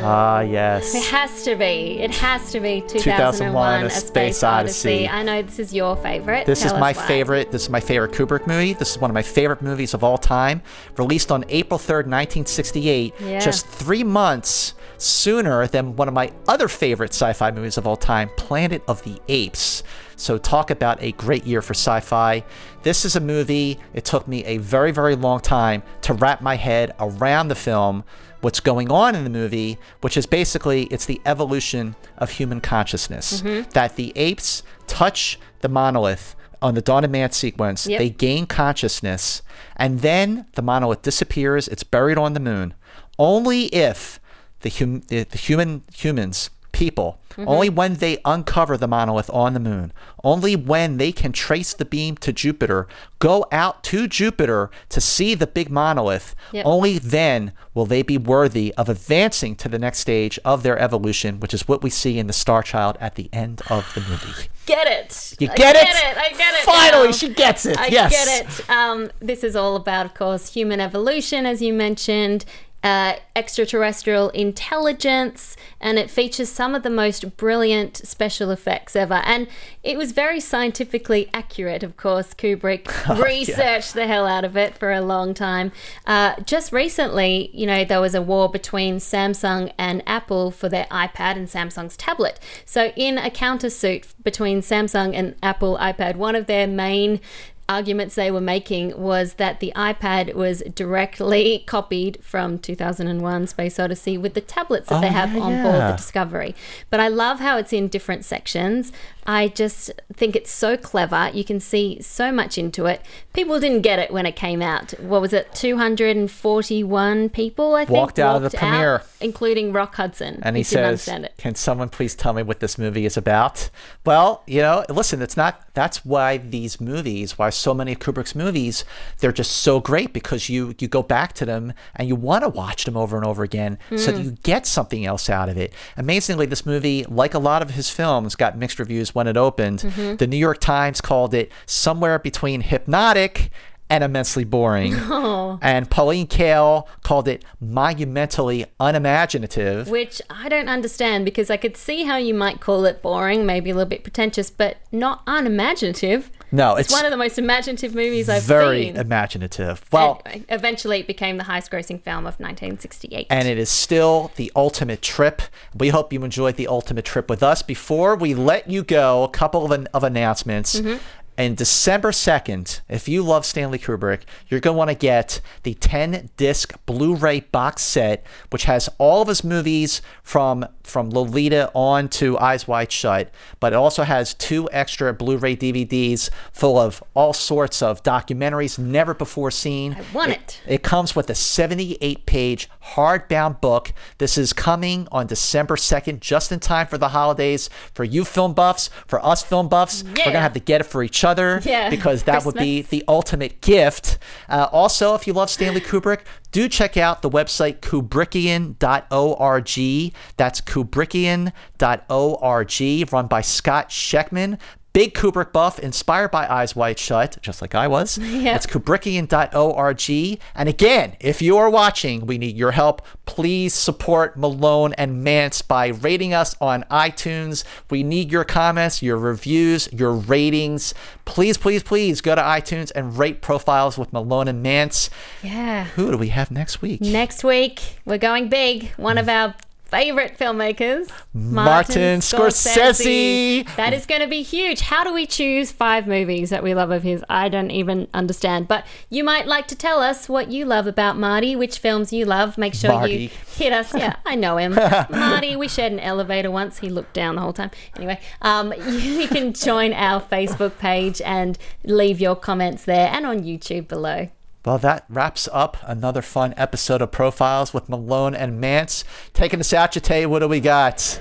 Ah, 0.00 0.40
yes. 0.40 0.94
It 0.94 1.04
has 1.06 1.42
to 1.44 1.56
be. 1.56 1.98
It 1.98 2.12
has 2.16 2.52
to 2.52 2.60
be 2.60 2.82
2001, 2.82 3.00
2001, 3.00 3.84
A 3.86 3.90
Space 3.90 4.42
Odyssey. 4.42 5.08
I 5.08 5.22
know 5.22 5.42
this 5.42 5.58
is 5.58 5.74
your 5.74 5.96
favorite. 5.96 6.46
This 6.46 6.62
Tell 6.62 6.74
is 6.74 6.80
my 6.80 6.92
why. 6.92 7.06
favorite. 7.06 7.50
This 7.50 7.62
is 7.64 7.70
my 7.70 7.80
favorite 7.80 8.12
Kubrick 8.12 8.46
movie. 8.46 8.74
This 8.74 8.92
is 8.92 8.98
one 8.98 9.10
of 9.10 9.14
my 9.14 9.22
favorite 9.22 9.60
movies 9.60 9.94
of 9.94 10.04
all 10.04 10.18
time. 10.18 10.62
Released 10.96 11.32
on 11.32 11.44
April 11.48 11.78
3rd, 11.78 12.06
1968, 12.06 13.14
Yeah. 13.20 13.40
just 13.40 13.66
three 13.66 14.04
months 14.04 14.74
sooner 14.98 15.66
than 15.66 15.96
one 15.96 16.08
of 16.08 16.14
my 16.14 16.32
other 16.46 16.68
favorite 16.68 17.10
sci 17.12 17.32
fi 17.32 17.50
movies 17.50 17.76
of 17.76 17.86
all 17.86 17.96
time, 17.96 18.30
Planet 18.36 18.82
of 18.88 19.02
the 19.02 19.20
Apes. 19.28 19.82
So, 20.16 20.36
talk 20.36 20.70
about 20.72 21.00
a 21.00 21.12
great 21.12 21.44
year 21.44 21.62
for 21.62 21.74
sci 21.74 22.00
fi. 22.00 22.42
This 22.88 23.04
is 23.04 23.14
a 23.16 23.20
movie, 23.20 23.78
it 23.92 24.06
took 24.06 24.26
me 24.26 24.42
a 24.46 24.56
very, 24.56 24.92
very 24.92 25.14
long 25.14 25.40
time 25.40 25.82
to 26.00 26.14
wrap 26.14 26.40
my 26.40 26.56
head 26.56 26.94
around 26.98 27.48
the 27.48 27.54
film 27.54 28.02
what's 28.40 28.60
going 28.60 28.90
on 28.90 29.14
in 29.14 29.24
the 29.24 29.30
movie, 29.30 29.76
which 30.00 30.16
is 30.16 30.24
basically 30.24 30.84
it's 30.84 31.04
the 31.04 31.20
evolution 31.26 31.96
of 32.16 32.30
human 32.30 32.62
consciousness. 32.62 33.42
Mm-hmm. 33.42 33.68
That 33.72 33.96
the 33.96 34.14
apes 34.16 34.62
touch 34.86 35.38
the 35.60 35.68
monolith 35.68 36.34
on 36.62 36.76
the 36.76 36.80
Dawn 36.80 37.04
of 37.04 37.10
Man 37.10 37.30
sequence, 37.30 37.86
Yep. 37.86 37.98
they 37.98 38.08
gain 38.08 38.46
consciousness, 38.46 39.42
and 39.76 40.00
then 40.00 40.46
the 40.54 40.62
monolith 40.62 41.02
disappears. 41.02 41.68
It's 41.68 41.82
buried 41.84 42.16
on 42.16 42.32
the 42.32 42.40
moon. 42.40 42.72
Only 43.18 43.66
if 43.66 44.18
the, 44.60 44.70
hum- 44.70 45.02
the, 45.08 45.24
the 45.24 45.36
human 45.36 45.82
humans 45.92 46.48
people 46.78 47.18
only 47.46 47.68
when 47.68 47.94
they 47.94 48.18
uncover 48.24 48.76
the 48.76 48.88
monolith 48.88 49.30
on 49.30 49.52
the 49.54 49.60
moon 49.60 49.92
only 50.24 50.56
when 50.56 50.96
they 50.96 51.12
can 51.12 51.30
trace 51.32 51.72
the 51.74 51.84
beam 51.84 52.16
to 52.16 52.32
jupiter 52.32 52.86
go 53.20 53.44
out 53.52 53.82
to 53.84 54.08
jupiter 54.08 54.70
to 54.88 55.00
see 55.00 55.34
the 55.34 55.46
big 55.46 55.70
monolith 55.70 56.34
Yep. 56.52 56.64
only 56.66 56.98
then 56.98 57.52
will 57.74 57.86
they 57.86 58.02
be 58.02 58.16
worthy 58.18 58.72
of 58.76 58.88
advancing 58.88 59.54
to 59.56 59.68
the 59.68 59.78
next 59.78 59.98
stage 59.98 60.38
of 60.44 60.62
their 60.62 60.78
evolution 60.78 61.38
which 61.40 61.52
is 61.54 61.68
what 61.68 61.82
we 61.82 61.90
see 61.90 62.18
in 62.18 62.26
the 62.28 62.32
star 62.32 62.62
child 62.62 62.96
at 63.00 63.14
the 63.16 63.28
end 63.32 63.60
of 63.70 63.92
the 63.94 64.00
movie 64.00 64.48
Get 64.66 64.86
it. 64.86 65.34
You 65.40 65.48
I 65.50 65.54
get 65.54 65.76
it? 65.76 65.88
I 66.18 66.28
get 66.36 66.52
it. 66.54 66.60
Finally, 66.60 67.06
now. 67.06 67.12
she 67.12 67.30
gets 67.30 67.64
it. 67.64 67.78
I 67.78 67.86
Yes. 67.86 68.10
get 68.12 68.28
it. 68.60 68.68
Um, 68.68 69.10
this 69.18 69.42
is 69.42 69.56
all 69.56 69.76
about, 69.76 70.04
of 70.04 70.12
course, 70.12 70.52
human 70.52 70.78
evolution, 70.78 71.46
as 71.46 71.62
you 71.62 71.72
mentioned, 71.72 72.44
uh, 72.82 73.14
extraterrestrial 73.34 74.28
intelligence, 74.30 75.56
and 75.80 75.98
it 75.98 76.10
features 76.10 76.48
some 76.48 76.74
of 76.74 76.82
the 76.82 76.90
most 76.90 77.36
brilliant 77.36 77.96
special 77.96 78.50
effects 78.50 78.94
ever. 78.94 79.20
And 79.24 79.48
it 79.82 79.98
was 79.98 80.12
very 80.12 80.38
scientifically 80.38 81.28
accurate, 81.34 81.82
of 81.82 81.96
course. 81.96 82.34
Kubrick 82.34 82.88
Oh, 83.08 83.20
researched 83.22 83.94
the 83.94 84.06
hell 84.06 84.26
out 84.26 84.44
of 84.44 84.56
it 84.56 84.76
for 84.76 84.92
a 84.92 85.00
long 85.00 85.34
time. 85.34 85.72
Uh, 86.06 86.40
just 86.42 86.72
recently, 86.72 87.50
you 87.52 87.66
know, 87.66 87.84
there 87.84 88.00
was 88.00 88.14
a 88.14 88.22
war 88.22 88.48
between 88.48 88.98
Samsung 88.98 89.72
and 89.76 90.02
Apple 90.06 90.50
for 90.50 90.68
their 90.68 90.86
iPad 90.86 91.36
and 91.36 91.48
Samsung's 91.48 91.96
tablet. 91.96 92.38
So, 92.64 92.92
in 92.96 93.18
a 93.18 93.30
countersuit 93.30 94.06
between 94.22 94.60
Samsung 94.60 95.14
and 95.14 95.34
Apple 95.42 95.78
iPad, 95.78 96.16
one 96.16 96.36
of 96.36 96.46
their 96.46 96.66
main 96.66 97.20
arguments 97.68 98.14
they 98.14 98.30
were 98.30 98.40
making 98.40 98.98
was 98.98 99.34
that 99.34 99.60
the 99.60 99.72
iPad 99.76 100.34
was 100.34 100.62
directly 100.74 101.58
copied 101.66 102.18
from 102.22 102.58
2001 102.58 103.46
Space 103.48 103.78
Odyssey 103.78 104.16
with 104.16 104.34
the 104.34 104.40
tablets 104.40 104.88
that 104.88 105.00
they 105.00 105.08
Oh, 105.08 105.10
have 105.10 105.34
yeah, 105.34 105.40
on 105.42 105.62
board 105.62 105.74
the. 105.92 105.96
Discovery. 105.96 106.54
But 106.90 107.00
I 107.00 107.08
love 107.08 107.40
how 107.40 107.58
it's 107.58 107.72
in 107.72 107.88
different 107.88 108.24
sections. 108.24 108.92
I 109.26 109.48
just 109.48 109.90
think 110.14 110.34
it's 110.34 110.50
so 110.50 110.76
clever. 110.78 111.30
You 111.34 111.44
can 111.44 111.60
see 111.60 112.00
so 112.00 112.32
much 112.32 112.56
into 112.56 112.86
it. 112.86 113.02
People 113.34 113.60
didn't 113.60 113.82
get 113.82 113.98
it 113.98 114.10
when 114.10 114.24
it 114.24 114.36
came 114.36 114.62
out. 114.62 114.92
What 115.00 115.20
was 115.20 115.34
it? 115.34 115.52
241 115.54 117.28
people, 117.30 117.74
I 117.74 117.84
think, 117.84 117.96
Walked 117.96 118.18
out 118.18 118.36
of 118.36 118.42
the 118.42 118.46
walked 118.46 118.56
premiere. 118.56 119.02
including 119.20 119.72
Rock 119.72 119.94
Hudson. 119.96 120.38
and 120.42 120.56
he 120.56 120.62
says, 120.62 121.08
"Can 121.36 121.54
someone 121.54 121.88
please 121.90 122.14
tell 122.14 122.32
me 122.32 122.42
what 122.42 122.60
this 122.60 122.78
movie 122.78 123.04
is 123.04 123.16
about?" 123.18 123.68
Well, 124.06 124.42
you 124.46 124.62
know, 124.62 124.84
listen, 124.88 125.20
it's 125.20 125.36
not. 125.36 125.62
That's 125.74 126.04
why 126.06 126.38
these 126.38 126.80
movies, 126.80 127.36
why 127.38 127.50
so 127.58 127.74
many 127.74 127.92
of 127.92 127.98
Kubrick's 127.98 128.34
movies, 128.34 128.84
they're 129.18 129.32
just 129.32 129.52
so 129.52 129.80
great 129.80 130.12
because 130.12 130.48
you 130.48 130.74
you 130.78 130.88
go 130.88 131.02
back 131.02 131.32
to 131.34 131.46
them 131.46 131.72
and 131.94 132.08
you 132.08 132.16
want 132.16 132.44
to 132.44 132.48
watch 132.48 132.84
them 132.84 132.96
over 132.96 133.16
and 133.16 133.26
over 133.26 133.42
again, 133.42 133.78
so 133.90 134.12
that 134.12 134.18
hmm. 134.18 134.24
you 134.24 134.30
get 134.42 134.66
something 134.66 135.04
else 135.04 135.28
out 135.28 135.48
of 135.48 135.56
it. 135.56 135.72
Amazingly, 135.96 136.46
this 136.46 136.64
movie, 136.64 137.04
like 137.04 137.34
a 137.34 137.38
lot 137.38 137.62
of 137.62 137.70
his 137.70 137.90
films, 137.90 138.34
got 138.34 138.56
mixed 138.56 138.78
reviews 138.78 139.14
when 139.14 139.26
it 139.26 139.36
opened. 139.36 139.80
Mm-hmm. 139.80 140.16
The 140.16 140.26
New 140.26 140.36
York 140.36 140.60
Times 140.60 141.00
called 141.00 141.34
it 141.34 141.50
somewhere 141.66 142.18
between 142.18 142.60
hypnotic 142.60 143.50
and 143.90 144.04
immensely 144.04 144.44
boring. 144.44 144.94
Oh. 145.10 145.58
And 145.62 145.90
Pauline 145.90 146.26
Kael 146.26 146.86
called 147.02 147.26
it 147.26 147.44
monumentally 147.60 148.66
unimaginative. 148.78 149.88
Which 149.88 150.20
I 150.28 150.48
don't 150.48 150.68
understand 150.68 151.24
because 151.24 151.50
I 151.50 151.56
could 151.56 151.76
see 151.76 152.04
how 152.04 152.16
you 152.16 152.34
might 152.34 152.60
call 152.60 152.84
it 152.84 153.02
boring, 153.02 153.46
maybe 153.46 153.70
a 153.70 153.74
little 153.74 153.88
bit 153.88 154.02
pretentious, 154.02 154.50
but 154.50 154.76
not 154.92 155.24
unimaginative. 155.26 156.30
No, 156.50 156.76
It's, 156.76 156.86
it's, 156.88 156.92
one 156.92 157.04
of 157.04 157.10
the 157.10 157.16
most 157.16 157.38
imaginative 157.38 157.94
movies 157.94 158.28
I've 158.28 158.42
very 158.42 158.84
seen. 158.84 158.94
Very 158.94 159.04
imaginative. 159.04 159.84
Well, 159.92 160.22
Anyway, 160.24 160.46
uh, 160.48 160.54
eventually, 160.54 161.00
it 161.00 161.06
became 161.06 161.36
the 161.36 161.44
highest 161.44 161.70
grossing 161.70 162.00
film 162.02 162.26
of 162.26 162.38
1968. 162.40 163.26
and 163.30 163.46
it 163.48 163.58
is 163.58 163.68
still 163.70 164.30
the 164.36 164.50
ultimate 164.56 165.02
trip. 165.02 165.42
We 165.74 165.90
hope 165.90 166.12
you 166.12 166.24
enjoyed 166.24 166.56
the 166.56 166.66
ultimate 166.68 167.04
trip 167.04 167.28
with 167.28 167.42
us. 167.42 167.62
Before 167.62 168.16
we 168.16 168.34
let 168.34 168.68
you 168.70 168.82
go, 168.82 169.24
a 169.24 169.28
couple 169.28 169.64
of, 169.64 169.70
an, 169.72 169.88
of 169.92 170.04
announcements. 170.04 170.80
Mm-hmm. 170.80 170.98
And 171.38 171.56
December 171.56 172.10
2nd, 172.10 172.80
if 172.88 173.08
you 173.08 173.22
love 173.22 173.46
Stanley 173.46 173.78
Kubrick, 173.78 174.22
you're 174.48 174.58
going 174.58 174.74
to 174.74 174.76
want 174.76 174.90
to 174.90 174.96
get 174.96 175.40
the 175.62 175.74
10 175.74 176.30
disc 176.36 176.74
Blu 176.84 177.14
ray 177.14 177.38
box 177.38 177.82
set, 177.82 178.26
which 178.50 178.64
has 178.64 178.88
all 178.98 179.22
of 179.22 179.28
his 179.28 179.44
movies 179.44 180.02
from, 180.24 180.66
from 180.82 181.10
Lolita 181.10 181.70
on 181.76 182.08
to 182.08 182.36
Eyes 182.40 182.66
Wide 182.66 182.90
Shut. 182.90 183.30
But 183.60 183.72
it 183.72 183.76
also 183.76 184.02
has 184.02 184.34
two 184.34 184.68
extra 184.72 185.14
Blu 185.14 185.36
ray 185.36 185.54
DVDs 185.54 186.28
full 186.52 186.76
of 186.76 187.04
all 187.14 187.32
sorts 187.32 187.82
of 187.82 188.02
documentaries 188.02 188.76
never 188.76 189.14
before 189.14 189.52
seen. 189.52 189.94
I 189.94 190.12
want 190.12 190.32
it. 190.32 190.60
It 190.66 190.82
comes 190.82 191.14
with 191.14 191.30
a 191.30 191.36
78 191.36 192.26
page 192.26 192.68
hardbound 192.94 193.60
book. 193.60 193.92
This 194.18 194.38
is 194.38 194.52
coming 194.52 195.06
on 195.12 195.28
December 195.28 195.76
2nd, 195.76 196.18
just 196.18 196.50
in 196.50 196.58
time 196.58 196.88
for 196.88 196.98
the 196.98 197.10
holidays. 197.10 197.70
For 197.94 198.02
you 198.02 198.24
film 198.24 198.54
buffs, 198.54 198.90
for 199.06 199.24
us 199.24 199.44
film 199.44 199.68
buffs, 199.68 200.02
we're 200.02 200.14
going 200.14 200.32
to 200.32 200.40
have 200.40 200.54
to 200.54 200.60
get 200.60 200.80
it 200.80 200.84
for 200.84 201.04
each 201.04 201.22
other 201.22 201.27
Yeah, 201.68 201.90
because 201.90 202.22
that 202.24 202.44
would 202.44 202.54
be 202.54 202.82
the 202.82 203.04
ultimate 203.08 203.60
gift. 203.60 204.18
Uh, 204.48 204.68
also, 204.72 205.14
if 205.14 205.26
you 205.26 205.32
love 205.32 205.50
Stanley 205.50 205.80
Kubrick, 205.80 206.20
do 206.50 206.68
check 206.68 206.96
out 206.96 207.22
the 207.22 207.30
website 207.30 207.80
kubrickian.org. 207.80 210.14
That's 210.36 210.60
kubrickian.org, 210.62 213.12
run 213.12 213.26
by 213.26 213.40
Scott 213.42 213.90
Scheckman. 213.90 214.58
Big 214.92 215.14
Kubrick 215.14 215.52
buff, 215.52 215.78
inspired 215.78 216.30
by 216.30 216.48
Eyes 216.48 216.74
Wide 216.74 216.98
Shut, 216.98 217.38
just 217.40 217.60
like 217.60 217.74
I 217.74 217.88
was. 217.88 218.18
Yep. 218.38 218.56
It's 218.56 218.66
kubrickian.org. 218.66 220.40
And 220.54 220.68
again, 220.68 221.16
if 221.18 221.42
you 221.42 221.56
are 221.56 221.68
watching, 221.68 222.24
we 222.24 222.38
need 222.38 222.56
your 222.56 222.70
help. 222.70 223.02
Please 223.26 223.74
support 223.74 224.38
Malone 224.38 224.92
and 224.94 225.26
Mantz 225.26 225.66
by 225.66 225.88
rating 225.88 226.32
us 226.32 226.54
on 226.60 226.84
iTunes. 226.84 227.64
We 227.90 228.04
need 228.04 228.30
your 228.30 228.44
comments, 228.44 229.02
your 229.02 229.16
reviews, 229.16 229.88
your 229.92 230.12
ratings. 230.12 230.94
Please, 231.24 231.58
please, 231.58 231.82
please 231.82 232.20
go 232.20 232.34
to 232.34 232.40
iTunes 232.40 232.92
and 232.94 233.18
rate 233.18 233.42
profiles 233.42 233.98
with 233.98 234.12
Malone 234.12 234.46
and 234.46 234.64
Mantz. 234.64 235.10
yeah. 235.42 235.84
Who 235.96 236.12
do 236.12 236.16
we 236.16 236.28
have 236.28 236.50
next 236.50 236.80
week? 236.80 237.00
Next 237.00 237.42
week, 237.42 237.98
we're 238.04 238.18
going 238.18 238.48
big. 238.48 238.90
One 238.96 239.18
of 239.18 239.26
mm. 239.26 239.34
our 239.34 239.54
favorite 239.88 240.38
filmmakers, 240.38 241.10
Martin 241.32 242.20
Scorsese. 242.20 243.66
That 243.76 243.92
is 243.92 244.06
going 244.06 244.20
to 244.20 244.26
be 244.26 244.42
huge. 244.42 244.80
How 244.80 245.02
do 245.02 245.12
we 245.12 245.26
choose 245.26 245.72
five 245.72 246.06
movies 246.06 246.50
that 246.50 246.62
we 246.62 246.74
love 246.74 246.90
of 246.90 247.02
his? 247.02 247.24
I 247.28 247.48
don't 247.48 247.70
even 247.70 248.06
understand. 248.12 248.68
But 248.68 248.86
you 249.08 249.24
might 249.24 249.46
like 249.46 249.66
to 249.68 249.74
tell 249.74 250.00
us 250.00 250.28
what 250.28 250.50
you 250.50 250.64
love 250.64 250.86
about 250.86 251.16
Marty, 251.16 251.56
which 251.56 251.78
films 251.78 252.12
you 252.12 252.24
love. 252.24 252.58
Make 252.58 252.74
sure 252.74 253.06
you 253.06 253.30
hit 253.56 253.72
us. 253.72 253.94
Yeah, 253.94 254.16
I 254.24 254.34
know 254.34 254.58
him. 254.58 254.74
Marty, 255.10 255.56
we 255.56 255.68
shared 255.68 255.92
an 255.92 256.00
elevator 256.00 256.50
once. 256.50 256.78
He 256.78 256.90
looked 256.90 257.14
down 257.14 257.36
the 257.36 257.40
whole 257.40 257.52
time. 257.52 257.70
Anyway, 257.96 258.20
um, 258.42 258.72
you 258.88 259.26
can 259.28 259.52
join 259.52 259.92
our 259.92 260.20
Facebook 260.20 260.78
page 260.78 261.20
and 261.22 261.58
leave 261.84 262.20
your 262.20 262.36
comments 262.36 262.84
there 262.84 263.08
and 263.08 263.26
on 263.26 263.40
YouTube 263.40 263.88
below. 263.88 264.28
Well, 264.64 264.78
that 264.78 265.04
wraps 265.08 265.48
up 265.52 265.76
another 265.84 266.20
fun 266.20 266.52
episode 266.56 267.00
of 267.00 267.10
Profiles 267.10 267.72
with 267.72 267.88
Malone 267.88 268.34
and 268.34 268.62
Mantz. 268.62 269.04
Taking 269.32 269.60
us 269.60 269.72
out, 269.72 269.92
Jate, 269.92 270.28
what 270.28 270.40
do 270.40 270.48
we 270.48 270.60
got? 270.60 271.20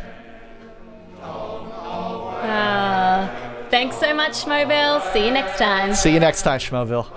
Uh, 2.41 3.27
thanks 3.69 3.97
so 3.97 4.13
much, 4.13 4.45
Mobile. 4.47 4.99
See 5.11 5.25
you 5.25 5.31
next 5.31 5.57
time. 5.57 5.93
See 5.93 6.13
you 6.13 6.19
next 6.19 6.41
time, 6.43 6.59
Schmoville. 6.59 7.07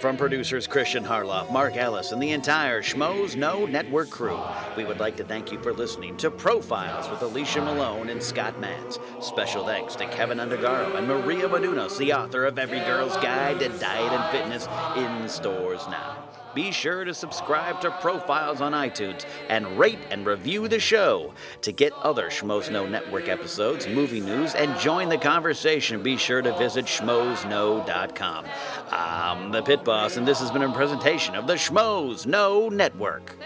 From 0.00 0.16
producers 0.16 0.66
Christian 0.66 1.04
Harloff, 1.04 1.52
Mark 1.52 1.76
Ellis, 1.76 2.12
and 2.12 2.22
the 2.22 2.30
entire 2.30 2.80
Schmoes 2.80 3.36
Know 3.36 3.66
Network 3.66 4.08
crew, 4.08 4.40
we 4.74 4.86
would 4.86 4.98
like 4.98 5.14
to 5.18 5.24
thank 5.24 5.52
you 5.52 5.58
for 5.62 5.74
listening 5.74 6.16
to 6.16 6.30
Profiles 6.30 7.10
with 7.10 7.20
Alicia 7.20 7.60
Malone 7.60 8.08
and 8.08 8.22
Scott 8.22 8.58
Mantz. 8.58 8.98
Special 9.22 9.66
thanks 9.66 9.94
to 9.96 10.06
Kevin 10.06 10.38
Undergaro 10.38 10.94
and 10.94 11.06
Maria 11.06 11.46
Menounos, 11.46 11.98
the 11.98 12.14
author 12.14 12.46
of 12.46 12.58
Every 12.58 12.80
Girl's 12.80 13.14
Guide 13.16 13.58
to 13.58 13.68
Diet 13.68 14.10
and 14.10 14.32
Fitness, 14.32 14.66
in 14.96 15.28
stores 15.28 15.86
now. 15.88 16.29
Be 16.54 16.72
sure 16.72 17.04
to 17.04 17.14
subscribe 17.14 17.80
to 17.82 17.92
Profiles 17.92 18.60
on 18.60 18.72
iTunes 18.72 19.24
and 19.48 19.78
rate 19.78 20.00
and 20.10 20.26
review 20.26 20.66
the 20.66 20.80
show. 20.80 21.32
To 21.62 21.70
get 21.70 21.92
other 21.92 22.28
Schmoes 22.28 22.70
Know 22.70 22.88
Network 22.88 23.28
episodes, 23.28 23.86
movie 23.86 24.20
news, 24.20 24.54
and 24.56 24.76
join 24.80 25.08
the 25.08 25.18
conversation, 25.18 26.02
be 26.02 26.16
sure 26.16 26.42
to 26.42 26.56
visit 26.58 26.86
schmoesknow.com. 26.86 28.46
I'm 28.90 29.52
the 29.52 29.62
Pit 29.62 29.84
Boss, 29.84 30.16
and 30.16 30.26
this 30.26 30.40
has 30.40 30.50
been 30.50 30.62
a 30.62 30.72
presentation 30.72 31.36
of 31.36 31.46
the 31.46 31.54
Schmoes 31.54 32.26
Know 32.26 32.68
Network. 32.68 33.36